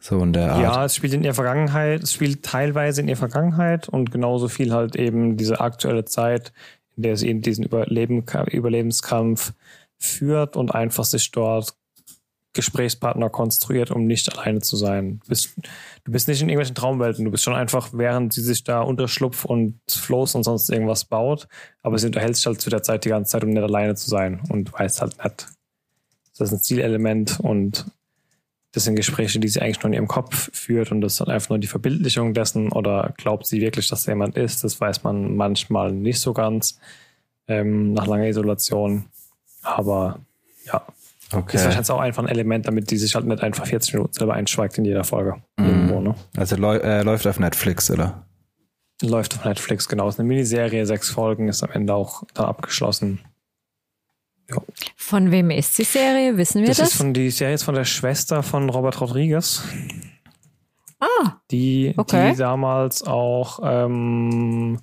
So 0.01 0.21
in 0.21 0.33
der 0.33 0.53
Art. 0.53 0.61
Ja, 0.61 0.85
es 0.85 0.95
spielt 0.95 1.13
in 1.13 1.23
ihrer 1.23 1.33
Vergangenheit, 1.33 2.03
es 2.03 2.13
spielt 2.13 2.43
teilweise 2.43 3.01
in 3.01 3.07
ihrer 3.07 3.17
Vergangenheit 3.17 3.87
und 3.87 4.11
genauso 4.11 4.47
viel 4.49 4.73
halt 4.73 4.95
eben 4.95 5.37
diese 5.37 5.61
aktuelle 5.61 6.05
Zeit, 6.05 6.51
in 6.95 7.03
der 7.03 7.17
sie 7.17 7.29
in 7.29 7.41
diesen 7.41 7.63
Überleben, 7.65 8.25
Überlebenskampf 8.51 9.53
führt 9.97 10.55
und 10.55 10.73
einfach 10.73 11.05
sich 11.05 11.31
dort 11.31 11.75
Gesprächspartner 12.53 13.29
konstruiert, 13.29 13.91
um 13.91 14.05
nicht 14.05 14.35
alleine 14.35 14.59
zu 14.59 14.75
sein. 14.75 15.19
Du 15.23 15.29
bist, 15.29 15.55
du 16.03 16.11
bist 16.11 16.27
nicht 16.27 16.41
in 16.41 16.49
irgendwelchen 16.49 16.75
Traumwelten, 16.75 17.25
du 17.25 17.31
bist 17.31 17.43
schon 17.43 17.53
einfach, 17.53 17.89
während 17.93 18.33
sie 18.33 18.41
sich 18.41 18.63
da 18.63 18.81
Unterschlupf 18.81 19.45
und 19.45 19.79
Floß 19.89 20.35
und 20.35 20.43
sonst 20.43 20.69
irgendwas 20.69 21.05
baut, 21.05 21.47
aber 21.83 21.97
sie 21.99 22.07
unterhält 22.07 22.35
sich 22.35 22.45
halt 22.45 22.59
zu 22.59 22.69
der 22.69 22.81
Zeit 22.81 23.05
die 23.05 23.09
ganze 23.09 23.31
Zeit, 23.31 23.43
um 23.43 23.51
nicht 23.51 23.61
alleine 23.61 23.95
zu 23.95 24.09
sein 24.09 24.41
und 24.49 24.73
weiß 24.73 25.01
halt 25.01 25.23
nicht. 25.23 25.47
Das 26.37 26.47
ist 26.47 26.53
ein 26.53 26.61
Zielelement 26.61 27.39
und 27.39 27.85
das 28.71 28.83
sind 28.83 28.95
Gespräche, 28.95 29.39
die 29.39 29.47
sie 29.47 29.61
eigentlich 29.61 29.81
nur 29.81 29.87
in 29.87 29.93
ihrem 29.93 30.07
Kopf 30.07 30.49
führt 30.53 30.91
und 30.91 31.01
das 31.01 31.13
ist 31.13 31.19
halt 31.19 31.29
einfach 31.29 31.49
nur 31.49 31.59
die 31.59 31.67
Verbildlichung 31.67 32.33
dessen 32.33 32.71
oder 32.71 33.13
glaubt 33.17 33.45
sie 33.47 33.61
wirklich, 33.61 33.87
dass 33.87 34.03
da 34.03 34.11
jemand 34.11 34.37
ist. 34.37 34.63
Das 34.63 34.79
weiß 34.79 35.03
man 35.03 35.35
manchmal 35.35 35.91
nicht 35.91 36.19
so 36.19 36.33
ganz 36.33 36.79
ähm, 37.47 37.93
nach 37.93 38.07
langer 38.07 38.27
Isolation. 38.27 39.05
Aber 39.61 40.19
ja, 40.65 40.85
ist 41.29 41.33
okay. 41.35 41.63
wahrscheinlich 41.63 41.89
auch 41.91 41.99
einfach 41.99 42.23
ein 42.23 42.29
Element, 42.29 42.67
damit 42.67 42.89
die 42.91 42.97
sich 42.97 43.15
halt 43.15 43.25
nicht 43.25 43.41
einfach 43.43 43.65
40 43.65 43.93
Minuten 43.93 44.13
selber 44.13 44.33
einschweigt 44.33 44.77
in 44.77 44.85
jeder 44.85 45.03
Folge. 45.03 45.35
Mhm. 45.57 45.65
Irgendwo, 45.65 46.01
ne? 46.01 46.15
Also 46.37 46.55
läu 46.55 46.77
äh, 46.77 47.03
läuft 47.03 47.27
auf 47.27 47.39
Netflix, 47.39 47.89
oder? 47.91 48.25
Läuft 49.01 49.35
auf 49.37 49.45
Netflix, 49.45 49.87
genau. 49.87 50.09
Ist 50.09 50.19
eine 50.19 50.27
Miniserie, 50.27 50.85
sechs 50.85 51.09
Folgen, 51.09 51.47
ist 51.47 51.63
am 51.63 51.71
Ende 51.71 51.93
auch 51.93 52.23
dann 52.33 52.45
abgeschlossen. 52.47 53.19
Von 54.95 55.29
wem 55.31 55.51
ist 55.51 55.77
die 55.77 55.83
Serie? 55.83 56.35
Wissen 56.35 56.61
wir 56.61 56.67
Das, 56.69 56.77
das? 56.77 56.89
ist 56.89 56.95
von 56.97 57.13
die 57.13 57.29
Serie 57.29 57.53
ist 57.53 57.63
von 57.63 57.75
der 57.75 57.85
Schwester 57.85 58.41
von 58.41 58.69
Robert 58.69 58.99
Rodriguez, 58.99 59.61
ah, 60.99 61.33
die, 61.51 61.93
Okay. 61.95 62.31
die 62.31 62.37
damals 62.37 63.03
auch, 63.03 63.59
ähm, 63.63 64.79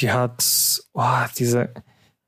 die 0.00 0.12
hat 0.12 0.44
oh, 0.92 1.02
diese, 1.36 1.74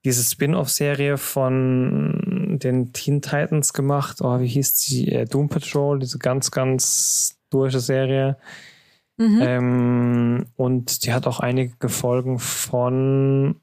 diese 0.05 0.25
Spin-off-Serie 0.25 1.17
von 1.17 2.32
den 2.59 2.93
Teen 2.93 3.23
Titans 3.23 3.73
gemacht. 3.73 4.19
Oh, 4.21 4.41
wie 4.41 4.47
hieß 4.47 4.75
die? 4.77 5.13
Äh, 5.13 5.25
Doom 5.27 5.49
Patrol, 5.49 5.99
diese 5.99 6.19
ganz, 6.19 6.51
ganz 6.51 7.37
durch 7.51 7.75
Serie. 7.75 8.37
mhm. 9.17 9.39
Ähm, 9.41 10.47
und 10.57 11.05
die 11.05 11.13
hat 11.13 11.27
auch 11.27 11.41
einige 11.41 11.89
Folgen 11.89 12.39
von 12.39 13.61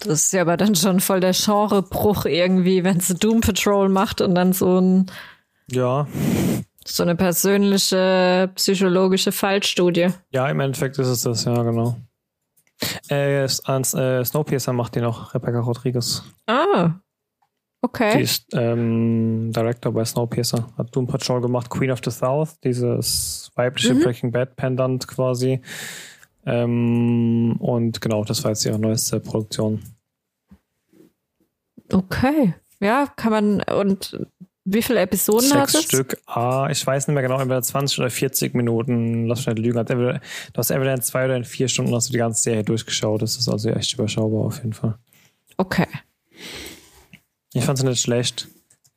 das 0.00 0.24
ist 0.24 0.32
ja 0.32 0.40
aber 0.42 0.56
dann 0.56 0.74
schon 0.74 1.00
voll 1.00 1.20
der 1.20 1.32
Genrebruch 1.32 2.24
irgendwie, 2.24 2.84
wenn 2.84 3.00
sie 3.00 3.14
Doom 3.14 3.42
Patrol 3.42 3.90
macht 3.90 4.22
und 4.22 4.34
dann 4.34 4.54
so, 4.54 4.80
ein, 4.80 5.10
ja, 5.70 6.06
so 6.86 7.02
eine 7.02 7.16
persönliche 7.16 8.50
psychologische 8.54 9.30
Fallstudie. 9.30 10.08
ja, 10.30 10.48
im 10.48 10.60
Endeffekt 10.60 10.98
ist 10.98 11.08
es 11.08 11.22
das, 11.22 11.44
ja, 11.44 11.62
genau. 11.62 11.96
Äh, 13.10 13.44
äh, 13.44 13.48
Snowpiercer 14.24 14.72
macht 14.72 14.94
die 14.94 15.00
noch, 15.00 15.34
Rebecca 15.34 15.60
Rodriguez. 15.60 16.24
Ah, 16.46 16.94
Die 17.82 17.86
okay. 17.86 18.22
ist 18.22 18.46
ähm, 18.52 19.52
Director 19.52 19.92
bei 19.92 20.04
Snowpiercer, 20.04 20.68
hat 20.76 20.94
Doom 20.94 21.06
Patrol 21.06 21.40
gemacht, 21.40 21.70
Queen 21.70 21.90
of 21.90 22.00
the 22.04 22.10
South, 22.10 22.60
dieses 22.62 23.50
weibliche 23.54 23.94
Mhm. 23.94 24.02
Breaking 24.02 24.30
Bad 24.32 24.54
Pendant 24.56 25.08
quasi. 25.08 25.60
Ähm, 26.44 27.56
und 27.58 28.00
genau, 28.00 28.24
das 28.24 28.44
war 28.44 28.50
jetzt 28.50 28.66
ihre 28.66 28.78
neueste 28.78 29.18
Produktion. 29.20 29.80
Okay. 31.92 32.54
Ja, 32.80 33.06
kann 33.16 33.30
man, 33.32 33.62
und 33.62 34.26
wie 34.64 34.82
viele 34.82 35.00
Episoden 35.00 35.52
hat 35.54 35.70
Sechs 35.70 35.84
es? 35.84 35.90
Stück. 35.90 36.18
Ah, 36.26 36.68
ich 36.70 36.86
weiß 36.86 37.08
nicht 37.08 37.14
mehr 37.14 37.22
genau, 37.22 37.40
entweder 37.40 37.62
20 37.62 37.98
oder 37.98 38.10
40 38.10 38.54
Minuten. 38.54 39.26
Lass 39.26 39.46
mich 39.46 39.56
nicht 39.56 39.64
lügen. 39.64 39.78
Hat 39.78 39.90
entweder, 39.90 40.20
du 40.52 40.58
hast 40.58 40.70
entweder 40.70 40.94
in 40.94 41.02
zwei 41.02 41.24
oder 41.24 41.36
in 41.36 41.44
vier 41.44 41.68
Stunden 41.68 41.94
hast 41.94 42.08
du 42.08 42.12
die 42.12 42.18
ganze 42.18 42.42
Serie 42.42 42.62
durchgeschaut. 42.62 43.22
Das 43.22 43.36
ist 43.36 43.48
also 43.48 43.70
echt 43.70 43.94
überschaubar 43.94 44.44
auf 44.44 44.58
jeden 44.58 44.74
Fall. 44.74 44.96
Okay. 45.56 45.86
Ich 47.52 47.64
fand 47.64 47.78
sie 47.78 47.86
nicht 47.86 48.00
schlecht. 48.00 48.48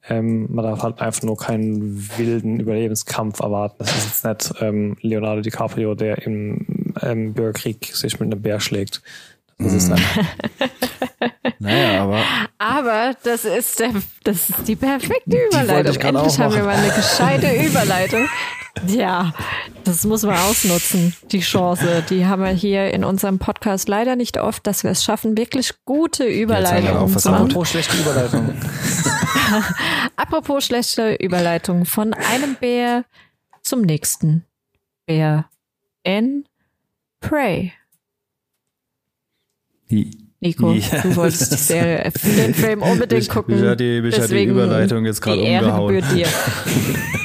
Ähm, 0.09 0.47
man 0.53 0.65
darf 0.65 0.83
halt 0.83 0.99
einfach 0.99 1.23
nur 1.23 1.37
keinen 1.37 2.09
wilden 2.17 2.59
Überlebenskampf 2.59 3.39
erwarten. 3.39 3.75
Das 3.79 3.95
ist 3.95 4.25
jetzt 4.25 4.51
nicht 4.51 4.61
ähm, 4.61 4.97
Leonardo 5.01 5.41
DiCaprio, 5.41 5.95
der 5.95 6.21
im 6.25 6.93
ähm, 7.01 7.33
Bürgerkrieg 7.33 7.85
sich 7.93 8.19
mit 8.19 8.31
einem 8.31 8.41
Bär 8.41 8.59
schlägt. 8.59 9.01
Das 9.59 9.71
ist 9.73 9.89
Mhm. 9.89 9.95
dann, 9.95 10.69
Naja, 11.59 12.03
aber 12.03 12.21
Aber 12.57 13.13
das 13.23 13.45
ist, 13.45 13.79
der, 13.79 13.91
das 14.25 14.49
ist 14.49 14.67
die 14.67 14.75
perfekte 14.75 15.37
Überleitung. 15.47 15.91
ich 15.93 15.99
grad 15.99 16.15
Endlich 16.15 16.39
haben 16.39 16.53
wir 16.55 16.63
mal 16.63 16.75
eine 16.75 16.91
gescheite 16.93 17.53
Überleitung. 17.65 18.27
Ja, 18.87 19.33
das 19.83 20.03
muss 20.03 20.23
man 20.23 20.35
ausnutzen, 20.35 21.15
die 21.31 21.41
Chance. 21.41 22.03
Die 22.09 22.25
haben 22.25 22.41
wir 22.43 22.49
hier 22.51 22.91
in 22.91 23.03
unserem 23.03 23.37
Podcast 23.37 23.87
leider 23.87 24.15
nicht 24.15 24.37
oft, 24.39 24.65
dass 24.65 24.83
wir 24.83 24.89
es 24.91 25.03
schaffen, 25.03 25.37
wirklich 25.37 25.73
gute 25.85 26.25
Überleitungen 26.25 27.07
zu 27.17 27.29
machen. 27.29 27.45
apropos 27.45 27.69
schlechte 27.69 27.97
Überleitung. 27.97 28.53
Apropos 30.15 30.65
schlechte 30.65 31.13
Überleitung 31.15 31.85
von 31.85 32.13
einem 32.13 32.55
Bär 32.55 33.05
zum 33.61 33.81
nächsten 33.81 34.43
Bär 35.05 35.45
in 36.03 36.45
Prey. 37.19 37.73
die, 39.91 40.17
Nico, 40.39 40.73
Ja. 40.73 41.01
du 41.01 41.15
wolltest 41.15 41.51
die 41.51 41.57
Serie, 41.57 42.11
den 42.23 42.53
Film 42.55 42.81
unbedingt 42.81 43.21
Mich- 43.21 43.29
gucken. 43.29 43.59
mich 43.59 43.69
hat 43.69 43.79
die- 43.79 44.01
mich 44.01 44.15
hat 44.15 44.23
die 44.23 44.27
deswegen 44.33 44.51
Überleitung 44.51 45.05
jetzt 45.05 45.21
gerade 45.21 45.37
die 45.41 45.45
Ehre 45.47 45.65
umgehauen. 45.67 45.93
gebührt 45.95 46.11
dir. 46.15 46.27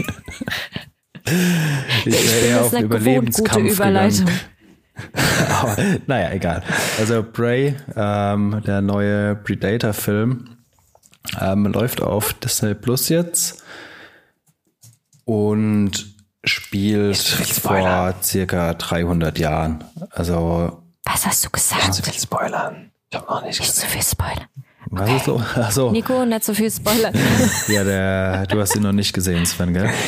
ich 2.05 2.12
wäre 2.32 2.46
eher 2.46 2.60
auf 2.62 2.70
Das 2.70 2.72
ist 2.72 2.74
eine 2.78 2.88
gewohnt 2.88 3.34
gute 3.34 3.60
Überlebenskampf 3.60 3.72
Überleitung. 3.72 4.24
gegangen. 4.26 4.40
Aber, 5.62 5.76
naja, 6.06 6.32
egal. 6.32 6.62
Also 6.98 7.22
Prey, 7.22 7.76
ähm, 7.94 8.62
der 8.66 8.80
neue 8.80 9.36
Predator-Film, 9.36 10.56
ähm, 11.40 11.66
läuft 11.66 12.02
auf 12.02 12.32
Disney 12.34 12.74
Plus 12.74 13.09
jetzt 13.09 13.62
und 15.24 16.06
spielt 16.44 17.16
vor 17.18 18.14
circa 18.22 18.74
300 18.74 19.38
Jahren. 19.38 19.84
Also, 20.10 20.82
Was 21.05 21.26
hast 21.26 21.44
du 21.44 21.48
Nicht 21.55 21.64
zu 21.70 21.76
gesagt? 22.02 22.06
viel 22.06 22.20
spoilern. 22.20 22.90
Ich 23.10 23.16
hab 23.16 23.28
noch 23.28 23.42
nicht 23.42 23.59
Nicht 23.60 23.70
gesehen. 23.72 23.82
zu 23.82 23.86
viel 23.86 24.02
Spoiler. 24.02 24.48
was 24.90 25.10
ist 25.10 25.24
so? 25.26 25.42
Achso, 25.56 25.90
Nico, 25.92 26.24
nicht 26.24 26.44
so 26.44 26.55
viel 26.55 26.70
Spoiler. 26.70 27.12
ja, 27.68 27.84
der, 27.84 28.46
du 28.46 28.60
hast 28.60 28.74
ihn 28.76 28.82
noch 28.82 28.92
nicht 28.92 29.12
gesehen, 29.12 29.44
Sven, 29.46 29.72
gell? 29.74 29.90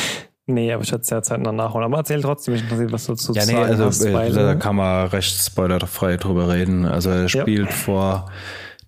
Nee, 0.53 0.71
aber 0.73 0.83
ich 0.83 0.91
hatte 0.91 1.01
es 1.01 1.09
ja 1.09 1.21
Zeit 1.21 1.39
noch 1.41 1.51
nachholen. 1.51 1.85
Aber 1.85 1.97
erzähl 1.97 2.21
trotzdem, 2.21 2.53
mich 2.53 2.63
interessiert, 2.63 2.91
was 2.91 3.05
du 3.05 3.15
zu 3.15 3.33
Ja, 3.33 3.45
nee, 3.45 3.51
sagen 3.53 3.63
also 3.65 3.85
hast. 3.85 4.13
weil- 4.13 4.33
da 4.33 4.55
kann 4.55 4.75
man 4.75 5.07
recht 5.07 5.35
spoilerfrei 5.43 6.17
drüber 6.17 6.49
reden. 6.49 6.85
Also 6.85 7.09
er 7.09 7.29
spielt 7.29 7.71
vor 7.71 8.29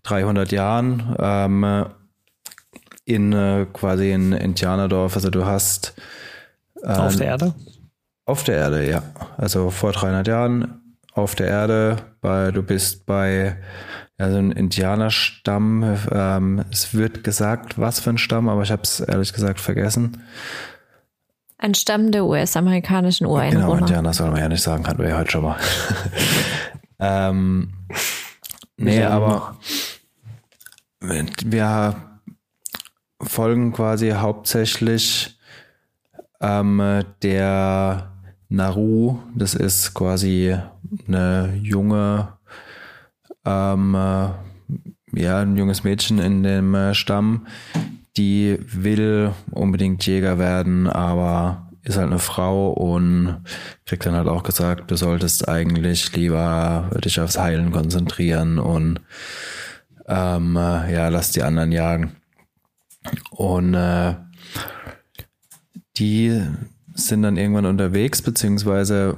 300 0.03 0.51
Jahren 0.51 1.15
ähm, 1.19 1.85
in 3.05 3.33
äh, 3.33 3.65
quasi 3.73 4.11
in 4.11 4.31
Indianerdorf. 4.33 5.15
Also 5.15 5.29
du 5.29 5.45
hast 5.45 5.93
auf 6.83 7.15
der 7.15 7.27
Erde? 7.27 7.53
auf 8.25 8.43
der 8.43 8.55
Erde, 8.55 8.89
ja. 8.89 9.03
Also 9.37 9.69
vor 9.69 9.91
300 9.91 10.27
Jahren 10.27 10.81
auf 11.13 11.35
der 11.35 11.47
Erde. 11.47 11.97
Bei, 12.21 12.51
du 12.51 12.63
bist 12.63 13.05
bei 13.05 13.57
ja, 14.19 14.29
so 14.31 14.37
einem 14.37 14.51
Indianerstamm. 14.51 15.97
Ähm, 16.11 16.65
es 16.71 16.93
wird 16.93 17.23
gesagt, 17.23 17.79
was 17.79 17.99
für 17.99 18.11
ein 18.11 18.17
Stamm, 18.17 18.47
aber 18.49 18.61
ich 18.63 18.71
habe 18.71 18.83
es 18.83 18.99
ehrlich 18.99 19.33
gesagt 19.33 19.59
vergessen. 19.59 20.21
Ein 21.63 21.75
Stamm 21.75 22.11
der 22.11 22.25
US-amerikanischen 22.25 23.23
Genau, 23.23 23.35
Ureinwohner. 23.37 23.79
Indianer 23.79 24.13
soll 24.13 24.31
man 24.31 24.41
ja 24.41 24.49
nicht 24.49 24.61
sagen, 24.61 24.85
hatten 24.85 25.01
wir 25.01 25.07
ja 25.11 25.17
heute 25.17 25.31
schon 25.31 25.43
mal. 25.43 25.55
ähm, 26.99 27.71
nee, 28.75 28.99
Ja. 28.99 29.11
aber 29.11 29.55
wir 30.99 31.95
folgen 33.21 33.71
quasi 33.71 34.09
hauptsächlich 34.09 35.39
ähm, 36.41 37.05
der 37.21 38.11
Naru, 38.49 39.19
das 39.33 39.53
ist 39.55 39.93
quasi 39.93 40.57
eine 41.07 41.57
junge, 41.61 42.27
ähm, 43.45 43.95
äh, 43.95 44.29
ja, 45.13 45.39
ein 45.39 45.55
junges 45.55 45.85
Mädchen 45.85 46.19
in 46.19 46.43
dem 46.43 46.75
äh, 46.75 46.93
Stamm, 46.93 47.47
die 48.17 48.59
will 48.61 49.33
unbedingt 49.51 50.05
Jäger 50.05 50.37
werden, 50.37 50.87
aber 50.87 51.69
ist 51.83 51.97
halt 51.97 52.07
eine 52.07 52.19
Frau 52.19 52.71
und 52.71 53.43
kriegt 53.85 54.05
dann 54.05 54.15
halt 54.15 54.27
auch 54.27 54.43
gesagt, 54.43 54.89
du 54.89 54.95
solltest 54.95 55.49
eigentlich 55.49 56.15
lieber 56.15 56.89
dich 57.03 57.19
aufs 57.19 57.37
Heilen 57.37 57.71
konzentrieren 57.71 58.57
und 58.57 59.01
ähm, 60.07 60.55
äh, 60.55 60.93
ja, 60.93 61.09
lass 61.09 61.31
die 61.31 61.43
anderen 61.43 61.71
jagen. 61.71 62.15
Und 63.31 63.73
äh, 63.73 64.15
die 65.97 66.41
sind 66.93 67.23
dann 67.23 67.37
irgendwann 67.37 67.65
unterwegs, 67.65 68.21
beziehungsweise 68.21 69.17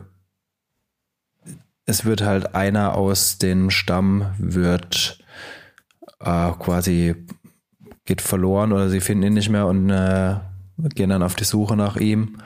es 1.86 2.04
wird 2.06 2.22
halt 2.22 2.56
einer 2.56 2.96
aus 2.96 3.38
dem 3.38 3.70
Stamm 3.70 4.34
wird 4.40 5.20
äh, 6.20 6.52
quasi 6.52 7.16
geht 8.06 8.22
verloren 8.22 8.72
oder 8.72 8.90
sie 8.90 9.02
finden 9.02 9.24
ihn 9.24 9.34
nicht 9.34 9.50
mehr 9.50 9.68
und 9.68 9.90
äh, 9.90 10.36
gehen 10.94 11.10
dann 11.10 11.24
auf 11.24 11.36
die 11.36 11.44
Suche 11.44 11.76
nach 11.76 11.98
ihm 11.98 12.38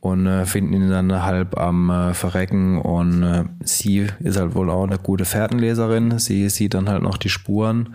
und 0.00 0.26
äh, 0.26 0.46
finden 0.46 0.74
ihn 0.74 0.90
dann 0.90 1.22
halb 1.22 1.58
am 1.58 1.90
äh, 1.90 2.14
Verrecken 2.14 2.80
und 2.80 3.22
äh, 3.22 3.44
sie 3.62 4.06
ist 4.20 4.38
halt 4.38 4.54
wohl 4.54 4.70
auch 4.70 4.84
eine 4.84 4.98
gute 4.98 5.24
Fährtenleserin. 5.24 6.18
Sie 6.18 6.48
sieht 6.48 6.74
dann 6.74 6.88
halt 6.88 7.02
noch 7.02 7.16
die 7.16 7.28
Spuren 7.28 7.94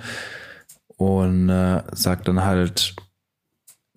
und 0.98 1.50
äh, 1.50 1.84
sagt 1.92 2.28
dann 2.28 2.46
halt, 2.46 2.96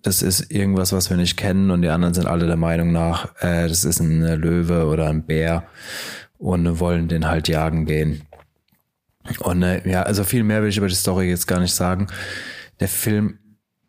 das 0.01 0.21
ist 0.21 0.51
irgendwas, 0.51 0.91
was 0.91 1.09
wir 1.09 1.17
nicht 1.17 1.37
kennen 1.37 1.71
und 1.71 1.81
die 1.81 1.89
anderen 1.89 2.13
sind 2.13 2.27
alle 2.27 2.45
der 2.45 2.57
Meinung 2.57 2.91
nach, 2.91 3.33
äh, 3.41 3.67
das 3.67 3.85
ist 3.85 3.99
ein 3.99 4.21
Löwe 4.21 4.85
oder 4.87 5.09
ein 5.09 5.23
Bär 5.23 5.63
und 6.37 6.79
wollen 6.79 7.07
den 7.07 7.27
halt 7.27 7.47
jagen 7.47 7.85
gehen. 7.85 8.23
Und 9.39 9.63
äh, 9.63 9.89
ja, 9.89 10.03
also 10.03 10.23
viel 10.23 10.43
mehr 10.43 10.61
will 10.61 10.69
ich 10.69 10.77
über 10.77 10.87
die 10.87 10.95
Story 10.95 11.29
jetzt 11.29 11.47
gar 11.47 11.59
nicht 11.59 11.73
sagen. 11.73 12.07
Der 12.79 12.87
Film 12.87 13.39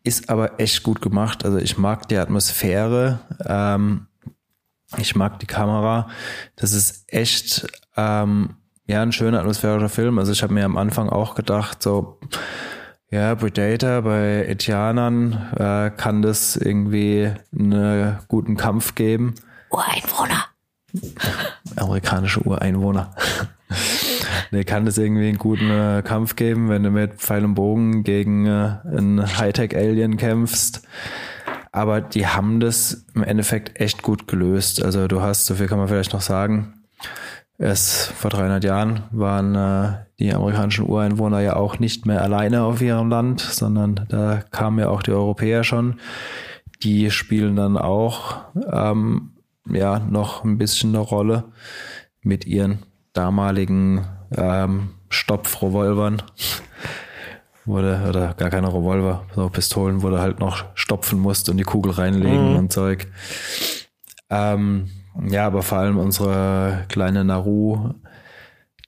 ist 0.02 0.28
aber 0.28 0.60
echt 0.60 0.82
gut 0.82 1.00
gemacht. 1.00 1.44
Also 1.44 1.58
ich 1.58 1.78
mag 1.78 2.08
die 2.08 2.18
Atmosphäre. 2.18 3.20
Ähm, 3.44 4.06
ich 4.98 5.16
mag 5.16 5.38
die 5.40 5.46
Kamera. 5.46 6.08
Das 6.56 6.72
ist 6.72 7.04
echt 7.08 7.66
ähm, 7.96 8.56
ja 8.86 9.02
ein 9.02 9.12
schöner 9.12 9.40
atmosphärischer 9.40 9.88
Film. 9.88 10.18
Also 10.18 10.32
ich 10.32 10.42
habe 10.42 10.54
mir 10.54 10.64
am 10.64 10.76
Anfang 10.76 11.08
auch 11.08 11.34
gedacht, 11.34 11.82
so 11.82 12.20
ja, 13.10 13.34
Predator 13.34 14.02
bei 14.02 14.44
Etianern 14.46 15.52
äh, 15.56 15.90
kann 15.90 16.22
das 16.22 16.56
irgendwie 16.56 17.32
einen 17.56 18.18
guten 18.28 18.56
Kampf 18.56 18.94
geben. 18.94 19.34
Ureinwohner. 19.70 20.46
Amerikanische 21.76 22.40
Ureinwohner. 22.40 23.14
Der 24.52 24.64
kann 24.64 24.84
das 24.86 24.98
irgendwie 24.98 25.28
einen 25.28 25.38
guten 25.38 25.70
äh, 25.70 26.02
Kampf 26.04 26.36
geben, 26.36 26.68
wenn 26.68 26.82
du 26.82 26.90
mit 26.90 27.14
Pfeil 27.14 27.44
und 27.44 27.54
Bogen 27.54 28.04
gegen 28.04 28.46
äh, 28.46 28.76
einen 28.84 29.38
Hightech-Alien 29.38 30.16
kämpfst. 30.16 30.82
Aber 31.72 32.00
die 32.00 32.26
haben 32.26 32.60
das 32.60 33.04
im 33.14 33.24
Endeffekt 33.24 33.80
echt 33.80 34.02
gut 34.02 34.28
gelöst. 34.28 34.84
Also 34.84 35.08
du 35.08 35.22
hast, 35.22 35.46
so 35.46 35.56
viel 35.56 35.66
kann 35.66 35.78
man 35.78 35.88
vielleicht 35.88 36.12
noch 36.12 36.20
sagen, 36.20 36.74
es 37.58 38.06
vor 38.06 38.30
300 38.30 38.62
Jahren 38.64 39.04
waren 39.10 39.54
äh, 39.54 40.04
die 40.18 40.32
amerikanischen 40.32 40.88
Ureinwohner 40.88 41.40
ja 41.40 41.56
auch 41.56 41.78
nicht 41.78 42.06
mehr 42.06 42.22
alleine 42.22 42.62
auf 42.62 42.80
ihrem 42.80 43.08
Land, 43.08 43.40
sondern 43.40 44.06
da 44.08 44.42
kamen 44.50 44.78
ja 44.78 44.88
auch 44.88 45.02
die 45.02 45.12
Europäer 45.12 45.64
schon. 45.64 46.00
Die 46.82 47.10
spielen 47.10 47.56
dann 47.56 47.76
auch 47.76 48.44
ähm, 48.70 49.32
ja 49.68 49.98
noch 49.98 50.44
ein 50.44 50.58
bisschen 50.58 50.90
eine 50.90 50.98
Rolle 50.98 51.44
mit 52.22 52.46
ihren 52.46 52.80
damaligen 53.14 54.06
ähm, 54.36 54.90
Stopfrevolvern. 55.08 56.22
wurde, 57.66 58.04
oder 58.08 58.34
gar 58.34 58.50
keine 58.50 58.68
Revolver, 58.68 59.24
so 59.34 59.48
Pistolen, 59.48 60.02
wo 60.02 60.10
du 60.10 60.20
halt 60.20 60.38
noch 60.38 60.64
stopfen 60.74 61.18
musst 61.18 61.48
und 61.48 61.56
die 61.56 61.64
Kugel 61.64 61.92
reinlegen 61.92 62.50
mhm. 62.50 62.56
und 62.56 62.72
Zeug. 62.72 63.06
Ähm, 64.30 64.90
ja, 65.28 65.46
aber 65.46 65.62
vor 65.62 65.78
allem 65.78 65.98
unsere 65.98 66.84
kleine 66.88 67.24
Naru 67.24 67.94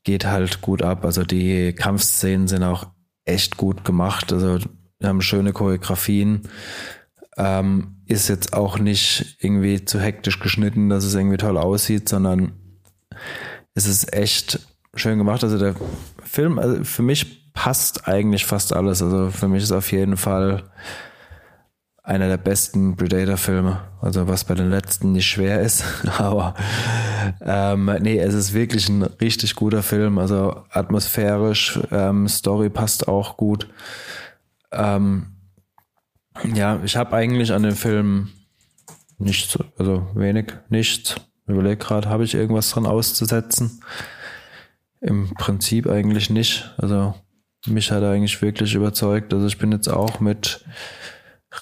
geht 0.04 0.26
halt 0.26 0.60
gut 0.60 0.82
ab. 0.82 1.04
Also 1.04 1.24
die 1.24 1.72
Kampfszenen 1.72 2.48
sind 2.48 2.62
auch 2.62 2.88
echt 3.24 3.56
gut 3.56 3.84
gemacht. 3.84 4.32
Also 4.32 4.58
wir 4.98 5.08
haben 5.08 5.22
schöne 5.22 5.52
Choreografien. 5.52 6.42
Ähm, 7.38 7.96
ist 8.06 8.28
jetzt 8.28 8.54
auch 8.54 8.78
nicht 8.78 9.36
irgendwie 9.40 9.84
zu 9.84 10.00
hektisch 10.00 10.38
geschnitten, 10.38 10.88
dass 10.88 11.04
es 11.04 11.14
irgendwie 11.14 11.36
toll 11.36 11.58
aussieht, 11.58 12.08
sondern 12.08 12.52
es 13.76 13.86
ist 13.86 14.12
echt 14.12 14.58
schön 14.94 15.18
gemacht. 15.18 15.44
Also 15.44 15.58
der 15.58 15.76
Film, 16.24 16.58
also 16.58 16.82
für 16.82 17.02
mich 17.02 17.52
passt 17.52 18.08
eigentlich 18.08 18.46
fast 18.46 18.72
alles. 18.72 19.02
Also 19.02 19.30
für 19.30 19.48
mich 19.48 19.62
ist 19.62 19.72
auf 19.72 19.92
jeden 19.92 20.16
Fall 20.16 20.64
einer 22.02 22.28
der 22.28 22.38
besten 22.38 22.96
Predator-Filme. 22.96 23.80
Also 24.00 24.28
was 24.28 24.44
bei 24.44 24.54
den 24.54 24.70
letzten 24.70 25.12
nicht 25.12 25.26
schwer 25.26 25.60
ist, 25.60 25.84
aber 26.18 26.54
ähm, 27.40 27.90
nee, 28.00 28.18
es 28.18 28.32
ist 28.32 28.54
wirklich 28.54 28.88
ein 28.88 29.02
richtig 29.02 29.54
guter 29.54 29.82
Film. 29.82 30.18
Also 30.18 30.64
atmosphärisch, 30.70 31.78
ähm, 31.90 32.28
Story 32.28 32.70
passt 32.70 33.08
auch 33.08 33.36
gut. 33.36 33.68
Ähm, 34.72 35.36
ja, 36.54 36.80
ich 36.82 36.96
habe 36.96 37.14
eigentlich 37.14 37.52
an 37.52 37.62
dem 37.62 37.76
Film 37.76 38.30
nichts, 39.18 39.58
also 39.76 40.06
wenig, 40.14 40.52
nichts. 40.70 41.16
Überleg 41.46 41.80
gerade, 41.80 42.08
habe 42.08 42.24
ich 42.24 42.34
irgendwas 42.34 42.70
dran 42.70 42.86
auszusetzen? 42.86 43.80
Im 45.00 45.32
Prinzip 45.34 45.86
eigentlich 45.86 46.30
nicht. 46.30 46.74
Also 46.78 47.14
mich 47.66 47.90
hat 47.90 48.02
er 48.02 48.10
eigentlich 48.10 48.40
wirklich 48.42 48.74
überzeugt. 48.74 49.32
Also 49.32 49.46
ich 49.46 49.58
bin 49.58 49.72
jetzt 49.72 49.88
auch 49.88 50.20
mit 50.20 50.64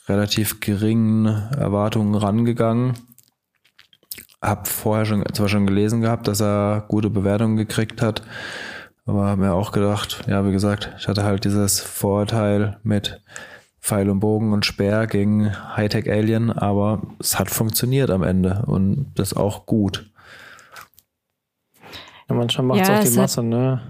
relativ 0.09 0.61
geringen 0.61 1.27
Erwartungen 1.27 2.15
rangegangen. 2.15 2.95
Hab 4.41 4.69
vorher 4.69 5.07
schon 5.07 5.25
zwar 5.33 5.49
schon 5.49 5.67
gelesen 5.67 6.01
gehabt, 6.01 6.29
dass 6.29 6.41
er 6.41 6.85
gute 6.89 7.09
Bewertungen 7.11 7.57
gekriegt 7.57 8.03
hat, 8.03 8.23
aber 9.07 9.27
habe 9.27 9.41
mir 9.41 9.53
auch 9.53 9.73
gedacht, 9.73 10.25
ja, 10.27 10.47
wie 10.47 10.53
gesagt, 10.53 10.93
ich 10.99 11.09
hatte 11.09 11.25
halt 11.25 11.45
dieses 11.45 11.81
Vorurteil 11.81 12.79
mit 12.83 13.21
Pfeil 13.85 14.09
und 14.09 14.21
Bogen 14.21 14.55
und 14.55 14.65
Speer 14.65 15.07
gegen 15.07 15.55
Hightech 15.77 16.11
Alien, 16.11 16.51
aber 16.51 17.03
es 17.19 17.39
hat 17.39 17.51
funktioniert 17.51 18.09
am 18.09 18.23
Ende 18.23 18.65
und 18.67 19.13
das 19.15 19.35
auch 19.35 19.67
gut. 19.67 20.11
Ja, 22.27 22.35
manchmal 22.35 22.67
macht 22.67 22.81
es 22.81 22.89
ja, 22.89 22.99
auch 22.99 23.05
die 23.05 23.11
Masse, 23.11 23.43
ne? 23.43 23.83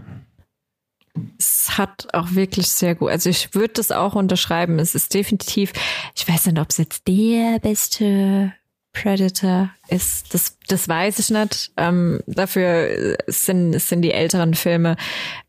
Es 1.38 1.78
hat 1.78 2.08
auch 2.12 2.34
wirklich 2.34 2.66
sehr 2.66 2.96
gut. 2.96 3.10
Also 3.10 3.30
ich 3.30 3.54
würde 3.54 3.74
das 3.74 3.92
auch 3.92 4.16
unterschreiben. 4.16 4.80
Es 4.80 4.96
ist 4.96 5.14
definitiv, 5.14 5.72
ich 6.16 6.28
weiß 6.28 6.46
nicht, 6.46 6.58
ob 6.58 6.70
es 6.70 6.78
jetzt 6.78 7.06
der 7.06 7.60
beste 7.60 8.52
Predator 8.94 9.70
ist. 9.88 10.32
Das, 10.32 10.56
das 10.68 10.88
weiß 10.88 11.18
ich 11.18 11.30
nicht. 11.30 11.72
Ähm, 11.76 12.20
dafür 12.26 13.16
sind, 13.26 13.78
sind 13.78 14.02
die 14.02 14.12
älteren 14.12 14.54
Filme 14.54 14.96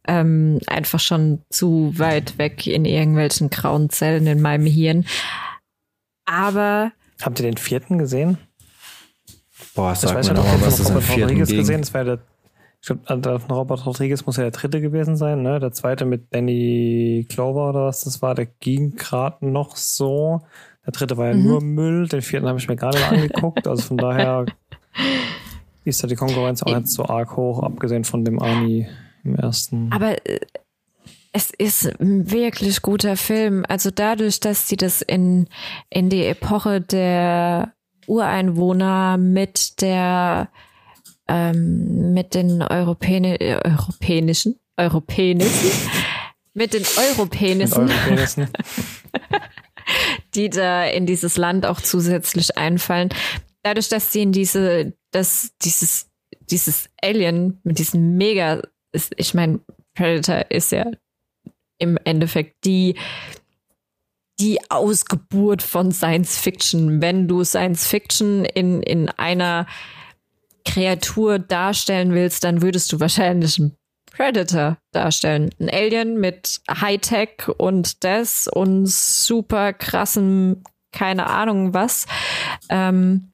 ähm, 0.07 0.59
einfach 0.67 0.99
schon 0.99 1.41
zu 1.49 1.93
weit 1.97 2.37
weg 2.37 2.67
in 2.67 2.83
irgendwelchen 2.83 3.49
grauen 3.49 3.89
Zellen 3.89 4.27
in 4.27 4.41
meinem 4.41 4.65
Hirn. 4.65 5.05
Aber. 6.25 6.91
Habt 7.21 7.39
ihr 7.39 7.45
den 7.45 7.57
vierten 7.57 7.97
gesehen? 7.97 8.37
Boah, 9.73 9.95
sag 9.95 10.13
mir 10.25 10.33
nochmal, 10.33 10.61
was 10.61 10.77
das 10.77 10.89
im 10.89 11.01
vierten 11.01 11.35
ging. 11.35 11.39
gesehen. 11.39 11.81
Das 11.81 11.93
war 11.93 12.03
der 12.03 12.19
ich 12.87 12.87
glaube, 13.03 13.39
von 13.39 13.51
Robert 13.51 13.83
Rodriguez 13.87 14.27
muss 14.27 14.37
ja 14.37 14.43
der 14.43 14.51
dritte 14.51 14.79
gewesen 14.79 15.15
sein, 15.15 15.41
ne? 15.41 15.59
Der 15.59 15.71
zweite 15.71 16.05
mit 16.05 16.27
Danny 16.35 17.25
Clover 17.27 17.69
oder 17.69 17.85
was 17.85 18.01
das 18.01 18.21
war, 18.21 18.35
der 18.35 18.45
ging 18.45 18.95
gerade 18.95 19.43
noch 19.47 19.75
so. 19.75 20.41
Der 20.85 20.91
dritte 20.93 21.17
war 21.17 21.27
ja 21.27 21.33
mhm. 21.33 21.43
nur 21.43 21.61
Müll, 21.61 22.07
den 22.07 22.21
vierten 22.21 22.47
habe 22.47 22.59
ich 22.59 22.67
mir 22.67 22.75
gerade 22.75 22.99
mal 22.99 23.09
angeguckt. 23.15 23.67
Also 23.67 23.83
von 23.83 23.97
daher 23.97 24.45
ist 25.83 26.03
da 26.03 26.07
die 26.07 26.15
Konkurrenz 26.15 26.63
auch 26.63 26.75
nicht 26.75 26.87
so 26.87 27.05
arg 27.05 27.35
hoch, 27.35 27.61
abgesehen 27.63 28.03
von 28.03 28.25
dem 28.25 28.41
Arnie 28.41 28.87
im 29.23 29.35
ersten. 29.35 29.91
Aber 29.91 30.13
äh, 30.27 30.39
es 31.31 31.49
ist 31.49 31.99
ein 31.99 32.31
wirklich 32.31 32.81
guter 32.81 33.17
Film. 33.17 33.65
Also 33.67 33.91
dadurch, 33.91 34.39
dass 34.39 34.67
sie 34.67 34.77
das 34.77 35.01
in, 35.01 35.47
in 35.89 36.09
die 36.09 36.23
Epoche 36.23 36.79
der 36.79 37.73
Ureinwohner 38.07 39.17
mit 39.17 39.81
der 39.81 40.49
ähm, 41.27 42.13
mit 42.13 42.35
den 42.35 42.61
Europäne, 42.61 43.37
europäischen, 43.39 44.59
europäischen, 44.77 45.41
mit 46.53 46.73
den 46.73 46.83
europäischen, 46.97 48.47
die 50.33 50.49
da 50.49 50.85
in 50.85 51.05
dieses 51.05 51.37
Land 51.37 51.65
auch 51.65 51.81
zusätzlich 51.81 52.57
einfallen. 52.57 53.09
Dadurch, 53.63 53.89
dass 53.89 54.11
sie 54.11 54.21
in 54.21 54.31
diese, 54.31 54.93
dass 55.11 55.51
dieses, 55.61 56.09
dieses 56.49 56.89
Alien 57.01 57.59
mit 57.63 57.79
diesem 57.79 58.17
Mega, 58.17 58.61
ist, 58.91 59.13
ich 59.17 59.33
meine, 59.33 59.59
Predator 59.95 60.45
ist 60.49 60.71
ja 60.71 60.85
im 61.77 61.97
Endeffekt 62.03 62.65
die, 62.65 62.95
die 64.39 64.59
Ausgeburt 64.69 65.61
von 65.61 65.91
Science 65.91 66.37
Fiction. 66.37 67.01
Wenn 67.01 67.27
du 67.27 67.43
Science 67.43 67.87
Fiction 67.87 68.45
in, 68.45 68.81
in 68.83 69.09
einer 69.09 69.65
Kreatur 70.65 71.39
darstellen 71.39 72.13
willst, 72.13 72.43
dann 72.43 72.61
würdest 72.61 72.91
du 72.91 72.99
wahrscheinlich 72.99 73.59
einen 73.59 73.77
Predator 74.15 74.77
darstellen. 74.91 75.49
Ein 75.59 75.69
Alien 75.69 76.19
mit 76.19 76.61
Hightech 76.69 77.49
und 77.57 78.03
das 78.03 78.47
und 78.47 78.87
super 78.87 79.73
krassem, 79.73 80.63
keine 80.91 81.27
Ahnung 81.27 81.73
was. 81.73 82.05
Ähm, 82.69 83.31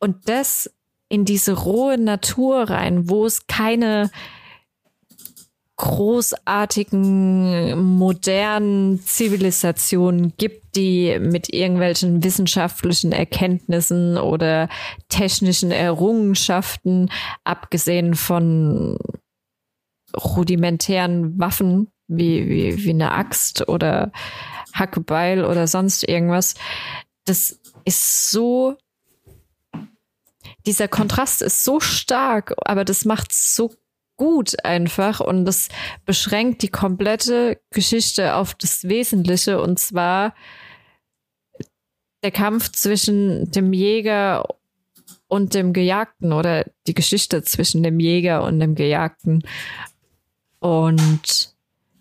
und 0.00 0.28
das 0.28 0.70
in 1.08 1.24
diese 1.24 1.52
rohe 1.52 1.96
Natur 1.96 2.68
rein, 2.68 3.08
wo 3.08 3.24
es 3.24 3.46
keine 3.46 4.10
großartigen, 5.76 7.96
modernen 7.96 9.00
Zivilisationen 9.00 10.34
gibt, 10.36 10.76
die 10.76 11.18
mit 11.18 11.52
irgendwelchen 11.52 12.22
wissenschaftlichen 12.22 13.10
Erkenntnissen 13.12 14.18
oder 14.18 14.68
technischen 15.08 15.72
Errungenschaften, 15.72 17.10
abgesehen 17.42 18.14
von 18.14 18.98
rudimentären 20.16 21.38
Waffen 21.38 21.88
wie, 22.06 22.48
wie, 22.48 22.84
wie 22.84 22.90
eine 22.90 23.12
Axt 23.12 23.68
oder 23.68 24.12
Hackebeil 24.72 25.44
oder 25.44 25.66
sonst 25.66 26.06
irgendwas, 26.06 26.54
das 27.24 27.60
ist 27.84 28.30
so 28.30 28.76
dieser 30.66 30.88
Kontrast 30.88 31.42
ist 31.42 31.64
so 31.64 31.80
stark, 31.80 32.54
aber 32.64 32.84
das 32.84 33.04
macht 33.04 33.32
so 33.32 33.74
gut 34.16 34.64
einfach 34.64 35.20
und 35.20 35.44
das 35.44 35.68
beschränkt 36.04 36.62
die 36.62 36.68
komplette 36.68 37.60
Geschichte 37.70 38.36
auf 38.36 38.54
das 38.54 38.84
Wesentliche 38.84 39.60
und 39.60 39.78
zwar 39.78 40.34
der 42.22 42.30
Kampf 42.30 42.72
zwischen 42.72 43.50
dem 43.50 43.72
Jäger 43.72 44.46
und 45.26 45.54
dem 45.54 45.72
Gejagten 45.72 46.32
oder 46.32 46.64
die 46.86 46.94
Geschichte 46.94 47.42
zwischen 47.42 47.82
dem 47.82 47.98
Jäger 48.00 48.44
und 48.44 48.60
dem 48.60 48.74
Gejagten. 48.74 49.42
Und 50.64 51.52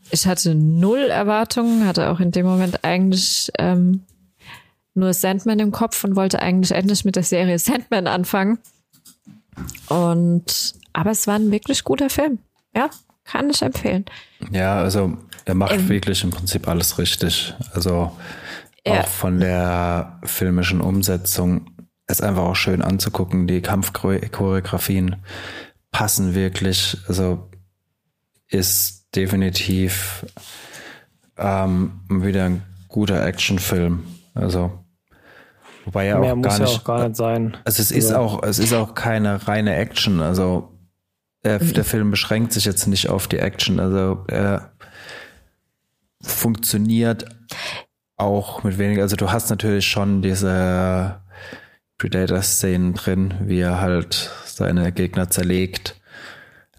ich 0.09 0.25
hatte 0.25 0.55
null 0.55 1.09
Erwartungen, 1.09 1.85
hatte 1.85 2.09
auch 2.09 2.21
in 2.21 2.31
dem 2.31 2.45
Moment 2.45 2.85
eigentlich 2.85 3.51
ähm, 3.59 4.03
nur 4.93 5.13
Sandman 5.13 5.59
im 5.59 5.73
Kopf 5.73 6.01
und 6.05 6.15
wollte 6.15 6.39
eigentlich 6.39 6.71
endlich 6.71 7.03
mit 7.03 7.17
der 7.17 7.23
Serie 7.23 7.59
Sandman 7.59 8.07
anfangen. 8.07 8.59
Und 9.89 10.75
aber 10.93 11.11
es 11.11 11.27
war 11.27 11.35
ein 11.35 11.51
wirklich 11.51 11.83
guter 11.83 12.09
Film. 12.09 12.39
Ja, 12.73 12.89
kann 13.25 13.49
ich 13.49 13.61
empfehlen. 13.61 14.05
Ja, 14.49 14.77
also 14.77 15.17
er 15.43 15.55
macht 15.55 15.73
ähm, 15.73 15.89
wirklich 15.89 16.23
im 16.23 16.29
Prinzip 16.29 16.69
alles 16.69 16.97
richtig. 16.97 17.53
Also 17.73 18.13
ja. 18.87 19.01
auch 19.01 19.07
von 19.07 19.41
der 19.41 20.21
filmischen 20.23 20.79
Umsetzung 20.79 21.69
ist 22.07 22.23
einfach 22.23 22.43
auch 22.43 22.55
schön 22.55 22.81
anzugucken. 22.81 23.45
Die 23.45 23.59
Kampfchoreografien 23.59 25.17
passen 25.91 26.33
wirklich. 26.33 26.97
Also 27.09 27.49
ist 28.53 29.07
definitiv 29.15 30.25
ähm, 31.37 32.01
wieder 32.09 32.45
ein 32.45 32.63
guter 32.87 33.25
Actionfilm. 33.25 34.03
Also 34.33 34.71
wobei 35.85 36.07
ja 36.07 36.19
auch 36.19 36.41
gar 36.41 36.59
nicht, 36.59 36.79
auch 36.79 36.83
gar 36.83 37.07
nicht 37.07 37.17
sein. 37.17 37.57
Also 37.65 37.81
es 37.81 37.91
ist 37.91 38.13
auch 38.13 38.43
es 38.43 38.59
ist 38.59 38.73
auch 38.73 38.93
keine 38.93 39.47
reine 39.47 39.75
Action. 39.75 40.21
Also 40.21 40.69
der, 41.43 41.61
mhm. 41.61 41.73
der 41.73 41.83
Film 41.83 42.11
beschränkt 42.11 42.53
sich 42.53 42.65
jetzt 42.65 42.87
nicht 42.87 43.09
auf 43.09 43.27
die 43.27 43.39
Action. 43.39 43.79
Also 43.79 44.23
er 44.27 44.73
funktioniert 46.21 47.25
auch 48.15 48.63
mit 48.63 48.77
weniger. 48.77 49.01
Also 49.01 49.15
du 49.15 49.31
hast 49.31 49.49
natürlich 49.49 49.87
schon 49.87 50.21
diese 50.21 51.19
Predator-Szenen 51.97 52.93
drin, 52.93 53.33
wie 53.41 53.59
er 53.59 53.81
halt 53.81 54.31
seine 54.45 54.91
Gegner 54.91 55.29
zerlegt. 55.29 55.99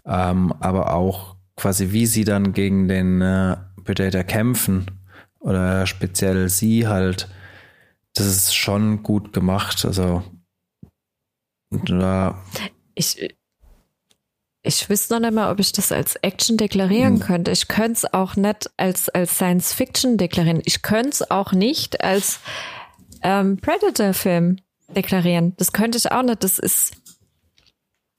Ähm, 0.05 0.53
aber 0.59 0.93
auch 0.93 1.34
quasi, 1.55 1.91
wie 1.91 2.05
sie 2.05 2.23
dann 2.23 2.53
gegen 2.53 2.87
den 2.87 3.21
äh, 3.21 3.57
Predator 3.83 4.23
kämpfen. 4.23 5.01
Oder 5.39 5.85
speziell 5.85 6.49
sie 6.49 6.87
halt. 6.87 7.29
Das 8.13 8.25
ist 8.25 8.55
schon 8.55 9.03
gut 9.03 9.33
gemacht. 9.33 9.85
Also 9.85 10.23
da. 11.69 12.41
Ich, 12.95 13.35
ich 14.63 14.89
wüsste 14.89 15.13
noch 15.13 15.19
nicht 15.19 15.33
mal, 15.33 15.51
ob 15.51 15.59
ich 15.59 15.71
das 15.71 15.91
als 15.91 16.15
Action 16.17 16.57
deklarieren 16.57 17.15
hm. 17.15 17.19
könnte. 17.19 17.51
Ich 17.51 17.67
könnte 17.67 17.93
es 17.93 18.13
auch 18.13 18.35
nicht 18.35 18.69
als, 18.77 19.09
als 19.09 19.35
Science 19.35 19.73
Fiction 19.73 20.17
deklarieren. 20.17 20.61
Ich 20.65 20.81
könnte 20.81 21.09
es 21.09 21.29
auch 21.29 21.51
nicht 21.51 22.03
als 22.03 22.39
ähm, 23.21 23.57
Predator-Film 23.57 24.57
deklarieren. 24.89 25.53
Das 25.57 25.71
könnte 25.71 25.97
ich 25.97 26.11
auch 26.11 26.23
nicht. 26.23 26.43
Das 26.43 26.57
ist 26.57 26.95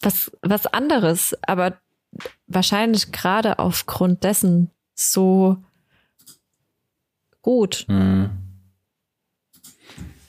was, 0.03 0.31
was 0.43 0.67
anderes. 0.67 1.35
Aber 1.43 1.79
wahrscheinlich 2.47 3.13
gerade 3.13 3.59
aufgrund 3.59 4.25
dessen 4.25 4.71
so 4.95 5.57
gut. 7.43 7.85
Mhm. 7.89 8.31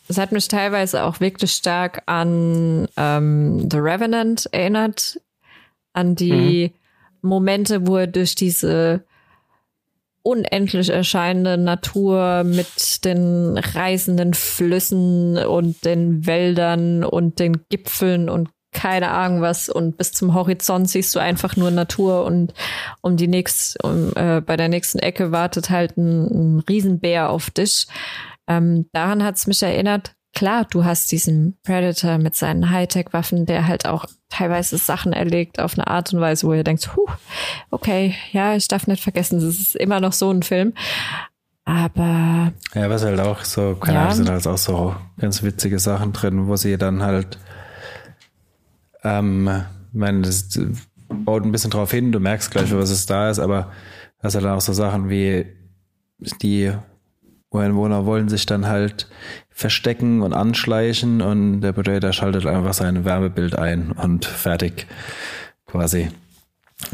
Es 0.09 0.17
hat 0.17 0.31
mich 0.31 0.47
teilweise 0.47 1.03
auch 1.03 1.19
wirklich 1.19 1.51
stark 1.51 2.03
an 2.05 2.87
ähm, 2.95 3.67
The 3.69 3.77
Revenant 3.77 4.47
erinnert, 4.51 5.19
an 5.93 6.15
die 6.15 6.71
mhm. 6.73 7.29
Momente, 7.29 7.87
wo 7.87 7.97
er 7.97 8.07
durch 8.07 8.35
diese 8.35 9.03
unendlich 10.23 10.89
erscheinende 10.89 11.57
Natur 11.57 12.43
mit 12.43 13.05
den 13.05 13.57
reißenden 13.57 14.33
Flüssen 14.33 15.37
und 15.37 15.85
den 15.85 16.25
Wäldern 16.25 17.03
und 17.03 17.39
den 17.39 17.65
Gipfeln 17.69 18.29
und 18.29 18.49
keine 18.77 19.09
Ahnung 19.09 19.41
was 19.41 19.69
und 19.69 19.97
bis 19.97 20.11
zum 20.11 20.35
Horizont 20.35 20.87
siehst 20.87 21.15
du 21.15 21.19
einfach 21.19 21.55
nur 21.55 21.71
Natur 21.71 22.25
und 22.25 22.53
um 23.01 23.17
die 23.17 23.27
nächst, 23.27 23.83
um, 23.83 24.13
äh, 24.15 24.39
bei 24.39 24.55
der 24.55 24.69
nächsten 24.69 24.99
Ecke 24.99 25.31
wartet 25.31 25.71
halt 25.71 25.97
ein, 25.97 26.57
ein 26.57 26.59
Riesenbär 26.59 27.31
auf 27.31 27.49
dich. 27.49 27.87
Ähm, 28.47 28.87
daran 28.93 29.23
hat 29.23 29.35
es 29.35 29.47
mich 29.47 29.63
erinnert, 29.63 30.13
klar, 30.35 30.67
du 30.69 30.85
hast 30.85 31.11
diesen 31.11 31.57
Predator 31.63 32.19
mit 32.19 32.35
seinen 32.35 32.69
Hightech-Waffen, 32.69 33.47
der 33.47 33.67
halt 33.67 33.87
auch 33.87 34.05
teilweise 34.29 34.77
Sachen 34.77 35.11
erlegt 35.11 35.59
auf 35.59 35.73
eine 35.73 35.87
Art 35.87 36.13
und 36.13 36.21
Weise, 36.21 36.45
wo 36.45 36.53
ihr 36.53 36.63
denkt, 36.63 36.95
huh, 36.95 37.07
okay, 37.71 38.13
ja, 38.31 38.55
ich 38.55 38.67
darf 38.67 38.85
nicht 38.85 39.01
vergessen, 39.01 39.39
es 39.39 39.59
ist 39.59 39.75
immer 39.75 39.99
noch 39.99 40.13
so 40.13 40.29
ein 40.29 40.43
Film. 40.43 40.73
Aber. 41.65 42.53
Ja, 42.75 42.89
was 42.91 43.03
halt 43.03 43.19
auch 43.19 43.43
so, 43.43 43.75
keine 43.75 44.01
Ahnung, 44.01 44.13
sind 44.13 44.29
halt 44.29 44.45
auch 44.45 44.57
so 44.57 44.95
ganz 45.19 45.41
witzige 45.41 45.79
Sachen 45.79 46.13
drin, 46.13 46.47
wo 46.47 46.55
sie 46.55 46.77
dann 46.77 47.01
halt, 47.01 47.39
ähm, 49.07 49.49
ich 49.91 49.99
meine, 49.99 50.21
das 50.21 50.59
baut 51.07 51.43
ein 51.43 51.51
bisschen 51.51 51.71
drauf 51.71 51.91
hin, 51.91 52.11
du 52.11 52.19
merkst 52.19 52.51
gleich, 52.51 52.73
was 52.73 52.89
es 52.89 53.05
da 53.05 53.29
ist, 53.29 53.39
aber 53.39 53.71
das 54.21 54.35
halt 54.35 54.45
auch 54.45 54.61
so 54.61 54.73
Sachen 54.73 55.09
wie 55.09 55.45
die 56.41 56.73
Ureinwohner 57.49 58.05
wollen 58.05 58.29
sich 58.29 58.45
dann 58.45 58.67
halt 58.67 59.07
verstecken 59.49 60.21
und 60.21 60.33
anschleichen 60.33 61.21
und 61.21 61.61
der 61.61 61.71
Predator 61.71 62.11
schaltet 62.11 62.45
einfach 62.45 62.73
sein 62.73 63.05
Wärmebild 63.05 63.57
ein 63.57 63.91
und 63.91 64.25
fertig 64.25 64.87
quasi. 65.65 66.09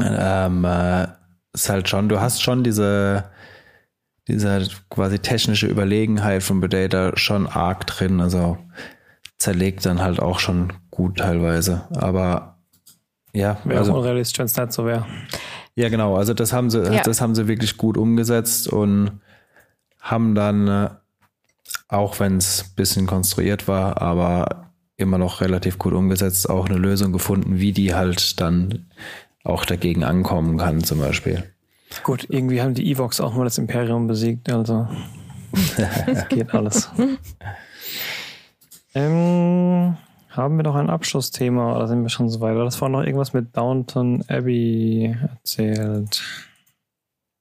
Ähm, 0.00 0.64
äh, 0.64 1.06
ist 1.52 1.68
halt 1.68 1.88
schon, 1.88 2.08
du 2.08 2.20
hast 2.20 2.42
schon 2.42 2.64
diese, 2.64 3.24
diese 4.28 4.68
quasi 4.90 5.18
technische 5.18 5.66
Überlegenheit 5.66 6.42
von 6.42 6.60
Predator 6.60 7.16
schon 7.16 7.46
arg 7.46 7.86
drin, 7.86 8.20
also 8.20 8.58
zerlegt 9.44 9.84
dann 9.84 10.00
halt 10.00 10.20
auch 10.20 10.38
schon 10.38 10.72
gut 10.90 11.18
teilweise, 11.18 11.86
aber 11.94 12.56
ja. 13.34 13.58
Wäre 13.64 13.80
also, 13.80 13.94
unrealistisch, 13.94 14.38
wenn 14.38 14.46
es 14.46 14.56
nicht 14.56 14.72
so 14.72 14.86
wäre. 14.86 15.04
Ja, 15.74 15.90
genau, 15.90 16.16
also 16.16 16.32
das 16.32 16.52
haben 16.52 16.70
sie, 16.70 16.82
ja. 16.82 17.02
das 17.02 17.20
haben 17.20 17.34
sie 17.34 17.46
wirklich 17.46 17.76
gut 17.76 17.98
umgesetzt 17.98 18.68
und 18.68 19.20
haben 20.00 20.34
dann 20.34 20.68
äh, 20.68 20.90
auch 21.88 22.20
wenn 22.20 22.38
es 22.38 22.64
ein 22.64 22.74
bisschen 22.76 23.06
konstruiert 23.06 23.68
war, 23.68 24.00
aber 24.00 24.70
immer 24.96 25.18
noch 25.18 25.42
relativ 25.42 25.78
gut 25.78 25.92
umgesetzt, 25.92 26.48
auch 26.48 26.66
eine 26.66 26.78
Lösung 26.78 27.12
gefunden, 27.12 27.58
wie 27.58 27.72
die 27.72 27.94
halt 27.94 28.40
dann 28.40 28.86
auch 29.42 29.66
dagegen 29.66 30.04
ankommen 30.04 30.56
kann, 30.56 30.82
zum 30.82 31.00
Beispiel. 31.00 31.44
Gut, 32.02 32.26
irgendwie 32.30 32.62
haben 32.62 32.74
die 32.74 32.90
Evox 32.90 33.20
auch 33.20 33.34
mal 33.34 33.44
das 33.44 33.58
Imperium 33.58 34.06
besiegt, 34.06 34.50
also 34.50 34.88
es 35.52 35.76
geht 36.28 36.54
alles. 36.54 36.88
ähm, 38.94 39.96
haben 40.30 40.56
wir 40.56 40.64
noch 40.64 40.74
ein 40.74 40.90
Abschlussthema 40.90 41.76
oder 41.76 41.88
sind 41.88 42.02
wir 42.02 42.08
schon 42.08 42.28
so 42.28 42.40
weit? 42.40 42.54
Oder 42.54 42.64
das 42.64 42.80
war 42.80 42.88
noch 42.88 43.02
irgendwas 43.02 43.32
mit 43.32 43.56
Downton 43.56 44.24
Abbey 44.28 45.16
erzählt? 45.20 46.22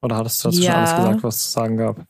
Oder 0.02 0.18
hattest 0.18 0.44
du 0.44 0.50
dazu 0.50 0.62
ja. 0.62 0.72
schon 0.72 0.80
alles 0.80 0.96
gesagt, 0.96 1.24
was 1.24 1.36
es 1.36 1.42
zu 1.46 1.52
sagen 1.52 1.78
gab? 1.78 2.06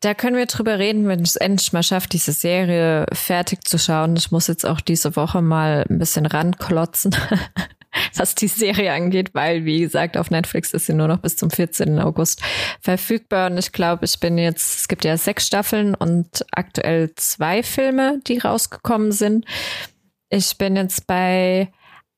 Da 0.00 0.14
können 0.14 0.36
wir 0.36 0.46
drüber 0.46 0.78
reden, 0.78 1.06
wenn 1.08 1.20
ich 1.20 1.30
es 1.30 1.36
endlich 1.36 1.72
mal 1.72 1.82
schaffe, 1.82 2.08
diese 2.08 2.32
Serie 2.32 3.06
fertig 3.12 3.66
zu 3.66 3.78
schauen. 3.78 4.16
Ich 4.16 4.30
muss 4.30 4.46
jetzt 4.46 4.64
auch 4.64 4.80
diese 4.80 5.14
Woche 5.14 5.42
mal 5.42 5.84
ein 5.88 5.98
bisschen 5.98 6.24
ranklotzen. 6.24 7.14
was 8.16 8.34
die 8.34 8.48
Serie 8.48 8.92
angeht, 8.92 9.34
weil, 9.34 9.64
wie 9.64 9.80
gesagt, 9.80 10.16
auf 10.16 10.30
Netflix 10.30 10.72
ist 10.72 10.86
sie 10.86 10.94
nur 10.94 11.08
noch 11.08 11.18
bis 11.18 11.36
zum 11.36 11.50
14. 11.50 11.98
August 11.98 12.42
verfügbar. 12.80 13.50
Und 13.50 13.58
ich 13.58 13.72
glaube, 13.72 14.04
ich 14.04 14.18
bin 14.20 14.38
jetzt, 14.38 14.80
es 14.80 14.88
gibt 14.88 15.04
ja 15.04 15.16
sechs 15.16 15.46
Staffeln 15.46 15.94
und 15.94 16.44
aktuell 16.52 17.14
zwei 17.16 17.62
Filme, 17.62 18.20
die 18.26 18.38
rausgekommen 18.38 19.12
sind. 19.12 19.44
Ich 20.28 20.56
bin 20.58 20.76
jetzt 20.76 21.06
bei 21.06 21.72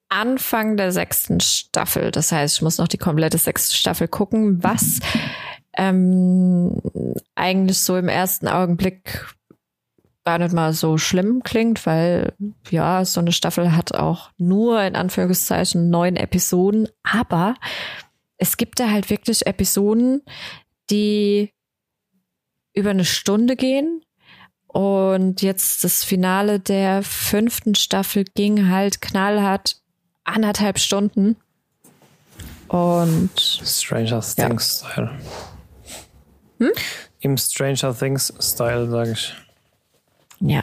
Anfang 0.09 0.77
der 0.77 0.93
sechsten 0.93 1.41
Staffel. 1.41 2.11
Das 2.11 2.33
heißt, 2.33 2.57
ich 2.57 2.63
muss 2.63 2.79
noch 2.79 2.89
die 2.89 2.99
komplette 2.99 3.39
sechste 3.39 3.75
Staffel 3.75 4.09
gucken, 4.09 4.63
was 4.63 5.01
ähm, 5.79 6.81
eigentlich 7.35 7.81
so 7.81 7.97
im 7.97 8.09
ersten 8.09 8.47
Augenblick 8.47 9.27
gar 10.25 10.39
nicht 10.39 10.53
mal 10.53 10.73
so 10.73 10.99
schlimm 10.99 11.43
klingt, 11.43 11.85
weil 11.87 12.35
ja, 12.71 13.05
so 13.05 13.21
eine 13.21 13.33
Staffel 13.33 13.75
hat 13.75 13.95
auch 13.95 14.31
nur 14.39 14.83
in 14.83 14.95
Anführungszeichen 14.95 15.91
neun 15.91 16.17
Episoden, 16.17 16.89
aber 17.03 17.55
es 18.39 18.57
gibt 18.57 18.81
da 18.81 18.91
halt 18.91 19.11
wirklich 19.11 19.47
Episoden, 19.47 20.23
die 20.91 21.53
über 22.75 22.91
eine 22.91 23.05
Stunde 23.05 23.57
gehen. 23.57 24.03
Und 24.67 25.43
jetzt 25.43 25.85
das 25.85 26.03
Finale 26.03 26.59
der 26.59 27.03
fünften 27.03 27.75
Staffel 27.75 28.25
ging 28.25 28.71
halt 28.71 29.01
knallhart 29.03 29.77
anderthalb 30.25 30.79
Stunden. 30.79 31.37
Und 32.69 33.39
Stranger 33.39 34.23
Things 34.23 34.83
ja. 34.83 34.93
Style. 34.93 35.11
Hm? 36.59 36.71
Im 37.21 37.37
Stranger 37.37 37.97
Things 37.97 38.33
Style, 38.41 38.91
sage 38.91 39.13
ich. 39.13 39.35
Ja. 40.43 40.61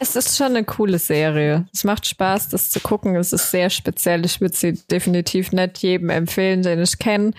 Es 0.00 0.16
ist 0.16 0.36
schon 0.36 0.48
eine 0.48 0.64
coole 0.64 0.98
Serie. 0.98 1.66
Es 1.72 1.84
macht 1.84 2.06
Spaß, 2.06 2.48
das 2.48 2.70
zu 2.70 2.80
gucken. 2.80 3.14
Es 3.16 3.32
ist 3.32 3.50
sehr 3.50 3.70
speziell. 3.70 4.24
Ich 4.24 4.40
würde 4.40 4.56
sie 4.56 4.72
definitiv 4.90 5.52
nicht 5.52 5.78
jedem 5.78 6.10
empfehlen, 6.10 6.62
den 6.62 6.82
ich 6.82 6.98
kenne. 6.98 7.32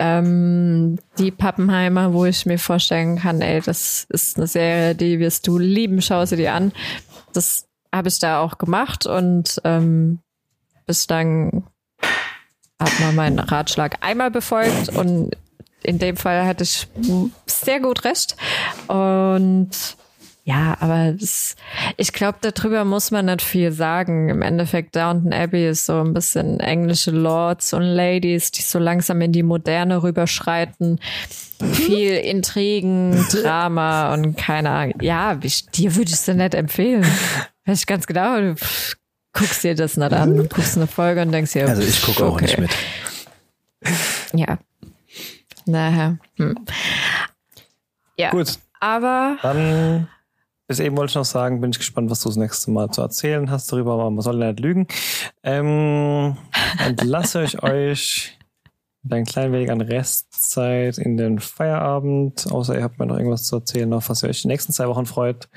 Ähm, 0.00 0.98
die 1.18 1.30
Pappenheimer, 1.30 2.12
wo 2.12 2.24
ich 2.24 2.46
mir 2.46 2.58
vorstellen 2.58 3.18
kann, 3.18 3.40
ey, 3.42 3.60
das 3.60 4.06
ist 4.08 4.36
eine 4.36 4.46
Serie, 4.46 4.94
die 4.94 5.18
wirst 5.18 5.46
du 5.46 5.58
lieben. 5.58 6.00
Schau 6.00 6.24
sie 6.24 6.36
dir 6.36 6.54
an. 6.54 6.72
Das 7.32 7.66
habe 7.92 8.08
ich 8.08 8.18
da 8.18 8.40
auch 8.40 8.58
gemacht 8.58 9.06
und 9.06 9.60
ähm, 9.64 10.20
bislang 10.86 11.64
hat 12.80 13.00
man 13.00 13.14
meinen 13.14 13.38
Ratschlag 13.38 13.98
einmal 14.00 14.30
befolgt 14.30 14.88
und 14.90 15.36
in 15.82 15.98
dem 15.98 16.16
Fall 16.16 16.44
hatte 16.44 16.64
ich 16.64 16.88
sehr 17.46 17.80
gut 17.80 18.04
recht. 18.04 18.36
Und 18.88 19.70
ja, 20.46 20.76
aber 20.80 21.12
das, 21.12 21.56
ich 21.96 22.12
glaube, 22.12 22.36
darüber 22.42 22.84
muss 22.84 23.10
man 23.10 23.24
nicht 23.24 23.40
viel 23.40 23.72
sagen. 23.72 24.28
Im 24.28 24.42
Endeffekt, 24.42 24.94
Downton 24.94 25.32
Abbey 25.32 25.66
ist 25.66 25.86
so 25.86 26.00
ein 26.00 26.12
bisschen 26.12 26.60
englische 26.60 27.12
Lords 27.12 27.72
und 27.72 27.82
Ladies, 27.82 28.50
die 28.50 28.60
so 28.60 28.78
langsam 28.78 29.22
in 29.22 29.32
die 29.32 29.42
Moderne 29.42 30.02
rüberschreiten. 30.02 31.00
Viel 31.72 32.16
Intrigen, 32.16 33.26
Drama 33.30 34.12
und 34.12 34.36
keine 34.36 34.68
Ahnung. 34.68 35.00
Ja, 35.00 35.38
ich, 35.40 35.64
dir 35.70 35.96
würde 35.96 36.10
ich 36.10 36.16
es 36.16 36.28
nicht 36.28 36.54
empfehlen. 36.54 37.06
Weiß 37.64 37.80
ich 37.80 37.86
ganz 37.86 38.06
genau. 38.06 38.38
Du 38.38 38.54
guckst 39.32 39.64
dir 39.64 39.74
das 39.74 39.96
nicht 39.96 40.12
an, 40.12 40.36
guckst 40.50 40.76
eine 40.76 40.86
Folge 40.86 41.22
und 41.22 41.32
denkst 41.32 41.52
dir, 41.52 41.68
also 41.68 41.80
ich 41.80 42.02
gucke 42.02 42.22
okay. 42.22 42.30
auch 42.30 42.40
nicht 42.42 42.58
mit. 42.58 42.70
Ja. 44.34 44.58
Naja. 45.64 46.18
Hm. 46.36 46.54
Ja. 48.18 48.30
Gut. 48.30 48.58
Aber. 48.80 49.38
Dann 49.40 50.08
bis 50.66 50.80
eben 50.80 50.96
wollte 50.96 51.10
ich 51.10 51.16
noch 51.16 51.24
sagen, 51.24 51.60
bin 51.60 51.70
ich 51.70 51.78
gespannt, 51.78 52.10
was 52.10 52.20
du 52.20 52.28
das 52.28 52.36
nächste 52.36 52.70
Mal 52.70 52.90
zu 52.90 53.02
erzählen 53.02 53.50
hast 53.50 53.70
darüber, 53.70 53.94
aber 53.94 54.10
man 54.10 54.22
soll 54.22 54.40
ja 54.40 54.48
nicht 54.48 54.60
lügen. 54.60 54.86
Ähm, 55.42 56.36
entlasse 56.78 57.44
ich 57.44 57.62
euch 57.62 58.38
mit 59.02 59.12
ein 59.12 59.24
klein 59.26 59.52
wenig 59.52 59.70
an 59.70 59.82
Restzeit 59.82 60.96
in 60.96 61.16
den 61.16 61.38
Feierabend, 61.38 62.50
außer 62.50 62.74
ihr 62.74 62.82
habt 62.82 62.98
mir 62.98 63.06
noch 63.06 63.18
irgendwas 63.18 63.44
zu 63.44 63.56
erzählen, 63.56 63.92
auf 63.92 64.08
was 64.08 64.22
ihr 64.22 64.30
euch 64.30 64.42
die 64.42 64.48
nächsten 64.48 64.72
zwei 64.72 64.88
Wochen 64.88 65.06
freut. 65.06 65.48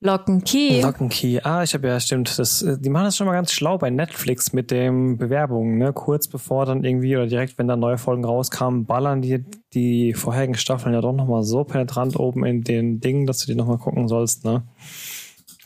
Locken 0.00 0.44
Key. 0.44 0.80
Locken 0.80 1.08
Key. 1.08 1.40
Ah, 1.42 1.64
ich 1.64 1.74
habe 1.74 1.88
ja, 1.88 1.98
stimmt. 1.98 2.38
Das, 2.38 2.62
äh, 2.62 2.78
die 2.78 2.88
machen 2.88 3.06
das 3.06 3.16
schon 3.16 3.26
mal 3.26 3.32
ganz 3.32 3.52
schlau 3.52 3.78
bei 3.78 3.90
Netflix 3.90 4.52
mit 4.52 4.70
dem 4.70 5.18
Bewerbungen, 5.18 5.76
ne? 5.76 5.92
Kurz 5.92 6.28
bevor 6.28 6.66
dann 6.66 6.84
irgendwie 6.84 7.16
oder 7.16 7.26
direkt, 7.26 7.58
wenn 7.58 7.66
da 7.66 7.74
neue 7.74 7.98
Folgen 7.98 8.24
rauskamen, 8.24 8.86
ballern 8.86 9.22
die 9.22 9.44
die 9.74 10.14
vorherigen 10.14 10.54
Staffeln 10.54 10.94
ja 10.94 11.00
doch 11.00 11.12
nochmal 11.12 11.42
so 11.42 11.64
penetrant 11.64 12.18
oben 12.18 12.44
in 12.44 12.62
den 12.62 13.00
Dingen, 13.00 13.26
dass 13.26 13.38
du 13.38 13.46
die 13.46 13.56
nochmal 13.56 13.78
gucken 13.78 14.06
sollst, 14.06 14.44
ne? 14.44 14.62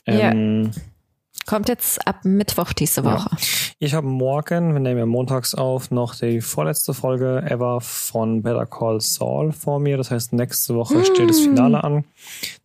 Ähm, 0.07 0.65
ja. 0.65 0.81
Kommt 1.47 1.69
jetzt 1.69 2.07
ab 2.07 2.25
Mittwoch 2.25 2.73
diese 2.73 3.05
Woche. 3.05 3.31
Ja. 3.31 3.37
Ich 3.79 3.95
habe 3.95 4.07
morgen, 4.07 4.75
wir 4.75 4.81
nehmen 4.81 4.99
ja 4.99 5.07
montags 5.07 5.55
auf, 5.55 5.91
noch 5.91 6.15
die 6.15 6.41
vorletzte 6.41 6.95
Folge 6.95 7.43
ever 7.49 7.81
von 7.81 8.43
Better 8.43 8.67
Call 8.67 9.01
Saul 9.01 9.53
vor 9.53 9.81
mir. 9.81 9.97
Das 9.97 10.11
heißt, 10.11 10.33
nächste 10.33 10.77
Woche 10.77 10.99
mm. 10.99 11.05
steht 11.05 11.31
das 11.31 11.41
Finale 11.41 11.83
an. 11.83 12.05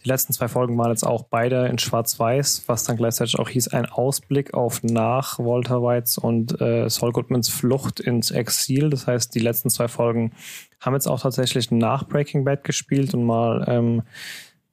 Die 0.04 0.08
letzten 0.08 0.34
zwei 0.34 0.48
Folgen 0.48 0.78
waren 0.78 0.92
jetzt 0.92 1.06
auch 1.06 1.24
beide 1.24 1.68
in 1.68 1.80
Schwarz-Weiß, 1.80 2.64
was 2.68 2.84
dann 2.84 2.98
gleichzeitig 2.98 3.40
auch 3.40 3.50
hieß, 3.50 3.70
ein 3.70 3.88
Ausblick 3.88 4.54
auf 4.54 4.84
nach 4.84 5.40
Walter 5.40 5.82
Whites 5.82 6.18
und 6.18 6.62
äh, 6.62 6.88
Saul 6.90 7.12
Goodmans 7.12 7.50
Flucht 7.50 8.00
ins 8.00 8.30
Exil. 8.32 8.90
Das 8.92 9.08
heißt, 9.08 9.34
die 9.34 9.40
letzten 9.40 9.70
zwei 9.70 9.88
Folgen 9.88 10.34
haben 10.80 10.94
jetzt 10.94 11.08
auch 11.08 11.20
tatsächlich 11.20 11.72
nach 11.72 12.08
Breaking 12.08 12.44
Bad 12.44 12.64
gespielt 12.64 13.14
und 13.14 13.26
mal 13.26 13.66
ähm, 13.68 14.00
äh, 14.00 14.04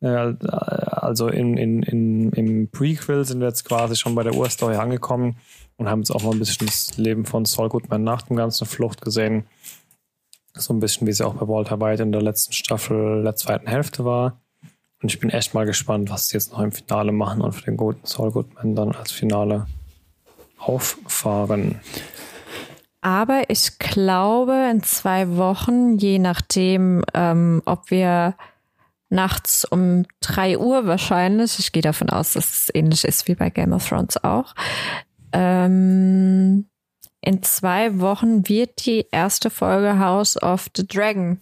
also 0.05 1.29
in, 1.29 1.57
in, 1.57 1.83
in, 1.83 2.33
im 2.33 2.69
Prequel 2.71 3.25
sind 3.25 3.41
wir 3.41 3.49
jetzt 3.49 3.65
quasi 3.65 3.97
schon 3.97 4.15
bei 4.15 4.23
der 4.23 4.35
Urstory 4.35 4.77
angekommen 4.77 5.37
und 5.77 5.89
haben 5.89 6.01
jetzt 6.01 6.11
auch 6.11 6.23
mal 6.23 6.33
ein 6.33 6.39
bisschen 6.39 6.67
das 6.67 6.97
Leben 6.97 7.25
von 7.25 7.45
Saul 7.45 7.69
Goodman 7.69 8.05
nach 8.05 8.23
dem 8.23 8.37
ganzen 8.37 8.67
Flucht 8.67 9.01
gesehen. 9.01 9.45
So 10.55 10.73
ein 10.73 10.81
bisschen, 10.81 11.07
wie 11.07 11.11
es 11.11 11.19
ja 11.19 11.27
auch 11.27 11.35
bei 11.35 11.49
Walter 11.49 11.81
White 11.81 12.03
in 12.03 12.13
der 12.13 12.23
letzten 12.23 12.53
Staffel 12.53 13.23
der 13.23 13.35
zweiten 13.35 13.67
Hälfte 13.67 14.05
war. 14.05 14.41
Und 15.03 15.13
ich 15.13 15.19
bin 15.19 15.31
echt 15.31 15.53
mal 15.53 15.67
gespannt, 15.67 16.11
was 16.11 16.29
sie 16.29 16.37
jetzt 16.37 16.53
noch 16.53 16.61
im 16.61 16.73
Finale 16.73 17.13
machen 17.13 17.43
und 17.43 17.53
für 17.53 17.65
den 17.65 17.77
guten 17.77 18.07
Saul 18.07 18.31
Goodman 18.31 18.75
dann 18.75 18.93
als 18.93 19.11
Finale 19.11 19.67
auffahren. 20.59 21.81
Aber 23.01 23.43
ich 23.49 23.79
glaube, 23.79 24.69
in 24.71 24.83
zwei 24.83 25.37
Wochen, 25.37 25.99
je 25.99 26.19
nachdem, 26.19 27.05
ähm, 27.13 27.61
ob 27.67 27.91
wir 27.91 28.35
nachts 29.11 29.65
um 29.65 30.07
drei 30.21 30.59
Uhr 30.59 30.87
wahrscheinlich, 30.87 31.59
ich 31.59 31.73
gehe 31.73 31.83
davon 31.83 32.11
aus, 32.11 32.33
dass 32.33 32.51
es 32.51 32.75
ähnlich 32.75 33.05
ist 33.05 33.29
wie 33.29 33.35
bei 33.35 33.51
Game 33.51 33.73
of 33.73 33.89
Thrones 33.89 34.23
auch, 34.23 34.55
ähm, 35.33 36.67
in 37.21 37.43
zwei 37.43 38.01
Wochen 38.01 38.49
wird 38.49 38.85
die 38.85 39.07
erste 39.11 39.51
Folge 39.51 39.99
House 39.99 40.41
of 40.43 40.69
the 40.77 40.87
Dragon 40.87 41.41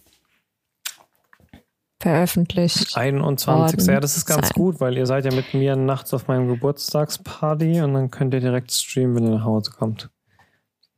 veröffentlicht. 1.99 2.95
21. 2.95 3.87
Ja, 3.87 3.99
das 3.99 4.17
ist 4.17 4.25
ganz 4.25 4.49
sein. 4.49 4.55
gut, 4.55 4.79
weil 4.79 4.97
ihr 4.97 5.05
seid 5.05 5.25
ja 5.25 5.33
mit 5.33 5.53
mir 5.53 5.75
nachts 5.75 6.13
auf 6.13 6.27
meinem 6.27 6.47
Geburtstagsparty 6.47 7.81
und 7.81 7.93
dann 7.93 8.11
könnt 8.11 8.33
ihr 8.33 8.41
direkt 8.41 8.71
streamen, 8.71 9.15
wenn 9.15 9.23
ihr 9.25 9.37
nach 9.37 9.45
Hause 9.45 9.71
kommt. 9.71 10.09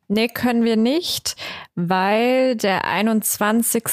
Nee, 0.08 0.28
können 0.28 0.64
wir 0.64 0.78
nicht, 0.78 1.36
weil 1.76 2.56
der 2.56 2.86
21. 2.86 3.84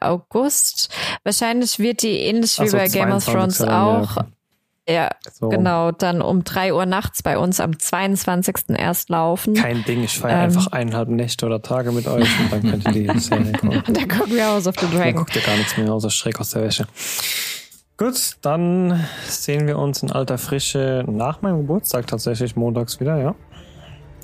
August, 0.00 0.92
wahrscheinlich 1.24 1.78
wird 1.78 2.02
die 2.02 2.18
ähnlich 2.18 2.58
wie 2.60 2.68
so, 2.68 2.76
bei 2.76 2.88
Game 2.88 3.12
of 3.12 3.24
Thrones 3.24 3.60
auch, 3.60 4.16
ja, 4.88 5.10
so. 5.30 5.48
genau, 5.48 5.92
dann 5.92 6.22
um 6.22 6.42
drei 6.42 6.74
Uhr 6.74 6.86
nachts 6.86 7.22
bei 7.22 7.38
uns 7.38 7.60
am 7.60 7.78
22. 7.78 8.70
erst 8.76 9.10
laufen. 9.10 9.54
Kein 9.54 9.84
Ding, 9.84 10.02
ich 10.02 10.18
feiere 10.18 10.38
ähm, 10.38 10.44
einfach 10.44 10.66
eineinhalb 10.72 11.08
Nächte 11.08 11.46
oder 11.46 11.62
Tage 11.62 11.92
mit 11.92 12.08
euch 12.08 12.28
und 12.40 12.52
dann 12.52 12.62
könnt 12.62 12.96
ihr 12.96 13.12
die 13.12 13.18
Serie 13.20 13.52
gucken. 13.52 13.82
da 13.92 14.00
gucken 14.00 14.34
wir 14.34 14.46
House 14.48 14.66
of 14.66 14.74
the 14.80 14.86
Dragon. 14.86 15.04
Da 15.04 15.12
guckt 15.12 15.36
ihr 15.36 15.42
gar 15.42 15.56
nichts 15.56 15.76
mehr 15.76 15.92
außer 15.92 16.10
Schreck 16.10 16.40
aus 16.40 16.50
der 16.50 16.62
Wäsche. 16.62 16.86
Gut, 17.96 18.38
dann 18.42 19.06
sehen 19.28 19.68
wir 19.68 19.78
uns 19.78 20.02
in 20.02 20.10
alter 20.10 20.36
Frische 20.36 21.04
nach 21.06 21.42
meinem 21.42 21.58
Geburtstag 21.58 22.08
tatsächlich 22.08 22.56
montags 22.56 22.98
wieder, 22.98 23.18
ja. 23.18 23.36